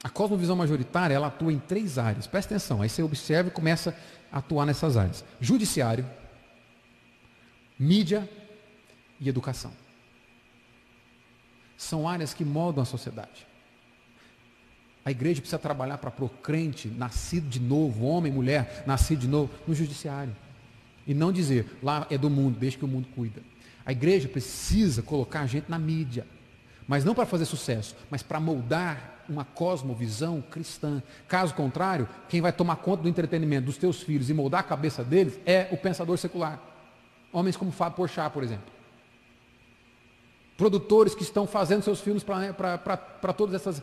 A 0.04 0.08
cosmovisão 0.08 0.54
majoritária, 0.54 1.14
ela 1.14 1.26
atua 1.26 1.52
em 1.52 1.58
três 1.58 1.98
áreas. 1.98 2.28
Presta 2.28 2.54
atenção, 2.54 2.80
aí 2.80 2.88
você 2.88 3.02
observa 3.02 3.48
e 3.48 3.52
começa 3.52 3.96
a 4.30 4.38
atuar 4.38 4.66
nessas 4.66 4.96
áreas. 4.96 5.24
Judiciário, 5.40 6.08
mídia 7.76 8.28
e 9.20 9.28
educação. 9.28 9.72
São 11.76 12.08
áreas 12.08 12.32
que 12.32 12.44
moldam 12.44 12.82
a 12.82 12.86
sociedade. 12.86 13.48
A 15.04 15.10
igreja 15.10 15.40
precisa 15.40 15.58
trabalhar 15.58 15.98
para 15.98 16.12
pro 16.12 16.28
crente, 16.28 16.86
nascido 16.86 17.48
de 17.48 17.58
novo, 17.58 18.04
homem, 18.04 18.30
mulher, 18.30 18.84
nascido 18.86 19.20
de 19.20 19.28
novo, 19.28 19.52
no 19.66 19.74
judiciário. 19.74 20.36
E 21.06 21.14
não 21.14 21.32
dizer, 21.32 21.66
lá 21.82 22.06
é 22.10 22.16
do 22.16 22.30
mundo, 22.30 22.58
deixa 22.58 22.78
que 22.78 22.84
o 22.84 22.88
mundo 22.88 23.08
cuida. 23.14 23.42
A 23.84 23.92
igreja 23.92 24.28
precisa 24.28 25.02
colocar 25.02 25.40
a 25.40 25.46
gente 25.46 25.68
na 25.68 25.78
mídia. 25.78 26.26
Mas 26.86 27.04
não 27.04 27.14
para 27.14 27.26
fazer 27.26 27.44
sucesso, 27.44 27.96
mas 28.10 28.22
para 28.22 28.40
moldar 28.40 29.24
uma 29.28 29.44
cosmovisão 29.44 30.42
cristã. 30.42 31.02
Caso 31.28 31.54
contrário, 31.54 32.08
quem 32.28 32.40
vai 32.40 32.52
tomar 32.52 32.76
conta 32.76 33.04
do 33.04 33.08
entretenimento 33.08 33.66
dos 33.66 33.76
teus 33.76 34.02
filhos 34.02 34.28
e 34.28 34.34
moldar 34.34 34.60
a 34.60 34.64
cabeça 34.64 35.02
deles 35.02 35.38
é 35.46 35.68
o 35.70 35.76
pensador 35.76 36.18
secular. 36.18 36.60
Homens 37.32 37.56
como 37.56 37.70
Fábio 37.70 37.96
Porchat, 37.96 38.32
por 38.32 38.42
exemplo. 38.42 38.66
Produtores 40.56 41.14
que 41.14 41.22
estão 41.22 41.46
fazendo 41.46 41.82
seus 41.82 42.00
filmes 42.00 42.22
para 42.22 43.32
todos 43.32 43.54
essas, 43.54 43.82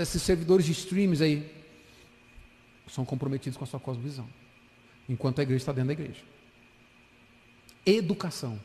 esses 0.00 0.20
servidores 0.20 0.66
de 0.66 0.72
streams 0.72 1.22
aí. 1.22 1.50
São 2.88 3.04
comprometidos 3.04 3.56
com 3.56 3.64
a 3.64 3.66
sua 3.66 3.80
cosmovisão. 3.80 4.28
Enquanto 5.08 5.38
a 5.38 5.42
igreja 5.42 5.62
está 5.62 5.72
dentro 5.72 5.86
da 5.88 5.92
igreja. 5.92 6.20
Educação. 7.84 8.60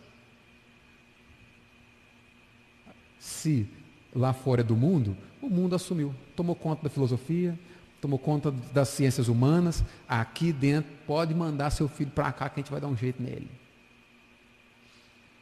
Se 3.19 3.67
lá 4.13 4.33
fora 4.33 4.63
do 4.63 4.75
mundo, 4.75 5.17
o 5.41 5.49
mundo 5.49 5.75
assumiu, 5.75 6.13
tomou 6.35 6.55
conta 6.55 6.83
da 6.83 6.89
filosofia, 6.89 7.57
tomou 7.99 8.19
conta 8.19 8.51
das 8.51 8.89
ciências 8.89 9.27
humanas, 9.27 9.83
aqui 10.07 10.53
dentro 10.53 10.91
pode 11.07 11.33
mandar 11.33 11.69
seu 11.69 11.87
filho 11.87 12.11
para 12.11 12.31
cá 12.31 12.49
que 12.49 12.59
a 12.59 12.63
gente 12.63 12.71
vai 12.71 12.79
dar 12.79 12.87
um 12.87 12.95
jeito 12.95 13.21
nele. 13.21 13.49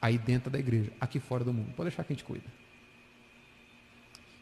Aí 0.02 0.18
dentro 0.18 0.50
da 0.50 0.60
igreja, 0.60 0.92
aqui 1.00 1.20
fora 1.20 1.44
do 1.44 1.54
mundo, 1.54 1.74
pode 1.76 1.90
deixar 1.90 2.04
que 2.04 2.14
a 2.14 2.16
gente 2.16 2.26
cuida. 2.26 2.46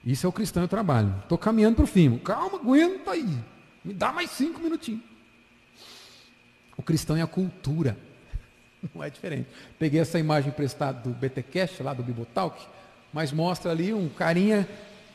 Isso 0.03 0.25
é 0.25 0.29
o 0.29 0.31
cristão 0.31 0.63
e 0.63 0.65
o 0.65 0.69
trabalho. 0.69 1.15
Estou 1.21 1.37
caminhando 1.37 1.75
para 1.75 1.83
o 1.83 1.87
fim. 1.87 2.17
Calma, 2.17 2.57
aguenta 2.57 3.11
aí. 3.11 3.37
Me 3.83 3.93
dá 3.93 4.11
mais 4.11 4.31
cinco 4.31 4.59
minutinhos. 4.59 5.01
O 6.75 6.81
cristão 6.81 7.15
é 7.15 7.21
a 7.21 7.27
cultura. 7.27 7.97
Não 8.93 9.03
é 9.03 9.09
diferente. 9.09 9.47
Peguei 9.77 9.99
essa 9.99 10.19
imagem 10.19 10.49
emprestada 10.49 10.99
do 10.99 11.09
BTCast, 11.09 11.83
lá 11.83 11.93
do 11.93 12.03
Bibotalk, 12.03 12.65
mas 13.13 13.31
mostra 13.31 13.71
ali 13.71 13.93
um 13.93 14.09
carinha 14.09 14.67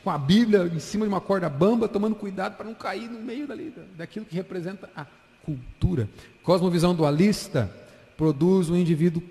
com 0.03 0.09
a 0.09 0.17
Bíblia 0.17 0.71
em 0.73 0.79
cima 0.79 1.05
de 1.05 1.09
uma 1.09 1.21
corda 1.21 1.49
bamba, 1.49 1.87
tomando 1.87 2.15
cuidado 2.15 2.55
para 2.55 2.65
não 2.65 2.73
cair 2.73 3.09
no 3.09 3.19
meio 3.19 3.47
dali, 3.47 3.73
daquilo 3.95 4.25
que 4.25 4.35
representa 4.35 4.89
a 4.95 5.05
cultura. 5.43 6.09
Cosmovisão 6.43 6.95
dualista 6.95 7.69
produz 8.15 8.69
um 8.69 8.75
indivíduo, 8.75 9.21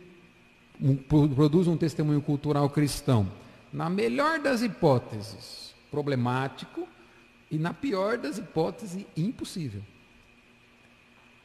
um, 0.80 0.96
produz 0.96 1.66
um 1.66 1.76
testemunho 1.76 2.20
cultural 2.20 2.68
cristão. 2.68 3.26
Na 3.72 3.88
melhor 3.88 4.38
das 4.38 4.62
hipóteses, 4.62 5.74
problemático, 5.90 6.86
e 7.50 7.58
na 7.58 7.72
pior 7.72 8.18
das 8.18 8.38
hipóteses, 8.38 9.04
impossível. 9.16 9.82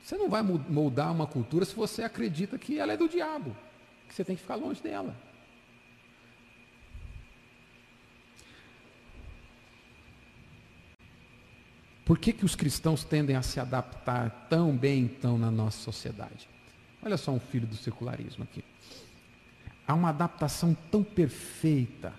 Você 0.03 0.17
não 0.17 0.29
vai 0.29 0.41
moldar 0.41 1.11
uma 1.11 1.27
cultura 1.27 1.63
se 1.63 1.75
você 1.75 2.03
acredita 2.03 2.57
que 2.57 2.77
ela 2.77 2.93
é 2.93 2.97
do 2.97 3.07
diabo, 3.07 3.55
que 4.07 4.15
você 4.15 4.23
tem 4.23 4.35
que 4.35 4.41
ficar 4.41 4.55
longe 4.55 4.81
dela. 4.81 5.15
Por 12.03 12.17
que, 12.17 12.33
que 12.33 12.43
os 12.43 12.55
cristãos 12.55 13.03
tendem 13.03 13.35
a 13.35 13.41
se 13.41 13.59
adaptar 13.59 14.47
tão 14.49 14.75
bem 14.75 15.03
então 15.03 15.37
na 15.37 15.49
nossa 15.49 15.77
sociedade? 15.77 16.49
Olha 17.01 17.15
só 17.15 17.31
um 17.31 17.39
filho 17.39 17.65
do 17.65 17.75
secularismo 17.77 18.43
aqui. 18.43 18.63
Há 19.87 19.93
uma 19.93 20.09
adaptação 20.09 20.75
tão 20.91 21.03
perfeita 21.03 22.13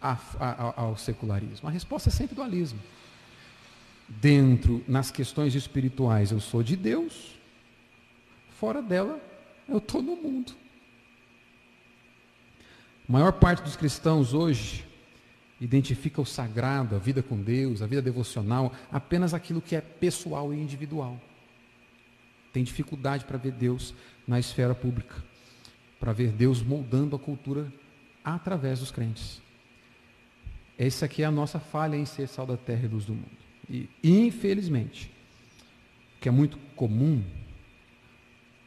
ao 0.00 0.96
secularismo. 0.96 1.68
A 1.68 1.72
resposta 1.72 2.08
é 2.08 2.12
sempre 2.12 2.36
dualismo. 2.36 2.78
Dentro, 4.08 4.84
nas 4.86 5.10
questões 5.10 5.54
espirituais, 5.54 6.30
eu 6.30 6.40
sou 6.40 6.62
de 6.62 6.76
Deus, 6.76 7.38
fora 8.50 8.82
dela, 8.82 9.20
eu 9.68 9.78
estou 9.78 10.02
no 10.02 10.16
mundo. 10.16 10.52
A 13.08 13.12
maior 13.12 13.32
parte 13.32 13.62
dos 13.62 13.76
cristãos 13.76 14.32
hoje 14.32 14.86
identifica 15.60 16.20
o 16.20 16.26
sagrado, 16.26 16.96
a 16.96 16.98
vida 16.98 17.22
com 17.22 17.40
Deus, 17.40 17.80
a 17.80 17.86
vida 17.86 18.02
devocional, 18.02 18.72
apenas 18.90 19.32
aquilo 19.32 19.60
que 19.60 19.76
é 19.76 19.80
pessoal 19.80 20.52
e 20.52 20.58
individual. 20.58 21.20
Tem 22.52 22.62
dificuldade 22.62 23.24
para 23.24 23.38
ver 23.38 23.52
Deus 23.52 23.94
na 24.26 24.38
esfera 24.38 24.74
pública, 24.74 25.14
para 25.98 26.12
ver 26.12 26.30
Deus 26.30 26.62
moldando 26.62 27.16
a 27.16 27.18
cultura 27.18 27.72
através 28.24 28.80
dos 28.80 28.90
crentes. 28.90 29.40
Essa 30.78 31.06
aqui 31.06 31.22
é 31.22 31.26
a 31.26 31.30
nossa 31.30 31.60
falha 31.60 31.96
em 31.96 32.04
ser 32.04 32.26
sal 32.26 32.46
da 32.46 32.56
terra 32.56 32.84
e 32.84 32.88
luz 32.88 33.04
do 33.04 33.14
mundo. 33.14 33.43
E, 33.68 33.88
infelizmente, 34.02 35.10
que 36.20 36.28
é 36.28 36.32
muito 36.32 36.58
comum 36.76 37.22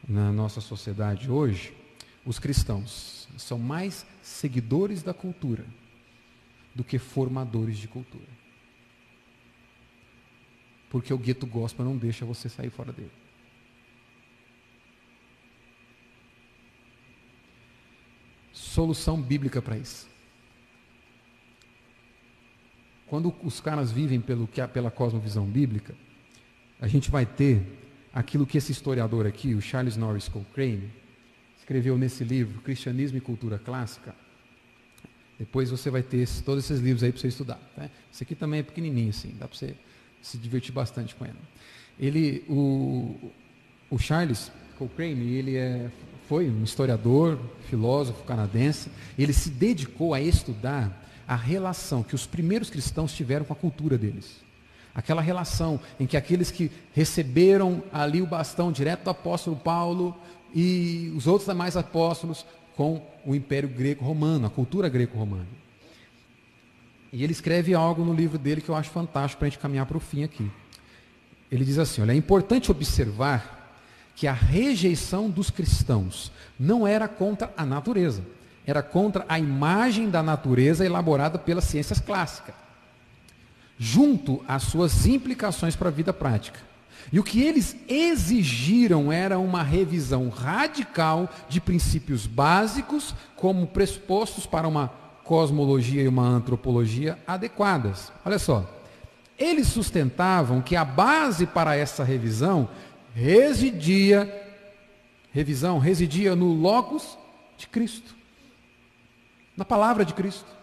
na 0.07 0.31
nossa 0.31 0.61
sociedade 0.61 1.29
hoje, 1.29 1.73
os 2.25 2.39
cristãos 2.39 3.27
são 3.37 3.59
mais 3.59 4.05
seguidores 4.21 5.03
da 5.03 5.13
cultura 5.13 5.65
do 6.73 6.83
que 6.83 6.97
formadores 6.97 7.77
de 7.77 7.87
cultura. 7.87 8.37
Porque 10.89 11.13
o 11.13 11.17
gueto 11.17 11.45
gospel 11.45 11.85
não 11.85 11.97
deixa 11.97 12.25
você 12.25 12.47
sair 12.47 12.69
fora 12.69 12.93
dele. 12.93 13.11
Solução 18.53 19.21
bíblica 19.21 19.61
para 19.61 19.77
isso. 19.77 20.07
Quando 23.07 23.33
os 23.43 23.59
caras 23.59 23.91
vivem 23.91 24.19
pelo, 24.19 24.47
pela 24.47 24.91
cosmovisão 24.91 25.45
bíblica, 25.45 25.95
a 26.79 26.87
gente 26.87 27.09
vai 27.09 27.25
ter 27.25 27.61
aquilo 28.13 28.45
que 28.45 28.57
esse 28.57 28.71
historiador 28.71 29.25
aqui, 29.25 29.53
o 29.53 29.61
Charles 29.61 29.95
Norris 29.95 30.27
Cochrane, 30.27 30.89
escreveu 31.57 31.97
nesse 31.97 32.23
livro, 32.23 32.61
Cristianismo 32.61 33.17
e 33.17 33.21
Cultura 33.21 33.57
Clássica, 33.57 34.13
depois 35.39 35.69
você 35.69 35.89
vai 35.89 36.01
ter 36.01 36.17
esse, 36.17 36.41
todos 36.41 36.63
esses 36.65 36.81
livros 36.81 37.03
aí 37.03 37.11
para 37.11 37.21
você 37.21 37.27
estudar. 37.27 37.59
Tá? 37.75 37.89
Esse 38.11 38.23
aqui 38.23 38.35
também 38.35 38.59
é 38.59 38.63
pequenininho, 38.63 39.09
assim, 39.09 39.35
dá 39.39 39.47
para 39.47 39.57
você 39.57 39.75
se 40.21 40.37
divertir 40.37 40.73
bastante 40.73 41.13
com 41.13 41.25
ele. 41.25 41.37
Ele, 41.99 42.43
o, 42.49 43.31
o 43.89 43.99
Charles 43.99 44.51
Cochrane, 44.77 45.33
ele 45.33 45.55
é, 45.55 45.89
foi 46.27 46.49
um 46.49 46.63
historiador, 46.63 47.39
filósofo 47.69 48.23
canadense. 48.23 48.89
Ele 49.17 49.33
se 49.33 49.49
dedicou 49.49 50.13
a 50.13 50.21
estudar 50.21 51.06
a 51.27 51.35
relação 51.35 52.03
que 52.03 52.15
os 52.15 52.25
primeiros 52.25 52.69
cristãos 52.69 53.13
tiveram 53.13 53.45
com 53.45 53.53
a 53.53 53.55
cultura 53.55 53.97
deles. 53.97 54.45
Aquela 54.95 55.21
relação 55.21 55.79
em 55.99 56.07
que 56.07 56.17
aqueles 56.17 56.49
que 56.49 56.71
receberam 56.93 57.83
ali 57.91 58.21
o 58.21 58.25
bastão 58.25 58.71
direto 58.71 59.03
do 59.03 59.09
apóstolo 59.09 59.55
Paulo 59.55 60.15
e 60.55 61.13
os 61.15 61.27
outros 61.27 61.47
demais 61.47 61.75
apóstolos 61.75 62.45
com 62.75 63.05
o 63.25 63.35
Império 63.35 63.67
Greco-Romano, 63.69 64.47
a 64.47 64.49
cultura 64.49 64.87
greco-romana. 64.87 65.47
E 67.11 67.23
ele 67.23 67.33
escreve 67.33 67.73
algo 67.73 68.03
no 68.03 68.13
livro 68.13 68.37
dele 68.37 68.61
que 68.61 68.69
eu 68.69 68.75
acho 68.75 68.89
fantástico 68.89 69.39
para 69.39 69.47
a 69.47 69.49
gente 69.49 69.59
caminhar 69.59 69.85
para 69.85 69.97
o 69.97 69.99
fim 69.99 70.23
aqui. 70.23 70.49
Ele 71.51 71.65
diz 71.65 71.77
assim: 71.77 72.01
olha, 72.01 72.11
é 72.11 72.15
importante 72.15 72.71
observar 72.71 73.75
que 74.15 74.27
a 74.27 74.33
rejeição 74.33 75.29
dos 75.29 75.49
cristãos 75.49 76.31
não 76.59 76.87
era 76.87 77.07
contra 77.07 77.53
a 77.55 77.65
natureza, 77.65 78.23
era 78.67 78.83
contra 78.83 79.25
a 79.29 79.39
imagem 79.39 80.09
da 80.09 80.21
natureza 80.21 80.85
elaborada 80.85 81.39
pelas 81.39 81.63
ciências 81.63 82.01
clássicas, 82.01 82.53
junto 83.79 84.43
às 84.45 84.63
suas 84.63 85.07
implicações 85.07 85.73
para 85.73 85.87
a 85.87 85.91
vida 85.91 86.11
prática. 86.11 86.59
E 87.11 87.19
o 87.19 87.23
que 87.23 87.41
eles 87.41 87.77
exigiram 87.87 89.09
era 89.09 89.39
uma 89.39 89.63
revisão 89.63 90.27
radical 90.27 91.29
de 91.47 91.61
princípios 91.61 92.27
básicos 92.27 93.15
como 93.37 93.67
pressupostos 93.67 94.45
para 94.45 94.67
uma 94.67 94.91
cosmologia 95.23 96.01
e 96.01 96.07
uma 96.07 96.27
antropologia 96.27 97.17
adequadas. 97.25 98.11
Olha 98.25 98.37
só. 98.37 98.73
Eles 99.39 99.67
sustentavam 99.67 100.61
que 100.61 100.75
a 100.75 100.83
base 100.83 101.45
para 101.45 101.75
essa 101.75 102.03
revisão 102.03 102.67
residia 103.13 104.43
revisão 105.31 105.77
residia 105.77 106.35
no 106.35 106.51
logos 106.51 107.17
de 107.57 107.67
Cristo. 107.67 108.16
Na 109.57 109.65
palavra 109.65 110.05
de 110.05 110.13
Cristo. 110.13 110.57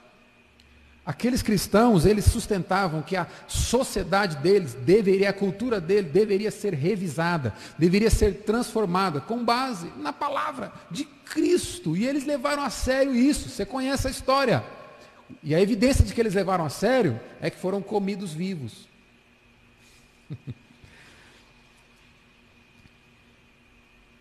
Aqueles 1.04 1.42
cristãos, 1.42 2.06
eles 2.06 2.24
sustentavam 2.24 3.02
que 3.02 3.14
a 3.14 3.26
sociedade 3.46 4.36
deles 4.36 4.72
deveria, 4.72 5.28
a 5.28 5.34
cultura 5.34 5.78
dele 5.78 6.08
deveria 6.08 6.50
ser 6.50 6.72
revisada, 6.72 7.52
deveria 7.76 8.08
ser 8.08 8.42
transformada 8.44 9.20
com 9.20 9.44
base 9.44 9.92
na 9.98 10.14
palavra 10.14 10.72
de 10.90 11.04
Cristo. 11.04 11.94
E 11.94 12.06
eles 12.06 12.24
levaram 12.24 12.62
a 12.62 12.70
sério 12.70 13.14
isso. 13.14 13.50
Você 13.50 13.66
conhece 13.66 14.08
a 14.08 14.10
história. 14.10 14.64
E 15.42 15.54
a 15.54 15.60
evidência 15.60 16.02
de 16.02 16.14
que 16.14 16.20
eles 16.20 16.32
levaram 16.32 16.64
a 16.64 16.70
sério 16.70 17.20
é 17.38 17.50
que 17.50 17.58
foram 17.58 17.82
comidos 17.82 18.32
vivos. 18.32 18.88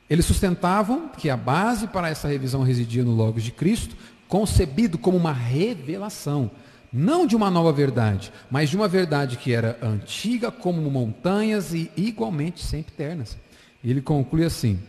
Eles 0.10 0.26
sustentavam 0.26 1.08
que 1.08 1.30
a 1.30 1.38
base 1.38 1.88
para 1.88 2.10
essa 2.10 2.28
revisão 2.28 2.62
residia 2.62 3.04
no 3.04 3.16
Logos 3.16 3.42
de 3.42 3.52
Cristo, 3.52 3.96
concebido 4.34 4.98
como 4.98 5.16
uma 5.16 5.32
revelação 5.32 6.50
não 6.92 7.28
de 7.28 7.36
uma 7.36 7.52
nova 7.52 7.72
verdade, 7.72 8.34
mas 8.50 8.68
de 8.68 8.76
uma 8.76 8.88
verdade 8.88 9.38
que 9.38 9.54
era 9.54 9.78
antiga 9.80 10.52
como 10.52 10.82
montanhas 10.90 11.72
e 11.72 11.92
igualmente 11.96 12.64
sempre 12.64 12.92
eternas. 12.96 13.38
E 13.84 13.92
ele 13.92 14.02
conclui 14.02 14.44
assim: 14.44 14.80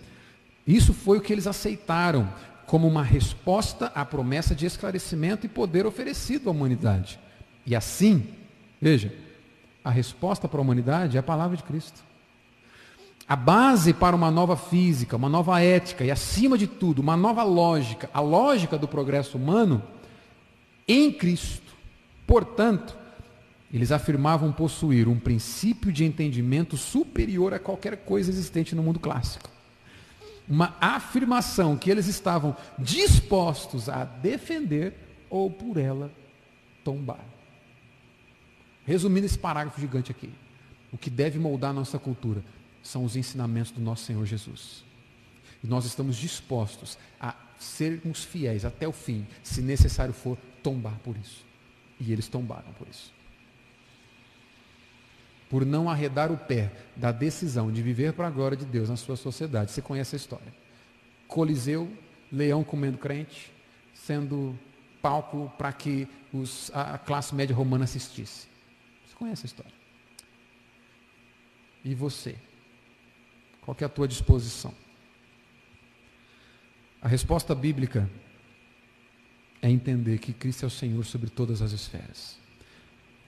Isso 0.66 0.94
foi 0.94 1.18
o 1.18 1.20
que 1.20 1.30
eles 1.30 1.46
aceitaram 1.46 2.26
como 2.64 2.88
uma 2.88 3.02
resposta 3.02 3.92
à 3.94 4.02
promessa 4.02 4.54
de 4.54 4.64
esclarecimento 4.64 5.44
e 5.44 5.48
poder 5.50 5.84
oferecido 5.84 6.48
à 6.48 6.50
humanidade. 6.50 7.20
E 7.66 7.76
assim, 7.76 8.26
Veja, 8.80 9.12
a 9.84 9.90
resposta 9.90 10.48
para 10.48 10.58
a 10.58 10.62
humanidade 10.62 11.18
é 11.18 11.20
a 11.20 11.22
palavra 11.22 11.54
de 11.54 11.62
Cristo. 11.62 12.02
A 13.26 13.36
base 13.36 13.94
para 13.94 14.14
uma 14.14 14.30
nova 14.30 14.54
física, 14.54 15.16
uma 15.16 15.28
nova 15.28 15.60
ética 15.60 16.04
e, 16.04 16.10
acima 16.10 16.58
de 16.58 16.66
tudo, 16.66 17.00
uma 17.00 17.16
nova 17.16 17.42
lógica, 17.42 18.10
a 18.12 18.20
lógica 18.20 18.76
do 18.76 18.86
progresso 18.86 19.38
humano, 19.38 19.82
em 20.86 21.10
Cristo. 21.10 21.72
Portanto, 22.26 22.96
eles 23.72 23.90
afirmavam 23.90 24.52
possuir 24.52 25.08
um 25.08 25.18
princípio 25.18 25.90
de 25.90 26.04
entendimento 26.04 26.76
superior 26.76 27.54
a 27.54 27.58
qualquer 27.58 27.96
coisa 28.04 28.30
existente 28.30 28.74
no 28.74 28.82
mundo 28.82 29.00
clássico. 29.00 29.48
Uma 30.46 30.76
afirmação 30.78 31.78
que 31.78 31.90
eles 31.90 32.06
estavam 32.06 32.54
dispostos 32.78 33.88
a 33.88 34.04
defender 34.04 34.94
ou 35.30 35.50
por 35.50 35.78
ela 35.78 36.12
tombar. 36.84 37.24
Resumindo 38.86 39.24
esse 39.24 39.38
parágrafo 39.38 39.80
gigante 39.80 40.10
aqui, 40.10 40.30
o 40.92 40.98
que 40.98 41.08
deve 41.08 41.38
moldar 41.38 41.70
a 41.70 41.74
nossa 41.74 41.98
cultura 41.98 42.44
são 42.84 43.02
os 43.02 43.16
ensinamentos 43.16 43.72
do 43.72 43.80
nosso 43.80 44.04
Senhor 44.04 44.24
Jesus. 44.26 44.84
E 45.62 45.66
nós 45.66 45.86
estamos 45.86 46.16
dispostos 46.16 46.98
a 47.18 47.34
sermos 47.58 48.22
fiéis 48.22 48.64
até 48.64 48.86
o 48.86 48.92
fim, 48.92 49.26
se 49.42 49.62
necessário 49.62 50.12
for, 50.12 50.36
tombar 50.62 50.98
por 50.98 51.16
isso. 51.16 51.44
E 51.98 52.12
eles 52.12 52.28
tombaram 52.28 52.70
por 52.74 52.86
isso. 52.86 53.12
Por 55.48 55.64
não 55.64 55.88
arredar 55.88 56.30
o 56.30 56.36
pé 56.36 56.70
da 56.94 57.10
decisão 57.10 57.72
de 57.72 57.80
viver 57.80 58.12
para 58.12 58.26
a 58.26 58.30
glória 58.30 58.56
de 58.56 58.66
Deus 58.66 58.90
na 58.90 58.96
sua 58.96 59.16
sociedade. 59.16 59.70
Você 59.70 59.80
conhece 59.80 60.14
a 60.14 60.18
história. 60.18 60.54
Coliseu, 61.26 61.90
leão 62.30 62.62
comendo 62.62 62.98
crente, 62.98 63.50
sendo 63.94 64.58
palco 65.00 65.50
para 65.56 65.72
que 65.72 66.06
os, 66.32 66.70
a 66.74 66.98
classe 66.98 67.34
média 67.34 67.56
romana 67.56 67.84
assistisse. 67.84 68.46
Você 69.06 69.14
conhece 69.14 69.44
a 69.44 69.46
história. 69.46 69.72
E 71.82 71.94
você? 71.94 72.36
Qual 73.64 73.76
é 73.80 73.84
a 73.84 73.88
tua 73.88 74.06
disposição? 74.06 74.74
A 77.00 77.08
resposta 77.08 77.54
bíblica 77.54 78.08
é 79.62 79.70
entender 79.70 80.18
que 80.18 80.34
Cristo 80.34 80.64
é 80.64 80.66
o 80.66 80.70
Senhor 80.70 81.02
sobre 81.04 81.30
todas 81.30 81.62
as 81.62 81.72
esferas. 81.72 82.38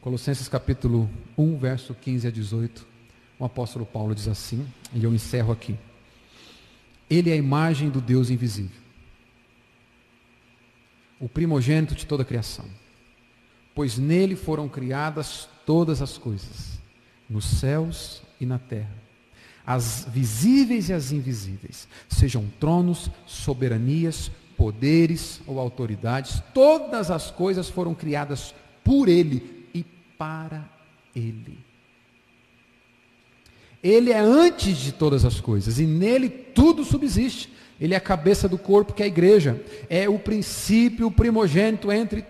Colossenses 0.01 0.47
capítulo 0.47 1.11
1, 1.39 1.57
verso 1.57 1.95
15 1.95 2.29
a 2.29 2.31
18, 2.31 2.87
o 3.39 3.45
apóstolo 3.47 3.87
Paulo 3.87 4.15
diz 4.15 4.29
assim, 4.29 4.67
e 4.93 5.03
eu 5.03 5.15
encerro 5.15 5.53
aqui. 5.53 5.75
Ele 7.09 7.31
é 7.31 7.33
a 7.33 7.37
imagem 7.37 7.89
do 7.89 8.01
Deus 8.01 8.29
invisível, 8.29 8.81
o 11.19 11.29
primogênito 11.29 11.95
de 11.95 12.05
toda 12.05 12.25
a 12.25 12.27
criação, 12.27 12.67
pois 13.75 13.97
nele 13.97 14.37
foram 14.37 14.69
criadas 14.69 15.49
todas 15.65 16.03
as 16.03 16.19
coisas, 16.19 16.79
nos 17.29 17.45
céus 17.45 18.23
e 18.39 18.45
na 18.45 18.59
terra 18.59 19.06
as 19.67 20.07
visíveis 20.09 20.89
e 20.89 20.93
as 20.93 21.11
invisíveis, 21.11 21.89
sejam 22.09 22.45
tronos, 22.61 23.11
soberanias, 23.27 24.31
poderes 24.57 25.41
ou 25.47 25.59
autoridades, 25.59 26.41
todas 26.55 27.11
as 27.11 27.31
coisas 27.31 27.69
foram 27.69 27.95
criadas 27.95 28.55
por 28.85 29.09
Ele 29.09 29.67
e 29.75 29.85
para 30.17 30.65
Ele. 31.15 31.59
Ele 33.83 34.11
é 34.11 34.19
antes 34.19 34.79
de 34.79 34.93
todas 34.93 35.25
as 35.25 35.41
coisas 35.41 35.79
e 35.79 35.87
nele 35.87 36.29
tudo 36.29 36.85
subsiste. 36.85 37.53
Ele 37.81 37.93
é 37.93 37.97
a 37.97 38.01
cabeça 38.01 38.49
do 38.49 38.57
corpo 38.57 38.95
que 38.95 39.03
é 39.03 39.05
a 39.05 39.09
igreja. 39.09 39.63
É 39.89 40.09
o 40.09 40.19
princípio 40.19 41.11
primogênito 41.11 41.93
entre, 41.93 42.25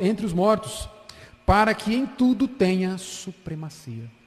entre 0.00 0.24
os 0.24 0.32
mortos, 0.32 0.88
para 1.44 1.74
que 1.74 1.94
em 1.94 2.06
tudo 2.06 2.46
tenha 2.46 2.96
supremacia. 2.98 4.21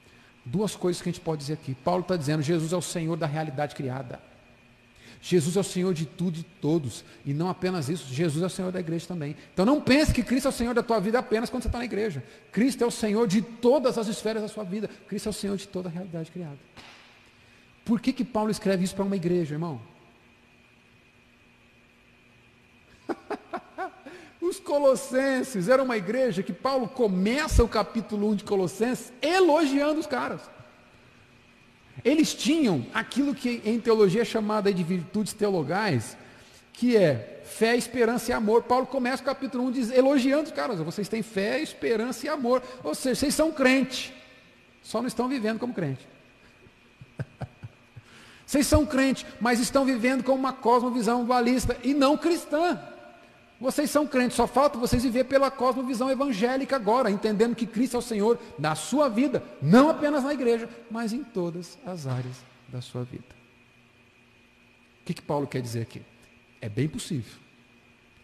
Duas 0.48 0.76
coisas 0.76 1.02
que 1.02 1.08
a 1.08 1.12
gente 1.12 1.20
pode 1.20 1.40
dizer 1.40 1.54
aqui. 1.54 1.74
Paulo 1.74 2.02
está 2.02 2.16
dizendo: 2.16 2.40
Jesus 2.40 2.72
é 2.72 2.76
o 2.76 2.82
Senhor 2.82 3.16
da 3.16 3.26
realidade 3.26 3.74
criada. 3.74 4.20
Jesus 5.20 5.56
é 5.56 5.60
o 5.60 5.64
Senhor 5.64 5.92
de 5.92 6.06
tudo 6.06 6.38
e 6.38 6.42
todos. 6.44 7.04
E 7.24 7.34
não 7.34 7.48
apenas 7.48 7.88
isso, 7.88 8.14
Jesus 8.14 8.44
é 8.44 8.46
o 8.46 8.50
Senhor 8.50 8.70
da 8.70 8.78
igreja 8.78 9.08
também. 9.08 9.34
Então 9.52 9.66
não 9.66 9.80
pense 9.80 10.14
que 10.14 10.22
Cristo 10.22 10.46
é 10.46 10.48
o 10.50 10.52
Senhor 10.52 10.72
da 10.72 10.84
tua 10.84 11.00
vida 11.00 11.18
apenas 11.18 11.50
quando 11.50 11.64
você 11.64 11.68
está 11.68 11.78
na 11.78 11.84
igreja. 11.84 12.22
Cristo 12.52 12.84
é 12.84 12.86
o 12.86 12.92
Senhor 12.92 13.26
de 13.26 13.42
todas 13.42 13.98
as 13.98 14.06
esferas 14.06 14.40
da 14.40 14.48
sua 14.48 14.62
vida. 14.62 14.88
Cristo 15.08 15.26
é 15.26 15.30
o 15.30 15.32
Senhor 15.32 15.56
de 15.56 15.66
toda 15.66 15.88
a 15.88 15.92
realidade 15.92 16.30
criada. 16.30 16.58
Por 17.84 18.00
que, 18.00 18.12
que 18.12 18.24
Paulo 18.24 18.52
escreve 18.52 18.84
isso 18.84 18.94
para 18.94 19.04
uma 19.04 19.16
igreja, 19.16 19.54
irmão? 19.54 19.80
Os 24.48 24.60
Colossenses 24.60 25.68
era 25.68 25.82
uma 25.82 25.96
igreja 25.96 26.40
que 26.40 26.52
Paulo 26.52 26.86
começa 26.86 27.64
o 27.64 27.68
capítulo 27.68 28.30
1 28.30 28.36
de 28.36 28.44
Colossenses 28.44 29.12
elogiando 29.20 29.98
os 29.98 30.06
caras. 30.06 30.40
Eles 32.04 32.32
tinham 32.32 32.86
aquilo 32.94 33.34
que 33.34 33.60
em 33.64 33.80
teologia 33.80 34.22
é 34.22 34.24
chamada 34.24 34.72
de 34.72 34.84
virtudes 34.84 35.32
teologais, 35.32 36.16
que 36.72 36.96
é 36.96 37.42
fé, 37.44 37.74
esperança 37.74 38.30
e 38.30 38.34
amor. 38.34 38.62
Paulo 38.62 38.86
começa 38.86 39.20
o 39.20 39.26
capítulo 39.26 39.64
1 39.64 39.70
diz, 39.72 39.90
elogiando 39.90 40.44
os 40.44 40.52
caras. 40.52 40.78
Vocês 40.78 41.08
têm 41.08 41.24
fé, 41.24 41.60
esperança 41.60 42.26
e 42.26 42.28
amor. 42.28 42.62
Ou 42.84 42.94
seja, 42.94 43.16
vocês 43.16 43.34
são 43.34 43.50
crente, 43.50 44.14
só 44.80 45.00
não 45.00 45.08
estão 45.08 45.26
vivendo 45.26 45.58
como 45.58 45.74
crente. 45.74 46.06
Vocês 48.46 48.64
são 48.64 48.86
crente, 48.86 49.26
mas 49.40 49.58
estão 49.58 49.84
vivendo 49.84 50.22
com 50.22 50.32
uma 50.32 50.52
cosmovisão 50.52 51.24
dualista 51.24 51.76
e 51.82 51.92
não 51.92 52.16
cristã. 52.16 52.80
Vocês 53.58 53.90
são 53.90 54.06
crentes, 54.06 54.36
só 54.36 54.46
falta 54.46 54.78
vocês 54.78 55.02
viver 55.02 55.24
pela 55.24 55.50
cosmovisão 55.50 56.10
evangélica 56.10 56.76
agora, 56.76 57.10
entendendo 57.10 57.56
que 57.56 57.66
Cristo 57.66 57.96
é 57.96 57.98
o 57.98 58.02
Senhor 58.02 58.38
da 58.58 58.74
sua 58.74 59.08
vida, 59.08 59.42
não 59.62 59.88
apenas 59.88 60.24
na 60.24 60.34
igreja, 60.34 60.68
mas 60.90 61.12
em 61.12 61.24
todas 61.24 61.78
as 61.84 62.06
áreas 62.06 62.44
da 62.68 62.82
sua 62.82 63.02
vida. 63.02 63.24
O 65.00 65.04
que, 65.06 65.14
que 65.14 65.22
Paulo 65.22 65.46
quer 65.46 65.62
dizer 65.62 65.82
aqui? 65.82 66.02
É 66.60 66.68
bem 66.68 66.88
possível 66.88 67.32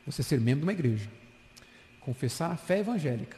você 0.04 0.22
ser 0.22 0.40
membro 0.40 0.60
de 0.60 0.66
uma 0.66 0.72
igreja, 0.72 1.08
confessar 2.00 2.50
a 2.50 2.56
fé 2.56 2.80
evangélica 2.80 3.36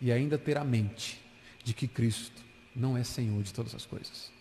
e 0.00 0.10
ainda 0.10 0.38
ter 0.38 0.56
a 0.56 0.64
mente 0.64 1.20
de 1.62 1.74
que 1.74 1.86
Cristo 1.86 2.42
não 2.74 2.96
é 2.96 3.04
Senhor 3.04 3.42
de 3.42 3.52
todas 3.52 3.74
as 3.74 3.84
coisas. 3.84 4.32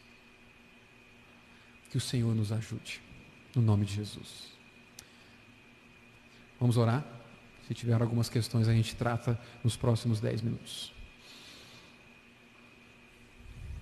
Que 1.90 1.98
o 1.98 2.02
Senhor 2.02 2.34
nos 2.34 2.52
ajude, 2.52 3.02
no 3.54 3.62
nome 3.62 3.86
de 3.86 3.96
Jesus. 3.96 4.59
Vamos 6.60 6.78
orar? 6.78 7.06
Se 7.68 7.74
tiver 7.74 8.02
algumas 8.02 8.28
questões, 8.28 8.68
a 8.68 8.74
gente 8.74 8.96
trata 8.96 9.40
nos 9.64 9.78
próximos 9.78 10.20
dez 10.20 10.42
minutos. 10.42 10.92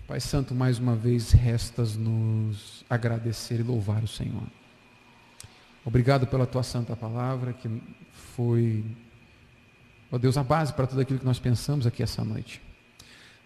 Pai 0.08 0.20
Santo, 0.20 0.54
mais 0.54 0.78
uma 0.80 0.96
vez 0.96 1.32
restas 1.32 1.98
nos 1.98 2.86
agradecer 2.90 3.60
e 3.60 3.64
louvar 3.64 4.04
o 4.04 4.08
Senhor. 4.08 4.48
Obrigado 5.84 6.28
pela 6.28 6.46
tua 6.46 6.64
santa 6.64 6.96
palavra, 6.96 7.54
que 7.54 7.82
foi, 8.36 8.86
ó 10.12 10.18
Deus, 10.18 10.38
a 10.38 10.44
base 10.44 10.72
para 10.74 10.88
tudo 10.88 11.02
aquilo 11.02 11.20
que 11.20 11.26
nós 11.26 11.40
pensamos 11.40 11.88
aqui 11.88 12.04
essa 12.04 12.24
noite. 12.24 12.62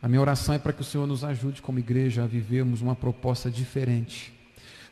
A 0.01 0.07
minha 0.07 0.21
oração 0.21 0.53
é 0.55 0.59
para 0.59 0.73
que 0.73 0.81
o 0.81 0.85
Senhor 0.85 1.07
nos 1.07 1.23
ajude 1.23 1.61
como 1.61 1.79
igreja 1.79 2.23
a 2.23 2.27
vivermos 2.27 2.81
uma 2.81 2.95
proposta 2.95 3.49
diferente 3.49 4.33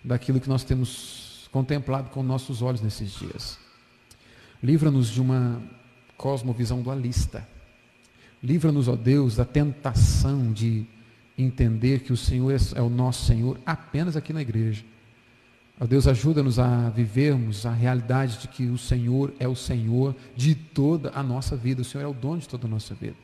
daquilo 0.04 0.40
que 0.40 0.48
nós 0.48 0.64
temos 0.64 1.50
contemplado 1.52 2.10
com 2.10 2.24
nossos 2.24 2.62
olhos 2.62 2.82
nesses 2.82 3.12
dias. 3.12 3.69
Livra-nos 4.62 5.08
de 5.10 5.22
uma 5.22 5.62
cosmovisão 6.18 6.82
dualista. 6.82 7.48
Livra-nos, 8.44 8.88
ó 8.88 8.96
Deus, 8.96 9.38
da 9.38 9.46
tentação 9.46 10.52
de 10.52 10.86
entender 11.38 12.02
que 12.02 12.12
o 12.12 12.18
Senhor 12.18 12.54
é 12.76 12.82
o 12.82 12.90
nosso 12.90 13.26
Senhor 13.26 13.60
apenas 13.66 14.18
aqui 14.18 14.34
na 14.34 14.42
igreja. 14.42 14.84
Ó 15.80 15.86
Deus, 15.86 16.08
ajuda-nos 16.08 16.60
a 16.60 16.90
vivermos 16.90 17.66
a 17.66 17.72
realidade 17.72 18.40
de 18.40 18.48
que 18.50 18.66
o 18.66 18.78
Senhor 18.78 19.34
é 19.40 19.48
o 19.48 19.56
Senhor 19.56 20.14
de 20.36 20.54
toda 20.54 21.12
a 21.16 21.24
nossa 21.24 21.56
vida. 21.56 21.82
O 21.82 21.86
Senhor 21.86 22.04
é 22.04 22.08
o 22.08 22.14
dono 22.14 22.40
de 22.40 22.50
toda 22.50 22.68
a 22.68 22.70
nossa 22.70 22.94
vida. 22.94 23.16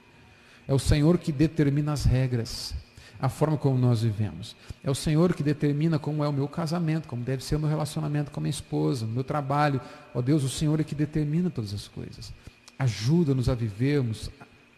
É 0.66 0.74
o 0.74 0.80
Senhor 0.80 1.18
que 1.18 1.34
determina 1.34 1.91
as 1.91 2.06
regras 2.06 2.74
a 3.20 3.30
forma 3.30 3.58
como 3.58 3.78
nós 3.78 4.02
vivemos. 4.02 4.56
É 4.84 4.92
o 4.92 4.96
Senhor 4.96 5.34
que 5.34 5.44
determina 5.44 5.98
como 5.98 6.24
é 6.24 6.28
o 6.28 6.34
meu 6.34 6.48
casamento, 6.48 7.08
como 7.08 7.24
deve 7.24 7.44
ser 7.44 7.56
o 7.56 7.60
meu 7.60 7.70
relacionamento 7.70 8.32
com 8.32 8.40
a 8.40 8.44
minha 8.44 8.50
esposa, 8.50 9.06
o 9.06 9.10
meu 9.10 9.24
trabalho. 9.24 9.80
Ó 10.14 10.22
Deus, 10.22 10.44
o 10.44 10.50
Senhor 10.50 10.80
é 10.80 10.84
que 10.84 10.96
determina 10.96 11.50
todas 11.50 11.74
as 11.74 11.88
coisas. 11.88 12.34
Ajuda-nos 12.78 13.50
a 13.50 13.56
vivermos 13.56 14.30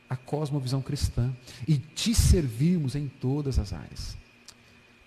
a 0.09 0.15
cosmovisão 0.15 0.81
cristã 0.81 1.31
e 1.68 1.77
te 1.77 2.14
servirmos 2.15 2.95
em 2.95 3.07
todas 3.07 3.59
as 3.59 3.73
áreas. 3.73 4.18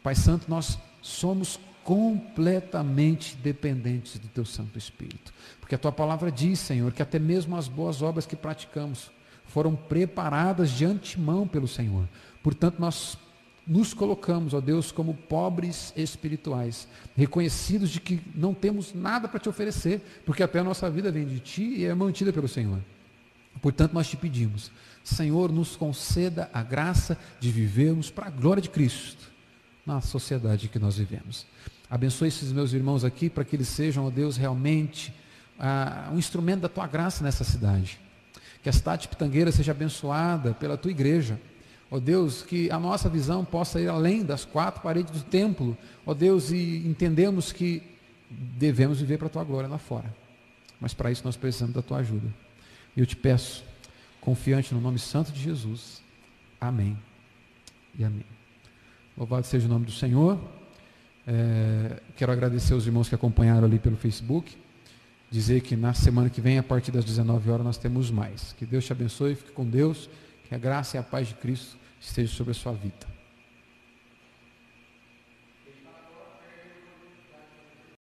Pai 0.03 0.15
Santo, 0.15 0.47
nós 0.49 0.79
somos 1.01 1.59
completamente 1.85 3.37
dependentes 3.37 4.19
do 4.19 4.29
Teu 4.29 4.45
Santo 4.45 4.79
Espírito. 4.79 5.33
Porque 5.59 5.75
a 5.75 5.79
Tua 5.79 5.93
palavra 5.93 6.31
diz, 6.31 6.59
Senhor, 6.59 6.93
que 6.93 7.03
até 7.03 7.19
mesmo 7.19 7.57
as 7.57 7.69
boas 7.69 8.03
obras 8.03 8.27
que 8.27 8.37
praticamos 8.37 9.11
foram 9.47 9.75
preparadas 9.75 10.71
de 10.71 10.85
antemão 10.85 11.47
pelo 11.47 11.67
Senhor. 11.67 12.09
Portanto, 12.43 12.77
nós 12.79 13.19
nos 13.67 13.95
colocamos, 13.95 14.55
ó 14.55 14.61
Deus, 14.61 14.91
como 14.91 15.15
pobres 15.15 15.93
espirituais, 15.97 16.89
reconhecidos 17.17 17.91
de 17.91 18.01
que 18.01 18.21
não 18.35 18.53
temos 18.53 18.93
nada 18.93 19.29
para 19.29 19.39
te 19.39 19.49
oferecer, 19.49 20.01
porque 20.25 20.43
até 20.43 20.59
a 20.59 20.65
nossa 20.65 20.91
vida 20.91 21.13
vem 21.13 21.27
de 21.27 21.39
ti 21.39 21.63
e 21.63 21.85
é 21.85 21.95
mantida 21.95 22.33
pelo 22.33 22.49
Senhor. 22.49 22.81
Portanto, 23.61 23.93
nós 23.93 24.09
te 24.09 24.17
pedimos, 24.17 24.71
Senhor, 25.05 25.53
nos 25.53 25.77
conceda 25.77 26.51
a 26.53 26.63
graça 26.63 27.17
de 27.39 27.51
vivermos 27.51 28.11
para 28.11 28.27
a 28.27 28.31
glória 28.31 28.63
de 28.63 28.71
Cristo 28.71 29.31
na 29.85 30.01
sociedade 30.01 30.69
que 30.69 30.79
nós 30.79 30.97
vivemos. 30.97 31.47
Abençoe 31.89 32.29
esses 32.29 32.53
meus 32.53 32.73
irmãos 32.73 33.05
aqui 33.05 33.29
para 33.29 33.45
que 33.45 33.57
eles 33.57 33.69
sejam, 33.69 34.07
ó 34.07 34.11
Deus, 34.11 34.37
realmente 34.37 35.13
ah, 35.59 36.09
um 36.13 36.19
instrumento 36.19 36.61
da 36.61 36.69
tua 36.69 36.87
graça 36.87 37.23
nessa 37.25 37.45
cidade. 37.45 38.01
Que 38.63 38.69
a 38.69 38.73
cidade 38.73 39.03
de 39.03 39.09
Pitangueira 39.09 39.51
seja 39.51 39.73
abençoada 39.73 40.55
pela 40.55 40.77
tua 40.77 40.91
igreja. 40.91 41.41
Ó 41.91 41.99
Deus, 41.99 42.43
que 42.43 42.71
a 42.71 42.79
nossa 42.79 43.09
visão 43.09 43.45
possa 43.45 43.81
ir 43.81 43.89
além 43.89 44.25
das 44.25 44.45
quatro 44.45 44.81
paredes 44.81 45.11
do 45.11 45.25
templo. 45.25 45.77
Ó 46.07 46.15
Deus, 46.15 46.53
e 46.53 46.87
entendemos 46.87 47.51
que 47.51 47.83
devemos 48.31 49.01
viver 49.01 49.19
para 49.19 49.27
a 49.27 49.31
tua 49.31 49.45
glória 49.45 49.69
lá 49.69 49.79
fora. 49.79 50.15
Mas 50.81 50.95
para 50.95 51.11
isso 51.11 51.23
nós 51.25 51.37
precisamos 51.37 51.75
da 51.75 51.83
tua 51.83 51.99
ajuda. 51.99 52.33
Eu 52.97 53.05
te 53.05 53.17
peço, 53.17 53.65
confiante 54.21 54.73
no 54.73 54.81
nome 54.81 55.01
santo 55.01 55.33
de 55.33 55.41
Jesus. 55.41 56.01
Amém. 56.61 56.97
E 57.99 58.05
amém. 58.05 58.25
Louvado 59.19 59.45
seja 59.45 59.67
o 59.67 59.69
nome 59.69 59.85
do 59.85 59.93
Senhor. 59.93 60.39
É, 61.27 62.01
quero 62.17 62.31
agradecer 62.31 62.73
aos 62.73 62.87
irmãos 62.87 63.09
que 63.09 63.15
acompanharam 63.17 63.65
ali 63.65 63.81
pelo 63.81 63.97
Facebook. 63.97 64.57
Dizer 65.29 65.61
que 65.61 65.77
na 65.77 65.93
semana 65.93 66.31
que 66.31 66.41
vem, 66.41 66.57
a 66.57 66.63
partir 66.63 66.93
das 66.93 67.05
19 67.05 67.51
horas, 67.51 67.67
nós 67.67 67.77
temos 67.77 68.11
mais. 68.11 68.53
Que 68.53 68.65
Deus 68.65 68.85
te 68.85 68.93
abençoe, 68.93 69.35
fique 69.35 69.51
com 69.51 69.65
Deus. 69.65 70.09
Que 70.49 70.55
a 70.55 70.59
graça 70.59 70.97
e 70.97 71.01
a 71.01 71.03
paz 71.03 71.29
de 71.29 71.35
Cristo 71.35 71.80
esteja 72.01 72.35
sobre 72.35 72.53
a 72.53 72.55
sua 72.55 72.73
vida. 72.73 73.10